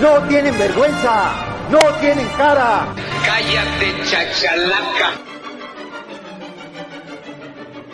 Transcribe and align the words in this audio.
¡No 0.00 0.22
tienen 0.28 0.56
vergüenza! 0.56 1.32
¡No 1.70 1.80
tienen 2.00 2.28
cara! 2.36 2.86
Cállate, 3.26 4.04
chachalaca. 4.04 5.10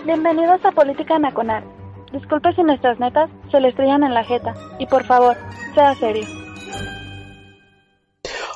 Bienvenidos 0.04 0.62
a 0.66 0.72
Política 0.72 1.18
Nacional. 1.18 1.64
Disculpe 2.12 2.52
si 2.52 2.62
nuestras 2.62 3.00
netas 3.00 3.30
se 3.50 3.58
le 3.58 3.68
estrellan 3.68 4.04
en 4.04 4.12
la 4.12 4.22
jeta. 4.22 4.52
Y 4.78 4.84
por 4.84 5.06
favor, 5.06 5.34
sea 5.74 5.94
serio. 5.94 6.26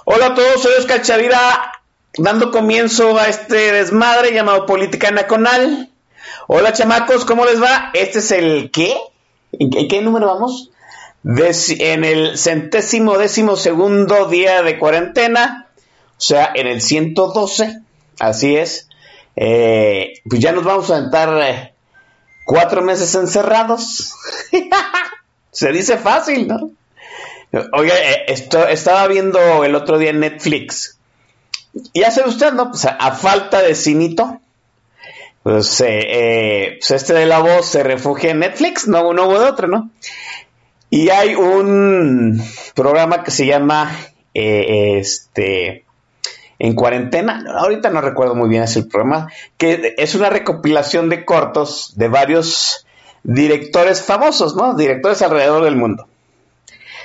Hola 0.04 0.26
a 0.26 0.34
todos, 0.34 0.62
soy 0.62 0.72
Oscar 0.78 1.00
Chavira, 1.00 1.72
dando 2.18 2.50
comienzo 2.50 3.16
a 3.16 3.28
este 3.28 3.72
desmadre 3.72 4.34
llamado 4.34 4.66
Política 4.66 5.10
Nacional. 5.10 5.88
Hola 6.48 6.74
chamacos, 6.74 7.24
¿cómo 7.24 7.46
les 7.46 7.62
va? 7.62 7.92
Este 7.94 8.18
es 8.18 8.30
el 8.30 8.70
¿qué? 8.70 8.94
¿En 9.52 9.70
qué, 9.70 9.80
en 9.80 9.88
qué 9.88 10.02
número 10.02 10.26
vamos? 10.26 10.70
En 11.30 12.04
el 12.04 12.38
centésimo 12.38 13.18
décimo 13.18 13.56
segundo 13.56 14.28
día 14.28 14.62
de 14.62 14.78
cuarentena, 14.78 15.68
o 15.76 16.20
sea, 16.20 16.50
en 16.54 16.66
el 16.66 16.80
112, 16.80 17.82
así 18.18 18.56
es. 18.56 18.88
Eh, 19.36 20.14
pues 20.26 20.40
ya 20.40 20.52
nos 20.52 20.64
vamos 20.64 20.90
a 20.90 20.96
aventar 20.96 21.38
eh, 21.42 21.74
cuatro 22.46 22.80
meses 22.80 23.14
encerrados. 23.14 24.14
Se 25.52 25.70
dice 25.70 25.98
fácil, 25.98 26.48
¿no? 26.48 26.70
Oye, 27.74 27.92
eh, 27.92 28.24
esto, 28.28 28.66
estaba 28.66 29.06
viendo 29.06 29.64
el 29.64 29.74
otro 29.74 29.98
día 29.98 30.10
en 30.10 30.20
Netflix. 30.20 30.98
Ya 31.92 32.10
sabe 32.10 32.30
usted, 32.30 32.54
¿no? 32.54 32.70
Pues 32.70 32.86
a, 32.86 32.92
a 32.92 33.12
falta 33.12 33.60
de 33.60 33.74
cinito, 33.74 34.40
pues, 35.42 35.76
pues 35.76 36.90
este 36.90 37.12
de 37.12 37.26
la 37.26 37.40
voz 37.40 37.66
se 37.66 37.82
refugia 37.82 38.30
en 38.30 38.38
Netflix, 38.38 38.88
no, 38.88 39.12
no 39.12 39.26
hubo 39.26 39.38
de 39.38 39.44
otro, 39.44 39.68
¿no? 39.68 39.90
Y 40.90 41.10
hay 41.10 41.34
un 41.34 42.42
programa 42.74 43.22
que 43.22 43.30
se 43.30 43.46
llama 43.46 43.90
eh, 44.34 44.98
este 44.98 45.84
en 46.58 46.74
cuarentena, 46.74 47.44
ahorita 47.56 47.90
no 47.90 48.00
recuerdo 48.00 48.34
muy 48.34 48.48
bien 48.48 48.64
es 48.64 48.76
el 48.76 48.88
programa, 48.88 49.30
que 49.56 49.94
es 49.96 50.14
una 50.16 50.28
recopilación 50.28 51.08
de 51.08 51.24
cortos 51.24 51.92
de 51.96 52.08
varios 52.08 52.84
directores 53.22 54.02
famosos, 54.02 54.56
¿no? 54.56 54.74
Directores 54.74 55.22
alrededor 55.22 55.62
del 55.64 55.76
mundo. 55.76 56.08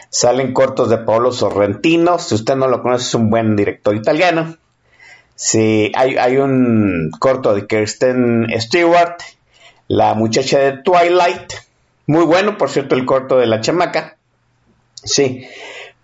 Salen 0.09 0.53
cortos 0.53 0.89
de 0.89 0.97
Paolo 0.99 1.31
Sorrentino, 1.31 2.17
si 2.17 2.35
usted 2.35 2.55
no 2.55 2.67
lo 2.67 2.81
conoce 2.81 3.05
es 3.05 3.15
un 3.15 3.29
buen 3.29 3.55
director 3.55 3.95
italiano. 3.95 4.57
Sí, 5.35 5.91
hay, 5.95 6.17
hay 6.17 6.37
un 6.37 7.11
corto 7.19 7.53
de 7.53 7.67
Kirsten 7.67 8.47
Stewart, 8.59 9.17
la 9.87 10.13
muchacha 10.13 10.59
de 10.59 10.77
Twilight, 10.83 11.53
muy 12.07 12.25
bueno, 12.25 12.57
por 12.57 12.69
cierto, 12.69 12.95
el 12.95 13.05
corto 13.05 13.37
de 13.37 13.47
la 13.47 13.61
chamaca. 13.61 14.17
Sí, 15.03 15.47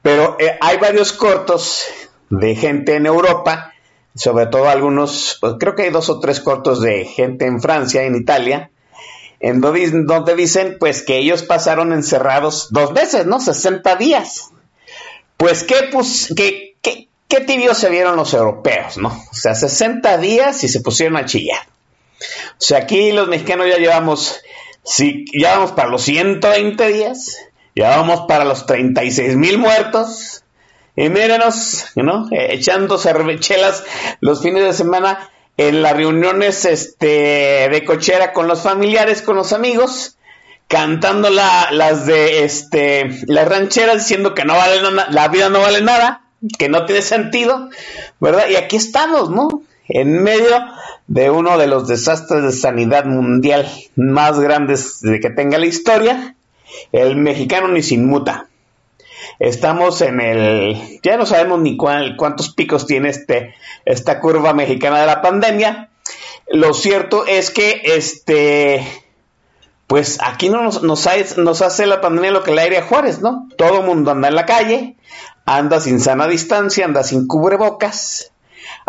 pero 0.01 0.37
eh, 0.39 0.57
hay 0.61 0.77
varios 0.77 1.13
cortos 1.13 1.85
de 2.29 2.55
gente 2.55 2.95
en 2.95 3.05
Europa, 3.05 3.73
sobre 4.15 4.47
todo 4.47 4.69
algunos, 4.69 5.37
pues, 5.39 5.55
creo 5.59 5.75
que 5.75 5.83
hay 5.83 5.89
dos 5.89 6.09
o 6.09 6.19
tres 6.19 6.39
cortos 6.39 6.81
de 6.81 7.05
gente 7.05 7.45
en 7.45 7.61
Francia, 7.61 8.03
en 8.03 8.15
Italia, 8.15 8.71
en 9.39 9.61
donde, 9.61 9.89
donde 10.05 10.35
dicen 10.35 10.77
pues 10.79 11.01
que 11.01 11.17
ellos 11.17 11.43
pasaron 11.43 11.93
encerrados 11.93 12.67
dos 12.71 12.93
veces, 12.93 13.25
¿no? 13.25 13.39
60 13.39 13.95
días. 13.95 14.51
Pues 15.37 15.63
qué, 15.63 15.89
pues, 15.91 16.33
qué, 16.35 16.75
qué, 16.81 17.07
qué 17.29 17.41
tibios 17.41 17.77
se 17.77 17.89
vieron 17.89 18.17
los 18.17 18.33
europeos, 18.33 18.97
¿no? 18.97 19.07
O 19.09 19.33
sea, 19.33 19.55
60 19.55 20.17
días 20.17 20.63
y 20.63 20.67
se 20.67 20.81
pusieron 20.81 21.15
a 21.15 21.25
chillar. 21.25 21.61
O 22.19 22.61
sea, 22.61 22.79
aquí 22.79 23.13
los 23.13 23.29
mexicanos 23.29 23.67
ya 23.69 23.77
llevamos, 23.77 24.41
sí, 24.83 25.25
ya 25.33 25.57
vamos 25.57 25.71
para 25.73 25.89
los 25.89 26.01
120 26.03 26.87
días, 26.87 27.37
ya 27.75 27.89
vamos 27.97 28.25
para 28.27 28.45
los 28.45 28.65
36 28.65 29.35
mil 29.35 29.57
muertos. 29.57 30.43
Y 30.95 31.07
mírenos, 31.07 31.85
¿no? 31.95 32.27
Echando 32.29 32.97
cervechelas 32.97 33.85
los 34.19 34.41
fines 34.41 34.63
de 34.63 34.73
semana 34.73 35.29
en 35.55 35.81
las 35.81 35.93
reuniones 35.93 36.65
este, 36.65 37.69
de 37.69 37.85
cochera 37.85 38.33
con 38.33 38.47
los 38.47 38.61
familiares, 38.61 39.21
con 39.21 39.37
los 39.37 39.53
amigos, 39.53 40.17
cantando 40.67 41.29
la, 41.29 41.69
las 41.71 42.05
de 42.05 42.43
este, 42.43 43.09
las 43.27 43.47
rancheras 43.47 43.97
diciendo 43.99 44.33
que 44.33 44.45
no 44.45 44.55
vale 44.55 44.81
la 45.09 45.27
vida 45.29 45.49
no 45.49 45.61
vale 45.61 45.81
nada, 45.81 46.23
que 46.57 46.69
no 46.69 46.85
tiene 46.85 47.01
sentido, 47.01 47.69
¿verdad? 48.19 48.49
Y 48.49 48.55
aquí 48.55 48.75
estamos, 48.75 49.29
¿no? 49.29 49.63
En 49.89 50.23
medio 50.23 50.55
de 51.07 51.29
uno 51.29 51.57
de 51.57 51.67
los 51.67 51.87
desastres 51.87 52.43
de 52.43 52.51
sanidad 52.51 53.05
mundial 53.05 53.67
más 53.95 54.39
grandes 54.39 55.01
de 55.01 55.19
que 55.19 55.29
tenga 55.29 55.57
la 55.57 55.65
historia, 55.65 56.35
el 56.91 57.15
mexicano 57.15 57.67
ni 57.67 57.83
sin 57.83 58.05
muta. 58.05 58.47
Estamos 59.39 60.01
en 60.01 60.21
el, 60.21 60.99
ya 61.01 61.17
no 61.17 61.25
sabemos 61.25 61.59
ni 61.61 61.77
cuál, 61.77 62.15
cuántos 62.17 62.53
picos 62.53 62.85
tiene 62.85 63.09
este, 63.09 63.55
esta 63.85 64.19
curva 64.19 64.53
mexicana 64.53 64.99
de 65.01 65.07
la 65.07 65.21
pandemia. 65.21 65.89
Lo 66.51 66.73
cierto 66.73 67.25
es 67.25 67.49
que 67.49 67.81
este, 67.85 68.85
pues 69.87 70.19
aquí 70.21 70.49
no 70.49 70.61
nos, 70.61 70.83
nos, 70.83 71.07
hace, 71.07 71.87
la 71.87 71.99
pandemia 71.99 72.29
lo 72.29 72.43
que 72.43 72.53
le 72.53 72.61
aire 72.61 72.77
a 72.77 72.83
Juárez, 72.83 73.21
¿no? 73.21 73.47
Todo 73.57 73.79
el 73.79 73.87
mundo 73.87 74.11
anda 74.11 74.27
en 74.27 74.35
la 74.35 74.45
calle, 74.45 74.97
anda 75.45 75.79
sin 75.79 75.99
sana 75.99 76.27
distancia, 76.27 76.85
anda 76.85 77.03
sin 77.03 77.25
cubrebocas. 77.25 78.31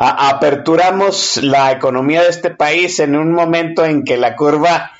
Aperturamos 0.02 1.36
la 1.42 1.72
economía 1.72 2.22
de 2.22 2.30
este 2.30 2.48
país 2.48 3.00
en 3.00 3.16
un 3.16 3.34
momento 3.34 3.84
en 3.84 4.02
que 4.02 4.16
la 4.16 4.34
curva 4.34 4.92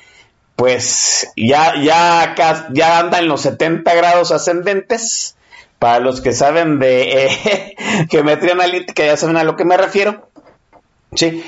pues 0.55 1.27
ya, 1.35 1.73
ya, 1.81 2.35
ya 2.71 2.99
anda 2.99 3.17
en 3.17 3.27
los 3.27 3.41
70 3.41 3.95
grados 3.95 4.31
ascendentes. 4.31 5.35
Para 5.79 5.99
los 5.99 6.21
que 6.21 6.33
saben 6.33 6.77
de 6.77 7.25
eh, 7.25 7.75
geometría 8.11 8.53
analítica, 8.53 9.03
ya 9.03 9.17
saben 9.17 9.37
a 9.37 9.43
lo 9.43 9.55
que 9.55 9.65
me 9.65 9.75
refiero. 9.75 10.29
Sí. 11.15 11.43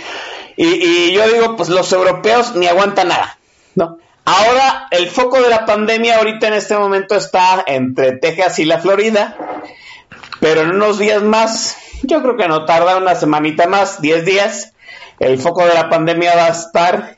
Y, 0.57 0.65
y, 0.65 1.13
yo 1.13 1.27
digo, 1.27 1.55
pues 1.55 1.69
los 1.69 1.93
europeos 1.93 2.55
ni 2.55 2.65
aguantan 2.65 3.09
nada. 3.09 3.37
¿no? 3.75 3.99
Ahora, 4.25 4.87
el 4.89 5.11
foco 5.11 5.39
de 5.39 5.49
la 5.51 5.67
pandemia 5.67 6.17
ahorita 6.17 6.47
en 6.47 6.55
este 6.55 6.75
momento 6.75 7.13
está 7.13 7.63
entre 7.67 8.13
Texas 8.13 8.57
y 8.57 8.65
la 8.65 8.79
Florida. 8.79 9.37
Pero 10.39 10.61
en 10.61 10.71
unos 10.71 10.97
días 10.97 11.21
más, 11.21 11.77
yo 12.03 12.21
creo 12.21 12.37
que 12.37 12.47
no 12.47 12.65
tarda 12.65 12.97
una 12.97 13.15
semanita 13.15 13.67
más, 13.67 14.01
10 14.01 14.25
días, 14.25 14.73
el 15.19 15.39
foco 15.39 15.65
de 15.65 15.73
la 15.73 15.89
pandemia 15.89 16.35
va 16.35 16.45
a 16.45 16.49
estar 16.49 17.17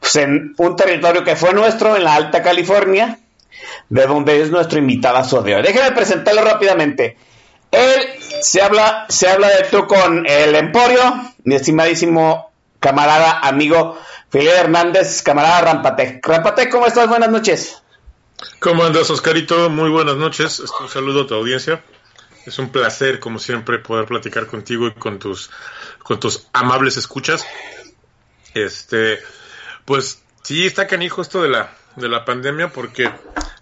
pues, 0.00 0.16
en 0.16 0.54
un 0.58 0.76
territorio 0.76 1.24
que 1.24 1.36
fue 1.36 1.52
nuestro, 1.52 1.96
en 1.96 2.04
la 2.04 2.14
Alta 2.14 2.42
California, 2.42 3.18
de 3.88 4.06
donde 4.06 4.42
es 4.42 4.50
nuestro 4.50 4.78
invitado 4.78 5.42
de 5.42 5.56
hoy. 5.56 5.62
Déjenme 5.62 5.92
presentarlo 5.92 6.42
rápidamente. 6.42 7.16
Él 7.70 8.02
se 8.40 8.62
habla, 8.62 9.06
se 9.08 9.28
habla 9.28 9.48
de 9.48 9.64
tú 9.64 9.86
con 9.86 10.26
el 10.26 10.54
Emporio, 10.54 11.32
mi 11.44 11.56
estimadísimo 11.56 12.52
camarada, 12.78 13.40
amigo 13.40 13.98
Felipe 14.30 14.54
Hernández, 14.54 15.22
camarada 15.22 15.60
Rampatec. 15.60 16.26
Rampatec, 16.26 16.70
¿cómo 16.70 16.86
estás? 16.86 17.08
Buenas 17.08 17.30
noches. 17.30 17.82
¿Cómo 18.60 18.84
andas, 18.84 19.10
Oscarito? 19.10 19.70
Muy 19.70 19.90
buenas 19.90 20.16
noches. 20.16 20.60
Un 20.80 20.88
saludo 20.88 21.22
a 21.22 21.26
tu 21.26 21.34
audiencia. 21.34 21.82
Es 22.46 22.58
un 22.58 22.70
placer, 22.70 23.20
como 23.20 23.38
siempre, 23.38 23.78
poder 23.78 24.06
platicar 24.06 24.46
contigo 24.46 24.86
y 24.88 24.92
con 24.92 25.18
tus, 25.18 25.50
con 26.02 26.20
tus 26.20 26.46
amables 26.52 26.96
escuchas. 26.96 27.44
Este, 28.54 29.18
pues 29.84 30.22
sí, 30.42 30.66
está 30.66 30.86
canijo 30.86 31.22
esto 31.22 31.42
de 31.42 31.48
la, 31.48 31.74
de 31.96 32.08
la 32.08 32.24
pandemia 32.24 32.68
porque 32.68 33.10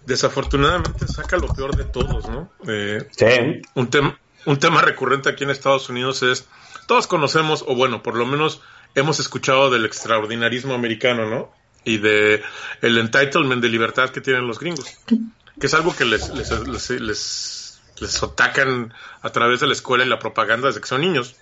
desafortunadamente 0.05 1.07
saca 1.07 1.37
lo 1.37 1.53
peor 1.53 1.75
de 1.75 1.85
todos, 1.85 2.27
¿no? 2.29 2.51
Eh, 2.67 3.07
sí. 3.11 3.61
Un, 3.75 3.89
tem 3.89 4.13
un 4.45 4.59
tema 4.59 4.81
recurrente 4.81 5.29
aquí 5.29 5.43
en 5.43 5.49
Estados 5.49 5.89
Unidos 5.89 6.21
es, 6.23 6.47
todos 6.87 7.07
conocemos, 7.07 7.63
o 7.67 7.75
bueno, 7.75 8.03
por 8.03 8.15
lo 8.15 8.25
menos 8.25 8.61
hemos 8.95 9.19
escuchado 9.19 9.69
del 9.69 9.85
extraordinarismo 9.85 10.73
americano, 10.73 11.29
¿no? 11.29 11.51
Y 11.85 11.97
de 11.97 12.41
el 12.81 12.97
entitlement 12.97 13.61
de 13.61 13.69
libertad 13.69 14.09
que 14.09 14.21
tienen 14.21 14.47
los 14.47 14.59
gringos, 14.59 14.85
que 15.07 15.67
es 15.67 15.73
algo 15.73 15.95
que 15.95 16.05
les, 16.05 16.29
les, 16.29 16.49
les, 16.67 16.89
les, 16.89 17.19
les 17.99 18.21
atacan 18.23 18.93
a 19.21 19.29
través 19.31 19.59
de 19.59 19.67
la 19.67 19.73
escuela 19.73 20.03
y 20.03 20.09
la 20.09 20.19
propaganda 20.19 20.67
desde 20.67 20.81
que 20.81 20.87
son 20.87 21.01
niños. 21.01 21.35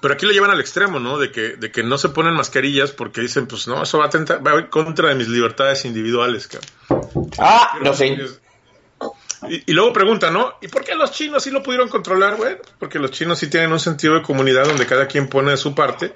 Pero 0.00 0.14
aquí 0.14 0.26
lo 0.26 0.32
llevan 0.32 0.50
al 0.50 0.60
extremo, 0.60 1.00
¿no? 1.00 1.18
De 1.18 1.32
que, 1.32 1.56
de 1.56 1.72
que 1.72 1.82
no 1.82 1.96
se 1.96 2.10
ponen 2.10 2.34
mascarillas 2.34 2.90
porque 2.90 3.22
dicen, 3.22 3.46
pues 3.46 3.66
no, 3.66 3.82
eso 3.82 3.98
va 3.98 4.06
a, 4.06 4.10
tentar, 4.10 4.46
va 4.46 4.68
contra 4.68 5.08
de 5.08 5.14
mis 5.14 5.28
libertades 5.28 5.84
individuales, 5.86 6.46
cabrón. 6.48 7.30
Ah, 7.38 7.78
no 7.82 7.94
sé. 7.94 8.18
Y, 9.48 9.70
y 9.70 9.72
luego 9.72 9.92
pregunta, 9.94 10.30
¿no? 10.30 10.54
¿Y 10.60 10.68
por 10.68 10.84
qué 10.84 10.94
los 10.94 11.10
chinos 11.12 11.42
sí 11.42 11.50
lo 11.50 11.62
pudieron 11.62 11.88
controlar, 11.88 12.36
güey? 12.36 12.56
Porque 12.78 12.98
los 12.98 13.12
chinos 13.12 13.38
sí 13.38 13.48
tienen 13.48 13.72
un 13.72 13.80
sentido 13.80 14.14
de 14.14 14.22
comunidad 14.22 14.66
donde 14.66 14.86
cada 14.86 15.06
quien 15.06 15.28
pone 15.28 15.52
de 15.52 15.56
su 15.56 15.74
parte. 15.74 16.14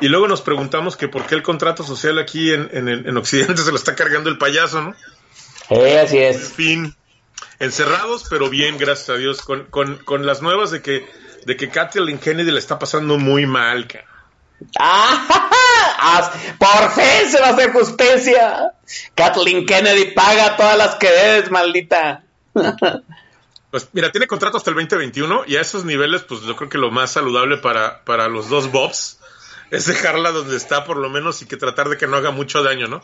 Y 0.00 0.08
luego 0.08 0.28
nos 0.28 0.42
preguntamos 0.42 0.96
que 0.96 1.08
por 1.08 1.26
qué 1.26 1.34
el 1.34 1.42
contrato 1.42 1.82
social 1.82 2.18
aquí 2.18 2.52
en, 2.52 2.68
en, 2.72 2.88
en 2.88 3.16
Occidente 3.16 3.56
se 3.62 3.70
lo 3.70 3.76
está 3.76 3.96
cargando 3.96 4.30
el 4.30 4.38
payaso, 4.38 4.82
¿no? 4.82 4.94
Eh, 5.70 5.98
así 5.98 6.18
En 6.18 6.24
es. 6.34 6.52
fin, 6.52 6.94
encerrados, 7.58 8.24
pero 8.28 8.48
bien, 8.50 8.78
gracias 8.78 9.10
a 9.10 9.14
Dios, 9.14 9.42
con, 9.42 9.64
con, 9.66 9.96
con 9.98 10.26
las 10.26 10.42
nuevas 10.42 10.70
de 10.70 10.82
que, 10.82 11.08
de 11.44 11.56
que 11.56 11.68
Kathleen 11.68 12.18
Kennedy 12.18 12.50
le 12.50 12.58
está 12.58 12.78
pasando 12.78 13.18
muy 13.18 13.46
mal, 13.46 13.86
cara. 13.86 14.06
¡Ah! 14.78 16.30
¡Por 16.58 16.90
fin 16.92 17.30
se 17.30 17.40
va 17.40 17.48
a 17.48 17.50
hacer 17.50 17.72
justicia! 17.72 18.72
Kathleen 19.14 19.66
Kennedy 19.66 20.12
paga 20.12 20.56
todas 20.56 20.76
las 20.78 20.94
que 20.96 21.10
debes, 21.10 21.50
maldita. 21.50 22.22
Pues 23.68 23.88
mira, 23.92 24.10
tiene 24.10 24.26
contrato 24.26 24.56
hasta 24.56 24.70
el 24.70 24.76
2021 24.76 25.42
y 25.48 25.56
a 25.56 25.60
esos 25.60 25.84
niveles, 25.84 26.22
pues 26.22 26.40
yo 26.42 26.56
creo 26.56 26.70
que 26.70 26.78
lo 26.78 26.90
más 26.90 27.10
saludable 27.10 27.58
para, 27.58 28.04
para 28.04 28.28
los 28.28 28.48
dos 28.48 28.70
Bobs 28.70 29.18
es 29.70 29.86
dejarla 29.86 30.30
donde 30.30 30.56
está 30.56 30.84
por 30.84 30.96
lo 30.96 31.10
menos 31.10 31.42
y 31.42 31.46
que 31.46 31.56
tratar 31.58 31.88
de 31.90 31.98
que 31.98 32.06
no 32.06 32.16
haga 32.16 32.30
mucho 32.30 32.62
daño, 32.62 32.86
¿no? 32.86 33.02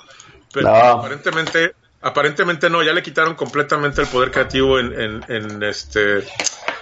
Pero 0.52 0.68
No. 0.70 0.74
aparentemente, 0.74 1.74
aparentemente 2.02 2.68
no, 2.68 2.82
ya 2.82 2.92
le 2.92 3.02
quitaron 3.02 3.34
completamente 3.34 4.02
el 4.02 4.08
poder 4.08 4.30
creativo 4.30 4.78
en, 4.78 5.00
en, 5.00 5.24
en 5.28 5.62
este 5.62 6.24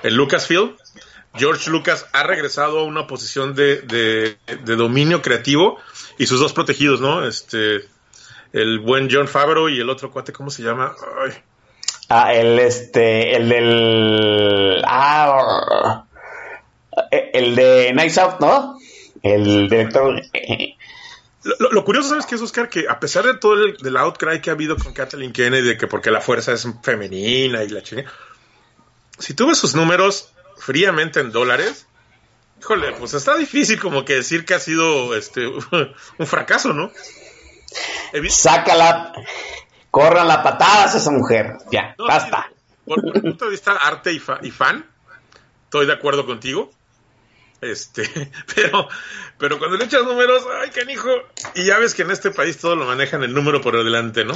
en 0.02 0.16
Lucasfilm. 0.16 0.76
George 1.34 1.70
Lucas 1.70 2.06
ha 2.12 2.24
regresado 2.24 2.80
a 2.80 2.84
una 2.84 3.06
posición 3.06 3.54
de, 3.54 3.82
de, 3.82 4.76
dominio 4.76 5.22
creativo 5.22 5.78
y 6.18 6.26
sus 6.26 6.40
dos 6.40 6.52
protegidos, 6.52 7.00
¿no? 7.00 7.24
Este 7.24 7.84
el 8.52 8.80
buen 8.80 9.08
John 9.08 9.28
Favreau 9.28 9.68
y 9.68 9.78
el 9.78 9.88
otro 9.88 10.10
cuate, 10.10 10.32
¿cómo 10.32 10.50
se 10.50 10.64
llama? 10.64 10.92
Ay, 11.24 11.40
Ah, 12.12 12.34
el 12.34 12.58
este, 12.58 13.36
el 13.36 13.48
del. 13.48 14.82
Ah, 14.84 16.04
el 17.10 17.54
de 17.54 17.92
Nice 17.94 18.20
Out, 18.20 18.40
¿no? 18.40 18.76
El 19.22 19.68
director. 19.68 20.20
Lo- 21.42 21.70
lo 21.72 21.84
curioso, 21.84 22.08
¿sabes 22.10 22.26
qué 22.26 22.34
es, 22.34 22.40
Oscar? 22.42 22.68
Que 22.68 22.86
a 22.88 23.00
pesar 23.00 23.24
de 23.24 23.34
todo 23.34 23.54
el 23.54 23.76
del 23.78 23.96
outcry 23.96 24.40
que 24.40 24.50
ha 24.50 24.54
habido 24.54 24.76
con 24.76 24.92
Kathleen 24.92 25.32
Kennedy, 25.32 25.68
de 25.68 25.76
que 25.78 25.86
porque 25.86 26.10
la 26.10 26.20
fuerza 26.20 26.52
es 26.52 26.66
femenina 26.82 27.62
y 27.64 27.68
la 27.68 27.82
chinga, 27.82 28.04
si 29.18 29.34
tú 29.34 29.46
ves 29.48 29.58
sus 29.58 29.74
números 29.74 30.32
fríamente 30.58 31.20
en 31.20 31.32
dólares, 31.32 31.86
híjole, 32.60 32.92
pues 32.92 33.14
está 33.14 33.36
difícil 33.36 33.80
como 33.80 34.04
que 34.04 34.14
decir 34.16 34.44
que 34.44 34.54
ha 34.54 34.60
sido 34.60 35.14
este 35.16 35.46
un 36.18 36.26
fracaso, 36.26 36.72
¿no? 36.72 36.90
Sácala. 38.28 39.12
Corran 39.90 40.28
la 40.28 40.42
patadas 40.42 40.94
a 40.94 40.98
esa 40.98 41.10
mujer. 41.10 41.54
Ya, 41.72 41.94
no, 41.98 42.06
basta. 42.06 42.50
Por, 42.84 43.00
por 43.02 43.16
el 43.16 43.22
punto 43.22 43.44
de 43.46 43.50
vista 43.52 43.72
arte 43.72 44.12
y, 44.12 44.18
fa- 44.20 44.38
y 44.42 44.50
fan, 44.50 44.86
estoy 45.64 45.86
de 45.86 45.92
acuerdo 45.92 46.26
contigo. 46.26 46.70
Este, 47.60 48.02
pero, 48.54 48.88
pero 49.38 49.58
cuando 49.58 49.76
le 49.76 49.84
echas 49.84 50.04
números, 50.04 50.44
ay, 50.62 50.70
canijo, 50.70 51.10
y 51.54 51.64
ya 51.64 51.78
ves 51.78 51.94
que 51.94 52.02
en 52.02 52.10
este 52.10 52.30
país 52.30 52.58
todo 52.58 52.76
lo 52.76 52.86
manejan 52.86 53.22
el 53.22 53.34
número 53.34 53.60
por 53.60 53.82
delante, 53.82 54.24
¿no? 54.24 54.34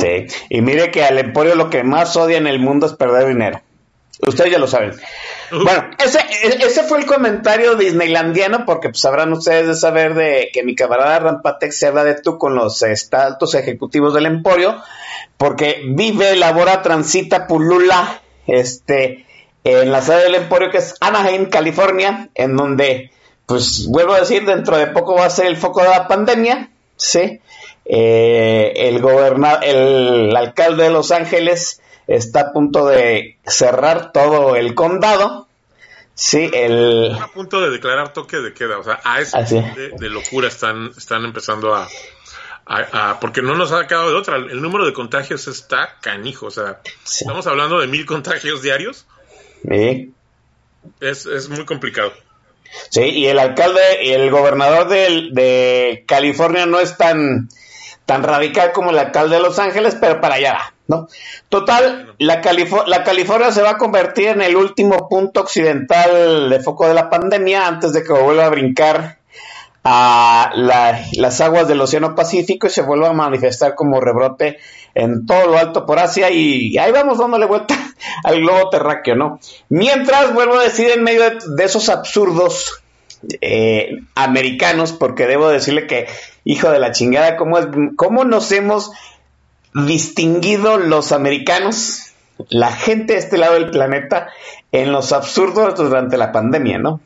Sí. 0.00 0.26
Y 0.48 0.60
mire 0.62 0.90
que 0.90 1.04
al 1.04 1.18
Emporio 1.18 1.54
lo 1.54 1.70
que 1.70 1.84
más 1.84 2.16
odia 2.16 2.38
en 2.38 2.46
el 2.48 2.58
mundo 2.58 2.86
es 2.86 2.92
perder 2.94 3.28
dinero. 3.28 3.62
Ustedes 4.26 4.50
ya 4.50 4.58
lo 4.58 4.66
saben. 4.66 4.92
Bueno, 5.50 5.90
ese, 6.04 6.18
e- 6.18 6.66
ese 6.66 6.82
fue 6.82 6.98
el 6.98 7.06
comentario 7.06 7.74
disneylandiano, 7.74 8.66
porque 8.66 8.90
pues 8.90 9.00
sabrán 9.00 9.32
ustedes 9.32 9.66
de 9.66 9.74
saber 9.74 10.14
de 10.14 10.50
que 10.52 10.62
mi 10.62 10.74
camarada 10.74 11.20
Rampatex 11.20 11.76
se 11.78 11.86
habla 11.86 12.04
de 12.04 12.20
tú 12.20 12.36
con 12.36 12.54
los 12.54 12.82
este, 12.82 13.16
altos 13.16 13.54
ejecutivos 13.54 14.12
del 14.12 14.26
Emporio, 14.26 14.82
porque 15.38 15.82
vive, 15.86 16.36
labora, 16.36 16.82
transita, 16.82 17.46
pulula, 17.46 18.20
este, 18.46 19.24
en 19.64 19.92
la 19.92 20.00
sede 20.02 20.24
del 20.24 20.34
Emporio 20.36 20.70
que 20.70 20.78
es 20.78 20.94
Anaheim, 21.00 21.48
California, 21.50 22.28
en 22.34 22.56
donde, 22.56 23.10
pues 23.46 23.86
vuelvo 23.88 24.14
a 24.14 24.20
decir, 24.20 24.44
dentro 24.44 24.76
de 24.76 24.86
poco 24.88 25.14
va 25.16 25.26
a 25.26 25.30
ser 25.30 25.46
el 25.46 25.56
foco 25.56 25.82
de 25.82 25.88
la 25.90 26.08
pandemia, 26.08 26.70
¿sí? 26.96 27.40
Eh, 27.84 28.72
el 28.88 29.00
goberna 29.00 29.54
el 29.54 30.34
alcalde 30.36 30.84
de 30.84 30.90
Los 30.90 31.10
Ángeles 31.10 31.80
está 32.06 32.40
a 32.40 32.52
punto 32.52 32.86
de 32.86 33.38
cerrar 33.46 34.12
todo 34.12 34.54
el 34.56 34.74
condado. 34.74 35.48
Sí, 36.14 36.50
el 36.52 37.16
a 37.20 37.28
punto 37.28 37.60
de 37.60 37.70
declarar 37.70 38.12
toque 38.12 38.36
de 38.38 38.52
queda, 38.52 38.78
o 38.78 38.84
sea, 38.84 39.00
a 39.04 39.20
ese 39.20 39.36
Así. 39.38 39.54
de, 39.60 39.90
de 39.98 40.08
locura 40.10 40.48
están, 40.48 40.92
están 40.96 41.24
empezando 41.24 41.74
a, 41.74 41.88
a- 42.66 43.10
a- 43.12 43.20
porque 43.20 43.40
no 43.42 43.54
nos 43.54 43.72
ha 43.72 43.86
quedado 43.86 44.10
de 44.10 44.16
otra, 44.16 44.36
el 44.36 44.60
número 44.60 44.84
de 44.84 44.92
contagios 44.92 45.48
está 45.48 45.96
canijo, 46.00 46.46
o 46.46 46.50
sea, 46.50 46.80
Sí. 47.04 47.24
estamos 47.24 47.46
hablando 47.46 47.80
de 47.80 47.86
mil 47.86 48.04
contagios 48.06 48.60
diarios, 48.60 49.06
sí, 49.68 50.12
es, 51.00 51.26
es 51.26 51.48
muy 51.48 51.64
complicado. 51.66 52.12
sí, 52.90 53.02
y 53.02 53.26
el 53.26 53.38
alcalde 53.38 53.80
y 54.04 54.10
el 54.12 54.30
gobernador 54.30 54.88
del- 54.88 55.32
de 55.34 56.04
California 56.06 56.66
no 56.66 56.78
es 56.80 56.96
tan 56.96 57.48
tan 58.06 58.24
radical 58.24 58.72
como 58.72 58.90
el 58.90 58.98
alcalde 58.98 59.36
de 59.36 59.42
Los 59.42 59.60
Ángeles, 59.60 59.96
pero 60.00 60.20
para 60.20 60.34
allá 60.34 60.52
va, 60.54 60.74
¿no? 60.88 61.06
Total, 61.48 62.12
la, 62.18 62.42
Califo- 62.42 62.84
la 62.86 63.04
California 63.04 63.52
se 63.52 63.62
va 63.62 63.70
a 63.70 63.78
convertir 63.78 64.28
en 64.28 64.42
el 64.42 64.56
último 64.56 65.08
punto 65.08 65.42
occidental 65.42 66.50
de 66.50 66.58
foco 66.58 66.88
de 66.88 66.94
la 66.94 67.08
pandemia 67.08 67.68
antes 67.68 67.92
de 67.92 68.02
que 68.02 68.12
vuelva 68.12 68.46
a 68.46 68.50
brincar 68.50 69.18
a 69.84 70.50
la- 70.56 71.00
las 71.12 71.40
aguas 71.40 71.68
del 71.68 71.80
Océano 71.80 72.16
Pacífico 72.16 72.66
y 72.66 72.70
se 72.70 72.82
vuelva 72.82 73.10
a 73.10 73.12
manifestar 73.12 73.76
como 73.76 74.00
rebrote 74.00 74.58
en 74.94 75.26
todo 75.26 75.46
lo 75.46 75.58
alto 75.58 75.86
por 75.86 75.98
Asia 75.98 76.30
y 76.30 76.76
ahí 76.78 76.92
vamos 76.92 77.18
dándole 77.18 77.46
vuelta 77.46 77.76
al 78.24 78.40
globo 78.40 78.70
terráqueo, 78.70 79.16
¿no? 79.16 79.40
Mientras, 79.68 80.32
vuelvo 80.34 80.58
a 80.58 80.64
decir, 80.64 80.90
en 80.90 81.02
medio 81.02 81.22
de, 81.30 81.64
esos 81.64 81.88
absurdos 81.88 82.82
eh, 83.40 84.00
americanos, 84.14 84.92
porque 84.92 85.26
debo 85.26 85.48
decirle 85.48 85.86
que, 85.86 86.06
hijo 86.44 86.70
de 86.70 86.78
la 86.78 86.92
chingada, 86.92 87.36
¿cómo, 87.36 87.58
cómo 87.96 88.24
nos 88.24 88.50
hemos 88.52 88.90
distinguido 89.74 90.78
los 90.78 91.12
americanos, 91.12 92.12
la 92.48 92.72
gente 92.72 93.12
de 93.14 93.18
este 93.18 93.38
lado 93.38 93.54
del 93.54 93.70
planeta, 93.70 94.28
en 94.72 94.92
los 94.92 95.12
absurdos 95.12 95.76
durante 95.76 96.16
la 96.16 96.32
pandemia, 96.32 96.78
¿no? 96.78 97.00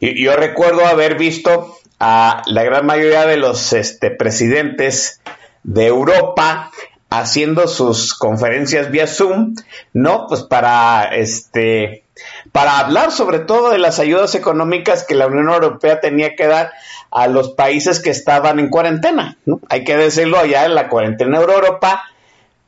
Y- 0.00 0.22
Yo 0.24 0.36
recuerdo 0.36 0.86
haber 0.86 1.16
visto 1.16 1.76
a 2.00 2.42
la 2.46 2.62
gran 2.62 2.86
mayoría 2.86 3.26
de 3.26 3.36
los 3.36 3.72
este, 3.72 4.10
presidentes 4.10 5.20
de 5.64 5.86
Europa 5.86 6.70
haciendo 7.10 7.68
sus 7.68 8.14
conferencias 8.14 8.90
vía 8.90 9.06
Zoom, 9.06 9.54
¿no? 9.92 10.26
Pues 10.28 10.42
para 10.42 11.04
este 11.14 12.04
para 12.52 12.78
hablar 12.78 13.12
sobre 13.12 13.38
todo 13.38 13.70
de 13.70 13.78
las 13.78 13.98
ayudas 13.98 14.34
económicas 14.34 15.04
que 15.04 15.14
la 15.14 15.26
Unión 15.26 15.48
Europea 15.48 16.00
tenía 16.00 16.34
que 16.34 16.46
dar 16.46 16.72
a 17.10 17.26
los 17.26 17.50
países 17.50 18.00
que 18.00 18.10
estaban 18.10 18.58
en 18.58 18.68
cuarentena, 18.68 19.38
¿no? 19.46 19.60
Hay 19.68 19.84
que 19.84 19.96
decirlo 19.96 20.38
allá 20.38 20.66
en 20.66 20.74
la 20.74 20.88
cuarentena 20.88 21.38
de 21.38 21.44
Europa, 21.44 22.02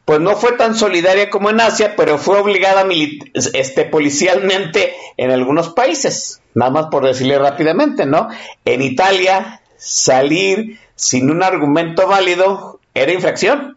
pues 0.05 0.21
no 0.21 0.37
fue 0.37 0.53
tan 0.53 0.75
solidaria 0.75 1.31
como 1.31 1.51
en 1.51 1.61
Asia, 1.61 1.95
pero 1.97 2.19
fue 2.19 2.39
obligada 2.39 2.85
este, 3.53 3.85
policialmente 3.85 4.95
en 5.17 5.31
algunos 5.31 5.71
países. 5.71 6.41
Nada 6.55 6.71
más 6.71 6.87
por 6.87 7.05
decirle 7.05 7.39
rápidamente, 7.39 8.07
¿no? 8.07 8.29
En 8.65 8.83
Italia, 8.83 9.61
salir 9.77 10.81
sin 10.97 11.31
un 11.31 11.43
argumento 11.43 12.09
válido 12.09 12.81
era 12.95 13.13
infracción. 13.13 13.77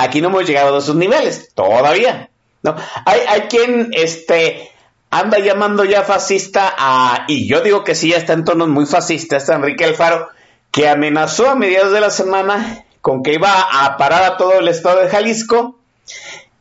Aquí 0.00 0.22
no 0.22 0.28
hemos 0.28 0.46
llegado 0.46 0.74
a 0.74 0.78
esos 0.78 0.96
niveles, 0.96 1.50
todavía. 1.54 2.30
¿no? 2.62 2.74
Hay, 3.04 3.42
quien 3.50 3.90
este, 3.92 4.70
anda 5.10 5.38
llamando 5.40 5.84
ya 5.84 6.04
fascista 6.04 6.74
a, 6.76 7.26
y 7.28 7.46
yo 7.46 7.60
digo 7.60 7.84
que 7.84 7.94
sí, 7.94 8.08
ya 8.08 8.16
está 8.16 8.32
en 8.32 8.46
tonos 8.46 8.68
muy 8.68 8.86
fascistas, 8.86 9.46
Enrique 9.50 9.84
Alfaro, 9.84 10.30
que 10.70 10.88
amenazó 10.88 11.50
a 11.50 11.54
mediados 11.54 11.92
de 11.92 12.00
la 12.00 12.10
semana 12.10 12.86
con 13.02 13.22
que 13.22 13.34
iba 13.34 13.60
a 13.60 13.98
parar 13.98 14.22
a 14.22 14.36
todo 14.38 14.58
el 14.58 14.68
estado 14.68 15.00
de 15.00 15.10
Jalisco, 15.10 15.78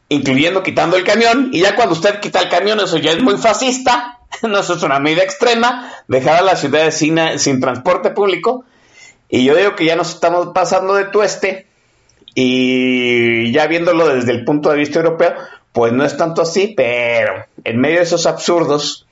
incluyendo 0.09 0.61
quitando 0.61 0.97
el 0.97 1.05
camión, 1.05 1.49
y 1.53 1.61
ya 1.61 1.77
cuando 1.77 1.93
usted 1.93 2.19
quita 2.19 2.41
el 2.41 2.49
camión, 2.49 2.81
eso 2.81 2.97
ya 2.97 3.11
es 3.11 3.21
muy 3.21 3.37
fascista, 3.37 4.19
no 4.41 4.59
eso 4.59 4.73
es 4.73 4.83
una 4.83 4.99
medida 4.99 5.23
extrema, 5.23 5.93
dejar 6.09 6.35
a 6.35 6.41
las 6.41 6.59
ciudades 6.59 6.95
sin, 6.95 7.17
sin 7.39 7.61
transporte 7.61 8.09
público, 8.09 8.65
y 9.29 9.45
yo 9.45 9.55
digo 9.55 9.77
que 9.77 9.85
ya 9.85 9.95
nos 9.95 10.15
estamos 10.15 10.49
pasando 10.53 10.95
de 10.95 11.05
tueste, 11.05 11.68
y 12.35 13.51
ya 13.51 13.67
viéndolo 13.67 14.07
desde 14.07 14.31
el 14.31 14.45
punto 14.45 14.69
de 14.69 14.77
vista 14.77 14.99
europeo, 14.99 15.33
pues 15.71 15.93
no 15.93 16.03
es 16.03 16.17
tanto 16.17 16.41
así, 16.41 16.73
pero 16.75 17.45
en 17.63 17.79
medio 17.79 17.97
de 17.97 18.03
esos 18.03 18.25
absurdos, 18.25 19.07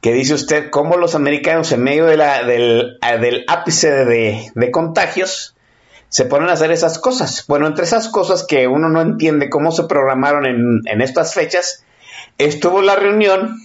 que 0.00 0.12
dice 0.12 0.34
usted, 0.34 0.70
cómo 0.70 0.96
los 0.96 1.14
americanos 1.14 1.72
en 1.72 1.82
medio 1.82 2.06
del, 2.06 2.20
del 3.20 3.44
ápice 3.48 3.90
de, 3.90 4.50
de 4.54 4.70
contagios, 4.70 5.54
se 6.08 6.26
ponen 6.26 6.48
a 6.48 6.52
hacer 6.52 6.70
esas 6.70 6.98
cosas. 6.98 7.44
Bueno, 7.48 7.66
entre 7.66 7.84
esas 7.84 8.08
cosas 8.08 8.46
que 8.46 8.68
uno 8.68 8.88
no 8.88 9.00
entiende 9.00 9.50
cómo 9.50 9.72
se 9.72 9.84
programaron 9.84 10.46
en, 10.46 10.82
en 10.84 11.00
estas 11.00 11.34
fechas, 11.34 11.84
estuvo 12.38 12.82
la 12.82 12.96
reunión 12.96 13.56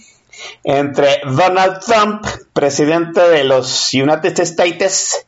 entre 0.64 1.20
Donald 1.24 1.80
Trump, 1.84 2.24
presidente 2.52 3.20
de 3.20 3.44
los 3.44 3.92
United 3.92 4.38
States, 4.40 5.26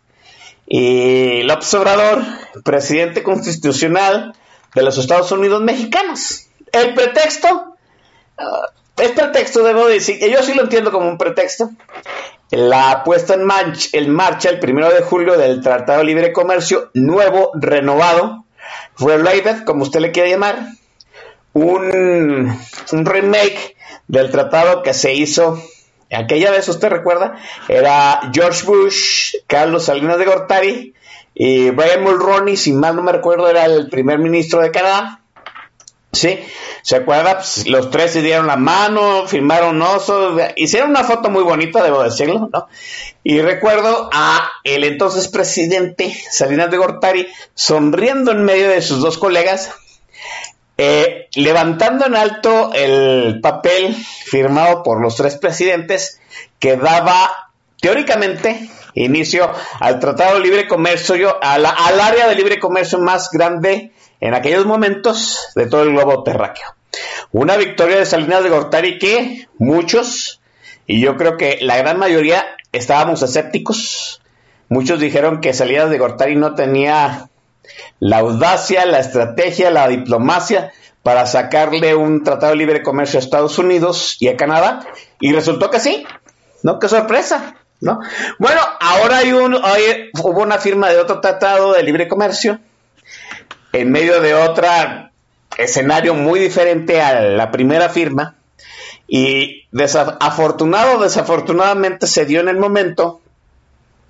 y 0.66 1.42
López 1.42 1.74
Obrador, 1.74 2.22
presidente 2.64 3.22
constitucional 3.22 4.34
de 4.74 4.82
los 4.82 4.98
Estados 4.98 5.32
Unidos 5.32 5.62
mexicanos. 5.62 6.46
El 6.72 6.94
pretexto, 6.94 7.76
pretexto, 8.94 9.62
debo 9.62 9.86
decir, 9.86 10.18
yo 10.30 10.42
sí 10.42 10.54
lo 10.54 10.62
entiendo 10.62 10.90
como 10.90 11.08
un 11.08 11.18
pretexto, 11.18 11.70
la 12.50 13.02
puesta 13.04 13.34
en, 13.34 13.44
marcha 13.44 14.50
el 14.50 14.60
primero 14.60 14.92
de 14.92 15.02
julio 15.02 15.36
del 15.36 15.60
Tratado 15.62 16.00
de 16.00 16.04
Libre 16.04 16.32
Comercio 16.32 16.90
nuevo, 16.94 17.50
renovado, 17.54 18.44
related, 18.98 19.64
como 19.64 19.82
usted 19.82 20.00
le 20.00 20.12
quiere 20.12 20.30
llamar, 20.30 20.66
un 21.54 22.56
remake 22.90 23.76
del 24.08 24.30
tratado 24.30 24.82
que 24.82 24.94
se 24.94 25.14
hizo 25.14 25.62
aquella 26.14 26.50
vez, 26.50 26.68
usted 26.68 26.88
recuerda, 26.88 27.36
era 27.68 28.30
George 28.32 28.64
Bush, 28.64 29.34
Carlos 29.46 29.84
Salinas 29.84 30.18
de 30.18 30.24
Gortari 30.24 30.94
y 31.34 31.70
Brian 31.70 32.02
Mulroney, 32.02 32.56
si 32.56 32.72
mal 32.72 32.96
no 32.96 33.02
me 33.02 33.12
recuerdo, 33.12 33.48
era 33.48 33.64
el 33.64 33.88
primer 33.88 34.18
ministro 34.18 34.60
de 34.60 34.70
Canadá. 34.70 35.20
¿Sí? 36.14 36.40
¿Se 36.82 36.96
acuerda? 36.96 37.36
Pues, 37.36 37.66
los 37.68 37.90
tres 37.90 38.12
se 38.12 38.20
dieron 38.20 38.46
la 38.46 38.56
mano, 38.56 39.26
firmaron 39.26 39.80
osos, 39.80 40.38
hicieron 40.56 40.90
una 40.90 41.04
foto 41.04 41.30
muy 41.30 41.42
bonita, 41.42 41.82
debo 41.82 42.02
decirlo, 42.02 42.50
¿no? 42.52 42.68
Y 43.24 43.40
recuerdo 43.40 44.10
a 44.12 44.50
el 44.62 44.84
entonces 44.84 45.28
presidente 45.28 46.14
Salinas 46.30 46.70
de 46.70 46.76
Gortari 46.76 47.28
sonriendo 47.54 48.32
en 48.32 48.44
medio 48.44 48.68
de 48.68 48.82
sus 48.82 49.00
dos 49.00 49.16
colegas, 49.16 49.70
eh, 50.84 51.28
levantando 51.36 52.06
en 52.06 52.16
alto 52.16 52.72
el 52.74 53.40
papel 53.40 53.94
firmado 53.94 54.82
por 54.82 55.00
los 55.00 55.14
tres 55.14 55.36
presidentes 55.36 56.20
que 56.58 56.76
daba 56.76 57.50
teóricamente 57.80 58.68
inicio 58.94 59.48
al 59.78 60.00
Tratado 60.00 60.34
de 60.34 60.40
Libre 60.40 60.66
Comercio, 60.66 61.38
al 61.40 61.66
área 62.00 62.26
de 62.26 62.34
libre 62.34 62.58
comercio 62.58 62.98
más 62.98 63.30
grande 63.30 63.92
en 64.20 64.34
aquellos 64.34 64.66
momentos 64.66 65.52
de 65.54 65.66
todo 65.66 65.84
el 65.84 65.90
globo 65.90 66.24
terráqueo. 66.24 66.74
Una 67.30 67.56
victoria 67.56 67.98
de 67.98 68.06
Salinas 68.06 68.42
de 68.42 68.50
Gortari 68.50 68.98
que 68.98 69.46
muchos, 69.58 70.40
y 70.88 71.00
yo 71.00 71.16
creo 71.16 71.36
que 71.36 71.58
la 71.60 71.76
gran 71.76 71.96
mayoría, 71.96 72.44
estábamos 72.72 73.22
escépticos. 73.22 74.20
Muchos 74.68 74.98
dijeron 74.98 75.40
que 75.40 75.54
Salinas 75.54 75.90
de 75.90 75.98
Gortari 75.98 76.34
no 76.34 76.56
tenía 76.56 77.28
la 78.00 78.18
audacia, 78.18 78.86
la 78.86 78.98
estrategia, 78.98 79.70
la 79.70 79.88
diplomacia 79.88 80.72
para 81.02 81.26
sacarle 81.26 81.94
un 81.94 82.22
tratado 82.22 82.52
de 82.52 82.58
libre 82.58 82.82
comercio 82.82 83.18
a 83.18 83.22
Estados 83.22 83.58
Unidos 83.58 84.16
y 84.20 84.28
a 84.28 84.36
Canadá. 84.36 84.86
Y 85.20 85.32
resultó 85.32 85.70
que 85.70 85.80
sí, 85.80 86.04
¿no? 86.62 86.78
¡Qué 86.78 86.88
sorpresa! 86.88 87.56
¿No? 87.80 87.98
Bueno, 88.38 88.60
ahora 88.80 89.18
hay 89.18 89.32
un, 89.32 89.54
hubo 89.54 90.42
una 90.42 90.58
firma 90.58 90.88
de 90.90 90.98
otro 90.98 91.20
tratado 91.20 91.72
de 91.72 91.82
libre 91.82 92.06
comercio 92.06 92.60
en 93.72 93.90
medio 93.90 94.20
de 94.20 94.34
otro 94.34 94.68
escenario 95.56 96.14
muy 96.14 96.38
diferente 96.38 97.00
a 97.00 97.20
la 97.20 97.50
primera 97.50 97.88
firma 97.88 98.36
y 99.08 99.66
desafortunado 99.72 101.02
desafortunadamente 101.02 102.06
se 102.06 102.24
dio 102.24 102.40
en 102.40 102.48
el 102.48 102.56
momento, 102.56 103.20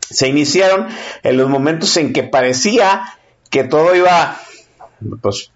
se 0.00 0.28
iniciaron 0.28 0.88
en 1.22 1.36
los 1.36 1.48
momentos 1.48 1.96
en 1.96 2.12
que 2.12 2.22
parecía 2.22 3.02
que 3.52 3.64
todo 3.64 3.94
iba, 3.94 4.40
pues, 5.20 5.52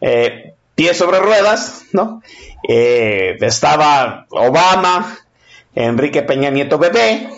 eh, 0.00 0.54
pie 0.74 0.94
sobre 0.94 1.20
ruedas, 1.20 1.84
¿no? 1.92 2.22
Eh, 2.66 3.36
estaba 3.42 4.26
Obama, 4.30 5.18
Enrique 5.74 6.22
Peña 6.22 6.48
Nieto 6.48 6.78
bebé, 6.78 7.28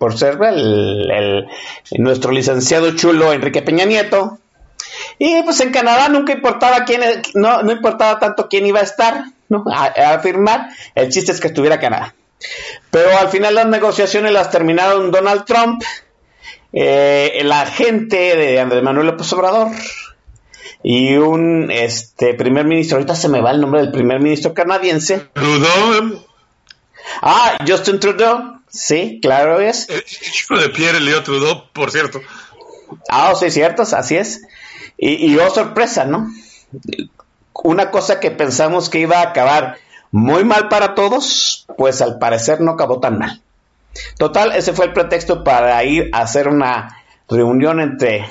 por 0.00 0.18
ser 0.18 0.36
el, 0.42 1.46
nuestro 1.92 2.32
licenciado 2.32 2.90
chulo 2.96 3.32
Enrique 3.32 3.62
Peña 3.62 3.84
Nieto. 3.84 4.38
Y 5.18 5.42
pues 5.44 5.60
en 5.60 5.70
Canadá 5.70 6.08
nunca 6.08 6.32
importaba 6.32 6.84
quién, 6.84 7.00
no, 7.34 7.62
no 7.62 7.70
importaba 7.70 8.18
tanto 8.18 8.48
quién 8.48 8.66
iba 8.66 8.80
a 8.80 8.84
estar, 8.84 9.26
¿no? 9.48 9.64
A, 9.72 10.18
firmar. 10.18 10.70
El 10.96 11.10
chiste 11.10 11.30
es 11.30 11.40
que 11.40 11.48
estuviera 11.48 11.78
Canadá. 11.78 12.16
Pero 12.90 13.16
al 13.16 13.28
final 13.28 13.54
las 13.54 13.66
negociaciones 13.66 14.32
las 14.32 14.50
terminaron 14.50 15.12
Donald 15.12 15.44
Trump, 15.44 15.84
eh, 16.72 17.32
el 17.36 17.52
agente 17.52 18.36
de 18.36 18.60
Andrés 18.60 18.82
Manuel 18.82 19.08
López 19.08 19.32
Obrador 19.32 19.68
y 20.82 21.16
un 21.16 21.70
este 21.70 22.34
primer 22.34 22.66
ministro, 22.66 22.96
ahorita 22.96 23.14
se 23.14 23.28
me 23.28 23.40
va 23.40 23.52
el 23.52 23.60
nombre 23.60 23.80
del 23.80 23.92
primer 23.92 24.20
ministro 24.20 24.54
canadiense. 24.54 25.28
Trudeau. 25.32 26.24
Ah, 27.20 27.58
Justin 27.66 28.00
Trudeau, 28.00 28.60
sí, 28.68 29.18
claro 29.20 29.60
es. 29.60 29.88
El 29.88 30.02
hijo 30.34 30.56
de 30.58 30.68
Pierre 30.70 31.00
Leo 31.00 31.22
Trudeau, 31.22 31.64
por 31.72 31.90
cierto. 31.90 32.20
Ah, 33.08 33.30
oh, 33.32 33.36
sí, 33.36 33.50
cierto, 33.50 33.82
así 33.82 34.16
es. 34.16 34.42
Y, 34.96 35.32
y 35.32 35.38
oh 35.38 35.50
sorpresa, 35.50 36.04
¿no? 36.04 36.28
Una 37.52 37.90
cosa 37.90 38.18
que 38.18 38.30
pensamos 38.30 38.88
que 38.88 39.00
iba 39.00 39.18
a 39.18 39.28
acabar 39.28 39.78
muy 40.10 40.44
mal 40.44 40.68
para 40.68 40.94
todos, 40.94 41.66
pues 41.76 42.02
al 42.02 42.18
parecer 42.18 42.60
no 42.60 42.72
acabó 42.72 43.00
tan 43.00 43.18
mal. 43.18 43.42
Total, 44.18 44.52
ese 44.52 44.72
fue 44.72 44.86
el 44.86 44.92
pretexto 44.92 45.44
para 45.44 45.82
ir 45.84 46.10
a 46.12 46.20
hacer 46.20 46.48
una 46.48 47.02
reunión 47.28 47.80
entre, 47.80 48.26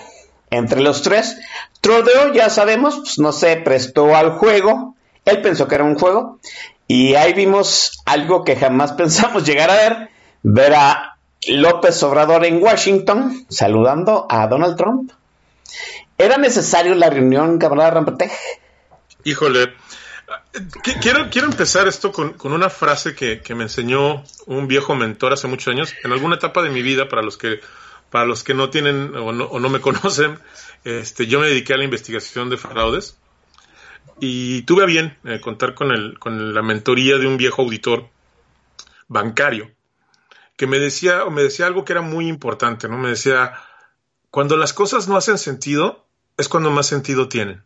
entre 0.49 0.81
los 0.81 1.01
tres. 1.01 1.37
Trudeau, 1.81 2.33
ya 2.33 2.49
sabemos, 2.49 2.95
pues, 2.97 3.19
no 3.19 3.31
se 3.31 3.57
prestó 3.57 4.15
al 4.15 4.31
juego. 4.31 4.95
Él 5.25 5.41
pensó 5.41 5.67
que 5.67 5.75
era 5.75 5.83
un 5.83 5.95
juego. 5.95 6.39
Y 6.87 7.15
ahí 7.15 7.33
vimos 7.33 8.01
algo 8.05 8.43
que 8.43 8.55
jamás 8.55 8.93
pensamos 8.97 9.45
llegar 9.45 9.69
a 9.69 9.75
ver. 9.75 10.09
Ver 10.43 10.73
a 10.73 11.17
López 11.47 12.01
Obrador 12.03 12.45
en 12.45 12.61
Washington 12.61 13.45
saludando 13.49 14.25
a 14.29 14.47
Donald 14.47 14.77
Trump. 14.77 15.11
¿Era 16.17 16.37
necesario 16.37 16.93
la 16.95 17.09
reunión, 17.09 17.57
camarada 17.57 17.91
Rampatej? 17.91 18.31
Híjole, 19.23 19.73
Quiero, 21.01 21.45
empezar 21.45 21.87
esto 21.87 22.11
con, 22.11 22.35
una 22.43 22.69
frase 22.69 23.15
que, 23.15 23.55
me 23.55 23.63
enseñó 23.63 24.23
un 24.45 24.67
viejo 24.67 24.95
mentor 24.95 25.33
hace 25.33 25.47
muchos 25.47 25.73
años, 25.73 25.93
en 26.03 26.11
alguna 26.11 26.35
etapa 26.35 26.61
de 26.61 26.69
mi 26.69 26.81
vida, 26.81 27.09
para 27.09 27.21
los 27.21 27.37
que, 27.37 27.61
para 28.09 28.25
los 28.25 28.43
que 28.43 28.53
no 28.53 28.69
tienen 28.69 29.15
o 29.15 29.31
no, 29.31 29.69
me 29.69 29.81
conocen, 29.81 30.39
este, 30.83 31.27
yo 31.27 31.39
me 31.39 31.47
dediqué 31.47 31.73
a 31.73 31.77
la 31.77 31.83
investigación 31.83 32.49
de 32.49 32.57
fraudes 32.57 33.17
y 34.19 34.61
tuve 34.63 34.83
a 34.83 34.87
bien 34.87 35.17
eh, 35.23 35.39
contar 35.41 35.73
con, 35.73 36.15
con 36.15 36.53
la 36.53 36.61
mentoría 36.61 37.17
de 37.17 37.27
un 37.27 37.37
viejo 37.37 37.61
auditor 37.61 38.09
bancario 39.07 39.71
que 40.61 40.67
me 40.67 40.77
decía, 40.77 41.25
me 41.25 41.41
decía 41.41 41.65
algo 41.65 41.83
que 41.83 41.93
era 41.93 42.03
muy 42.03 42.27
importante, 42.27 42.87
¿no? 42.87 42.95
Me 42.95 43.09
decía, 43.09 43.53
cuando 44.29 44.57
las 44.57 44.73
cosas 44.73 45.07
no 45.07 45.17
hacen 45.17 45.39
sentido, 45.39 46.05
es 46.37 46.47
cuando 46.47 46.69
más 46.69 46.85
sentido 46.85 47.27
tienen. 47.27 47.63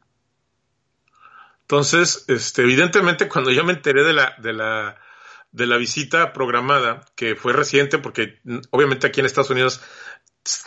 Entonces, 1.65 2.25
este, 2.27 2.61
evidentemente, 2.61 3.27
cuando 3.27 3.51
yo 3.51 3.63
me 3.63 3.73
enteré 3.73 4.03
de 4.03 4.13
la, 4.13 4.35
de 4.37 4.53
la, 4.53 5.01
de 5.51 5.65
la 5.65 5.77
visita 5.77 6.31
programada, 6.31 7.03
que 7.15 7.35
fue 7.35 7.53
reciente, 7.53 7.97
porque 7.97 8.39
mm, 8.43 8.59
obviamente 8.69 9.07
aquí 9.07 9.19
en 9.19 9.25
Estados 9.25 9.49
Unidos 9.49 9.81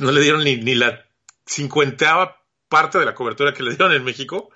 no 0.00 0.11
le 0.11 0.21
dieron 0.21 0.43
ni, 0.43 0.57
ni 0.57 0.75
la 0.75 1.07
cincuenteava 1.47 2.43
parte 2.69 2.99
de 2.99 3.05
la 3.05 3.14
cobertura 3.14 3.55
que 3.55 3.62
le 3.62 3.71
dieron 3.71 3.93
en 3.93 4.02
México. 4.02 4.50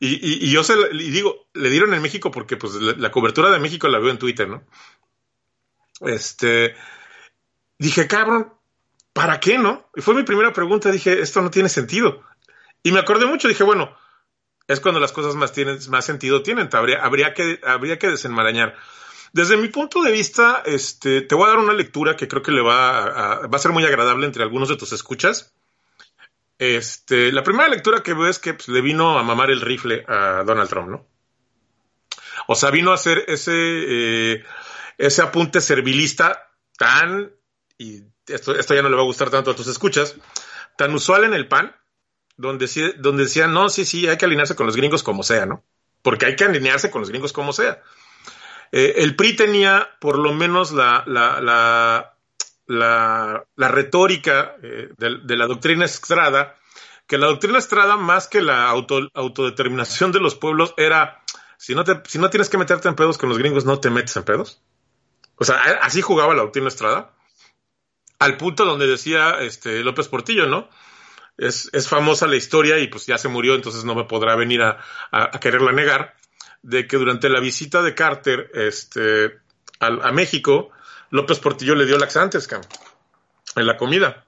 Y, 0.00 0.46
y, 0.46 0.50
yo 0.50 0.64
se 0.64 0.74
y 0.92 1.10
digo, 1.10 1.46
le 1.54 1.70
dieron 1.70 1.94
en 1.94 2.02
México 2.02 2.32
porque 2.32 2.56
pues 2.56 2.74
la, 2.74 3.12
cobertura 3.12 3.50
de 3.50 3.60
México 3.60 3.86
la 3.86 4.00
veo 4.00 4.10
en 4.10 4.18
Twitter, 4.18 4.48
¿no? 4.48 4.64
Este, 6.00 6.74
dije, 7.78 8.08
cabrón, 8.08 8.52
¿para 9.12 9.38
qué, 9.38 9.58
no? 9.58 9.88
Y 9.94 10.00
fue 10.00 10.16
mi 10.16 10.24
primera 10.24 10.52
pregunta, 10.52 10.90
dije, 10.90 11.20
esto 11.20 11.40
no 11.40 11.52
tiene 11.52 11.68
sentido. 11.68 12.20
Y 12.82 12.90
me 12.90 12.98
acordé 12.98 13.26
mucho, 13.26 13.46
dije, 13.46 13.62
bueno, 13.62 13.96
es 14.66 14.80
cuando 14.80 15.00
las 15.00 15.12
cosas 15.12 15.34
más, 15.34 15.52
tienen, 15.52 15.78
más 15.88 16.04
sentido 16.04 16.42
tienen. 16.42 16.68
Habría, 16.72 17.04
habría, 17.04 17.34
que, 17.34 17.60
habría 17.64 17.98
que 17.98 18.08
desenmarañar. 18.08 18.76
Desde 19.32 19.56
mi 19.56 19.68
punto 19.68 20.02
de 20.02 20.12
vista, 20.12 20.62
este, 20.64 21.20
te 21.22 21.34
voy 21.34 21.46
a 21.46 21.50
dar 21.50 21.58
una 21.58 21.72
lectura 21.72 22.16
que 22.16 22.28
creo 22.28 22.42
que 22.42 22.52
le 22.52 22.62
va 22.62 22.98
a, 22.98 23.46
va 23.46 23.56
a 23.56 23.60
ser 23.60 23.72
muy 23.72 23.84
agradable 23.84 24.26
entre 24.26 24.42
algunos 24.42 24.68
de 24.68 24.76
tus 24.76 24.92
escuchas. 24.92 25.54
Este, 26.58 27.32
la 27.32 27.42
primera 27.42 27.68
lectura 27.68 28.02
que 28.02 28.14
veo 28.14 28.28
es 28.28 28.38
que 28.38 28.54
pues, 28.54 28.68
le 28.68 28.80
vino 28.80 29.18
a 29.18 29.22
mamar 29.22 29.50
el 29.50 29.60
rifle 29.60 30.04
a 30.06 30.44
Donald 30.46 30.70
Trump, 30.70 30.88
¿no? 30.88 31.06
O 32.46 32.54
sea, 32.54 32.70
vino 32.70 32.90
a 32.90 32.94
hacer 32.94 33.24
ese, 33.26 33.52
eh, 33.54 34.44
ese 34.98 35.22
apunte 35.22 35.60
servilista 35.60 36.50
tan, 36.78 37.32
y 37.78 38.02
esto, 38.26 38.54
esto 38.54 38.74
ya 38.74 38.82
no 38.82 38.88
le 38.88 38.96
va 38.96 39.02
a 39.02 39.06
gustar 39.06 39.30
tanto 39.30 39.50
a 39.50 39.56
tus 39.56 39.66
escuchas, 39.66 40.16
tan 40.76 40.94
usual 40.94 41.24
en 41.24 41.34
el 41.34 41.48
PAN, 41.48 41.74
donde, 42.36 42.94
donde 42.98 43.24
decían, 43.24 43.52
no, 43.52 43.68
sí, 43.68 43.84
sí, 43.84 44.08
hay 44.08 44.16
que 44.16 44.24
alinearse 44.24 44.56
con 44.56 44.66
los 44.66 44.76
gringos 44.76 45.02
como 45.02 45.22
sea, 45.22 45.46
¿no? 45.46 45.64
Porque 46.02 46.26
hay 46.26 46.36
que 46.36 46.44
alinearse 46.44 46.90
con 46.90 47.00
los 47.00 47.10
gringos 47.10 47.32
como 47.32 47.52
sea. 47.52 47.82
Eh, 48.72 48.94
el 48.98 49.14
PRI 49.16 49.36
tenía 49.36 49.88
por 50.00 50.18
lo 50.18 50.32
menos 50.32 50.72
la, 50.72 51.04
la, 51.06 51.40
la, 51.40 52.14
la, 52.66 53.68
retórica 53.68 54.56
eh, 54.62 54.88
de, 54.98 55.36
la 55.36 55.46
doctrina 55.46 55.84
Estrada, 55.84 56.56
que 57.06 57.18
la 57.18 57.26
doctrina 57.26 57.58
Estrada, 57.58 57.96
más 57.96 58.26
que 58.26 58.42
la 58.42 58.68
auto, 58.68 59.08
autodeterminación 59.14 60.12
de 60.12 60.20
los 60.20 60.34
pueblos, 60.34 60.74
era, 60.76 61.22
si 61.56 61.74
no, 61.74 61.84
te, 61.84 62.02
si 62.06 62.18
no 62.18 62.30
tienes 62.30 62.48
que 62.48 62.58
meterte 62.58 62.88
en 62.88 62.96
pedos 62.96 63.16
con 63.16 63.28
los 63.28 63.38
gringos, 63.38 63.64
no 63.64 63.78
te 63.78 63.90
metes 63.90 64.16
en 64.16 64.24
pedos. 64.24 64.60
O 65.36 65.44
sea, 65.44 65.56
así 65.82 66.02
jugaba 66.02 66.34
la 66.34 66.42
doctrina 66.42 66.68
Estrada. 66.68 67.12
Al 68.18 68.36
punto 68.36 68.64
donde 68.64 68.86
decía 68.86 69.38
este, 69.40 69.82
López 69.82 70.08
Portillo, 70.08 70.46
¿no? 70.46 70.68
Es, 71.36 71.68
es, 71.72 71.88
famosa 71.88 72.26
la 72.26 72.36
historia 72.36 72.78
y 72.78 72.86
pues 72.88 73.06
ya 73.06 73.18
se 73.18 73.28
murió, 73.28 73.54
entonces 73.54 73.84
no 73.84 73.94
me 73.94 74.04
podrá 74.04 74.36
venir 74.36 74.62
a, 74.62 74.78
quererla 75.40 75.72
negar, 75.72 76.14
de 76.62 76.86
que 76.86 76.96
durante 76.96 77.28
la 77.28 77.40
visita 77.40 77.82
de 77.82 77.94
Carter 77.94 78.50
este, 78.54 79.38
a, 79.80 80.12
México, 80.12 80.70
López 81.10 81.38
Portillo 81.38 81.74
le 81.74 81.86
dio 81.86 81.98
laxantes, 81.98 82.46
cabrón, 82.46 82.68
en 83.56 83.66
la 83.66 83.76
comida. 83.76 84.24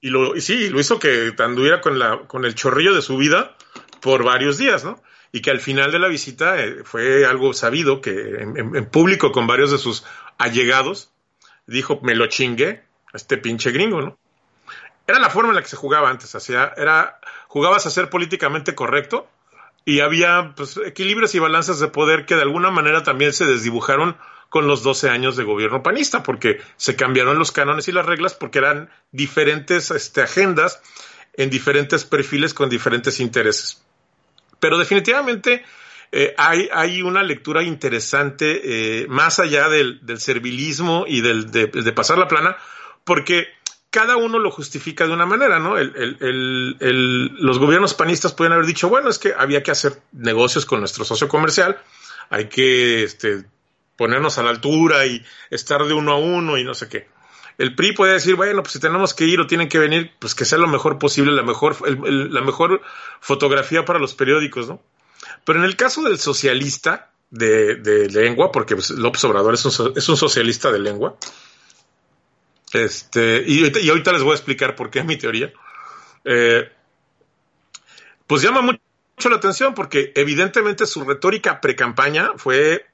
Y, 0.00 0.10
lo, 0.10 0.36
y 0.36 0.40
sí, 0.40 0.68
lo 0.68 0.78
hizo 0.80 0.98
que 0.98 1.34
anduviera 1.38 1.80
con, 1.80 1.98
la, 1.98 2.20
con 2.26 2.44
el 2.44 2.54
chorrillo 2.54 2.94
de 2.94 3.02
su 3.02 3.16
vida 3.16 3.56
por 4.00 4.24
varios 4.24 4.58
días, 4.58 4.84
¿no? 4.84 5.02
Y 5.32 5.40
que 5.40 5.50
al 5.50 5.60
final 5.60 5.90
de 5.90 5.98
la 5.98 6.08
visita 6.08 6.62
eh, 6.62 6.84
fue 6.84 7.26
algo 7.26 7.52
sabido 7.52 8.00
que 8.00 8.10
en, 8.10 8.56
en- 8.56 8.76
en 8.76 8.86
público 8.86 9.32
con 9.32 9.46
varios 9.46 9.70
de 9.70 9.78
sus 9.78 10.04
allegados 10.38 11.10
dijo, 11.66 11.98
me 12.02 12.14
lo 12.14 12.26
chingué 12.28 12.84
a 13.12 13.16
este 13.16 13.36
pinche 13.36 13.72
gringo, 13.72 14.00
¿no? 14.00 14.18
Era 15.06 15.18
la 15.18 15.30
forma 15.30 15.50
en 15.50 15.56
la 15.56 15.62
que 15.62 15.68
se 15.68 15.76
jugaba 15.76 16.10
antes, 16.10 16.34
hacía, 16.34 16.72
era, 16.76 17.20
jugabas 17.46 17.86
a 17.86 17.90
ser 17.90 18.10
políticamente 18.10 18.74
correcto 18.74 19.28
y 19.84 20.00
había 20.00 20.52
pues, 20.56 20.78
equilibrios 20.84 21.34
y 21.34 21.38
balanzas 21.38 21.78
de 21.78 21.88
poder 21.88 22.26
que 22.26 22.34
de 22.34 22.42
alguna 22.42 22.70
manera 22.70 23.04
también 23.04 23.32
se 23.32 23.46
desdibujaron 23.46 24.16
con 24.48 24.66
los 24.66 24.82
12 24.82 25.08
años 25.10 25.36
de 25.36 25.44
gobierno 25.44 25.82
panista, 25.82 26.22
porque 26.22 26.60
se 26.76 26.96
cambiaron 26.96 27.38
los 27.38 27.52
cánones 27.52 27.88
y 27.88 27.92
las 27.92 28.06
reglas 28.06 28.34
porque 28.34 28.58
eran 28.58 28.90
diferentes 29.12 29.90
este, 29.90 30.22
agendas 30.22 30.82
en 31.34 31.50
diferentes 31.50 32.04
perfiles 32.04 32.52
con 32.52 32.68
diferentes 32.68 33.20
intereses. 33.20 33.84
Pero 34.58 34.78
definitivamente 34.78 35.64
eh, 36.10 36.34
hay, 36.38 36.68
hay 36.72 37.02
una 37.02 37.22
lectura 37.22 37.62
interesante 37.62 39.02
eh, 39.02 39.06
más 39.08 39.38
allá 39.38 39.68
del, 39.68 40.04
del 40.04 40.20
servilismo 40.20 41.04
y 41.06 41.20
del, 41.20 41.50
de, 41.50 41.66
de 41.66 41.92
pasar 41.92 42.18
la 42.18 42.28
plana, 42.28 42.56
porque 43.04 43.48
cada 43.96 44.18
uno 44.18 44.38
lo 44.38 44.50
justifica 44.50 45.06
de 45.06 45.14
una 45.14 45.24
manera, 45.24 45.58
¿no? 45.58 45.74
Los 45.78 47.58
gobiernos 47.58 47.94
panistas 47.94 48.34
pueden 48.34 48.52
haber 48.52 48.66
dicho, 48.66 48.90
bueno, 48.90 49.08
es 49.08 49.18
que 49.18 49.32
había 49.32 49.62
que 49.62 49.70
hacer 49.70 50.02
negocios 50.12 50.66
con 50.66 50.80
nuestro 50.80 51.06
socio 51.06 51.28
comercial, 51.28 51.80
hay 52.28 52.50
que 52.50 53.04
este, 53.04 53.46
ponernos 53.96 54.36
a 54.36 54.42
la 54.42 54.50
altura 54.50 55.06
y 55.06 55.24
estar 55.48 55.82
de 55.86 55.94
uno 55.94 56.12
a 56.12 56.18
uno 56.18 56.58
y 56.58 56.64
no 56.64 56.74
sé 56.74 56.90
qué. 56.90 57.08
El 57.56 57.74
PRI 57.74 57.92
puede 57.92 58.12
decir, 58.12 58.34
bueno, 58.34 58.62
pues 58.62 58.74
si 58.74 58.80
tenemos 58.80 59.14
que 59.14 59.24
ir 59.24 59.40
o 59.40 59.46
tienen 59.46 59.70
que 59.70 59.78
venir, 59.78 60.12
pues 60.18 60.34
que 60.34 60.44
sea 60.44 60.58
lo 60.58 60.68
mejor 60.68 60.98
posible, 60.98 61.32
la 61.32 61.42
mejor, 61.42 61.74
la 61.88 62.42
mejor 62.42 62.82
fotografía 63.20 63.86
para 63.86 63.98
los 63.98 64.12
periódicos, 64.12 64.68
¿no? 64.68 64.82
Pero 65.46 65.60
en 65.60 65.64
el 65.64 65.74
caso 65.74 66.02
del 66.02 66.18
socialista 66.18 67.12
de, 67.30 67.76
de 67.76 68.10
lengua, 68.10 68.52
porque 68.52 68.74
pues, 68.74 68.90
López 68.90 69.24
Obrador 69.24 69.54
es 69.54 69.64
un, 69.64 69.94
es 69.96 70.06
un 70.06 70.18
socialista 70.18 70.70
de 70.70 70.80
lengua, 70.80 71.16
este, 72.72 73.44
y, 73.46 73.78
y, 73.78 73.88
ahorita 73.88 74.12
les 74.12 74.22
voy 74.22 74.32
a 74.32 74.36
explicar 74.36 74.74
por 74.74 74.90
qué 74.90 75.02
mi 75.04 75.16
teoría. 75.16 75.52
Eh, 76.24 76.70
pues 78.26 78.42
llama 78.42 78.60
mucho 78.62 78.80
la 79.30 79.36
atención 79.36 79.74
porque 79.74 80.12
evidentemente 80.16 80.86
su 80.86 81.04
retórica 81.04 81.60
pre-campaña 81.60 82.32
fue 82.36 82.86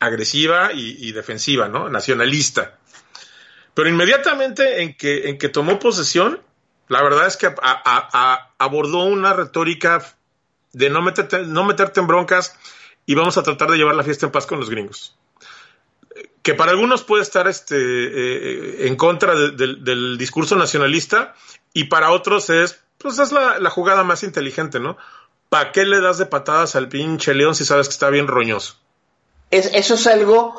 agresiva 0.00 0.72
y, 0.72 1.12
defensiva, 1.12 1.68
¿no? 1.68 1.88
Nacionalista. 1.88 2.78
Pero 3.74 3.88
inmediatamente 3.88 4.82
en 4.82 4.94
que, 4.94 5.28
en 5.28 5.38
que 5.38 5.48
tomó 5.48 5.78
posesión, 5.78 6.40
la 6.88 7.02
verdad 7.02 7.26
es 7.26 7.36
que 7.36 7.52
abordó 8.58 9.04
una 9.04 9.32
retórica 9.32 10.04
de 10.72 10.88
no 10.88 11.02
meterte, 11.02 11.42
no 11.46 11.64
meterte 11.64 12.00
en 12.00 12.06
broncas 12.06 12.56
y 13.06 13.14
vamos 13.14 13.36
a 13.38 13.42
tratar 13.42 13.70
de 13.70 13.76
llevar 13.76 13.96
la 13.96 14.04
fiesta 14.04 14.26
en 14.26 14.32
paz 14.32 14.46
con 14.46 14.60
los 14.60 14.70
gringos 14.70 15.17
que 16.48 16.54
para 16.54 16.70
algunos 16.70 17.04
puede 17.04 17.22
estar 17.22 17.46
este, 17.46 17.76
eh, 17.76 18.86
en 18.86 18.96
contra 18.96 19.34
de, 19.34 19.50
de, 19.50 19.74
del 19.82 20.16
discurso 20.16 20.56
nacionalista 20.56 21.34
y 21.74 21.84
para 21.84 22.10
otros 22.10 22.48
es, 22.48 22.80
pues 22.96 23.18
es 23.18 23.32
la, 23.32 23.58
la 23.58 23.68
jugada 23.68 24.02
más 24.02 24.22
inteligente, 24.22 24.80
¿no? 24.80 24.96
¿Para 25.50 25.72
qué 25.72 25.84
le 25.84 26.00
das 26.00 26.16
de 26.16 26.24
patadas 26.24 26.74
al 26.74 26.88
pinche 26.88 27.34
león 27.34 27.54
si 27.54 27.66
sabes 27.66 27.88
que 27.88 27.92
está 27.92 28.08
bien 28.08 28.28
roñoso? 28.28 28.76
Es, 29.50 29.74
eso 29.74 29.92
es 29.92 30.06
algo 30.06 30.58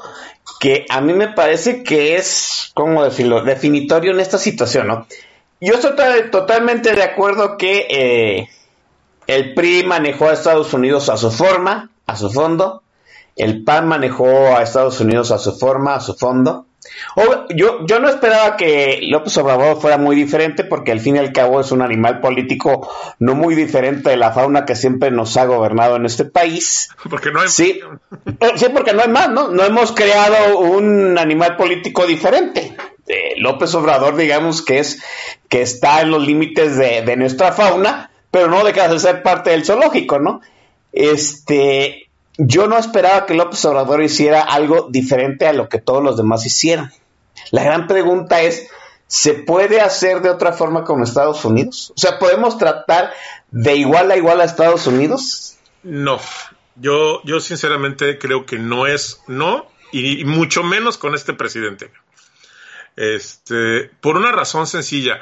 que 0.59 0.85
a 0.89 1.01
mí 1.01 1.13
me 1.13 1.29
parece 1.29 1.81
que 1.81 2.17
es, 2.17 2.69
¿cómo 2.75 3.03
decirlo?, 3.03 3.41
definitorio 3.41 4.11
en 4.11 4.19
esta 4.19 4.37
situación, 4.37 4.85
¿no? 4.89 5.07
Yo 5.59 5.73
estoy 5.73 5.95
totalmente 6.29 6.93
de 6.93 7.01
acuerdo 7.01 7.57
que 7.57 7.87
eh, 7.89 8.49
el 9.25 9.55
PRI 9.55 9.85
manejó 9.87 10.29
a 10.29 10.33
Estados 10.33 10.71
Unidos 10.71 11.09
a 11.09 11.17
su 11.17 11.31
forma, 11.31 11.89
a 12.05 12.15
su 12.15 12.29
fondo, 12.29 12.83
el 13.39 13.63
PAN 13.63 13.87
manejó 13.87 14.27
a 14.27 14.61
Estados 14.61 14.99
Unidos 14.99 15.31
a 15.31 15.37
su 15.37 15.57
forma, 15.57 15.95
a 15.95 16.01
su 16.01 16.13
fondo. 16.13 16.65
Yo, 17.55 17.85
yo 17.85 17.99
no 17.99 18.09
esperaba 18.09 18.57
que 18.57 18.99
López 19.03 19.37
Obrador 19.37 19.79
fuera 19.79 19.97
muy 19.97 20.15
diferente 20.15 20.65
porque 20.65 20.91
al 20.91 20.99
fin 20.99 21.15
y 21.15 21.19
al 21.19 21.31
cabo 21.31 21.61
es 21.61 21.71
un 21.71 21.81
animal 21.81 22.19
político 22.19 22.89
no 23.19 23.35
muy 23.35 23.55
diferente 23.55 24.09
de 24.09 24.17
la 24.17 24.33
fauna 24.33 24.65
que 24.65 24.75
siempre 24.75 25.09
nos 25.09 25.37
ha 25.37 25.45
gobernado 25.45 25.95
en 25.95 26.05
este 26.05 26.25
país. 26.25 26.89
Porque 27.09 27.31
no 27.31 27.39
hay 27.39 27.47
sí, 27.47 27.79
sí, 28.55 28.65
porque 28.73 28.93
no 28.93 29.03
hay 29.03 29.09
más, 29.09 29.29
¿no? 29.29 29.47
No 29.47 29.63
hemos 29.63 29.93
creado 29.93 30.59
un 30.59 31.17
animal 31.17 31.55
político 31.55 32.05
diferente. 32.05 32.75
Eh, 33.07 33.35
López 33.37 33.73
Obrador, 33.75 34.17
digamos 34.17 34.61
que 34.61 34.79
es 34.79 35.01
que 35.47 35.61
está 35.61 36.01
en 36.01 36.11
los 36.11 36.25
límites 36.25 36.75
de, 36.77 37.03
de 37.03 37.15
nuestra 37.15 37.53
fauna, 37.53 38.11
pero 38.31 38.47
no 38.47 38.65
deja 38.65 38.89
de 38.89 38.99
ser 38.99 39.23
parte 39.23 39.51
del 39.51 39.65
zoológico, 39.65 40.19
¿no? 40.19 40.41
Este, 40.91 42.08
yo 42.41 42.67
no 42.67 42.77
esperaba 42.77 43.25
que 43.25 43.33
López 43.33 43.63
Obrador 43.65 44.01
hiciera 44.01 44.41
algo 44.41 44.87
diferente 44.89 45.45
a 45.45 45.53
lo 45.53 45.67
que 45.67 45.79
todos 45.79 46.01
los 46.01 46.15
demás 46.15 46.45
hicieran. 46.45 46.91
La 47.51 47.63
gran 47.63 47.85
pregunta 47.85 48.41
es, 48.41 48.69
¿se 49.07 49.33
puede 49.33 49.81
hacer 49.81 50.21
de 50.21 50.29
otra 50.29 50.53
forma 50.53 50.85
con 50.85 51.03
Estados 51.03 51.43
Unidos? 51.43 51.91
O 51.95 51.99
sea, 51.99 52.17
¿podemos 52.17 52.57
tratar 52.57 53.11
de 53.51 53.75
igual 53.75 54.09
a 54.09 54.15
igual 54.15 54.39
a 54.39 54.45
Estados 54.45 54.87
Unidos? 54.87 55.57
No, 55.83 56.21
yo, 56.77 57.21
yo 57.25 57.41
sinceramente 57.41 58.17
creo 58.17 58.45
que 58.45 58.57
no 58.57 58.87
es, 58.87 59.21
no, 59.27 59.67
y, 59.91 60.21
y 60.21 60.23
mucho 60.23 60.63
menos 60.63 60.97
con 60.97 61.15
este 61.15 61.33
presidente. 61.33 61.91
Este, 62.95 63.91
por 63.99 64.15
una 64.15 64.31
razón 64.31 64.65
sencilla. 64.65 65.19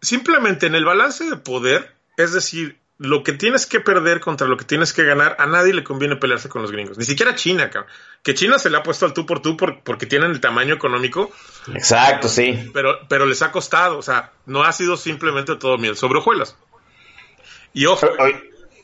Simplemente 0.00 0.66
en 0.66 0.74
el 0.74 0.84
balance 0.84 1.30
de 1.30 1.36
poder, 1.36 1.94
es 2.16 2.32
decir, 2.32 2.78
lo 2.98 3.22
que 3.22 3.32
tienes 3.32 3.66
que 3.66 3.78
perder 3.80 4.20
contra 4.20 4.48
lo 4.48 4.56
que 4.56 4.64
tienes 4.64 4.92
que 4.92 5.04
ganar, 5.04 5.36
a 5.38 5.46
nadie 5.46 5.72
le 5.72 5.84
conviene 5.84 6.16
pelearse 6.16 6.48
con 6.48 6.62
los 6.62 6.72
gringos. 6.72 6.98
Ni 6.98 7.04
siquiera 7.04 7.36
China, 7.36 7.70
cabrón. 7.70 7.90
Que 8.24 8.34
China 8.34 8.58
se 8.58 8.70
le 8.70 8.76
ha 8.76 8.82
puesto 8.82 9.06
al 9.06 9.14
tú 9.14 9.24
por 9.24 9.40
tú 9.40 9.56
por, 9.56 9.82
porque 9.84 10.06
tienen 10.06 10.32
el 10.32 10.40
tamaño 10.40 10.74
económico. 10.74 11.30
Exacto, 11.72 12.28
sí. 12.28 12.70
Pero, 12.74 12.98
pero 13.08 13.24
les 13.24 13.40
ha 13.42 13.52
costado, 13.52 13.98
o 13.98 14.02
sea, 14.02 14.32
no 14.46 14.64
ha 14.64 14.72
sido 14.72 14.96
simplemente 14.96 15.54
todo 15.54 15.78
miel 15.78 15.96
sobre 15.96 16.18
hojuelas. 16.18 16.56
Y 17.72 17.86
ojo, 17.86 18.08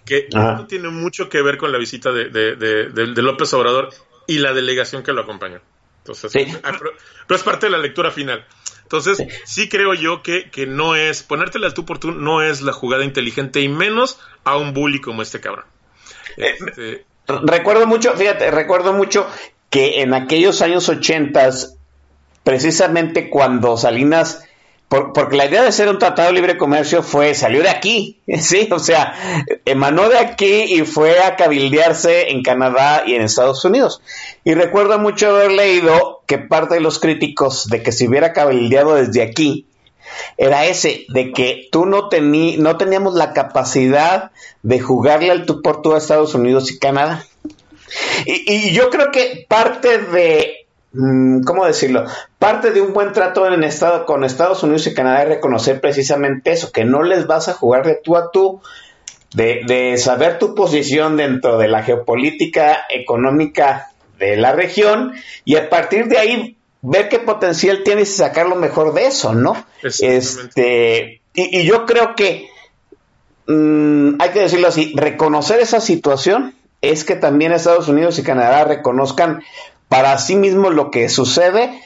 que 0.05 0.29
no 0.33 0.67
tiene 0.69 0.91
mucho 0.91 1.29
que 1.29 1.43
ver 1.43 1.57
con 1.57 1.73
la 1.73 1.79
visita 1.79 2.13
de, 2.13 2.29
de, 2.29 2.55
de, 2.55 2.89
de, 2.91 3.23
López 3.23 3.53
Obrador 3.55 3.89
y 4.29 4.39
la 4.39 4.53
delegación 4.53 5.03
que 5.03 5.13
lo 5.13 5.23
acompañó. 5.23 5.61
Entonces, 5.99 6.31
sí. 6.31 6.47
pero, 6.63 6.93
pero, 7.27 7.37
es 7.37 7.43
parte 7.43 7.67
de 7.67 7.73
la 7.73 7.79
lectura 7.79 8.13
final. 8.13 8.47
Entonces, 8.85 9.27
sí, 9.45 9.69
creo 9.69 9.95
yo 9.95 10.23
que, 10.23 10.51
que, 10.51 10.67
no 10.67 10.95
es, 10.95 11.23
ponértela 11.23 11.67
al 11.67 11.75
tú 11.75 11.85
por 11.85 11.99
tú 11.99 12.13
no 12.13 12.43
es 12.43 12.63
la 12.63 12.73
jugada 12.73 13.05
inteligente 13.05 13.61
y 13.61 13.69
menos 13.69 14.21
a 14.45 14.57
un 14.57 14.73
bully 14.73 15.01
como 15.01 15.23
este 15.23 15.41
cabrón. 15.41 15.65
Este... 16.37 17.05
Recuerdo 17.27 17.87
mucho, 17.87 18.13
fíjate, 18.13 18.51
recuerdo 18.51 18.93
mucho 18.93 19.27
que 19.71 20.03
en 20.03 20.13
aquellos 20.13 20.61
años 20.61 20.89
ochentas, 20.89 21.79
precisamente 22.43 23.31
cuando 23.31 23.79
Salinas, 23.79 24.47
por, 24.89 25.15
porque 25.15 25.37
la 25.37 25.47
idea 25.47 25.63
de 25.63 25.73
ser 25.73 25.89
un 25.89 25.99
tratado 25.99 26.29
de 26.29 26.35
libre 26.35 26.59
comercio 26.59 27.03
fue, 27.03 27.35
salió 27.35 27.63
de 27.63 27.71
aquí, 27.71 28.21
sí, 28.39 28.69
o 28.71 28.79
sea, 28.79 29.15
emanó 29.65 30.11
de 30.11 30.19
aquí 30.19 30.65
y 30.75 30.83
fue 30.83 31.19
a 31.21 31.37
cabildearse 31.37 32.31
en 32.31 32.43
Canadá 32.43 33.05
y 33.07 33.15
en 33.15 33.23
Estados 33.23 33.65
Unidos. 33.65 34.03
Y 34.45 34.53
recuerdo 34.53 34.99
mucho 34.99 35.31
haber 35.31 35.53
leído 35.53 36.14
que 36.27 36.39
parte 36.39 36.75
de 36.75 36.81
los 36.81 36.99
críticos 36.99 37.67
de 37.69 37.83
que 37.83 37.93
se 37.93 38.09
hubiera 38.09 38.33
cabildeado 38.33 38.95
desde 38.95 39.23
aquí 39.23 39.67
era 40.37 40.67
ese, 40.67 41.07
de 41.09 41.33
que 41.33 41.69
tú 41.71 41.87
no, 41.87 42.09
tení, 42.09 42.57
no 42.57 42.77
teníamos 42.77 43.15
la 43.15 43.33
capacidad 43.33 44.31
de 44.63 44.81
jugarle 44.81 45.31
al 45.31 45.47
tú 45.47 45.63
por 45.63 45.83
tú 45.83 45.95
a 45.95 45.99
Estados 45.99 46.35
Unidos 46.35 46.71
y 46.71 46.79
Canadá. 46.79 47.25
Y, 48.27 48.73
yo 48.73 48.91
creo 48.91 49.11
que 49.13 49.47
parte 49.49 49.99
de, 49.99 50.67
¿cómo 51.45 51.67
decirlo? 51.67 52.05
Parte 52.39 52.71
de 52.71 52.81
un 52.81 52.93
buen 52.93 53.13
trato 53.13 53.47
en 53.47 53.63
estado, 53.65 54.07
con 54.07 54.25
Estados 54.25 54.63
Unidos 54.63 54.87
y 54.87 54.95
Canadá 54.95 55.23
es 55.23 55.29
reconocer 55.29 55.81
precisamente 55.81 56.53
eso, 56.53 56.73
que 56.73 56.85
no 56.85 57.03
les 57.03 57.27
vas 57.27 57.49
a 57.49 57.55
jugar 57.55 57.87
de 57.87 57.95
tú 57.95 58.17
a 58.17 58.31
tú, 58.31 58.61
de, 59.35 59.63
de 59.67 59.99
saber 59.99 60.39
tu 60.39 60.55
posición 60.55 61.17
dentro 61.17 61.59
de 61.59 61.69
la 61.69 61.83
geopolítica 61.83 62.85
económica 62.89 63.94
de 64.19 64.37
la 64.37 64.53
región 64.53 65.13
y 65.45 65.57
a 65.57 65.69
partir 65.69 66.07
de 66.07 66.19
ahí 66.19 66.57
ver 66.83 67.09
qué 67.09 67.19
potencial 67.19 67.83
tienes 67.85 68.11
y 68.11 68.17
sacar 68.17 68.47
lo 68.47 68.57
mejor 68.57 68.95
de 68.95 69.07
eso, 69.07 69.35
¿no? 69.35 69.67
Este, 69.83 71.21
y, 71.35 71.61
y, 71.61 71.65
yo 71.65 71.87
creo 71.87 72.15
que 72.15 72.49
mmm, 73.47 74.21
hay 74.21 74.31
que 74.31 74.41
decirlo 74.41 74.69
así, 74.69 74.93
reconocer 74.97 75.61
esa 75.61 75.81
situación 75.81 76.55
es 76.81 77.05
que 77.05 77.17
también 77.17 77.53
Estados 77.53 77.89
Unidos 77.89 78.19
y 78.19 78.23
Canadá 78.23 78.65
reconozcan 78.65 79.43
para 79.89 80.19
sí 80.19 80.37
mismos 80.37 80.75
lo 80.75 80.91
que 80.91 81.09
sucede 81.09 81.81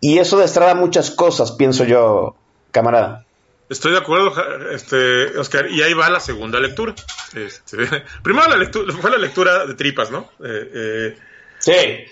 y 0.00 0.18
eso 0.18 0.38
destraba 0.38 0.74
muchas 0.74 1.10
cosas, 1.10 1.52
pienso 1.52 1.84
yo, 1.84 2.36
camarada. 2.70 3.24
Estoy 3.70 3.92
de 3.92 3.98
acuerdo, 3.98 4.34
este, 4.70 5.38
Oscar, 5.38 5.70
y 5.70 5.80
ahí 5.80 5.94
va 5.94 6.10
la 6.10 6.20
segunda 6.20 6.60
lectura. 6.60 6.94
Este, 7.34 7.78
primero 8.22 8.48
la 8.48 8.56
lectura, 8.56 8.92
fue 8.92 9.10
la 9.10 9.16
lectura 9.16 9.66
de 9.66 9.74
tripas, 9.74 10.10
¿no? 10.10 10.30
Eh, 10.44 10.70
eh, 10.74 11.18
sí. 11.64 12.04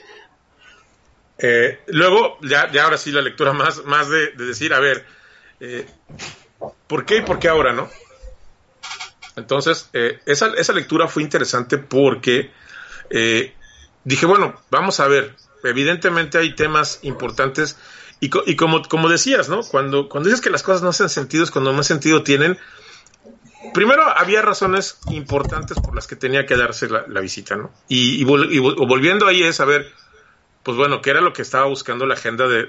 Eh, 1.38 1.82
luego, 1.88 2.38
ya, 2.42 2.70
ya 2.70 2.84
ahora 2.84 2.98
sí 2.98 3.10
la 3.10 3.20
lectura 3.22 3.52
más, 3.52 3.84
más 3.84 4.08
de, 4.08 4.32
de 4.32 4.44
decir, 4.44 4.72
a 4.74 4.80
ver, 4.80 5.04
eh, 5.60 5.86
¿por 6.86 7.04
qué 7.06 7.18
y 7.18 7.22
por 7.22 7.38
qué 7.38 7.48
ahora, 7.48 7.72
no? 7.72 7.90
Entonces, 9.36 9.88
eh, 9.92 10.20
esa, 10.26 10.48
esa 10.56 10.72
lectura 10.72 11.08
fue 11.08 11.22
interesante 11.22 11.78
porque 11.78 12.52
eh, 13.10 13.54
dije, 14.04 14.26
bueno, 14.26 14.60
vamos 14.70 15.00
a 15.00 15.08
ver, 15.08 15.36
evidentemente 15.64 16.38
hay 16.38 16.54
temas 16.54 17.00
importantes 17.02 17.78
y, 18.20 18.30
co- 18.30 18.44
y 18.46 18.56
como, 18.56 18.82
como 18.84 19.08
decías, 19.08 19.48
¿no? 19.48 19.62
Cuando, 19.68 20.08
cuando 20.08 20.28
dices 20.28 20.42
que 20.42 20.50
las 20.50 20.62
cosas 20.62 20.82
no 20.82 20.90
hacen 20.90 21.08
sentido 21.08 21.44
es 21.44 21.50
cuando 21.50 21.72
más 21.72 21.86
sentido 21.86 22.22
tienen. 22.24 22.58
Primero, 23.72 24.03
había 24.16 24.42
razones 24.42 24.98
importantes 25.11 25.79
por 25.79 25.94
las 25.94 26.07
que 26.07 26.16
tenía 26.16 26.46
que 26.46 26.57
darse 26.57 26.88
la, 26.88 27.20
visita, 27.20 27.57
¿no? 27.57 27.70
Y, 27.88 28.20
y 28.20 28.25
vol- 28.25 28.48
volviendo 28.87 29.27
ahí 29.27 29.42
es 29.42 29.61
a 29.61 29.64
ver, 29.64 29.92
pues 30.62 30.77
bueno, 30.77 31.01
¿qué 31.01 31.11
era 31.11 31.20
lo 31.20 31.33
que 31.33 31.42
estaba 31.42 31.66
buscando 31.66 32.07
la 32.07 32.14
agenda 32.14 32.48
de, 32.48 32.66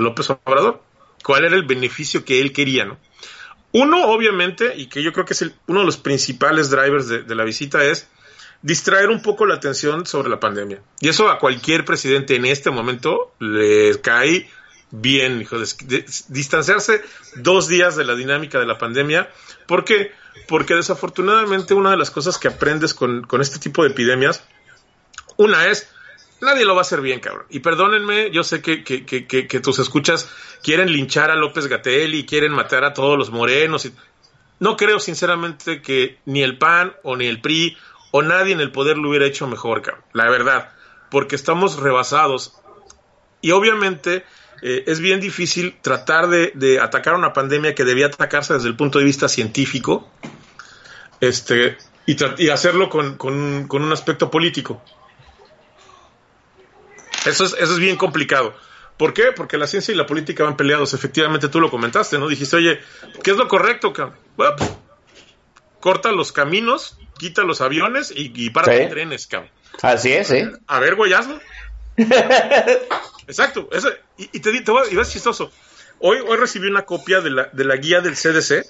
López 0.00 0.30
Obrador? 0.30 0.82
¿Cuál 1.22 1.44
era 1.44 1.56
el 1.56 1.64
beneficio 1.64 2.24
que 2.24 2.40
él 2.40 2.52
quería, 2.52 2.84
¿no? 2.84 2.98
Uno, 3.72 4.06
obviamente, 4.06 4.74
y 4.76 4.86
que 4.88 5.02
yo 5.02 5.12
creo 5.12 5.24
que 5.24 5.34
es 5.34 5.42
el- 5.42 5.54
uno 5.66 5.80
de 5.80 5.86
los 5.86 5.96
principales 5.96 6.70
drivers 6.70 7.08
de 7.08 7.34
la 7.34 7.44
visita 7.44 7.84
es 7.84 8.08
distraer 8.62 9.10
un 9.10 9.20
poco 9.20 9.44
la 9.44 9.56
atención 9.56 10.06
sobre 10.06 10.30
la 10.30 10.40
pandemia. 10.40 10.80
Y 11.00 11.08
eso 11.08 11.28
a 11.28 11.38
cualquier 11.38 11.84
presidente 11.84 12.34
en 12.34 12.46
este 12.46 12.70
momento 12.70 13.34
le 13.38 14.00
cae 14.00 14.48
bien, 15.00 15.40
hijo, 15.40 15.56
distanciarse 16.28 17.02
dos 17.36 17.68
días 17.68 17.96
de 17.96 18.04
la 18.04 18.14
dinámica 18.14 18.58
de 18.58 18.66
la 18.66 18.78
pandemia. 18.78 19.30
¿Por 19.66 19.84
qué? 19.84 20.12
Porque 20.48 20.74
desafortunadamente 20.74 21.74
una 21.74 21.90
de 21.90 21.96
las 21.96 22.10
cosas 22.10 22.38
que 22.38 22.48
aprendes 22.48 22.94
con, 22.94 23.26
este 23.40 23.58
tipo 23.58 23.82
de 23.82 23.90
epidemias, 23.90 24.44
una 25.36 25.66
es, 25.66 25.88
nadie 26.40 26.64
lo 26.64 26.74
va 26.74 26.80
a 26.80 26.82
hacer 26.82 27.00
bien, 27.00 27.20
cabrón. 27.20 27.46
Y 27.50 27.60
perdónenme, 27.60 28.30
yo 28.30 28.44
sé 28.44 28.62
que 28.62 29.60
tus 29.62 29.78
escuchas 29.78 30.28
quieren 30.64 30.90
linchar 30.90 31.30
a 31.30 31.36
López 31.36 31.66
Gatel 31.66 32.14
y 32.14 32.24
quieren 32.24 32.50
matar 32.52 32.84
a 32.84 32.94
todos 32.94 33.16
los 33.18 33.30
morenos. 33.30 33.84
Y... 33.84 33.94
No 34.58 34.76
creo 34.76 34.98
sinceramente 34.98 35.82
que 35.82 36.18
ni 36.24 36.42
el 36.42 36.56
PAN 36.56 36.94
o 37.02 37.16
ni 37.16 37.26
el 37.26 37.40
PRI 37.40 37.76
o 38.10 38.22
nadie 38.22 38.54
en 38.54 38.60
el 38.60 38.72
poder 38.72 38.96
lo 38.96 39.10
hubiera 39.10 39.26
hecho 39.26 39.46
mejor, 39.46 39.82
cabrón. 39.82 40.04
La 40.12 40.28
verdad. 40.30 40.72
Porque 41.10 41.36
estamos 41.36 41.76
rebasados. 41.76 42.54
Y 43.42 43.50
obviamente 43.50 44.24
eh, 44.62 44.84
es 44.86 45.00
bien 45.00 45.20
difícil 45.20 45.76
tratar 45.82 46.28
de, 46.28 46.52
de 46.54 46.80
atacar 46.80 47.14
una 47.14 47.32
pandemia 47.32 47.74
que 47.74 47.84
debía 47.84 48.06
atacarse 48.06 48.54
desde 48.54 48.68
el 48.68 48.76
punto 48.76 48.98
de 48.98 49.04
vista 49.04 49.28
científico 49.28 50.10
este, 51.20 51.76
y, 52.06 52.16
y 52.44 52.48
hacerlo 52.50 52.88
con, 52.90 53.16
con- 53.16 53.66
con 53.68 53.82
un 53.82 53.92
aspecto 53.92 54.30
político. 54.30 54.82
Eso 57.26 57.44
es, 57.44 57.54
eso 57.58 57.72
es 57.72 57.78
bien 57.78 57.96
complicado. 57.96 58.54
¿Por 58.96 59.12
qué? 59.14 59.32
Porque 59.34 59.56
la 59.58 59.66
ciencia 59.66 59.92
y 59.92 59.96
la 59.96 60.06
política 60.06 60.44
van 60.44 60.56
peleados. 60.56 60.94
Efectivamente, 60.94 61.48
tú 61.48 61.60
lo 61.60 61.70
comentaste, 61.70 62.18
¿no? 62.18 62.28
Dijiste, 62.28 62.56
oye, 62.56 62.80
¿qué 63.22 63.30
es 63.32 63.36
lo 63.36 63.48
correcto, 63.48 63.92
cabrón? 63.92 64.16
Bueno, 64.36 64.54
pues, 64.56 64.70
corta 65.80 66.12
los 66.12 66.32
caminos, 66.32 66.96
quita 67.18 67.42
los 67.42 67.60
aviones 67.60 68.12
y, 68.14 68.30
y 68.34 68.50
para 68.50 68.72
Sí. 68.72 68.82
los 68.82 68.90
trenes, 68.90 69.26
cabrón. 69.26 69.50
Así 69.82 70.12
es, 70.12 70.30
¿eh? 70.30 70.50
A 70.68 70.78
ver, 70.78 70.94
güey, 70.94 71.12
hazlo. 71.12 71.40
Exacto. 73.26 73.68
Eso, 73.72 73.90
y, 74.16 74.40
te, 74.40 74.60
te 74.60 74.72
y 74.90 74.96
ves 74.96 75.12
chistoso. 75.12 75.50
Hoy, 76.00 76.18
hoy 76.26 76.36
recibí 76.36 76.68
una 76.68 76.82
copia 76.82 77.20
de 77.20 77.30
la, 77.30 77.44
de 77.52 77.64
la 77.64 77.76
guía 77.76 78.00
del 78.00 78.14
CDC 78.14 78.66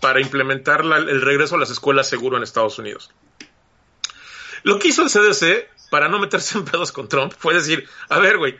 para 0.00 0.20
implementar 0.20 0.80
el 0.80 1.20
regreso 1.20 1.56
a 1.56 1.58
las 1.58 1.70
escuelas 1.70 2.08
seguro 2.08 2.36
en 2.36 2.42
Estados 2.42 2.78
Unidos. 2.78 3.10
Lo 4.62 4.78
que 4.78 4.88
hizo 4.88 5.02
el 5.02 5.10
CDC 5.10 5.68
para 5.90 6.08
no 6.08 6.18
meterse 6.18 6.58
en 6.58 6.64
pedos 6.64 6.92
con 6.92 7.08
Trump 7.08 7.32
fue 7.36 7.54
decir, 7.54 7.88
a 8.08 8.18
ver, 8.18 8.38
güey, 8.38 8.58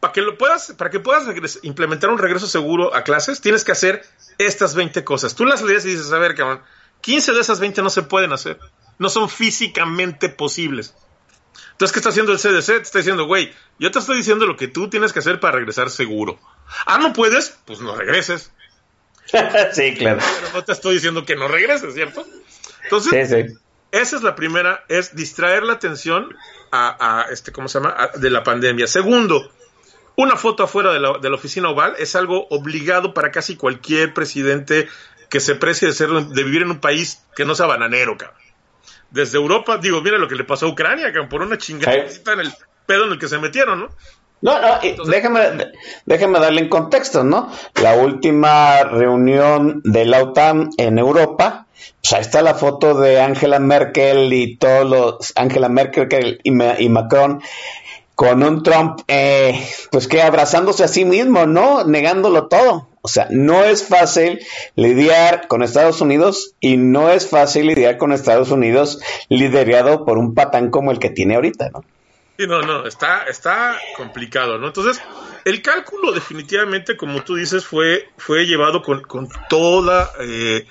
para 0.00 0.12
que 0.12 0.20
lo 0.20 0.38
puedas, 0.38 0.74
para 0.76 0.90
que 0.90 1.00
puedas 1.00 1.26
implementar 1.62 2.10
un 2.10 2.18
regreso 2.18 2.46
seguro 2.46 2.94
a 2.94 3.02
clases, 3.02 3.40
tienes 3.40 3.64
que 3.64 3.72
hacer 3.72 4.04
estas 4.38 4.74
20 4.74 5.04
cosas. 5.04 5.34
Tú 5.34 5.44
las 5.44 5.62
lees 5.62 5.84
y 5.84 5.90
dices, 5.90 6.12
a 6.12 6.18
ver, 6.18 6.34
cabrón, 6.34 6.62
15 7.00 7.32
de 7.32 7.40
esas 7.40 7.60
20 7.60 7.82
no 7.82 7.90
se 7.90 8.02
pueden 8.02 8.32
hacer. 8.32 8.58
No 8.98 9.08
son 9.08 9.28
físicamente 9.28 10.28
posibles. 10.28 10.94
Entonces, 11.72 11.92
¿qué 11.92 11.98
está 12.00 12.08
haciendo 12.10 12.32
el 12.32 12.38
CDC? 12.38 12.66
Te 12.66 12.76
está 12.82 12.98
diciendo, 12.98 13.26
güey, 13.26 13.52
yo 13.78 13.90
te 13.90 13.98
estoy 13.98 14.16
diciendo 14.16 14.46
lo 14.46 14.56
que 14.56 14.68
tú 14.68 14.88
tienes 14.90 15.12
que 15.12 15.18
hacer 15.20 15.40
para 15.40 15.56
regresar 15.56 15.90
seguro. 15.90 16.38
Ah, 16.86 16.98
no 16.98 17.12
puedes, 17.12 17.58
pues 17.66 17.80
no 17.80 17.94
regreses. 17.94 18.52
sí, 19.72 19.94
claro. 19.94 20.20
Pero 20.40 20.52
no 20.54 20.64
te 20.64 20.72
estoy 20.72 20.94
diciendo 20.94 21.24
que 21.24 21.36
no 21.36 21.48
regreses, 21.48 21.94
¿cierto? 21.94 22.26
Entonces, 22.84 23.28
Sí, 23.28 23.34
sí. 23.48 23.54
esa 23.92 24.16
es 24.16 24.22
la 24.22 24.34
primera, 24.34 24.84
es 24.88 25.14
distraer 25.14 25.62
la 25.64 25.74
atención 25.74 26.34
a, 26.70 27.20
a, 27.20 27.30
este, 27.30 27.52
¿cómo 27.52 27.68
se 27.68 27.78
llama? 27.78 27.94
A- 27.96 28.18
de 28.18 28.30
la 28.30 28.42
pandemia. 28.42 28.86
Segundo, 28.86 29.52
una 30.16 30.36
foto 30.36 30.64
afuera 30.64 30.92
de 30.92 31.00
la, 31.00 31.18
de 31.18 31.28
la 31.28 31.36
oficina 31.36 31.68
oval 31.68 31.94
es 31.98 32.16
algo 32.16 32.46
obligado 32.50 33.14
para 33.14 33.30
casi 33.30 33.56
cualquier 33.56 34.14
presidente 34.14 34.88
que 35.30 35.40
se 35.40 35.54
precie 35.54 35.88
de 35.88 35.94
ser, 35.94 36.08
de 36.10 36.42
vivir 36.44 36.62
en 36.62 36.70
un 36.70 36.80
país 36.80 37.22
que 37.36 37.44
no 37.44 37.54
sea 37.54 37.66
bananero, 37.66 38.16
cabrón. 38.16 38.38
Desde 39.10 39.38
Europa, 39.38 39.78
digo, 39.78 40.00
mira 40.02 40.18
lo 40.18 40.28
que 40.28 40.34
le 40.34 40.44
pasó 40.44 40.66
a 40.66 40.68
Ucrania, 40.70 41.12
por 41.28 41.42
una 41.42 41.56
chingada 41.58 42.08
Sí. 42.08 42.20
en 42.32 42.40
el 42.40 42.52
pedo 42.86 43.06
en 43.06 43.12
el 43.12 43.18
que 43.18 43.28
se 43.28 43.38
metieron, 43.38 43.80
¿no? 43.80 43.88
No, 44.40 44.60
no, 44.60 44.78
déjame, 45.06 45.40
déjame 46.06 46.38
darle 46.38 46.60
en 46.60 46.68
contexto, 46.68 47.24
¿no? 47.24 47.50
La 47.82 47.94
última 47.94 48.84
reunión 48.84 49.80
de 49.84 50.04
la 50.04 50.22
OTAN 50.22 50.70
en 50.76 50.98
Europa, 50.98 51.66
pues 52.00 52.12
ahí 52.12 52.20
está 52.20 52.42
la 52.42 52.54
foto 52.54 52.94
de 53.00 53.20
Angela 53.20 53.58
Merkel 53.58 54.32
y 54.32 54.56
todos 54.56 54.88
los, 54.88 55.32
Angela 55.34 55.68
Merkel 55.68 56.40
y, 56.44 56.52
y 56.84 56.88
Macron 56.88 57.42
con 58.14 58.42
un 58.42 58.62
Trump, 58.62 59.00
eh, 59.08 59.64
pues 59.90 60.06
que 60.06 60.22
abrazándose 60.22 60.84
a 60.84 60.88
sí 60.88 61.04
mismo, 61.04 61.46
¿no? 61.46 61.84
Negándolo 61.84 62.46
todo. 62.46 62.88
O 63.02 63.08
sea, 63.08 63.28
no 63.30 63.64
es 63.64 63.86
fácil 63.86 64.40
lidiar 64.76 65.48
con 65.48 65.62
Estados 65.62 66.00
Unidos 66.00 66.54
y 66.60 66.76
no 66.76 67.10
es 67.10 67.28
fácil 67.28 67.66
lidiar 67.66 67.96
con 67.96 68.12
Estados 68.12 68.50
Unidos 68.50 69.00
liderado 69.28 70.04
por 70.04 70.18
un 70.18 70.34
patán 70.34 70.70
como 70.70 70.90
el 70.90 70.98
que 70.98 71.10
tiene 71.10 71.36
ahorita, 71.36 71.70
¿no? 71.70 71.84
Sí, 72.38 72.46
no, 72.46 72.62
no, 72.62 72.86
está, 72.86 73.24
está 73.24 73.76
complicado, 73.96 74.58
¿no? 74.58 74.68
Entonces, 74.68 75.02
el 75.44 75.60
cálculo 75.60 76.12
definitivamente, 76.12 76.96
como 76.96 77.24
tú 77.24 77.34
dices, 77.34 77.66
fue, 77.66 78.10
fue 78.16 78.46
llevado 78.46 78.80
con, 78.80 79.02
con 79.02 79.28
toda, 79.48 80.12
eh, 80.20 80.64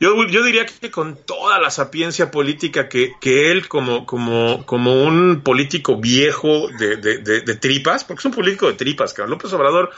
yo, 0.00 0.26
yo 0.28 0.42
diría 0.42 0.64
que 0.64 0.90
con 0.90 1.14
toda 1.26 1.58
la 1.58 1.70
sapiencia 1.70 2.30
política 2.30 2.88
que, 2.88 3.12
que 3.20 3.50
él, 3.50 3.68
como, 3.68 4.06
como, 4.06 4.64
como 4.64 5.04
un 5.04 5.42
político 5.42 5.98
viejo 5.98 6.68
de, 6.78 6.96
de, 6.96 7.18
de, 7.18 7.42
de 7.42 7.54
tripas, 7.56 8.04
porque 8.04 8.20
es 8.20 8.24
un 8.24 8.32
político 8.32 8.66
de 8.66 8.72
tripas, 8.72 9.12
que 9.12 9.26
López 9.26 9.52
Obrador, 9.52 9.90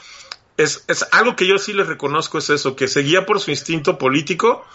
es, 0.57 0.83
es 0.87 1.07
algo 1.11 1.35
que 1.35 1.47
yo 1.47 1.57
sí 1.57 1.73
le 1.73 1.83
reconozco, 1.83 2.37
es 2.37 2.49
eso, 2.49 2.75
que 2.75 2.87
seguía 2.87 3.25
por 3.25 3.39
su 3.39 3.51
instinto 3.51 3.97
político, 3.97 4.65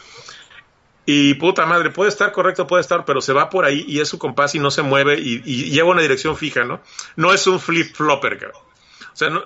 y 1.07 1.35
puta 1.35 1.65
madre, 1.65 1.91
puede 1.91 2.11
estar 2.11 2.33
correcto, 2.33 2.67
puede 2.67 2.83
estar, 2.83 3.07
pero 3.07 3.23
se 3.23 3.33
va 3.33 3.49
por 3.49 3.65
ahí 3.65 3.83
y 3.89 4.01
es 4.01 4.09
su 4.09 4.19
compás 4.19 4.55
y 4.55 4.59
no 4.59 4.71
se 4.71 4.83
mueve 4.83 5.19
y, 5.19 5.43
y 5.45 5.71
lleva 5.71 5.89
una 5.89 6.03
dirección 6.03 6.37
fija, 6.37 6.65
¿no? 6.65 6.83
No 7.17 7.33
es 7.33 7.47
un 7.47 7.59
flip-flopper, 7.59 8.39
cabrón. 8.39 8.61
O 9.15 9.17
sea, 9.17 9.31
no, 9.31 9.43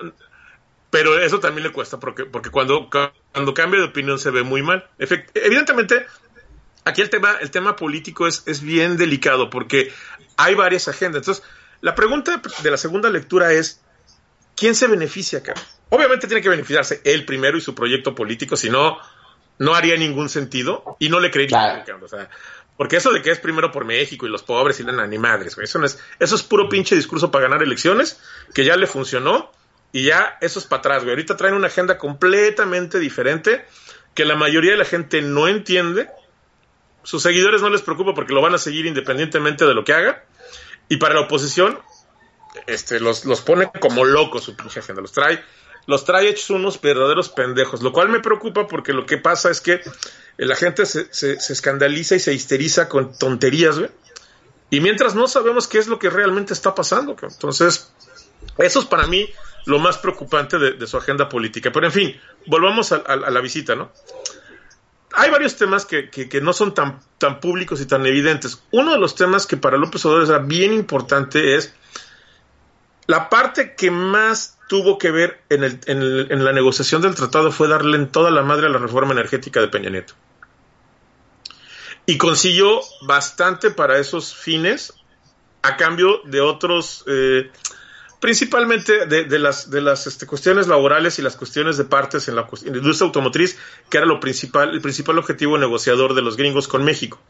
pero 0.92 1.18
eso 1.18 1.40
también 1.40 1.66
le 1.66 1.72
cuesta 1.72 1.98
porque, 1.98 2.26
porque 2.26 2.50
cuando, 2.50 2.90
cuando 2.90 3.54
cambia 3.54 3.80
de 3.80 3.86
opinión 3.86 4.18
se 4.18 4.30
ve 4.30 4.42
muy 4.42 4.60
mal. 4.60 4.90
Evidentemente, 4.98 6.04
aquí 6.84 7.00
el 7.00 7.08
tema, 7.08 7.36
el 7.40 7.50
tema 7.50 7.76
político 7.76 8.26
es, 8.26 8.42
es 8.44 8.60
bien 8.60 8.98
delicado 8.98 9.48
porque 9.48 9.90
hay 10.36 10.54
varias 10.54 10.88
agendas. 10.88 11.20
Entonces, 11.20 11.44
la 11.80 11.94
pregunta 11.94 12.42
de 12.62 12.70
la 12.70 12.76
segunda 12.76 13.08
lectura 13.08 13.52
es, 13.52 13.80
¿quién 14.54 14.74
se 14.74 14.86
beneficia, 14.86 15.42
cabrón? 15.42 15.64
Obviamente 15.94 16.26
tiene 16.26 16.40
que 16.40 16.48
beneficiarse 16.48 17.02
él 17.04 17.26
primero 17.26 17.58
y 17.58 17.60
su 17.60 17.74
proyecto 17.74 18.14
político, 18.14 18.56
si 18.56 18.70
no 18.70 18.98
no 19.58 19.74
haría 19.74 19.94
ningún 19.98 20.30
sentido 20.30 20.96
y 20.98 21.10
no 21.10 21.20
le 21.20 21.30
creería. 21.30 21.84
Claro. 21.84 22.02
O 22.02 22.08
sea, 22.08 22.30
porque 22.78 22.96
eso 22.96 23.12
de 23.12 23.20
que 23.20 23.30
es 23.30 23.38
primero 23.38 23.70
por 23.70 23.84
México 23.84 24.26
y 24.26 24.30
los 24.30 24.42
pobres 24.42 24.80
y 24.80 24.84
la 24.84 25.06
ni 25.06 25.18
madres, 25.18 25.54
güey, 25.54 25.66
eso 25.66 25.78
no 25.78 25.84
es, 25.84 26.02
eso 26.18 26.34
es 26.34 26.42
puro 26.42 26.70
pinche 26.70 26.96
discurso 26.96 27.30
para 27.30 27.44
ganar 27.44 27.62
elecciones, 27.62 28.18
que 28.54 28.64
ya 28.64 28.74
le 28.76 28.86
funcionó 28.86 29.52
y 29.92 30.04
ya 30.04 30.38
eso 30.40 30.58
es 30.58 30.64
para 30.64 30.80
atrás, 30.80 31.02
güey. 31.02 31.10
Ahorita 31.10 31.36
traen 31.36 31.54
una 31.54 31.66
agenda 31.66 31.98
completamente 31.98 32.98
diferente 32.98 33.66
que 34.14 34.24
la 34.24 34.34
mayoría 34.34 34.70
de 34.70 34.78
la 34.78 34.86
gente 34.86 35.20
no 35.20 35.46
entiende. 35.46 36.08
Sus 37.02 37.22
seguidores 37.22 37.60
no 37.60 37.68
les 37.68 37.82
preocupa 37.82 38.14
porque 38.14 38.32
lo 38.32 38.40
van 38.40 38.54
a 38.54 38.58
seguir 38.58 38.86
independientemente 38.86 39.66
de 39.66 39.74
lo 39.74 39.84
que 39.84 39.92
haga. 39.92 40.24
Y 40.88 40.96
para 40.96 41.12
la 41.14 41.20
oposición, 41.20 41.78
este, 42.66 42.98
los, 42.98 43.26
los 43.26 43.42
pone 43.42 43.70
como 43.78 44.06
locos 44.06 44.44
su 44.44 44.56
pinche 44.56 44.80
agenda. 44.80 45.02
Los 45.02 45.12
trae 45.12 45.42
los 45.86 46.04
trae 46.04 46.28
hechos 46.28 46.50
unos 46.50 46.80
verdaderos 46.80 47.28
pendejos, 47.28 47.82
lo 47.82 47.92
cual 47.92 48.08
me 48.08 48.20
preocupa 48.20 48.66
porque 48.66 48.92
lo 48.92 49.06
que 49.06 49.18
pasa 49.18 49.50
es 49.50 49.60
que 49.60 49.80
la 50.36 50.54
gente 50.56 50.86
se, 50.86 51.12
se, 51.12 51.34
escandaliza 51.34 52.14
y 52.14 52.20
se 52.20 52.32
histeriza 52.32 52.88
con 52.88 53.16
tonterías, 53.16 53.78
güey. 53.78 53.90
Y 54.70 54.80
mientras 54.80 55.14
no 55.14 55.26
sabemos 55.26 55.68
qué 55.68 55.78
es 55.78 55.86
lo 55.86 55.98
que 55.98 56.08
realmente 56.08 56.54
está 56.54 56.74
pasando, 56.74 57.14
entonces, 57.20 57.92
eso 58.56 58.80
es 58.80 58.86
para 58.86 59.06
mí 59.06 59.28
lo 59.66 59.78
más 59.78 59.98
preocupante 59.98 60.58
de, 60.58 60.86
su 60.86 60.96
agenda 60.96 61.28
política. 61.28 61.70
Pero 61.72 61.86
en 61.86 61.92
fin, 61.92 62.20
volvamos 62.46 62.92
a, 62.92 63.16
la 63.16 63.40
visita, 63.40 63.76
¿no? 63.76 63.92
Hay 65.12 65.30
varios 65.30 65.56
temas 65.56 65.84
que, 65.84 66.40
no 66.42 66.54
son 66.54 66.72
tan, 66.72 67.00
tan 67.18 67.38
públicos 67.38 67.80
y 67.82 67.86
tan 67.86 68.06
evidentes. 68.06 68.62
Uno 68.70 68.92
de 68.92 68.98
los 68.98 69.14
temas 69.14 69.46
que 69.46 69.58
para 69.58 69.76
López 69.76 70.04
Obrador 70.06 70.26
era 70.26 70.38
bien 70.38 70.72
importante 70.72 71.54
es 71.54 71.74
la 73.06 73.28
parte 73.28 73.74
que 73.74 73.90
más 73.90 74.58
tuvo 74.68 74.98
que 74.98 75.10
ver 75.10 75.42
en, 75.48 75.64
el, 75.64 75.80
en, 75.86 76.02
el, 76.02 76.26
en, 76.30 76.44
la 76.44 76.52
negociación 76.52 77.02
del 77.02 77.14
tratado 77.14 77.52
fue 77.52 77.68
darle 77.68 77.96
en 77.96 78.10
toda 78.10 78.30
la 78.30 78.42
madre 78.42 78.66
a 78.66 78.70
la 78.70 78.78
reforma 78.78 79.12
energética 79.12 79.60
de 79.60 79.68
Peña 79.68 79.90
Nieto. 79.90 80.14
Y 82.06 82.16
consiguió 82.18 82.80
bastante 83.02 83.70
para 83.70 83.98
esos 83.98 84.34
fines 84.34 84.94
a 85.62 85.76
cambio 85.76 86.20
de 86.24 86.40
otros, 86.40 87.04
eh, 87.06 87.50
principalmente 88.20 89.06
de, 89.06 89.38
las 89.38 90.06
este, 90.06 90.26
cuestiones 90.26 90.66
laborales 90.66 91.18
y 91.18 91.22
las 91.22 91.36
cuestiones 91.36 91.76
de 91.76 91.84
partes 91.84 92.28
en 92.28 92.36
la, 92.36 92.48
en 92.64 92.72
la, 92.72 92.78
industria 92.78 93.06
automotriz, 93.06 93.58
que 93.88 93.98
era 93.98 94.06
lo 94.06 94.20
principal, 94.20 94.70
el 94.70 94.80
principal 94.80 95.18
objetivo 95.18 95.58
negociador 95.58 96.14
de 96.14 96.22
los 96.22 96.36
gringos 96.36 96.66
con 96.66 96.84
México. 96.84 97.20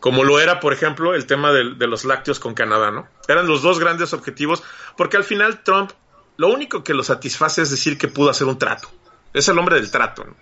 Como 0.00 0.22
lo 0.24 0.38
era, 0.38 0.60
por 0.60 0.72
ejemplo, 0.72 1.14
el 1.14 1.26
tema 1.26 1.50
de, 1.52 1.64
los 1.86 2.04
lácteos 2.04 2.38
con 2.38 2.54
Canadá, 2.54 2.90
¿no? 2.90 3.08
Eran 3.26 3.46
los 3.46 3.62
dos 3.62 3.78
grandes 3.78 4.12
objetivos, 4.12 4.62
porque 4.96 5.16
al 5.16 5.24
final 5.24 5.62
Trump 5.62 5.92
lo 6.36 6.48
único 6.48 6.84
que 6.84 6.94
lo 6.94 7.02
satisface 7.02 7.62
es 7.62 7.70
decir 7.70 7.98
que 7.98 8.08
pudo 8.08 8.30
hacer 8.30 8.46
un 8.46 8.58
trato. 8.58 8.90
Es 9.32 9.48
el 9.48 9.58
hombre 9.58 9.76
del 9.76 9.90
trato. 9.90 10.24
¿no? 10.24 10.36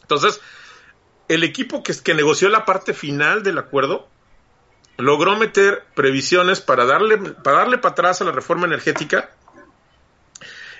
Entonces, 0.00 0.40
el 1.28 1.44
equipo 1.44 1.82
que, 1.82 1.94
que, 2.02 2.14
negoció 2.14 2.48
la 2.48 2.64
parte 2.64 2.94
final 2.94 3.42
del 3.42 3.58
acuerdo 3.58 4.08
logró 4.96 5.36
meter 5.36 5.84
previsiones 5.94 6.60
para 6.60 6.84
darle 6.84 7.18
para 7.18 7.58
darle 7.58 7.78
para 7.78 7.92
atrás 7.92 8.20
a 8.20 8.24
la 8.24 8.32
reforma 8.32 8.66
energética 8.66 9.30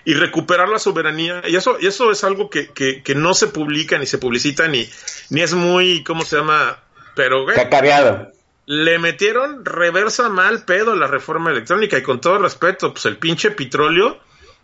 y 0.04 0.14
recuperar 0.14 0.68
la 0.68 0.78
soberanía. 0.78 1.42
Y 1.46 1.56
eso, 1.56 1.78
y 1.80 1.86
eso 1.86 2.10
es 2.10 2.24
algo 2.24 2.50
que, 2.50 2.68
que, 2.68 3.02
que 3.02 3.14
no 3.14 3.34
se 3.34 3.48
publica, 3.48 3.98
ni 3.98 4.06
se 4.06 4.18
publicita, 4.18 4.68
ni, 4.68 4.88
ni 5.30 5.40
es 5.40 5.54
muy, 5.54 6.04
¿cómo 6.04 6.24
se 6.24 6.36
llama? 6.36 6.78
Pero, 7.14 7.44
güey, 7.44 7.56
Cacareado. 7.56 8.32
Le 8.66 8.98
metieron 8.98 9.64
reversa 9.64 10.30
mal 10.30 10.64
pedo 10.64 10.94
la 10.96 11.06
reforma 11.06 11.50
electrónica 11.50 11.98
y 11.98 12.02
con 12.02 12.20
todo 12.20 12.38
respeto, 12.38 12.92
pues 12.92 13.04
el 13.04 13.18
pinche 13.18 13.50
petróleo 13.50 14.18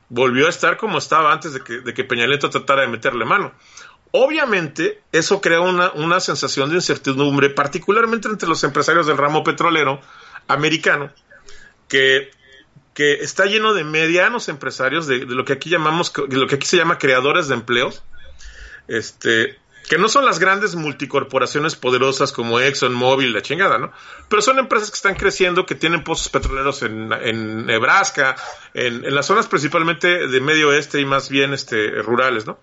volvió 0.09 0.47
a 0.47 0.51
estar 0.51 0.77
como 0.77 0.99
estaba 0.99 1.33
antes 1.33 1.53
de 1.53 1.61
que, 1.61 1.81
de 1.81 1.95
que 1.95 2.05
Peña 2.05 2.27
Nieto 2.27 2.51
tratara 2.51 2.83
de 2.83 2.89
meterle 2.89 3.25
mano. 3.25 3.53
Obviamente, 4.13 5.03
eso 5.13 5.41
crea 5.41 5.61
una, 5.61 5.93
una 5.93 6.19
sensación 6.19 6.71
de 6.71 6.77
incertidumbre, 6.77 7.51
particularmente 7.51 8.29
entre 8.29 8.49
los 8.49 8.65
empresarios 8.65 9.07
del 9.07 9.17
ramo 9.17 9.45
petrolero 9.45 10.01
americano, 10.49 11.13
que, 11.89 12.31
que 12.93 13.15
está 13.15 13.47
lleno 13.47 13.73
de 13.73 13.85
medianos 13.85 14.49
empresarios, 14.49 15.07
de, 15.07 15.21
de, 15.21 15.35
lo 15.35 15.45
que 15.45 15.53
aquí 15.53 15.71
llamamos, 15.71 16.13
de 16.13 16.37
lo 16.37 16.49
que 16.49 16.57
aquí 16.57 16.67
se 16.67 16.77
llama 16.77 16.99
creadores 16.99 17.47
de 17.47 17.55
empleos, 17.55 18.03
este, 18.89 19.59
que 19.91 19.99
no 19.99 20.09
son 20.09 20.25
las 20.25 20.39
grandes 20.39 20.77
multicorporaciones 20.77 21.75
poderosas 21.75 22.31
como 22.31 22.61
ExxonMobil, 22.61 23.33
la 23.33 23.43
chingada, 23.43 23.77
¿no? 23.77 23.91
Pero 24.29 24.41
son 24.41 24.61
empresas 24.61 24.89
que 24.89 24.95
están 24.95 25.17
creciendo, 25.17 25.67
que 25.67 25.75
tienen 25.75 26.05
pozos 26.05 26.29
petroleros 26.29 26.85
en, 26.85 27.13
en 27.13 27.67
Nebraska, 27.67 28.37
en, 28.73 29.05
en, 29.05 29.13
las 29.13 29.27
zonas 29.27 29.49
principalmente 29.49 30.29
de 30.29 30.41
medio 30.41 30.69
oeste 30.69 31.01
y 31.01 31.05
más 31.05 31.29
bien 31.29 31.53
este, 31.53 31.91
rurales, 32.03 32.47
¿no? 32.47 32.61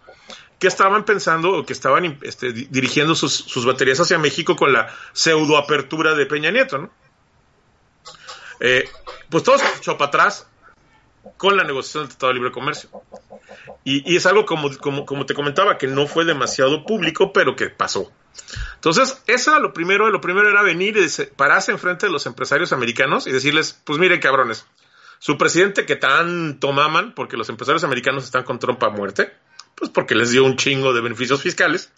Que 0.58 0.68
estaban 0.68 1.04
pensando 1.04 1.52
o 1.52 1.66
que 1.66 1.74
estaban 1.74 2.18
este, 2.22 2.54
dirigiendo 2.54 3.13
sus, 3.13 3.34
sus, 3.34 3.66
baterías 3.66 4.00
hacia 4.00 4.18
México 4.18 4.56
con 4.56 4.72
la 4.72 4.88
pseudo 5.12 5.58
apertura 5.58 6.16
de 6.16 6.28
Peña 6.28 6.50
Nieto, 6.50 6.78
¿no? 6.78 6.90
Eh, 8.62 8.90
pues 9.30 9.44
todo 9.44 9.58
se 9.58 9.66
echó 9.80 9.98
para 9.98 10.08
atrás 10.08 10.48
con 11.36 11.58
la 11.58 11.63
negociación 11.63 12.04
del 12.04 12.10
Tratado 12.10 12.30
de 12.30 12.34
Libre 12.36 12.52
Comercio. 12.52 12.90
Y, 13.84 14.16
es 14.16 14.26
algo 14.26 14.46
como, 14.46 14.76
como, 14.78 15.06
como, 15.06 15.26
te 15.26 15.34
comentaba, 15.34 15.78
que 15.78 15.88
no 15.88 16.08
fue 16.08 16.26
demasiado 16.26 16.86
público, 16.86 17.34
pero 17.34 17.56
que 17.56 17.70
pasó. 17.70 18.12
Entonces, 18.76 19.22
eso 19.28 19.52
era 19.52 19.60
lo 19.60 19.74
primero, 19.74 20.10
lo 20.10 20.22
primero 20.22 20.50
era 20.50 20.62
venir 20.62 20.98
y 20.98 21.08
pararse 21.36 21.72
enfrente 21.72 22.06
de 22.06 22.12
los 22.12 22.26
empresarios 22.26 22.72
americanos 22.74 23.28
y 23.28 23.32
decirles, 23.32 23.82
pues 23.84 24.00
miren 24.00 24.20
cabrones, 24.20 24.66
su 25.20 25.38
presidente 25.38 25.86
que 25.86 25.96
tanto 25.96 26.72
maman, 26.72 27.13
porque 27.13 27.38
los 27.38 27.50
empresarios 27.50 27.84
americanos 27.84 28.24
están 28.24 28.44
con 28.44 28.60
trompa 28.60 28.88
a 28.88 28.92
muerte, 28.92 29.34
pues 29.76 29.90
porque 29.90 30.16
les 30.16 30.32
dio 30.32 30.44
un 30.44 30.56
chingo 30.56 30.94
de 30.94 31.02
beneficios 31.02 31.42
fiscales, 31.42 31.92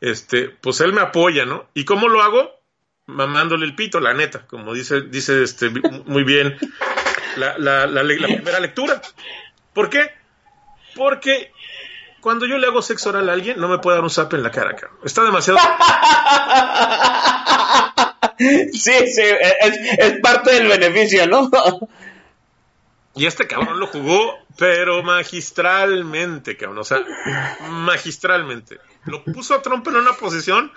este, 0.00 0.48
pues 0.48 0.80
él 0.80 0.92
me 0.92 1.00
apoya, 1.00 1.44
¿no? 1.46 1.68
¿Y 1.74 1.84
cómo 1.84 2.08
lo 2.08 2.22
hago? 2.22 2.50
Mamándole 3.06 3.66
el 3.66 3.74
pito, 3.74 4.00
la 4.00 4.14
neta, 4.14 4.46
como 4.46 4.74
dice, 4.74 5.02
dice 5.02 5.42
este, 5.42 5.70
muy 5.70 6.24
bien 6.24 6.56
la, 7.36 7.58
la, 7.58 7.86
la, 7.86 8.02
la, 8.02 8.26
primera 8.26 8.60
lectura. 8.60 9.00
¿Por 9.72 9.90
qué? 9.90 10.10
Porque 10.94 11.52
cuando 12.20 12.46
yo 12.46 12.58
le 12.58 12.66
hago 12.66 12.82
sexo 12.82 13.08
oral 13.10 13.28
a 13.28 13.32
alguien, 13.32 13.58
no 13.58 13.68
me 13.68 13.78
puede 13.78 13.96
dar 13.96 14.04
un 14.04 14.10
zap 14.10 14.32
en 14.34 14.42
la 14.42 14.50
cara, 14.50 14.76
cabrón. 14.76 14.98
Está 15.04 15.24
demasiado. 15.24 15.58
sí, 18.38 18.72
sí, 18.72 19.22
es, 19.22 19.78
es, 19.98 20.20
parte 20.20 20.52
del 20.52 20.68
beneficio, 20.68 21.26
¿no? 21.26 21.50
Y 23.14 23.26
este 23.26 23.46
cabrón 23.46 23.78
lo 23.78 23.86
jugó, 23.86 24.38
pero 24.56 25.02
magistralmente, 25.02 26.56
cabrón. 26.56 26.78
O 26.78 26.84
sea, 26.84 27.02
magistralmente. 27.68 28.78
Lo 29.04 29.24
puso 29.24 29.54
a 29.54 29.62
Trump 29.62 29.86
en 29.88 29.96
una 29.96 30.12
posición, 30.12 30.72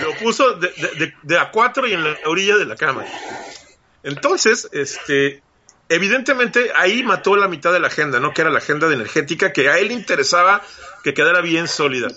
lo 0.00 0.14
puso 0.14 0.54
de, 0.54 0.68
de, 0.68 0.88
de, 1.06 1.14
de 1.22 1.38
a 1.38 1.50
cuatro 1.50 1.86
y 1.86 1.92
en 1.92 2.04
la 2.04 2.16
orilla 2.26 2.56
de 2.56 2.64
la 2.64 2.76
cama. 2.76 3.04
Entonces, 4.02 4.68
este, 4.72 5.42
evidentemente 5.88 6.72
ahí 6.76 7.02
mató 7.02 7.36
la 7.36 7.48
mitad 7.48 7.72
de 7.72 7.80
la 7.80 7.88
agenda, 7.88 8.20
¿no? 8.20 8.32
Que 8.32 8.42
era 8.42 8.50
la 8.50 8.58
agenda 8.58 8.88
de 8.88 8.94
energética, 8.94 9.52
que 9.52 9.68
a 9.68 9.78
él 9.78 9.92
interesaba 9.92 10.62
que 11.02 11.14
quedara 11.14 11.40
bien 11.40 11.68
sólida. 11.68 12.08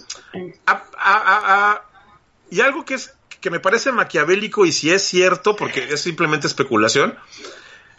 Y 2.50 2.62
algo 2.62 2.86
que 2.86 2.96
es 2.96 3.14
que 3.42 3.50
me 3.50 3.60
parece 3.60 3.92
maquiavélico 3.92 4.66
y 4.66 4.72
si 4.72 4.92
es 4.92 5.04
cierto, 5.04 5.56
porque 5.56 5.94
es 5.94 6.02
simplemente 6.02 6.48
especulación, 6.48 7.18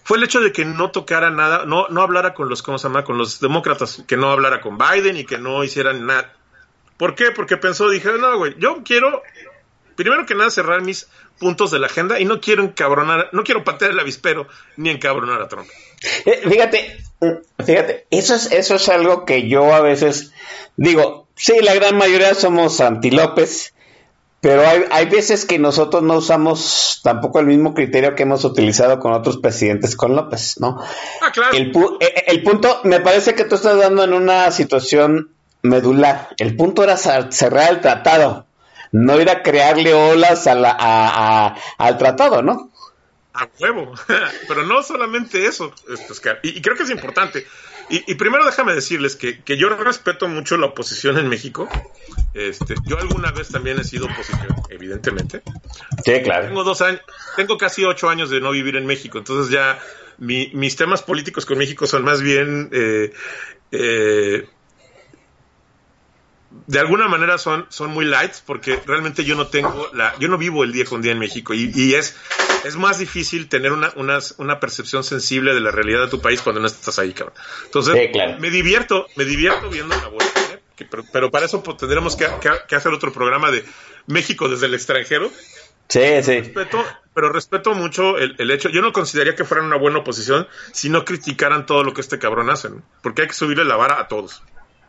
fue 0.02 0.18
el 0.18 0.24
hecho 0.24 0.40
de 0.40 0.52
que 0.52 0.64
no 0.64 0.90
tocara 0.90 1.30
nada, 1.30 1.64
no, 1.66 1.88
no 1.88 2.02
hablara 2.02 2.34
con 2.34 2.48
los, 2.48 2.62
¿cómo 2.62 2.78
se 2.78 2.88
llama? 2.88 3.04
Con 3.04 3.16
los 3.16 3.40
demócratas, 3.40 4.02
que 4.06 4.16
no 4.16 4.30
hablara 4.30 4.60
con 4.60 4.76
Biden 4.76 5.16
y 5.16 5.24
que 5.24 5.38
no 5.38 5.62
hicieran 5.64 6.04
nada. 6.04 6.34
¿Por 6.96 7.14
qué? 7.14 7.30
Porque 7.30 7.56
pensó, 7.56 7.88
dije, 7.88 8.10
no, 8.18 8.36
güey, 8.36 8.54
yo 8.58 8.82
quiero, 8.84 9.22
primero 9.96 10.26
que 10.26 10.34
nada, 10.34 10.50
cerrar 10.50 10.82
mis 10.82 11.08
puntos 11.40 11.72
de 11.72 11.80
la 11.80 11.86
agenda 11.86 12.20
y 12.20 12.24
no 12.24 12.40
quiero 12.40 12.62
encabronar, 12.62 13.30
no 13.32 13.42
quiero 13.42 13.64
patear 13.64 13.90
el 13.90 13.98
avispero 13.98 14.46
ni 14.76 14.90
encabronar 14.90 15.42
a 15.42 15.48
Trump. 15.48 15.66
Eh, 16.24 16.42
fíjate, 16.48 16.98
fíjate, 17.64 18.06
eso 18.10 18.36
es, 18.36 18.52
eso 18.52 18.76
es 18.76 18.88
algo 18.88 19.24
que 19.24 19.48
yo 19.48 19.74
a 19.74 19.80
veces 19.80 20.32
digo, 20.76 21.26
sí, 21.34 21.54
la 21.62 21.74
gran 21.74 21.96
mayoría 21.96 22.34
somos 22.34 22.80
anti 22.80 23.10
López, 23.10 23.74
pero 24.40 24.66
hay, 24.66 24.84
hay 24.90 25.06
veces 25.06 25.44
que 25.44 25.58
nosotros 25.58 26.02
no 26.02 26.18
usamos 26.18 27.00
tampoco 27.02 27.40
el 27.40 27.46
mismo 27.46 27.74
criterio 27.74 28.14
que 28.14 28.22
hemos 28.22 28.44
utilizado 28.44 29.00
con 29.00 29.12
otros 29.12 29.38
presidentes 29.38 29.96
con 29.96 30.14
López, 30.14 30.60
¿no? 30.60 30.78
Ah, 31.20 31.32
claro. 31.32 31.56
El, 31.56 31.72
eh, 32.00 32.24
el 32.26 32.42
punto, 32.42 32.80
me 32.84 33.00
parece 33.00 33.34
que 33.34 33.44
tú 33.44 33.56
estás 33.56 33.78
dando 33.78 34.04
en 34.04 34.12
una 34.12 34.50
situación 34.50 35.30
medular. 35.62 36.28
El 36.38 36.56
punto 36.56 36.84
era 36.84 36.96
cerrar 36.96 37.70
el 37.70 37.80
tratado 37.80 38.46
no 38.92 39.20
ir 39.20 39.30
a 39.30 39.42
crearle 39.42 39.94
olas 39.94 40.46
a 40.46 40.54
la, 40.54 40.70
a, 40.70 41.46
a, 41.46 41.56
al 41.78 41.98
tratado, 41.98 42.42
¿no? 42.42 42.70
A 43.32 43.48
huevo, 43.58 43.94
pero 44.48 44.64
no 44.64 44.82
solamente 44.82 45.46
eso, 45.46 45.72
Oscar, 46.08 46.40
y, 46.42 46.58
y 46.58 46.62
creo 46.62 46.76
que 46.76 46.82
es 46.82 46.90
importante. 46.90 47.46
Y, 47.88 48.12
y, 48.12 48.14
primero 48.14 48.44
déjame 48.44 48.72
decirles 48.72 49.16
que, 49.16 49.42
que, 49.42 49.56
yo 49.56 49.68
respeto 49.68 50.28
mucho 50.28 50.56
la 50.56 50.66
oposición 50.66 51.18
en 51.18 51.28
México. 51.28 51.68
Este, 52.34 52.74
yo 52.86 52.96
alguna 52.98 53.32
vez 53.32 53.48
también 53.48 53.80
he 53.80 53.84
sido 53.84 54.06
oposición, 54.06 54.54
evidentemente. 54.68 55.42
Sí, 56.04 56.22
claro. 56.22 56.46
Tengo 56.46 56.62
dos 56.62 56.82
años, 56.82 57.00
tengo 57.34 57.58
casi 57.58 57.84
ocho 57.84 58.08
años 58.08 58.30
de 58.30 58.40
no 58.40 58.52
vivir 58.52 58.76
en 58.76 58.86
México, 58.86 59.18
entonces 59.18 59.52
ya 59.52 59.80
mi, 60.18 60.52
mis 60.54 60.76
temas 60.76 61.02
políticos 61.02 61.46
con 61.46 61.58
México 61.58 61.86
son 61.88 62.04
más 62.04 62.22
bien 62.22 62.68
eh, 62.72 63.12
eh, 63.72 64.48
de 66.66 66.80
alguna 66.80 67.06
manera 67.06 67.38
son, 67.38 67.66
son 67.68 67.90
muy 67.90 68.04
lights 68.04 68.42
porque 68.44 68.80
realmente 68.84 69.24
yo 69.24 69.36
no 69.36 69.46
tengo 69.46 69.88
la, 69.92 70.14
yo 70.18 70.28
no 70.28 70.36
vivo 70.36 70.64
el 70.64 70.72
día 70.72 70.84
con 70.84 71.00
día 71.00 71.12
en 71.12 71.18
México 71.18 71.54
y, 71.54 71.70
y 71.74 71.94
es, 71.94 72.16
es 72.64 72.76
más 72.76 72.98
difícil 72.98 73.48
tener 73.48 73.72
una, 73.72 73.92
una, 73.96 74.18
una, 74.38 74.58
percepción 74.58 75.04
sensible 75.04 75.54
de 75.54 75.60
la 75.60 75.70
realidad 75.70 76.00
de 76.00 76.08
tu 76.08 76.20
país 76.20 76.42
cuando 76.42 76.60
no 76.60 76.66
estás 76.66 76.98
ahí, 76.98 77.12
cabrón. 77.12 77.36
Entonces, 77.66 77.94
sí, 77.94 78.12
claro. 78.12 78.38
me 78.40 78.50
divierto, 78.50 79.06
me 79.16 79.24
divierto 79.24 79.70
viendo 79.70 79.94
la 79.94 80.08
bolsa, 80.08 80.32
¿eh? 80.52 80.60
que, 80.74 80.84
pero, 80.84 81.04
pero, 81.12 81.30
para 81.30 81.46
eso 81.46 81.62
pues, 81.62 81.76
tendremos 81.76 82.16
que, 82.16 82.26
que, 82.40 82.50
que, 82.66 82.76
hacer 82.76 82.92
otro 82.92 83.12
programa 83.12 83.52
de 83.52 83.64
México 84.06 84.48
desde 84.48 84.66
el 84.66 84.74
extranjero. 84.74 85.30
Sí, 85.88 86.22
sí. 86.22 86.40
Respeto, 86.40 86.84
pero 87.14 87.32
respeto 87.32 87.74
mucho 87.74 88.18
el, 88.18 88.34
el, 88.38 88.50
hecho. 88.50 88.68
Yo 88.68 88.80
no 88.80 88.92
consideraría 88.92 89.36
que 89.36 89.44
fueran 89.44 89.66
una 89.66 89.76
buena 89.76 89.98
oposición 89.98 90.48
si 90.72 90.88
no 90.88 91.04
criticaran 91.04 91.66
todo 91.66 91.84
lo 91.84 91.94
que 91.94 92.00
este 92.00 92.18
cabrón 92.18 92.50
hace, 92.50 92.70
¿no? 92.70 92.82
porque 93.02 93.22
hay 93.22 93.28
que 93.28 93.34
subirle 93.34 93.64
la 93.64 93.76
vara 93.76 94.00
a 94.00 94.08
todos. 94.08 94.42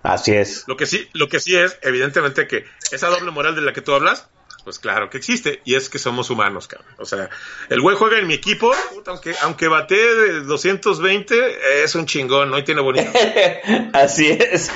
Así 0.03 0.31
es. 0.33 0.63
Lo 0.67 0.77
que 0.77 0.85
sí, 0.85 1.07
lo 1.13 1.29
que 1.29 1.39
sí 1.39 1.55
es, 1.55 1.77
evidentemente, 1.81 2.47
que 2.47 2.65
esa 2.91 3.07
doble 3.07 3.31
moral 3.31 3.55
de 3.55 3.61
la 3.61 3.73
que 3.73 3.81
tú 3.81 3.93
hablas, 3.93 4.29
pues 4.63 4.79
claro 4.79 5.09
que 5.09 5.17
existe, 5.17 5.61
y 5.65 5.75
es 5.75 5.89
que 5.89 5.99
somos 5.99 6.29
humanos, 6.29 6.67
cabrón. 6.67 6.93
O 6.97 7.05
sea, 7.05 7.29
el 7.69 7.81
güey 7.81 7.95
juega 7.97 8.19
en 8.19 8.27
mi 8.27 8.33
equipo, 8.33 8.71
aunque, 9.07 9.35
aunque 9.41 9.67
bate 9.67 9.95
de 9.95 10.41
220, 10.41 11.83
es 11.83 11.95
un 11.95 12.05
chingón, 12.05 12.51
¿no? 12.51 12.57
Y 12.57 12.63
tiene 12.63 12.81
bonito. 12.81 13.11
Así 13.93 14.27
es. 14.29 14.71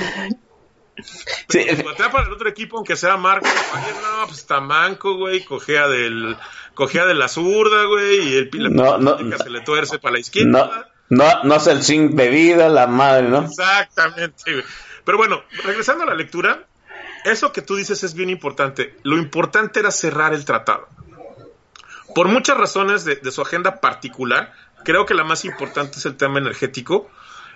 Pero 1.48 1.76
sí. 1.76 1.84
batea 1.84 2.10
para 2.10 2.26
el 2.26 2.34
otro 2.34 2.50
equipo, 2.50 2.78
aunque 2.78 2.96
sea 2.96 3.18
Marco, 3.18 3.48
no, 3.48 4.28
pues 4.28 4.40
está 4.40 4.62
manco, 4.62 5.18
güey, 5.18 5.44
cogea 5.44 5.88
del, 5.88 6.38
cogea 6.74 7.06
de 7.06 7.14
la 7.14 7.28
zurda, 7.28 7.84
güey, 7.86 8.30
y 8.30 8.38
el, 8.38 8.50
la 8.54 8.70
no, 8.70 8.98
no, 8.98 9.38
se 9.38 9.50
le 9.50 9.62
tuerce 9.62 10.00
para 10.00 10.14
la 10.14 10.20
izquierda. 10.20 10.50
No 10.50 10.72
No, 11.10 11.44
no 11.44 11.56
es 11.56 11.68
el 11.68 11.84
zinc 11.84 12.14
de 12.14 12.30
vida, 12.30 12.70
la 12.70 12.88
madre, 12.88 13.28
¿no? 13.28 13.42
Exactamente. 13.42 14.52
güey. 14.52 14.64
Pero 15.06 15.18
bueno, 15.18 15.44
regresando 15.64 16.04
a 16.04 16.08
la 16.08 16.16
lectura, 16.16 16.66
eso 17.24 17.52
que 17.52 17.62
tú 17.62 17.76
dices 17.76 18.04
es 18.04 18.14
bien 18.14 18.30
importante. 18.30 18.98
Lo 19.04 19.18
importante 19.18 19.80
era 19.80 19.92
cerrar 19.92 20.34
el 20.34 20.46
tratado. 20.46 20.88
Por 22.14 22.28
muchas 22.28 22.58
razones 22.58 23.06
de, 23.06 23.32
su 23.32 23.42
agenda 23.42 23.80
particular, 23.82 24.54
creo 24.84 25.06
que 25.06 25.14
la 25.14 25.24
más 25.24 25.46
importante 25.46 25.98
es 25.98 26.06
el 26.06 26.18
tema 26.18 26.40
energético. 26.40 27.10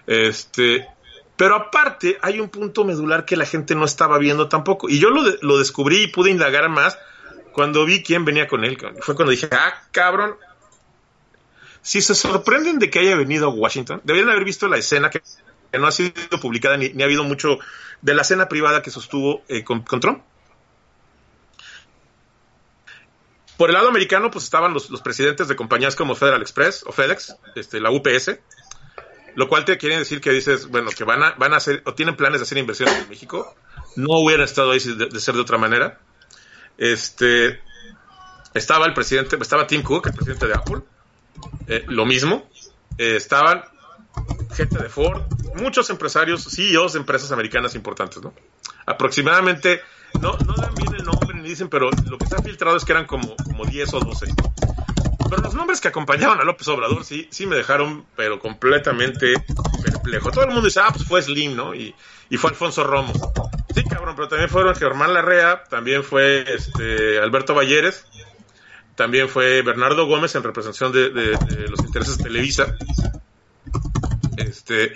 Este, 0.05 0.87
pero 1.35 1.55
aparte, 1.55 2.17
hay 2.21 2.39
un 2.39 2.49
punto 2.49 2.83
medular 2.83 3.25
que 3.25 3.37
la 3.37 3.45
gente 3.45 3.75
no 3.75 3.85
estaba 3.85 4.17
viendo 4.17 4.47
tampoco. 4.47 4.89
Y 4.89 4.99
yo 4.99 5.09
lo, 5.09 5.23
lo 5.41 5.57
descubrí 5.57 6.03
y 6.03 6.07
pude 6.07 6.31
indagar 6.31 6.69
más 6.69 6.97
cuando 7.53 7.85
vi 7.85 8.03
quién 8.03 8.25
venía 8.25 8.47
con 8.47 8.63
él. 8.63 8.77
Fue 9.01 9.15
cuando 9.15 9.31
dije, 9.31 9.47
ah, 9.51 9.81
cabrón. 9.91 10.35
Si 11.81 12.01
se 12.01 12.13
sorprenden 12.13 12.77
de 12.77 12.89
que 12.89 12.99
haya 12.99 13.15
venido 13.15 13.47
a 13.47 13.53
Washington, 13.53 14.01
deberían 14.03 14.29
haber 14.29 14.43
visto 14.43 14.67
la 14.67 14.77
escena 14.77 15.09
que 15.09 15.21
no 15.77 15.87
ha 15.87 15.91
sido 15.91 16.13
publicada 16.41 16.77
ni, 16.77 17.01
ha 17.01 17.05
habido 17.05 17.23
mucho 17.23 17.59
de 18.01 18.13
la 18.13 18.23
escena 18.23 18.47
privada 18.47 18.81
que 18.81 18.91
sostuvo 18.91 19.43
eh, 19.47 19.63
con, 19.63 19.83
Trump. 19.83 20.23
Por 23.57 23.69
el 23.69 23.73
lado 23.73 23.89
americano, 23.89 24.31
pues 24.31 24.45
estaban 24.45 24.73
los, 24.73 24.89
presidentes 25.01 25.47
de 25.47 25.55
compañías 25.55 25.95
como 25.95 26.15
Federal 26.15 26.41
Express 26.41 26.83
o 26.87 26.91
FedEx, 26.91 27.35
este, 27.55 27.81
la 27.81 27.91
UPS, 27.91 28.39
lo 29.35 29.49
cual 29.49 29.65
te 29.65 29.77
quiere 29.77 29.97
decir 29.97 30.21
que 30.21 30.31
dices, 30.31 30.67
bueno, 30.67 30.89
que 30.91 31.03
van 31.03 31.21
a, 31.21 31.31
van 31.31 31.53
a 31.53 31.57
hacer, 31.57 31.83
o 31.85 31.93
tienen 31.93 32.15
planes 32.15 32.39
de 32.39 32.43
hacer 32.43 32.57
inversiones 32.57 32.95
en 32.95 33.09
México. 33.09 33.53
No 33.95 34.19
hubieran 34.19 34.45
estado 34.45 34.71
ahí 34.71 34.79
de 34.79 35.19
ser 35.19 35.35
de 35.35 35.41
otra 35.41 35.57
manera. 35.57 35.99
Este, 36.77 37.59
estaba 38.53 38.85
el 38.85 38.93
presidente, 38.93 39.37
estaba 39.39 39.67
Tim 39.67 39.83
Cook, 39.83 40.07
el 40.07 40.13
presidente 40.13 40.47
de 40.47 40.53
Apple, 40.53 40.81
eh, 41.67 41.83
lo 41.87 42.05
mismo. 42.05 42.49
Eh, 42.97 43.15
estaban 43.15 43.63
gente 44.53 44.77
de 44.81 44.89
Ford, 44.89 45.21
muchos 45.55 45.89
empresarios, 45.89 46.43
CEOs 46.55 46.93
de 46.93 46.99
empresas 46.99 47.31
americanas 47.31 47.75
importantes, 47.75 48.21
¿no? 48.21 48.33
Aproximadamente, 48.85 49.81
no, 50.19 50.33
no 50.45 50.53
dan 50.55 50.73
bien 50.75 50.93
el 50.95 51.03
nombre 51.03 51.33
ni 51.35 51.49
dicen, 51.49 51.69
pero 51.69 51.89
lo 52.09 52.17
que 52.17 52.25
se 52.25 52.35
ha 52.35 52.41
filtrado 52.41 52.75
es 52.77 52.85
que 52.85 52.91
eran 52.91 53.05
como, 53.05 53.35
como 53.37 53.65
10 53.65 53.93
o 53.93 53.99
12. 53.99 54.33
Pero 55.29 55.41
los 55.43 55.53
nombres 55.53 55.79
que 55.79 55.87
acompañaban 55.89 56.39
a 56.39 56.43
López 56.43 56.67
Obrador 56.69 57.05
sí, 57.05 57.27
sí 57.31 57.45
me 57.45 57.55
dejaron, 57.55 58.05
pero 58.15 58.39
completamente 58.39 59.35
perplejo. 59.83 60.31
Todo 60.31 60.45
el 60.45 60.49
mundo 60.49 60.65
dice, 60.65 60.79
ah, 60.79 60.89
pues 60.91 61.07
fue 61.07 61.21
Slim, 61.21 61.55
¿no? 61.55 61.75
Y, 61.75 61.93
y 62.31 62.37
fue 62.37 62.49
Alfonso 62.49 62.83
Romo. 62.83 63.13
Sí, 63.75 63.83
cabrón, 63.83 64.15
pero 64.15 64.27
también 64.27 64.49
fueron 64.49 64.73
Germán 64.75 65.13
Larrea, 65.13 65.63
también 65.69 66.03
fue 66.03 66.45
este 66.51 67.19
Alberto 67.19 67.53
Valleres, 67.53 68.05
también 68.95 69.29
fue 69.29 69.61
Bernardo 69.61 70.07
Gómez 70.07 70.33
en 70.33 70.41
representación 70.41 70.91
de, 70.91 71.11
de- 71.11 71.37
de 71.37 71.67
los 71.69 71.79
intereses 71.81 72.17
de 72.17 72.23
Televisa. 72.23 72.75
Este, 74.39 74.93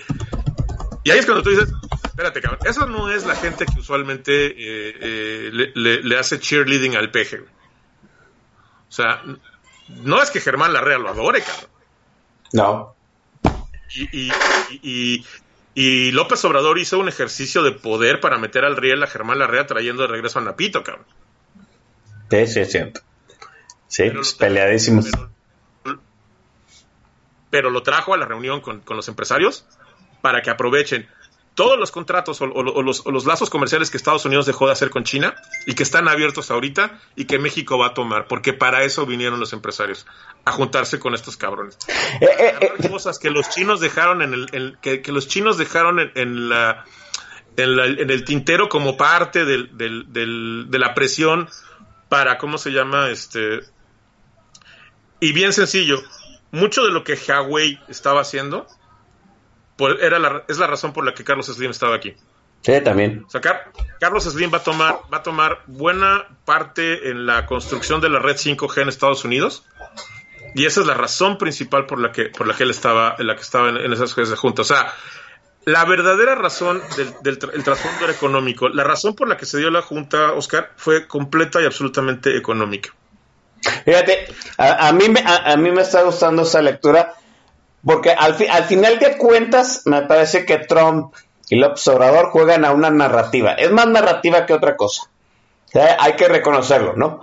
y 1.04 1.12
ahí 1.12 1.20
es 1.20 1.26
cuando 1.26 1.44
tú 1.44 1.50
dices, 1.50 1.70
espérate, 2.06 2.42
cabrón, 2.42 2.60
esa 2.66 2.86
no 2.86 3.12
es 3.12 3.26
la 3.26 3.36
gente 3.36 3.66
que 3.66 3.80
usualmente 3.80 4.46
eh, 4.48 4.54
eh, 5.02 5.50
le, 5.52 5.72
le- 5.76 6.04
le 6.04 6.18
hace 6.20 6.40
cheerleading 6.40 6.96
al 6.96 7.12
peje. 7.12 7.42
O 7.42 8.92
sea, 8.96 9.22
no 9.90 10.22
es 10.22 10.32
que 10.32 10.40
Germán 10.40 10.72
Larrea 10.74 10.98
lo 11.00 11.10
adore, 11.10 11.42
cabrón. 11.42 11.70
No. 12.54 12.96
Y, 13.96 14.32
y, 14.82 15.26
y, 15.76 16.12
López 16.12 16.44
Obrador 16.46 16.80
hizo 16.80 16.98
un 17.00 17.10
ejercicio 17.10 17.64
de 17.64 17.74
poder 17.74 18.20
para 18.20 18.38
meter 18.38 18.64
al 18.66 18.78
riel 18.78 19.04
a 19.04 19.08
Germán 19.08 19.40
Larrea 19.40 19.68
trayendo 19.68 20.04
de 20.04 20.08
regreso 20.08 20.40
a 20.40 20.44
Napito, 20.44 20.84
cabrón. 20.84 21.06
Sí, 22.32 22.48
sí, 22.48 22.60
es 22.62 22.72
cierto. 22.72 23.02
Sí, 23.88 24.10
pues, 24.10 24.34
peleadísimos. 24.34 25.06
Pero, 25.12 25.30
pero 27.54 27.70
lo 27.70 27.84
trajo 27.84 28.16
a 28.16 28.18
la 28.18 28.26
reunión 28.26 28.62
con, 28.62 28.80
con 28.82 28.98
los 28.98 29.08
empresarios 29.08 29.63
para 30.24 30.42
que 30.42 30.50
aprovechen 30.50 31.08
todos 31.54 31.78
los 31.78 31.92
contratos 31.92 32.42
o, 32.42 32.46
o- 32.46 32.74
o 32.74 32.82
los, 32.82 33.06
o 33.06 33.12
los 33.12 33.28
lazos 33.28 33.52
comerciales 33.52 33.92
que 33.92 33.98
Estados 33.98 34.26
Unidos 34.26 34.48
dejó 34.48 34.66
de 34.66 34.72
hacer 34.72 34.89
con 34.89 35.04
China 35.04 35.36
y 35.68 35.76
que 35.76 35.84
están 35.84 36.08
abiertos 36.08 36.50
ahorita 36.50 37.00
y 37.16 37.26
que 37.26 37.38
México 37.38 37.78
va 37.78 37.89
a 37.89 37.94
tomar, 37.94 38.28
porque 38.28 38.54
para 38.54 38.84
eso 38.84 39.06
vinieron 39.06 39.39
los 39.39 39.54
empresarios, 39.54 40.08
a 40.46 40.52
juntarse 40.52 40.98
con 40.98 41.13
estos 41.13 41.38
cabrones. 41.38 41.78
Eh, 42.22 42.26
eh, 42.39 42.48
agarrar 42.58 42.86
eh, 42.86 42.89
cosas 42.89 43.20
que 43.20 43.30
los 43.30 43.48
chinos 43.52 43.80
dejaron 43.80 44.24
en 44.24 44.34
el, 44.34 44.48
en- 44.52 44.78
que, 44.82 45.04
que 45.04 45.12
los 45.12 45.28
chinos 45.28 45.60
dejaron 45.60 46.00
en, 46.00 46.12
en 46.16 46.50
la 46.50 46.86
en, 47.56 47.76
la- 47.76 47.86
en 47.86 48.10
el 48.10 48.24
tintero 48.26 48.68
como 48.68 48.98
parte 48.98 49.46
del, 49.46 49.78
del- 49.78 50.12
del- 50.12 50.66
de 50.70 50.80
la 50.80 50.96
presión 50.96 51.48
para 52.10 52.39
cómo 52.39 52.58
se 52.58 52.72
llama 52.72 53.10
este 53.12 53.60
y 55.20 55.34
bien 55.34 55.54
sencillo 55.54 56.02
mucho 56.54 56.86
de 56.86 56.92
lo 56.92 57.04
que 57.04 57.16
Huawei 57.28 57.80
estaba 57.89 58.22
haciendo 58.22 58.66
era 60.00 60.20
la, 60.20 60.44
es 60.48 60.58
la 60.60 60.68
razón 60.68 60.94
por 60.94 61.04
la 61.06 61.13
que 61.13 61.24
Carlos 61.26 61.48
Slim 61.48 61.72
estaba 61.72 61.96
aquí. 61.96 62.16
Sí, 62.62 62.80
también. 62.82 63.26
o 63.28 63.30
sea, 63.30 63.42
Car- 63.42 63.72
Carlos 64.00 64.24
Slim 64.24 64.54
va 64.54 64.60
a 64.60 64.63
tomar 64.63 65.00
va 65.13 65.18
a 65.18 65.24
tomar 65.24 65.63
buena 65.68 66.28
parte 66.46 67.10
en 67.10 67.26
la 67.26 67.46
construcción 67.46 68.00
de 68.00 68.08
la 68.10 68.20
red 68.20 68.38
5G 68.38 68.82
en 68.84 68.88
Estados 68.89 69.26
Unidos 69.26 69.66
y 70.56 70.66
esa 70.66 70.80
es 70.82 70.88
la 70.88 70.94
razón 70.94 71.38
principal 71.38 71.86
por 71.88 72.00
la 72.00 72.12
que 72.13 72.26
por 72.26 72.48
la 72.48 72.54
que 72.56 72.63
él 72.63 72.70
estaba 72.70 73.16
en 73.20 73.28
la 73.28 73.36
que 73.36 73.42
estaba 73.42 73.68
en, 73.70 73.78
en 73.78 73.92
esas 73.92 74.13
cosas 74.13 74.30
de 74.30 74.36
junta. 74.38 74.62
O 74.62 74.66
sea 74.66 74.94
la 75.66 75.84
verdadera 75.86 76.36
razón 76.36 76.82
del, 76.96 77.13
del 77.24 77.39
tra- 77.39 77.52
el 77.54 77.63
trasfondo 77.63 78.04
era 78.06 78.13
económico. 78.13 78.70
La 78.70 78.84
razón 78.84 79.16
por 79.16 79.28
la 79.28 79.36
que 79.38 79.46
se 79.46 79.58
dio 79.58 79.70
la 79.72 79.82
junta 79.82 80.34
Oscar 80.34 80.72
fue 80.78 81.08
completa 81.08 81.62
y 81.62 81.66
absolutamente 81.66 82.38
económica 82.38 82.94
Fíjate, 83.86 84.28
a, 84.58 84.88
a 84.88 84.91
mí 84.93 85.10
me, 85.10 85.21
a, 85.21 85.54
a 85.54 85.58
mí 85.58 85.71
me 85.71 85.82
está 85.82 86.02
gustando 86.04 86.43
esa 86.43 86.62
lectura 86.62 87.13
porque 87.86 88.12
al, 88.12 88.36
fi- 88.36 88.47
al 88.47 88.63
final 88.65 88.99
de 88.99 89.17
cuentas 89.17 89.82
me 89.86 90.02
parece 90.04 90.45
que 90.45 90.58
Trump 90.60 91.13
y 91.49 91.56
López 91.58 91.86
Obrador 91.88 92.30
juegan 92.32 92.65
a 92.65 92.71
una 92.71 92.89
narrativa. 92.89 93.54
Es 93.54 93.71
más 93.71 93.88
narrativa 93.88 94.45
que 94.45 94.54
otra 94.54 94.76
cosa. 94.78 95.04
O 95.67 95.71
sea, 95.71 95.97
hay 95.99 96.13
que 96.13 96.28
reconocerlo, 96.28 96.93
¿no? 96.95 97.21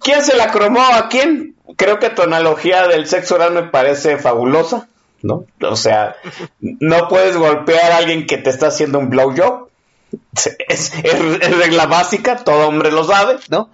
¿Quién 0.00 0.22
se 0.22 0.36
la 0.36 0.50
cromó 0.50 0.82
a 0.82 1.08
quién? 1.08 1.56
Creo 1.76 1.98
que 1.98 2.10
tu 2.10 2.22
analogía 2.22 2.86
del 2.88 3.06
sexo 3.06 3.36
oral 3.36 3.52
me 3.52 3.62
parece 3.64 4.18
fabulosa, 4.18 4.88
¿no? 5.22 5.44
O 5.62 5.76
sea, 5.76 6.16
no 6.60 7.08
puedes 7.08 7.36
golpear 7.36 7.92
a 7.92 7.96
alguien 7.98 8.26
que 8.26 8.38
te 8.38 8.50
está 8.50 8.68
haciendo 8.68 8.98
un 8.98 9.08
blowjob. 9.10 9.68
Es, 10.34 10.56
es- 10.68 10.92
es 11.04 11.58
regla 11.58 11.86
básica, 11.86 12.36
todo 12.44 12.66
hombre 12.68 12.90
lo 12.90 13.04
sabe, 13.04 13.36
¿no? 13.48 13.70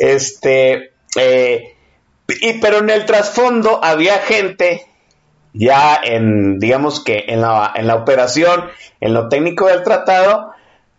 Este, 0.00 0.92
eh, 1.16 1.74
y, 2.28 2.54
pero 2.60 2.78
en 2.78 2.90
el 2.90 3.06
trasfondo 3.06 3.80
había 3.82 4.18
gente 4.18 4.86
ya 5.52 5.98
en, 6.02 6.58
digamos 6.58 7.00
que 7.00 7.24
en 7.28 7.40
la, 7.40 7.72
en 7.74 7.86
la 7.86 7.94
operación, 7.94 8.64
en 9.00 9.14
lo 9.14 9.28
técnico 9.28 9.66
del 9.66 9.82
tratado, 9.82 10.52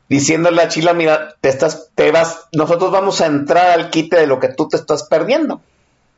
diciéndole 0.10 0.62
a 0.62 0.68
Chila, 0.68 0.94
mira, 0.94 1.36
te 1.42 1.50
estás, 1.50 1.90
te 1.96 2.12
vas, 2.12 2.48
nosotros 2.54 2.92
vamos 2.92 3.22
a 3.22 3.28
entrar 3.28 3.72
al 3.72 3.90
quite 3.90 4.18
de 4.18 4.28
lo 4.28 4.40
que 4.40 4.48
tú 4.50 4.68
te 4.68 4.78
estás 4.78 5.04
perdiendo. 5.04 5.62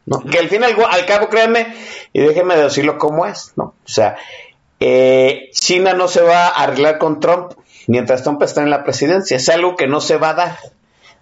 ¿no? 0.05 0.21
Que 0.21 0.39
al 0.39 0.47
fin 0.49 0.61
y 0.61 0.65
al, 0.65 0.75
al 0.89 1.05
cabo, 1.05 1.27
créanme, 1.29 1.75
y 2.13 2.21
déjenme 2.21 2.55
decirlo 2.55 2.97
como 2.97 3.25
es, 3.25 3.53
¿no? 3.57 3.63
O 3.85 3.89
sea, 3.89 4.15
eh, 4.79 5.49
China 5.53 5.93
no 5.93 6.07
se 6.07 6.21
va 6.21 6.47
a 6.47 6.63
arreglar 6.63 6.97
con 6.97 7.19
Trump 7.19 7.53
mientras 7.87 8.23
Trump 8.23 8.41
está 8.43 8.61
en 8.61 8.69
la 8.69 8.83
presidencia. 8.83 9.37
Es 9.37 9.49
algo 9.49 9.75
que 9.75 9.87
no 9.87 10.01
se 10.01 10.17
va 10.17 10.29
a 10.29 10.33
dar. 10.35 10.57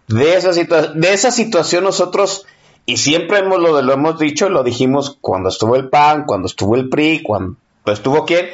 De 0.07 0.35
esa, 0.35 0.51
situa- 0.51 0.93
de 0.93 1.13
esa 1.13 1.31
situación 1.31 1.83
nosotros, 1.83 2.45
y 2.87 2.97
siempre 2.97 3.39
hemos 3.39 3.59
lo, 3.59 3.81
lo 3.81 3.93
hemos 3.93 4.17
dicho, 4.17 4.49
lo 4.49 4.63
dijimos 4.63 5.17
cuando 5.19 5.49
estuvo 5.49 5.75
el 5.75 5.89
PAN, 5.89 6.23
cuando 6.25 6.47
estuvo 6.47 6.75
el 6.75 6.87
PRI, 6.87 7.21
cuando 7.21 7.57
estuvo 7.85 8.25
quién, 8.25 8.47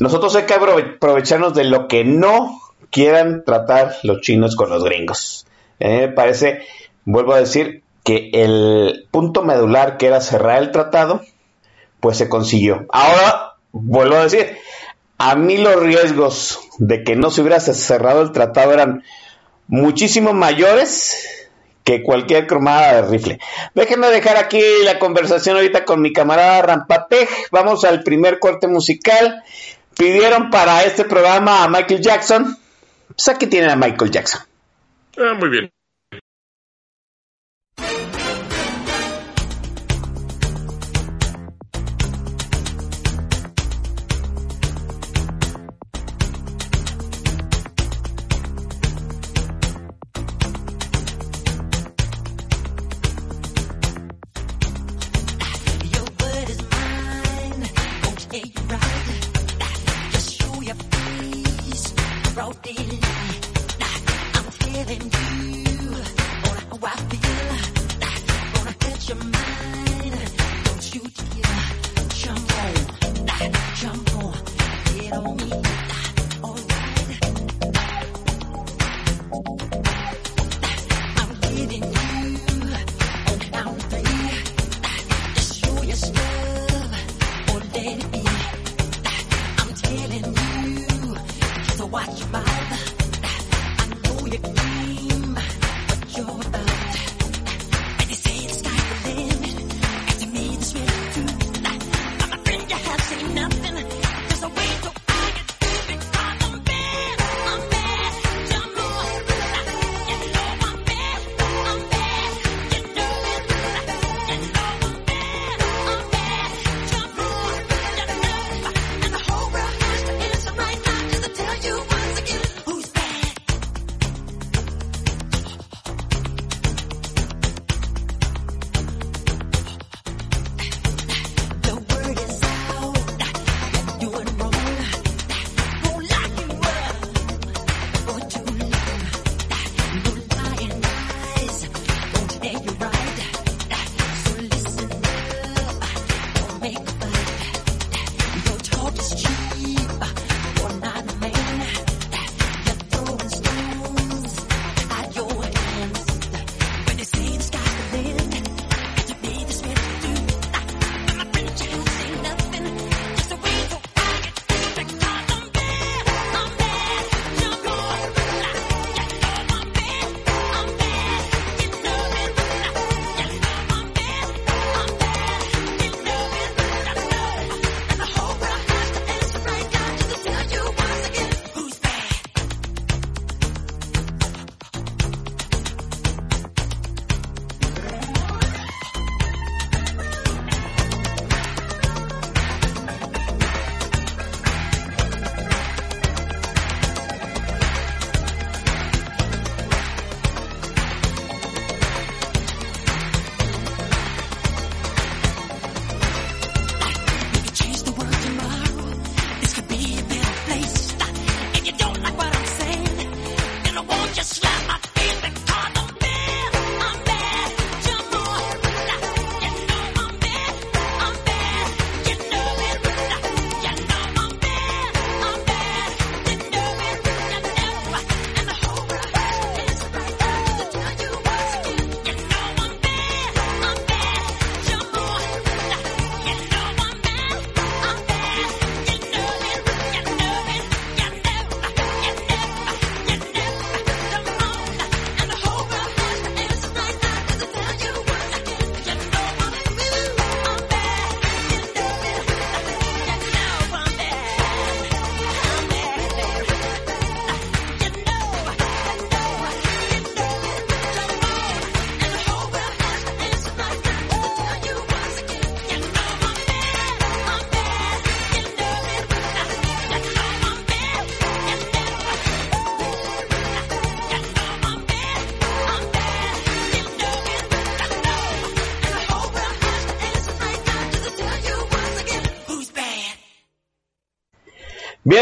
nosotros 0.00 0.34
hay 0.36 0.44
que 0.44 0.54
aprove- 0.54 0.96
aprovecharnos 0.96 1.52
de 1.52 1.64
lo 1.64 1.86
que 1.86 2.02
no 2.02 2.60
quieran 2.90 3.44
tratar 3.44 3.94
los 4.04 4.22
chinos 4.22 4.56
con 4.56 4.70
los 4.70 4.82
gringos. 4.82 5.46
Eh, 5.80 6.06
me 6.06 6.08
parece, 6.08 6.62
vuelvo 7.04 7.34
a 7.34 7.40
decir, 7.40 7.82
que 8.04 8.30
el 8.32 9.06
punto 9.10 9.42
medular 9.42 9.98
que 9.98 10.06
era 10.06 10.22
cerrar 10.22 10.62
el 10.62 10.70
tratado, 10.72 11.20
pues 12.00 12.16
se 12.16 12.30
consiguió. 12.30 12.86
Ahora, 12.90 13.56
vuelvo 13.72 14.14
a 14.16 14.22
decir, 14.22 14.56
a 15.18 15.34
mí 15.36 15.58
los 15.58 15.76
riesgos 15.76 16.58
de 16.78 17.04
que 17.04 17.16
no 17.16 17.30
se 17.30 17.42
hubiera 17.42 17.60
cerrado 17.60 18.22
el 18.22 18.32
tratado 18.32 18.72
eran 18.72 19.04
muchísimo 19.66 20.32
mayores 20.32 21.37
que 21.88 22.02
cualquier 22.02 22.46
cromada 22.46 23.00
de 23.00 23.10
rifle. 23.10 23.40
Déjenme 23.74 24.08
dejar 24.08 24.36
aquí 24.36 24.60
la 24.84 24.98
conversación 24.98 25.56
ahorita 25.56 25.86
con 25.86 26.02
mi 26.02 26.12
camarada 26.12 26.60
Rampatej. 26.60 27.26
Vamos 27.50 27.82
al 27.84 28.02
primer 28.02 28.38
corte 28.40 28.66
musical. 28.68 29.42
Pidieron 29.96 30.50
para 30.50 30.84
este 30.84 31.06
programa 31.06 31.64
a 31.64 31.68
Michael 31.68 32.02
Jackson. 32.02 32.58
Pues 33.06 33.28
aquí 33.28 33.46
tienen 33.46 33.70
a 33.70 33.76
Michael 33.76 34.10
Jackson. 34.10 34.42
Ah, 35.16 35.32
muy 35.38 35.48
bien 35.48 35.77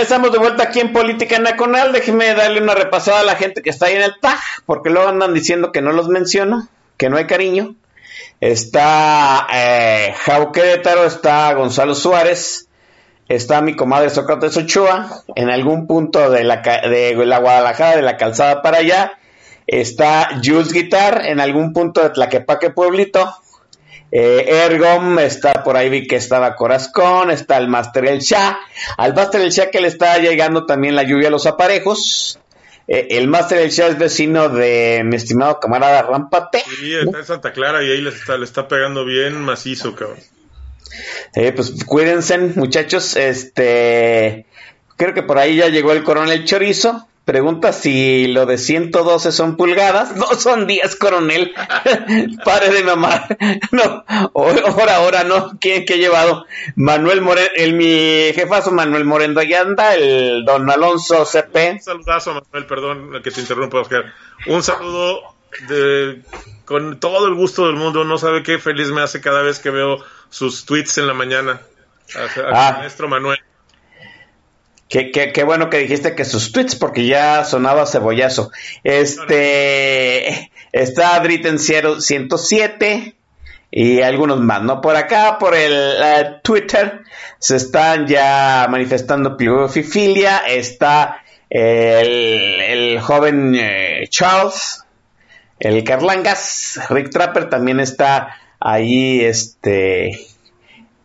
Estamos 0.02 0.30
de 0.30 0.38
vuelta 0.38 0.64
aquí 0.64 0.80
en 0.80 0.92
Política 0.92 1.38
Nacional. 1.38 1.90
Déjeme 1.90 2.34
darle 2.34 2.60
una 2.60 2.74
repasada 2.74 3.20
a 3.20 3.24
la 3.24 3.34
gente 3.34 3.62
que 3.62 3.70
está 3.70 3.86
ahí 3.86 3.96
en 3.96 4.02
el 4.02 4.20
TAG, 4.20 4.38
porque 4.66 4.90
luego 4.90 5.08
andan 5.08 5.32
diciendo 5.32 5.72
que 5.72 5.80
no 5.80 5.90
los 5.92 6.08
menciono, 6.08 6.68
que 6.98 7.08
no 7.08 7.16
hay 7.16 7.26
cariño. 7.26 7.74
Está 8.40 9.46
eh, 9.52 10.14
Taro, 10.84 11.04
está 11.06 11.52
Gonzalo 11.54 11.94
Suárez, 11.94 12.68
está 13.28 13.62
mi 13.62 13.74
comadre 13.74 14.10
Sócrates 14.10 14.56
Ochoa, 14.58 15.22
en 15.34 15.48
algún 15.48 15.86
punto 15.86 16.30
de 16.30 16.44
la, 16.44 16.58
de 16.58 17.14
la 17.24 17.38
Guadalajara, 17.38 17.96
de 17.96 18.02
la 18.02 18.18
calzada 18.18 18.60
para 18.60 18.78
allá. 18.78 19.18
Está 19.66 20.40
Jules 20.44 20.72
Guitar, 20.72 21.22
en 21.24 21.40
algún 21.40 21.72
punto 21.72 22.02
de 22.02 22.10
Tlaquepaque 22.10 22.70
Pueblito. 22.70 23.34
Eh, 24.12 24.64
Ergom, 24.64 25.18
está 25.18 25.64
por 25.64 25.76
ahí, 25.76 25.90
vi 25.90 26.06
que 26.06 26.16
estaba 26.16 26.54
Corazcón, 26.54 27.30
está 27.30 27.56
el 27.58 27.68
Master 27.68 28.06
El 28.06 28.20
Shah, 28.20 28.58
al 28.96 29.14
Master 29.14 29.40
El 29.40 29.50
Shah 29.50 29.70
que 29.70 29.80
le 29.80 29.88
está 29.88 30.16
llegando 30.18 30.64
también 30.64 30.94
la 30.94 31.02
lluvia 31.02 31.28
a 31.28 31.30
los 31.30 31.46
aparejos. 31.46 32.38
Eh, 32.88 33.08
el 33.10 33.26
Master 33.26 33.58
El 33.58 33.70
Shah 33.70 33.88
es 33.88 33.98
vecino 33.98 34.48
de 34.48 35.02
mi 35.04 35.16
estimado 35.16 35.58
camarada 35.58 36.02
Rampate. 36.02 36.62
Sí, 36.78 36.94
está 36.94 37.18
en 37.18 37.24
Santa 37.24 37.52
Clara 37.52 37.82
y 37.82 37.90
ahí 37.90 38.00
le 38.00 38.10
está, 38.10 38.36
le 38.36 38.44
está 38.44 38.68
pegando 38.68 39.04
bien 39.04 39.40
macizo, 39.40 39.94
cabrón. 39.94 40.18
Eh, 41.34 41.52
pues 41.52 41.84
cuídense, 41.84 42.38
muchachos. 42.38 43.16
Este, 43.16 44.46
creo 44.96 45.14
que 45.14 45.22
por 45.22 45.38
ahí 45.38 45.56
ya 45.56 45.68
llegó 45.68 45.92
el 45.92 46.04
coronel 46.04 46.44
Chorizo. 46.44 47.08
Pregunta 47.26 47.72
si 47.72 48.28
lo 48.28 48.46
de 48.46 48.56
112 48.56 49.32
son 49.32 49.56
pulgadas. 49.56 50.14
No, 50.14 50.26
son 50.38 50.68
10, 50.68 50.94
coronel. 50.94 51.52
Pare 52.44 52.70
de 52.70 52.84
mamar. 52.84 53.36
No, 53.72 54.04
ahora, 54.32 54.94
ahora 54.94 55.24
no. 55.24 55.58
¿Quién 55.60 55.84
que 55.84 55.94
ha 55.94 55.96
llevado? 55.96 56.46
Manuel 56.76 57.22
Moreno, 57.22 57.48
el 57.56 57.72
mi 57.72 58.32
jefazo 58.32 58.70
Manuel 58.70 59.04
Moreno. 59.04 59.40
Allá 59.40 59.62
anda 59.62 59.96
el 59.96 60.44
don 60.44 60.70
Alonso 60.70 61.24
CP. 61.26 61.72
Un 61.72 61.80
saludazo, 61.80 62.32
Manuel, 62.34 62.66
perdón 62.66 63.20
que 63.24 63.32
te 63.32 63.40
interrumpa, 63.40 63.80
Oscar. 63.80 64.04
Un 64.46 64.62
saludo 64.62 65.34
de, 65.68 66.22
con 66.64 67.00
todo 67.00 67.26
el 67.26 67.34
gusto 67.34 67.66
del 67.66 67.74
mundo. 67.74 68.04
No 68.04 68.18
sabe 68.18 68.44
qué 68.44 68.60
feliz 68.60 68.92
me 68.92 69.02
hace 69.02 69.20
cada 69.20 69.42
vez 69.42 69.58
que 69.58 69.70
veo 69.70 69.98
sus 70.30 70.64
tweets 70.64 70.98
en 70.98 71.08
la 71.08 71.14
mañana. 71.14 71.60
Al 72.14 72.54
Ah. 72.54 72.76
maestro 72.78 73.08
Manuel. 73.08 73.40
Qué, 74.88 75.10
qué- 75.10 75.32
qué 75.32 75.42
bueno 75.44 75.68
que 75.68 75.78
dijiste 75.78 76.14
que 76.14 76.24
sus 76.24 76.52
tweets, 76.52 76.76
porque 76.76 77.06
ya 77.06 77.44
sonaba 77.44 77.86
cebollazo. 77.86 78.50
Este 78.84 80.50
está 80.72 81.18
Dritten 81.20 81.58
107 81.58 83.16
y 83.70 84.00
algunos 84.02 84.40
más, 84.40 84.62
¿no? 84.62 84.80
Por 84.80 84.96
acá, 84.96 85.38
por 85.38 85.54
el 85.54 85.72
eh, 86.02 86.26
Twitter, 86.42 87.00
se 87.38 87.56
están 87.56 88.06
ya 88.06 88.66
manifestando 88.70 89.36
filia. 89.82 90.38
Está 90.46 91.22
el, 91.50 92.60
el 92.60 93.00
joven 93.00 93.54
eh, 93.58 94.06
Charles, 94.08 94.84
el 95.58 95.82
Carlangas, 95.84 96.80
Rick 96.90 97.10
Trapper 97.10 97.48
también 97.50 97.80
está 97.80 98.36
ahí, 98.60 99.20
este, 99.24 100.26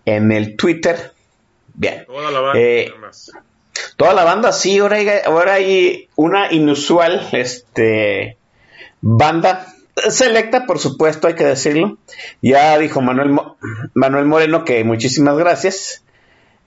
en 0.05 0.31
el 0.31 0.55
Twitter. 0.55 1.13
Bien. 1.73 2.05
Toda 2.05 2.29
la 2.31 2.39
banda. 2.41 2.59
Eh, 2.59 2.91
más. 2.99 3.31
Toda 3.97 4.13
la 4.13 4.23
banda, 4.23 4.51
sí, 4.51 4.79
ahora 4.79 5.53
hay, 5.53 6.09
una 6.15 6.51
inusual 6.51 7.27
este, 7.31 8.37
banda, 9.01 9.67
selecta, 10.09 10.65
por 10.65 10.79
supuesto, 10.79 11.27
hay 11.27 11.35
que 11.35 11.45
decirlo. 11.45 11.97
Ya 12.41 12.77
dijo 12.77 13.01
Manuel, 13.01 13.31
Manuel 13.93 14.25
Moreno 14.25 14.65
que 14.65 14.83
muchísimas 14.83 15.37
gracias. 15.37 16.03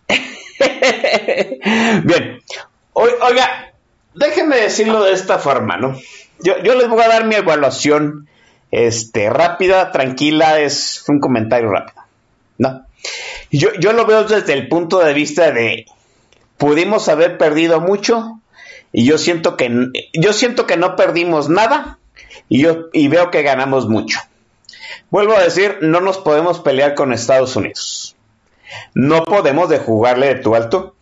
Bien, 2.05 2.41
oiga, 2.93 3.73
déjenme 4.15 4.57
decirlo 4.57 5.05
de 5.05 5.13
esta 5.13 5.39
forma, 5.39 5.77
¿no? 5.77 5.99
Yo, 6.41 6.59
yo 6.63 6.75
les 6.75 6.89
voy 6.89 7.03
a 7.03 7.09
dar 7.09 7.25
mi 7.27 7.37
evaluación 7.37 8.29
este, 8.71 9.31
rápida, 9.31 9.93
tranquila, 9.93 10.61
es 10.61 11.05
un 11.09 11.21
comentario 11.21 11.71
rápido, 11.71 12.03
¿no? 12.59 12.87
Yo, 13.51 13.69
yo 13.79 13.93
lo 13.93 14.07
veo 14.07 14.25
desde 14.25 14.53
el 14.53 14.69
punto 14.69 14.99
de 14.99 15.13
vista 15.13 15.51
de 15.53 15.87
pudimos 16.57 17.09
haber 17.09 17.39
perdido 17.39 17.81
mucho 17.81 18.41
y 18.93 19.05
yo 19.05 19.19
siento 19.19 19.57
que 19.57 19.91
yo 20.13 20.33
siento 20.33 20.67
que 20.67 20.77
no 20.77 20.97
perdimos 20.97 21.49
nada 21.49 21.99
y 22.49 22.63
yo 22.63 22.87
y 22.93 23.09
veo 23.09 23.31
que 23.31 23.43
ganamos 23.43 23.89
mucho. 23.89 24.21
Vuelvo 25.11 25.37
a 25.37 25.43
decir, 25.43 25.79
no 25.81 26.01
nos 26.01 26.19
podemos 26.19 26.61
pelear 26.61 26.95
con 26.95 27.13
Estados 27.13 27.57
Unidos. 27.57 28.17
No 28.95 29.25
podemos 29.25 29.69
de 29.69 29.79
jugarle 29.79 30.29
de 30.29 30.41
tu 30.41 30.55
alto. 30.55 30.95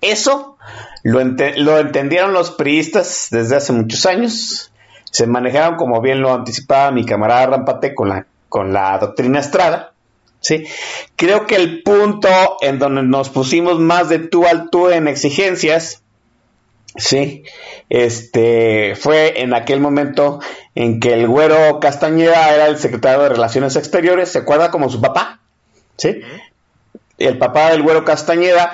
Eso 0.00 0.56
lo, 1.02 1.20
lo 1.56 1.78
entendieron 1.78 2.32
los 2.32 2.50
priistas 2.52 3.28
desde 3.30 3.56
hace 3.56 3.72
muchos 3.72 4.06
años. 4.06 4.72
Se 5.10 5.26
manejaron 5.26 5.76
como 5.76 6.00
bien 6.00 6.20
lo 6.20 6.32
anticipaba 6.32 6.90
mi 6.90 7.04
camarada 7.04 7.46
Rampate 7.46 7.94
con 7.94 8.08
la, 8.08 8.26
con 8.48 8.72
la 8.72 8.98
doctrina 8.98 9.40
Estrada. 9.40 9.89
¿Sí? 10.40 10.66
Creo 11.16 11.46
que 11.46 11.56
el 11.56 11.82
punto 11.82 12.28
en 12.60 12.78
donde 12.78 13.02
nos 13.02 13.28
pusimos 13.30 13.78
más 13.78 14.08
de 14.08 14.18
tú 14.18 14.46
al 14.46 14.70
tú 14.70 14.88
en 14.88 15.08
exigencias, 15.08 16.02
sí, 16.96 17.44
este, 17.88 18.96
fue 18.96 19.40
en 19.40 19.54
aquel 19.54 19.80
momento 19.80 20.40
en 20.74 21.00
que 21.00 21.12
el 21.12 21.28
güero 21.28 21.80
Castañeda 21.80 22.54
era 22.54 22.66
el 22.66 22.78
secretario 22.78 23.22
de 23.22 23.28
Relaciones 23.30 23.76
Exteriores, 23.76 24.30
¿se 24.30 24.38
acuerda 24.38 24.70
como 24.70 24.90
su 24.90 25.00
papá? 25.00 25.40
¿Sí? 25.96 26.20
El 27.18 27.38
papá 27.38 27.70
del 27.70 27.82
güero 27.82 28.04
Castañeda 28.04 28.72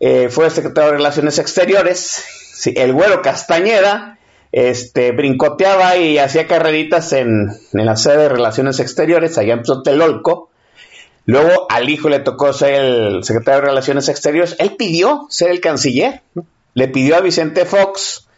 eh, 0.00 0.28
fue 0.30 0.46
el 0.46 0.50
secretario 0.50 0.90
de 0.90 0.96
Relaciones 0.98 1.38
Exteriores, 1.38 2.24
sí, 2.54 2.74
el 2.76 2.92
güero 2.92 3.22
Castañeda 3.22 4.18
este, 4.52 5.12
brincoteaba 5.12 5.96
y 5.96 6.18
hacía 6.18 6.46
carreritas 6.46 7.12
en, 7.12 7.50
en 7.72 7.86
la 7.86 7.96
sede 7.96 8.22
de 8.22 8.28
Relaciones 8.28 8.80
Exteriores, 8.80 9.38
allá 9.38 9.54
en 9.54 9.62
Tlatelolco, 9.62 10.50
Luego 11.26 11.66
al 11.68 11.90
hijo 11.90 12.08
le 12.08 12.20
tocó 12.20 12.52
ser 12.52 12.74
el 12.74 13.24
secretario 13.24 13.60
de 13.60 13.66
Relaciones 13.66 14.08
Exteriores. 14.08 14.54
Él 14.60 14.76
pidió 14.76 15.26
ser 15.28 15.50
el 15.50 15.60
canciller. 15.60 16.22
Le 16.74 16.88
pidió 16.88 17.16
a 17.16 17.20
Vicente 17.20 17.64
Fox 17.64 18.28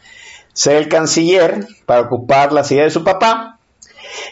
ser 0.55 0.77
el 0.77 0.89
canciller 0.89 1.67
para 1.85 2.01
ocupar 2.01 2.53
la 2.53 2.65
silla 2.65 2.85
de 2.85 2.91
su 2.91 3.05
papá. 3.05 3.59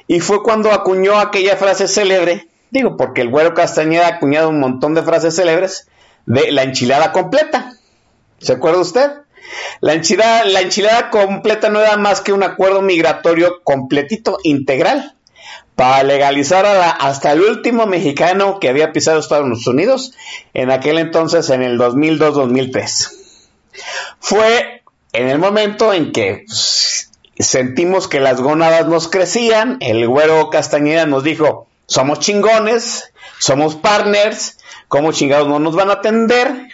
Y 0.07 0.21
fue 0.21 0.43
cuando 0.43 0.73
acuñó 0.73 1.21
aquella 1.21 1.57
frase 1.57 1.87
célebre. 1.87 2.49
Digo, 2.71 2.97
porque 2.97 3.21
el 3.21 3.29
güero 3.29 3.53
Castañeda 3.53 4.07
ha 4.07 4.15
acuñado 4.17 4.49
un 4.49 4.59
montón 4.59 4.95
de 4.95 5.03
frases 5.03 5.37
célebres 5.37 5.87
de 6.25 6.51
la 6.51 6.63
enchilada 6.63 7.13
completa. 7.13 7.75
¿Se 8.39 8.55
acuerda 8.55 8.81
usted? 8.81 9.11
La 9.81 9.93
enchilada, 9.93 10.45
la 10.47 10.63
enchilada 10.63 11.11
completa 11.11 11.69
no 11.69 11.81
era 11.81 11.97
más 11.99 12.23
que 12.23 12.33
un 12.33 12.43
acuerdo 12.43 12.81
migratorio 12.81 13.61
completito, 13.63 14.39
integral 14.43 15.17
para 15.77 16.03
legalizar 16.03 16.67
a 16.67 16.75
la- 16.75 16.91
hasta 16.91 17.33
el 17.33 17.43
último 17.43 17.87
mexicano 17.87 18.59
que 18.59 18.69
había 18.69 18.93
pisado 18.93 19.21
Estados 19.21 19.67
Unidos 19.67 20.13
en 20.55 20.71
aquel 20.71 20.99
entonces 20.99 21.51
en 21.51 21.63
el 21.63 21.79
2002-2003. 21.79 23.13
Fue 24.19 24.83
en 25.13 25.29
el 25.29 25.39
momento 25.39 25.93
en 25.93 26.13
que 26.13 26.45
sentimos 27.39 28.09
que 28.09 28.21
las 28.21 28.41
gónadas 28.41 28.89
nos 28.89 29.09
crecían, 29.09 29.77
el 29.81 30.07
güero 30.09 30.49
Castañeda 30.51 31.07
nos 31.07 31.23
dijo, 31.23 31.67
somos 31.87 32.21
chingones, 32.21 33.13
somos 33.39 33.77
partners, 33.77 34.59
¿cómo 34.89 35.13
chingados 35.13 35.47
no 35.49 35.59
nos 35.59 35.75
van 35.77 35.91
a 35.91 35.95
atender? 35.95 36.69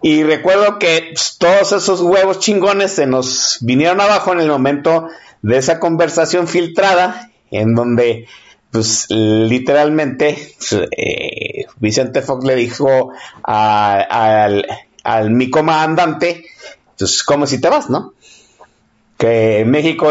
Y 0.00 0.22
recuerdo 0.22 0.78
que 0.78 1.10
pues, 1.12 1.36
todos 1.38 1.72
esos 1.72 2.00
huevos 2.00 2.38
chingones 2.40 2.92
se 2.92 3.06
nos 3.06 3.58
vinieron 3.60 4.00
abajo 4.00 4.32
en 4.32 4.40
el 4.40 4.48
momento 4.48 5.08
de 5.42 5.58
esa 5.58 5.78
conversación 5.78 6.48
filtrada, 6.48 7.30
en 7.50 7.74
donde, 7.74 8.26
pues, 8.70 9.06
literalmente, 9.10 10.54
eh, 10.96 11.66
Vicente 11.76 12.22
Fox 12.22 12.44
le 12.44 12.54
dijo 12.56 13.12
a- 13.42 13.94
al, 14.44 14.66
al 15.04 15.30
mi 15.30 15.50
comandante, 15.50 16.44
pues, 16.98 17.22
como 17.24 17.46
si 17.46 17.60
te 17.60 17.68
vas, 17.68 17.88
¿no? 17.90 18.12
Que 19.16 19.64
México, 19.66 20.10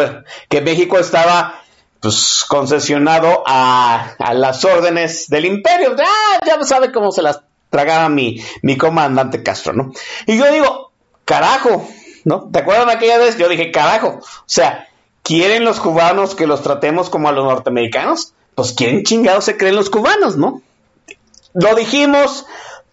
que 0.49 0.61
México 0.61 0.99
estaba, 0.99 1.61
pues, 2.01 2.43
concesionado 2.47 3.43
a, 3.47 4.15
a 4.19 4.33
las 4.33 4.65
órdenes 4.65 5.27
del 5.29 5.45
imperio. 5.45 5.95
Ah, 5.97 6.39
ya 6.45 6.61
sabe 6.63 6.91
cómo 6.91 7.11
se 7.11 7.21
las 7.21 7.41
tragaba 7.69 8.09
mi, 8.09 8.41
mi 8.63 8.77
comandante 8.77 9.43
Castro, 9.43 9.73
¿no? 9.73 9.91
Y 10.25 10.37
yo 10.37 10.51
digo, 10.51 10.91
carajo, 11.25 11.87
¿no? 12.25 12.49
¿Te 12.51 12.59
acuerdas 12.59 12.85
de 12.87 12.91
aquella 12.93 13.17
vez? 13.17 13.37
Yo 13.37 13.47
dije, 13.47 13.71
carajo, 13.71 14.19
o 14.21 14.43
sea, 14.45 14.87
¿quieren 15.27 15.65
los 15.65 15.81
cubanos 15.81 16.35
que 16.35 16.47
los 16.47 16.63
tratemos 16.63 17.09
como 17.09 17.27
a 17.27 17.33
los 17.33 17.43
norteamericanos? 17.43 18.33
Pues 18.55 18.71
quieren 18.71 19.03
chingados 19.03 19.43
se 19.43 19.57
creen 19.57 19.75
los 19.75 19.89
cubanos, 19.89 20.37
¿no? 20.37 20.61
Lo 21.53 21.75
dijimos 21.75 22.45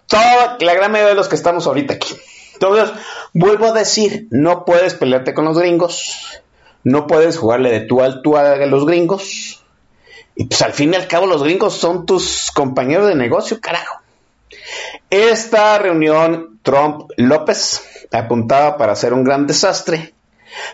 toda 0.09 0.57
la 0.59 0.75
gran 0.75 0.91
mayoría 0.91 1.11
de 1.11 1.15
los 1.15 1.29
que 1.29 1.37
estamos 1.37 1.69
ahorita 1.69 1.95
aquí. 1.95 2.13
Entonces, 2.55 2.91
vuelvo 3.35 3.67
a 3.67 3.73
decir, 3.73 4.27
no 4.31 4.65
puedes 4.65 4.95
pelearte 4.95 5.33
con 5.33 5.45
los 5.45 5.57
gringos, 5.57 6.43
no 6.83 7.07
puedes 7.07 7.39
jugarle 7.39 7.71
de 7.71 7.83
tú 7.83 8.03
al 8.03 8.21
tú 8.21 8.37
a 8.37 8.57
los 8.57 8.85
gringos, 8.85 9.63
y 10.35 10.47
pues 10.47 10.61
al 10.63 10.73
fin 10.73 10.93
y 10.93 10.97
al 10.97 11.07
cabo 11.07 11.27
los 11.27 11.45
gringos 11.45 11.75
son 11.75 12.05
tus 12.05 12.51
compañeros 12.53 13.07
de 13.07 13.15
negocio, 13.15 13.61
carajo. 13.61 14.01
Esta 15.09 15.79
reunión 15.79 16.59
Trump-López 16.65 18.09
apuntaba 18.11 18.77
para 18.77 18.97
ser 18.97 19.13
un 19.13 19.23
gran 19.23 19.47
desastre. 19.47 20.14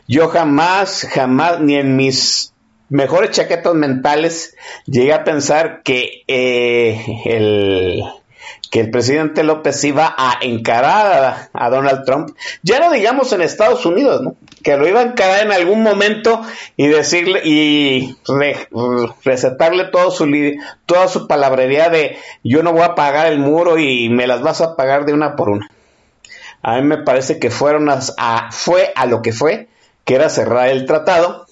Yo 0.07 0.29
jamás, 0.29 1.07
jamás, 1.13 1.61
ni 1.61 1.77
en 1.77 1.97
mis 1.97 2.53
mejores 2.89 3.31
chaquetas 3.31 3.75
mentales 3.75 4.57
llegué 4.87 5.13
a 5.13 5.25
pensar 5.25 5.83
que 5.83 6.23
eh, 6.27 7.01
el 7.25 8.03
que 8.71 8.81
el 8.81 8.91
presidente 8.91 9.43
López 9.43 9.83
iba 9.85 10.15
a 10.17 10.39
encarar 10.43 11.49
a, 11.53 11.71
Donald 11.71 12.05
Trump, 12.05 12.31
ya 12.63 12.79
no 12.79 12.93
digamos 12.93 13.33
en 13.33 13.43
Estados 13.43 13.85
Unidos, 13.85 14.23
¿no? 14.23 14.37
que 14.63 14.77
lo 14.77 14.87
iba 14.87 15.01
a 15.01 15.05
encarar 15.05 15.45
en 15.45 15.53
algún 15.53 15.83
momento 15.83 16.41
y 16.77 16.87
decirle 16.87 17.41
y 17.45 18.17
re- 18.29 18.69
recetarle 19.25 19.91
su 20.11 20.31
toda 20.87 21.09
su 21.09 21.27
palabrería 21.27 21.89
de 21.89 22.17
yo 22.45 22.63
no 22.63 22.73
voy 22.73 22.83
a 22.83 22.95
pagar 22.95 23.27
el 23.27 23.39
muro 23.39 23.79
y 23.79 24.09
me 24.09 24.27
las 24.27 24.41
vas 24.43 24.61
a 24.61 24.77
pagar 24.77 25.05
de 25.05 25.15
una 25.15 25.35
por 25.35 25.49
una. 25.49 25.69
A 26.63 26.77
mí 26.77 26.83
me 26.83 26.99
parece 26.99 27.39
que 27.41 27.51
fueron 27.51 27.89
a- 27.89 28.51
fue 28.53 28.93
a 28.95 29.07
lo 29.07 29.21
que 29.23 29.33
fue, 29.33 29.69
que 30.11 30.17
era 30.17 30.29
cerrar 30.29 30.71
el 30.71 30.87
tratado, 30.87 31.47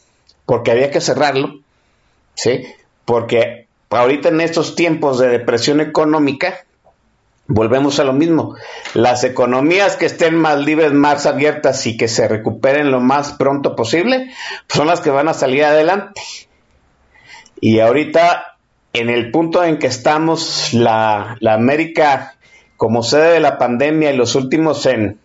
porque 0.44 0.72
había 0.72 0.90
que 0.90 1.00
cerrarlo, 1.00 1.60
¿sí? 2.34 2.66
Porque 3.04 3.68
ahorita 3.88 4.30
en 4.30 4.40
estos 4.40 4.74
tiempos 4.74 5.20
de 5.20 5.28
depresión 5.28 5.80
económica, 5.80 6.64
volvemos 7.46 8.00
a 8.00 8.04
lo 8.04 8.12
mismo. 8.12 8.56
Las 8.94 9.22
economías 9.22 9.94
que 9.94 10.06
estén 10.06 10.34
más 10.34 10.58
libres, 10.58 10.92
más 10.92 11.24
abiertas 11.24 11.86
y 11.86 11.96
que 11.96 12.08
se 12.08 12.26
recuperen 12.26 12.90
lo 12.90 12.98
más 12.98 13.34
pronto 13.34 13.76
posible, 13.76 14.32
son 14.68 14.88
las 14.88 15.00
que 15.02 15.10
van 15.10 15.28
a 15.28 15.34
salir 15.34 15.62
adelante. 15.62 16.20
Y 17.60 17.78
ahorita, 17.78 18.56
en 18.92 19.08
el 19.08 19.30
punto 19.30 19.62
en 19.62 19.78
que 19.78 19.86
estamos, 19.86 20.74
la, 20.74 21.36
la 21.38 21.54
América 21.54 22.34
como 22.76 23.04
sede 23.04 23.34
de 23.34 23.40
la 23.40 23.56
pandemia 23.56 24.10
y 24.10 24.16
los 24.16 24.34
últimos 24.34 24.84
en, 24.86 25.20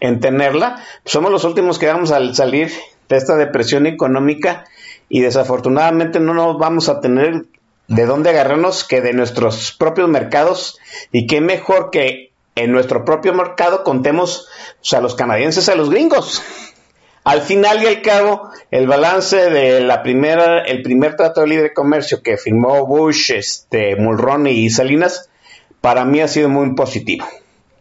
en 0.00 0.20
tenerla, 0.20 0.82
pues 1.02 1.12
somos 1.12 1.30
los 1.30 1.44
últimos 1.44 1.78
que 1.78 1.86
vamos 1.86 2.10
a 2.10 2.34
salir 2.34 2.70
de 3.08 3.16
esta 3.16 3.36
depresión 3.36 3.86
económica 3.86 4.64
y 5.08 5.20
desafortunadamente 5.20 6.20
no 6.20 6.34
nos 6.34 6.58
vamos 6.58 6.88
a 6.88 7.00
tener 7.00 7.44
de 7.88 8.06
dónde 8.06 8.30
agarrarnos 8.30 8.84
que 8.84 9.00
de 9.00 9.12
nuestros 9.12 9.72
propios 9.72 10.08
mercados 10.08 10.78
y 11.12 11.26
qué 11.26 11.40
mejor 11.40 11.90
que 11.90 12.32
en 12.56 12.72
nuestro 12.72 13.04
propio 13.04 13.32
mercado 13.32 13.84
contemos 13.84 14.48
a 14.92 15.00
los 15.00 15.14
canadienses, 15.14 15.68
a 15.68 15.74
los 15.74 15.90
gringos. 15.90 16.42
Al 17.22 17.42
final 17.42 17.82
y 17.82 17.86
al 17.86 18.02
cabo, 18.02 18.50
el 18.70 18.86
balance 18.86 19.50
de 19.50 19.80
la 19.80 20.02
primera, 20.02 20.60
el 20.60 20.82
primer 20.82 21.16
trato 21.16 21.40
de 21.40 21.48
libre 21.48 21.74
comercio 21.74 22.22
que 22.22 22.36
firmó 22.36 22.86
Bush, 22.86 23.32
este, 23.32 23.96
Mulroney 23.96 24.64
y 24.64 24.70
Salinas, 24.70 25.28
para 25.80 26.04
mí 26.04 26.20
ha 26.20 26.28
sido 26.28 26.48
muy 26.48 26.74
positivo. 26.74 27.26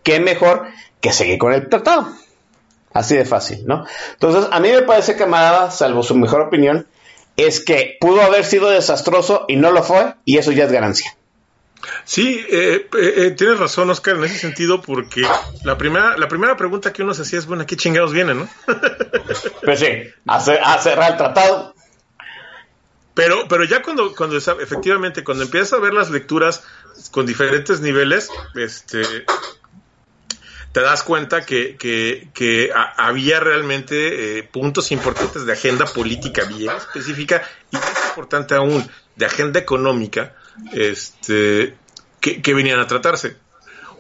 ¿Qué 0.04 0.20
mejor 0.20 0.68
que 1.06 1.14
seguir 1.14 1.38
con 1.38 1.54
el 1.54 1.70
tratado? 1.70 2.08
Así 2.94 3.16
de 3.16 3.26
fácil, 3.26 3.66
¿no? 3.66 3.86
Entonces, 4.14 4.48
a 4.52 4.60
mí 4.60 4.72
me 4.72 4.82
parece, 4.82 5.16
camarada, 5.16 5.70
salvo 5.70 6.02
su 6.02 6.16
mejor 6.16 6.42
opinión, 6.42 6.88
es 7.38 7.60
que 7.60 7.98
pudo 8.00 8.22
haber 8.22 8.46
sido 8.46 8.70
desastroso 8.70 9.46
y 9.48 9.58
no 9.58 9.72
lo 9.72 9.84
fue, 9.84 10.16
y 10.26 10.38
eso 10.38 10.52
ya 10.52 10.64
es 10.64 10.72
ganancia. 10.72 11.16
Sí, 12.06 12.44
eh, 12.50 12.88
eh, 12.98 13.14
eh, 13.18 13.32
tienes 13.32 13.60
razón, 13.60 13.90
Oscar, 13.90 14.16
en 14.16 14.24
ese 14.24 14.40
sentido, 14.40 14.82
porque 14.82 15.22
la 15.64 15.78
primera, 15.78 16.18
la 16.18 16.28
primera 16.28 16.58
pregunta 16.58 16.92
que 16.92 17.04
uno 17.04 17.14
se 17.14 17.22
hacía 17.24 17.40
es, 17.40 17.46
bueno, 17.46 17.66
¿qué 17.66 17.76
chingados 17.76 18.14
vienen, 18.14 18.40
no? 18.40 18.50
pues 19.64 19.80
sí, 19.80 19.88
a, 20.26 20.40
cerrar 20.40 21.12
el 21.12 21.18
tratado. 21.18 21.76
Pero, 23.14 23.48
pero 23.48 23.64
ya 23.64 23.82
cuando, 23.82 24.16
cuando 24.16 24.38
efectivamente, 24.38 25.24
cuando 25.24 25.44
empiezas 25.44 25.74
a 25.74 25.80
ver 25.80 25.94
las 25.94 26.10
lecturas 26.10 26.64
con 27.12 27.26
diferentes 27.26 27.82
niveles, 27.82 28.30
este, 28.56 29.04
te 30.76 30.82
das 30.82 31.04
cuenta 31.04 31.46
que, 31.46 31.78
que, 31.78 32.70
había 32.98 33.40
realmente 33.40 34.44
puntos 34.52 34.92
importantes 34.92 35.46
de 35.46 35.54
agenda 35.54 35.86
política 35.86 36.44
bien 36.44 36.76
específica 36.76 37.44
y 37.72 37.78
más 37.78 38.08
importante 38.10 38.56
aún, 38.56 38.86
de 39.16 39.26
agenda 39.26 39.58
económica, 39.58 40.36
este, 40.74 41.78
que, 42.20 42.54
venían 42.54 42.82
a 42.82 42.88
tratarse. 42.88 43.38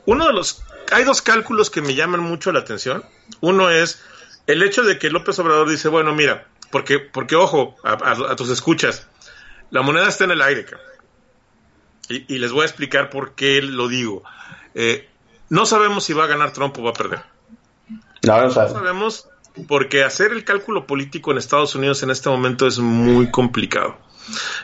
Uno 0.05 0.27
de 0.27 0.33
los, 0.33 0.63
hay 0.91 1.05
dos 1.05 1.21
cálculos 1.21 1.69
que 1.69 1.81
me 1.81 1.95
llaman 1.95 2.19
mucho 2.19 2.51
la 2.51 2.59
atención. 2.59 3.05
Uno 3.39 3.69
es 3.69 4.03
el 4.45 4.61
hecho 4.61 4.83
de 4.83 4.99
que 4.99 5.09
López 5.09 5.39
Obrador 5.39 5.69
dice, 5.69 5.87
bueno, 5.87 6.13
mira, 6.13 6.45
porque, 6.71 6.99
porque 6.99 7.37
ojo, 7.37 7.77
a, 7.85 8.35
tus 8.35 8.49
escuchas, 8.49 9.07
la 9.69 9.81
moneda 9.81 10.09
está 10.09 10.25
en 10.25 10.31
el 10.31 10.41
aire, 10.41 10.65
y, 12.09 12.35
y, 12.35 12.37
les 12.37 12.51
voy 12.51 12.63
a 12.63 12.65
explicar 12.65 13.09
por 13.09 13.33
qué 13.33 13.61
lo 13.61 13.87
digo. 13.87 14.25
Eh, 14.73 15.07
no 15.49 15.65
sabemos 15.65 16.03
si 16.03 16.13
va 16.13 16.25
a 16.25 16.27
ganar 16.27 16.53
Trump 16.53 16.77
o 16.77 16.83
va 16.83 16.91
a 16.91 16.93
perder. 16.93 17.21
No, 18.23 18.41
no 18.41 18.49
sabemos 18.49 19.29
porque 19.67 20.03
hacer 20.03 20.31
el 20.31 20.43
cálculo 20.43 20.85
político 20.85 21.31
en 21.31 21.37
Estados 21.37 21.75
Unidos 21.75 22.03
en 22.03 22.11
este 22.11 22.29
momento 22.29 22.67
es 22.67 22.79
muy 22.79 23.31
complicado. 23.31 23.97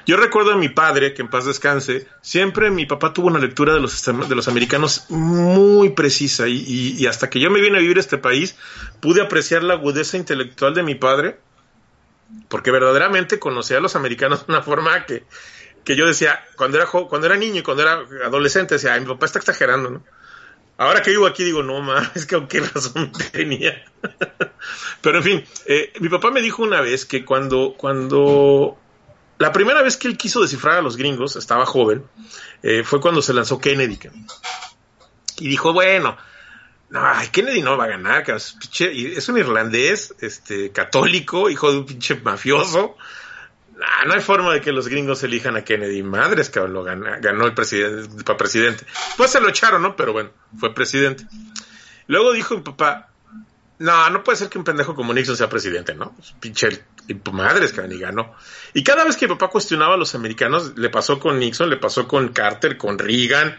Yo 0.07 0.17
recuerdo 0.17 0.53
a 0.53 0.55
mi 0.55 0.69
padre, 0.69 1.13
que 1.13 1.21
en 1.21 1.29
paz 1.29 1.45
descanse, 1.45 2.07
siempre 2.21 2.71
mi 2.71 2.85
papá 2.85 3.13
tuvo 3.13 3.27
una 3.27 3.39
lectura 3.39 3.73
de 3.73 3.79
los, 3.79 4.03
de 4.03 4.35
los 4.35 4.47
americanos 4.47 5.05
muy 5.09 5.91
precisa 5.91 6.47
y, 6.47 7.05
hasta 7.05 7.29
que 7.29 7.39
yo 7.39 7.51
me 7.51 7.61
vine 7.61 7.77
a 7.77 7.81
vivir 7.81 7.97
a 7.97 7.99
este 7.99 8.17
país 8.17 8.55
pude 8.99 9.21
apreciar 9.21 9.63
la 9.63 9.75
agudeza 9.75 10.17
intelectual 10.17 10.73
de 10.73 10.83
mi 10.83 10.95
padre 10.95 11.39
porque 12.47 12.71
verdaderamente 12.71 13.39
conocía 13.39 13.77
a 13.77 13.81
los 13.81 13.95
americanos 13.95 14.47
de 14.47 14.53
una 14.53 14.63
forma 14.63 15.05
que, 15.05 15.25
que 15.83 15.95
yo 15.95 16.07
decía, 16.07 16.43
cuando 16.55 16.77
era, 16.77 16.87
cuando 16.87 17.27
era 17.27 17.37
niño 17.37 17.59
y 17.59 17.63
cuando 17.63 17.83
era 17.83 18.03
adolescente, 18.25 18.75
decía, 18.75 18.99
mi 18.99 19.05
papá 19.05 19.25
está 19.25 19.39
exagerando, 19.39 19.89
¿no? 19.89 20.03
Ahora 20.81 21.03
que 21.03 21.11
vivo 21.11 21.27
aquí 21.27 21.43
digo, 21.43 21.61
no, 21.61 21.79
ma, 21.79 22.11
es 22.15 22.25
que 22.25 22.33
aunque 22.33 22.59
razón 22.59 23.11
tenía. 23.31 23.85
Pero 24.99 25.19
en 25.19 25.23
fin, 25.23 25.45
eh, 25.67 25.93
mi 25.99 26.09
papá 26.09 26.31
me 26.31 26.41
dijo 26.41 26.63
una 26.63 26.81
vez 26.81 27.05
que 27.05 27.23
cuando, 27.23 27.75
cuando 27.77 28.79
la 29.37 29.51
primera 29.51 29.83
vez 29.83 29.95
que 29.95 30.07
él 30.07 30.17
quiso 30.17 30.41
descifrar 30.41 30.79
a 30.79 30.81
los 30.81 30.97
gringos, 30.97 31.35
estaba 31.35 31.67
joven, 31.67 32.03
eh, 32.63 32.83
fue 32.83 32.99
cuando 32.99 33.21
se 33.21 33.31
lanzó 33.31 33.59
Kennedy. 33.59 33.99
Y 35.37 35.49
dijo, 35.49 35.71
bueno, 35.71 36.17
no, 36.89 36.99
Kennedy 37.31 37.61
no 37.61 37.77
va 37.77 37.83
a 37.83 37.89
ganar, 37.89 38.25
es 38.27 39.29
un 39.29 39.37
irlandés, 39.37 40.15
este, 40.19 40.71
católico, 40.71 41.51
hijo 41.51 41.71
de 41.71 41.77
un 41.77 41.85
pinche 41.85 42.15
mafioso. 42.15 42.97
No 44.05 44.13
hay 44.13 44.21
forma 44.21 44.53
de 44.53 44.61
que 44.61 44.71
los 44.71 44.87
gringos 44.87 45.23
elijan 45.23 45.55
a 45.57 45.63
Kennedy. 45.63 46.03
Madres, 46.03 46.49
que 46.49 46.59
lo 46.59 46.83
ganó, 46.83 47.45
el 47.45 47.53
presidente, 47.53 48.23
para 48.23 48.37
presidente. 48.37 48.85
Pues 49.17 49.31
se 49.31 49.41
lo 49.41 49.49
echaron, 49.49 49.81
¿no? 49.81 49.95
Pero 49.95 50.13
bueno, 50.13 50.29
fue 50.57 50.73
presidente. 50.73 51.25
Luego 52.07 52.31
dijo 52.33 52.55
mi 52.55 52.61
papá, 52.61 53.09
no, 53.79 54.09
no 54.09 54.23
puede 54.23 54.37
ser 54.37 54.49
que 54.49 54.57
un 54.57 54.63
pendejo 54.63 54.93
como 54.93 55.13
Nixon 55.13 55.35
sea 55.35 55.49
presidente, 55.49 55.95
¿no? 55.95 56.13
Pues, 56.13 56.33
pinche 56.39 56.83
y 57.07 57.15
madres 57.31 57.73
que 57.73 57.81
ni 57.87 57.97
ganó. 57.97 58.35
Y 58.73 58.83
cada 58.83 59.03
vez 59.03 59.17
que 59.17 59.27
mi 59.27 59.33
papá 59.33 59.49
cuestionaba 59.49 59.95
a 59.95 59.97
los 59.97 60.13
americanos, 60.13 60.77
le 60.77 60.89
pasó 60.89 61.19
con 61.19 61.39
Nixon, 61.39 61.69
le 61.69 61.77
pasó 61.77 62.07
con 62.07 62.29
Carter, 62.29 62.77
con 62.77 62.99
Reagan, 62.99 63.57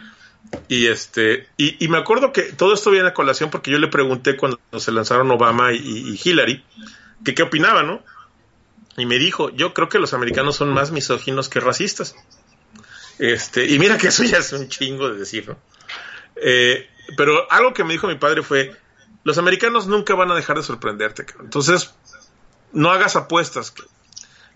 y 0.68 0.86
este, 0.86 1.48
y, 1.56 1.88
me 1.88 1.98
acuerdo 1.98 2.32
que 2.32 2.42
todo 2.42 2.74
esto 2.74 2.90
viene 2.90 3.08
a 3.08 3.14
colación 3.14 3.50
porque 3.50 3.70
yo 3.70 3.78
le 3.78 3.88
pregunté 3.88 4.36
cuando 4.36 4.58
se 4.78 4.92
lanzaron 4.92 5.30
Obama 5.30 5.72
y, 5.72 6.20
Hillary, 6.22 6.64
que 7.24 7.34
qué 7.34 7.42
opinaba, 7.42 7.82
¿no? 7.82 8.02
Y 8.96 9.06
me 9.06 9.18
dijo, 9.18 9.50
yo 9.50 9.72
creo 9.72 9.88
que 9.88 9.98
los 9.98 10.12
americanos 10.12 10.56
son 10.56 10.72
más 10.72 10.90
misóginos 10.90 11.48
que 11.48 11.60
racistas. 11.60 12.14
Este, 13.18 13.66
y 13.66 13.78
mira 13.78 13.98
que 13.98 14.08
eso 14.08 14.24
ya 14.24 14.38
es 14.38 14.52
un 14.52 14.68
chingo 14.68 15.10
de 15.10 15.18
decir, 15.18 15.48
¿no? 15.48 15.58
Eh, 16.36 16.88
pero 17.16 17.50
algo 17.50 17.72
que 17.72 17.84
me 17.84 17.92
dijo 17.92 18.06
mi 18.06 18.16
padre 18.16 18.42
fue, 18.42 18.74
los 19.24 19.38
americanos 19.38 19.86
nunca 19.86 20.14
van 20.14 20.30
a 20.30 20.34
dejar 20.34 20.56
de 20.56 20.62
sorprenderte. 20.62 21.26
Entonces, 21.40 21.94
no 22.72 22.90
hagas 22.90 23.16
apuestas. 23.16 23.74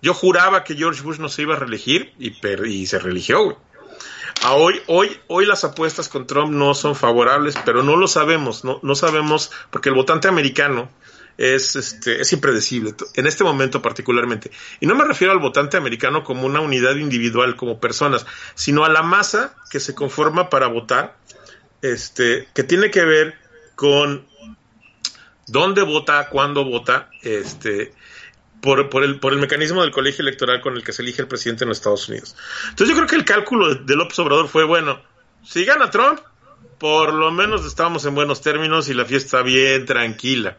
Yo 0.02 0.14
juraba 0.14 0.64
que 0.64 0.74
George 0.74 1.02
Bush 1.02 1.18
no 1.18 1.28
se 1.28 1.42
iba 1.42 1.54
a 1.54 1.58
reelegir 1.58 2.12
y, 2.18 2.34
y 2.66 2.86
se 2.86 2.98
religió, 2.98 3.58
hoy, 4.50 4.82
hoy, 4.86 5.18
hoy 5.28 5.46
las 5.46 5.64
apuestas 5.64 6.08
con 6.08 6.26
Trump 6.26 6.52
no 6.52 6.74
son 6.74 6.94
favorables, 6.94 7.56
pero 7.64 7.82
no 7.82 7.96
lo 7.96 8.06
sabemos, 8.06 8.64
no, 8.64 8.78
no 8.82 8.94
sabemos, 8.94 9.50
porque 9.70 9.88
el 9.88 9.94
votante 9.94 10.28
americano 10.28 10.88
es, 11.38 11.76
este, 11.76 12.20
es 12.20 12.32
impredecible, 12.32 12.94
en 13.14 13.26
este 13.26 13.44
momento 13.44 13.82
particularmente. 13.82 14.50
Y 14.80 14.86
no 14.86 14.94
me 14.94 15.04
refiero 15.04 15.32
al 15.32 15.38
votante 15.38 15.76
americano 15.76 16.24
como 16.24 16.46
una 16.46 16.60
unidad 16.60 16.96
individual, 16.96 17.56
como 17.56 17.80
personas, 17.80 18.26
sino 18.54 18.84
a 18.84 18.88
la 18.88 19.02
masa 19.02 19.54
que 19.70 19.80
se 19.80 19.94
conforma 19.94 20.48
para 20.48 20.66
votar, 20.68 21.16
este, 21.82 22.48
que 22.54 22.62
tiene 22.62 22.90
que 22.90 23.04
ver 23.04 23.34
con 23.74 24.26
dónde 25.46 25.82
vota, 25.82 26.28
cuándo 26.28 26.64
vota, 26.64 27.10
este, 27.22 27.92
por, 28.60 28.88
por, 28.88 29.04
el, 29.04 29.20
por 29.20 29.32
el 29.32 29.38
mecanismo 29.38 29.82
del 29.82 29.90
colegio 29.90 30.22
electoral 30.22 30.60
con 30.60 30.74
el 30.74 30.82
que 30.82 30.92
se 30.92 31.02
elige 31.02 31.22
el 31.22 31.28
presidente 31.28 31.64
en 31.64 31.68
los 31.68 31.78
Estados 31.78 32.08
Unidos. 32.08 32.34
Entonces 32.70 32.88
yo 32.88 32.96
creo 32.96 33.06
que 33.06 33.16
el 33.16 33.24
cálculo 33.24 33.74
de 33.74 33.96
López 33.96 34.18
Obrador 34.18 34.48
fue, 34.48 34.64
bueno, 34.64 35.00
si 35.44 35.64
gana 35.64 35.90
Trump, 35.90 36.20
por 36.78 37.12
lo 37.12 37.30
menos 37.30 37.64
estamos 37.64 38.04
en 38.06 38.14
buenos 38.14 38.40
términos 38.40 38.88
y 38.88 38.94
la 38.94 39.04
fiesta 39.04 39.42
bien 39.42 39.86
tranquila. 39.86 40.58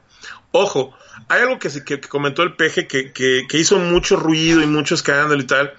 Ojo, 0.52 0.96
hay 1.28 1.42
algo 1.42 1.60
que, 1.60 1.70
que, 1.84 2.00
comentó 2.02 2.44
el 2.44 2.56
peje 2.56 2.88
que, 2.88 3.12
que, 3.14 3.58
hizo 3.58 3.78
mucho 3.80 4.16
ruido 4.16 4.62
y 4.62 4.68
mucho 4.68 4.96
escándalo 4.96 5.42
y 5.42 5.48
tal. 5.48 5.74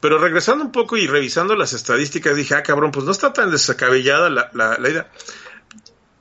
Pero 0.00 0.18
regresando 0.18 0.64
un 0.64 0.72
poco 0.72 0.96
y 0.96 1.06
revisando 1.06 1.54
las 1.56 1.72
estadísticas, 1.74 2.36
dije, 2.36 2.54
ah, 2.54 2.62
cabrón, 2.62 2.90
pues 2.90 3.04
no 3.04 3.12
está 3.12 3.32
tan 3.32 3.50
desacabellada 3.50 4.30
la, 4.30 4.50
la, 4.54 4.78
la 4.78 4.88
idea. 4.88 5.10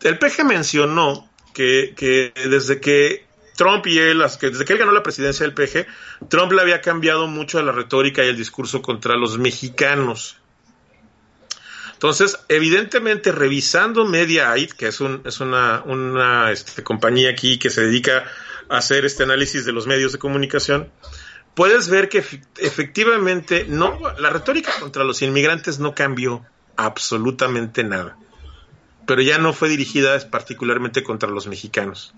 El 0.02 0.20
peje 0.20 0.44
mencionó 0.44 1.30
que, 1.54 1.94
que 1.96 2.34
desde 2.50 2.82
que 2.82 3.26
Trump 3.60 3.86
y 3.88 4.00
él, 4.00 4.24
que 4.40 4.50
desde 4.50 4.64
que 4.64 4.74
él 4.74 4.80
ganó 4.80 4.94
la 4.94 5.04
presidencia 5.04 5.46
del 5.46 5.54
PG, 5.54 5.86
Trump 6.30 6.54
le 6.54 6.62
había 6.62 6.80
cambiado 6.80 7.28
mucho 7.28 7.62
la 7.62 7.74
retórica 7.74 8.24
y 8.24 8.30
el 8.30 8.38
discurso 8.38 8.82
contra 8.82 9.18
los 9.18 9.38
mexicanos. 9.38 10.39
Entonces, 12.00 12.40
evidentemente, 12.48 13.34
revisando 13.34 14.06
MediaAid, 14.06 14.72
que 14.72 14.88
es, 14.88 15.02
un, 15.02 15.22
una 15.42 16.50
este, 16.50 16.82
compañía 16.82 17.30
aquí 17.30 17.60
que 17.60 17.70
se 17.70 17.82
dedica 17.82 18.24
a 18.70 18.78
hacer 18.78 19.04
este 19.04 19.24
análisis 19.24 19.66
de 19.66 19.74
los 19.74 19.86
medios 19.86 20.14
de 20.14 20.18
comunicación, 20.18 20.90
puedes 21.56 21.90
ver 21.90 22.08
que 22.08 22.24
efectivamente 22.60 23.66
no, 23.68 24.00
la 24.18 24.30
retórica 24.30 24.72
contra 24.80 25.04
los 25.04 25.22
inmigrantes 25.22 25.80
no 25.80 25.94
cambió 25.94 26.46
absolutamente 26.78 27.84
nada, 27.84 28.18
pero 29.06 29.22
ya 29.22 29.38
no 29.38 29.52
fue 29.52 29.68
dirigida 29.68 30.18
particularmente 30.30 31.04
contra 31.04 31.28
los 31.28 31.48
mexicanos. 31.48 32.14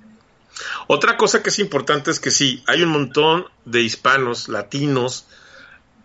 Otra 0.85 1.17
cosa 1.17 1.41
que 1.41 1.49
es 1.49 1.57
importante 1.57 2.11
es 2.11 2.19
que 2.19 2.29
sí, 2.29 2.63
hay 2.67 2.83
un 2.83 2.89
montón 2.89 3.47
de 3.65 3.81
hispanos, 3.81 4.47
latinos, 4.47 5.25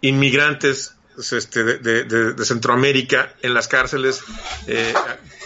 inmigrantes 0.00 0.95
este, 1.18 1.64
de, 1.64 2.44
Centroamérica 2.44 3.34
en 3.42 3.54
las 3.54 3.68
cárceles 3.68 4.22
eh, 4.66 4.94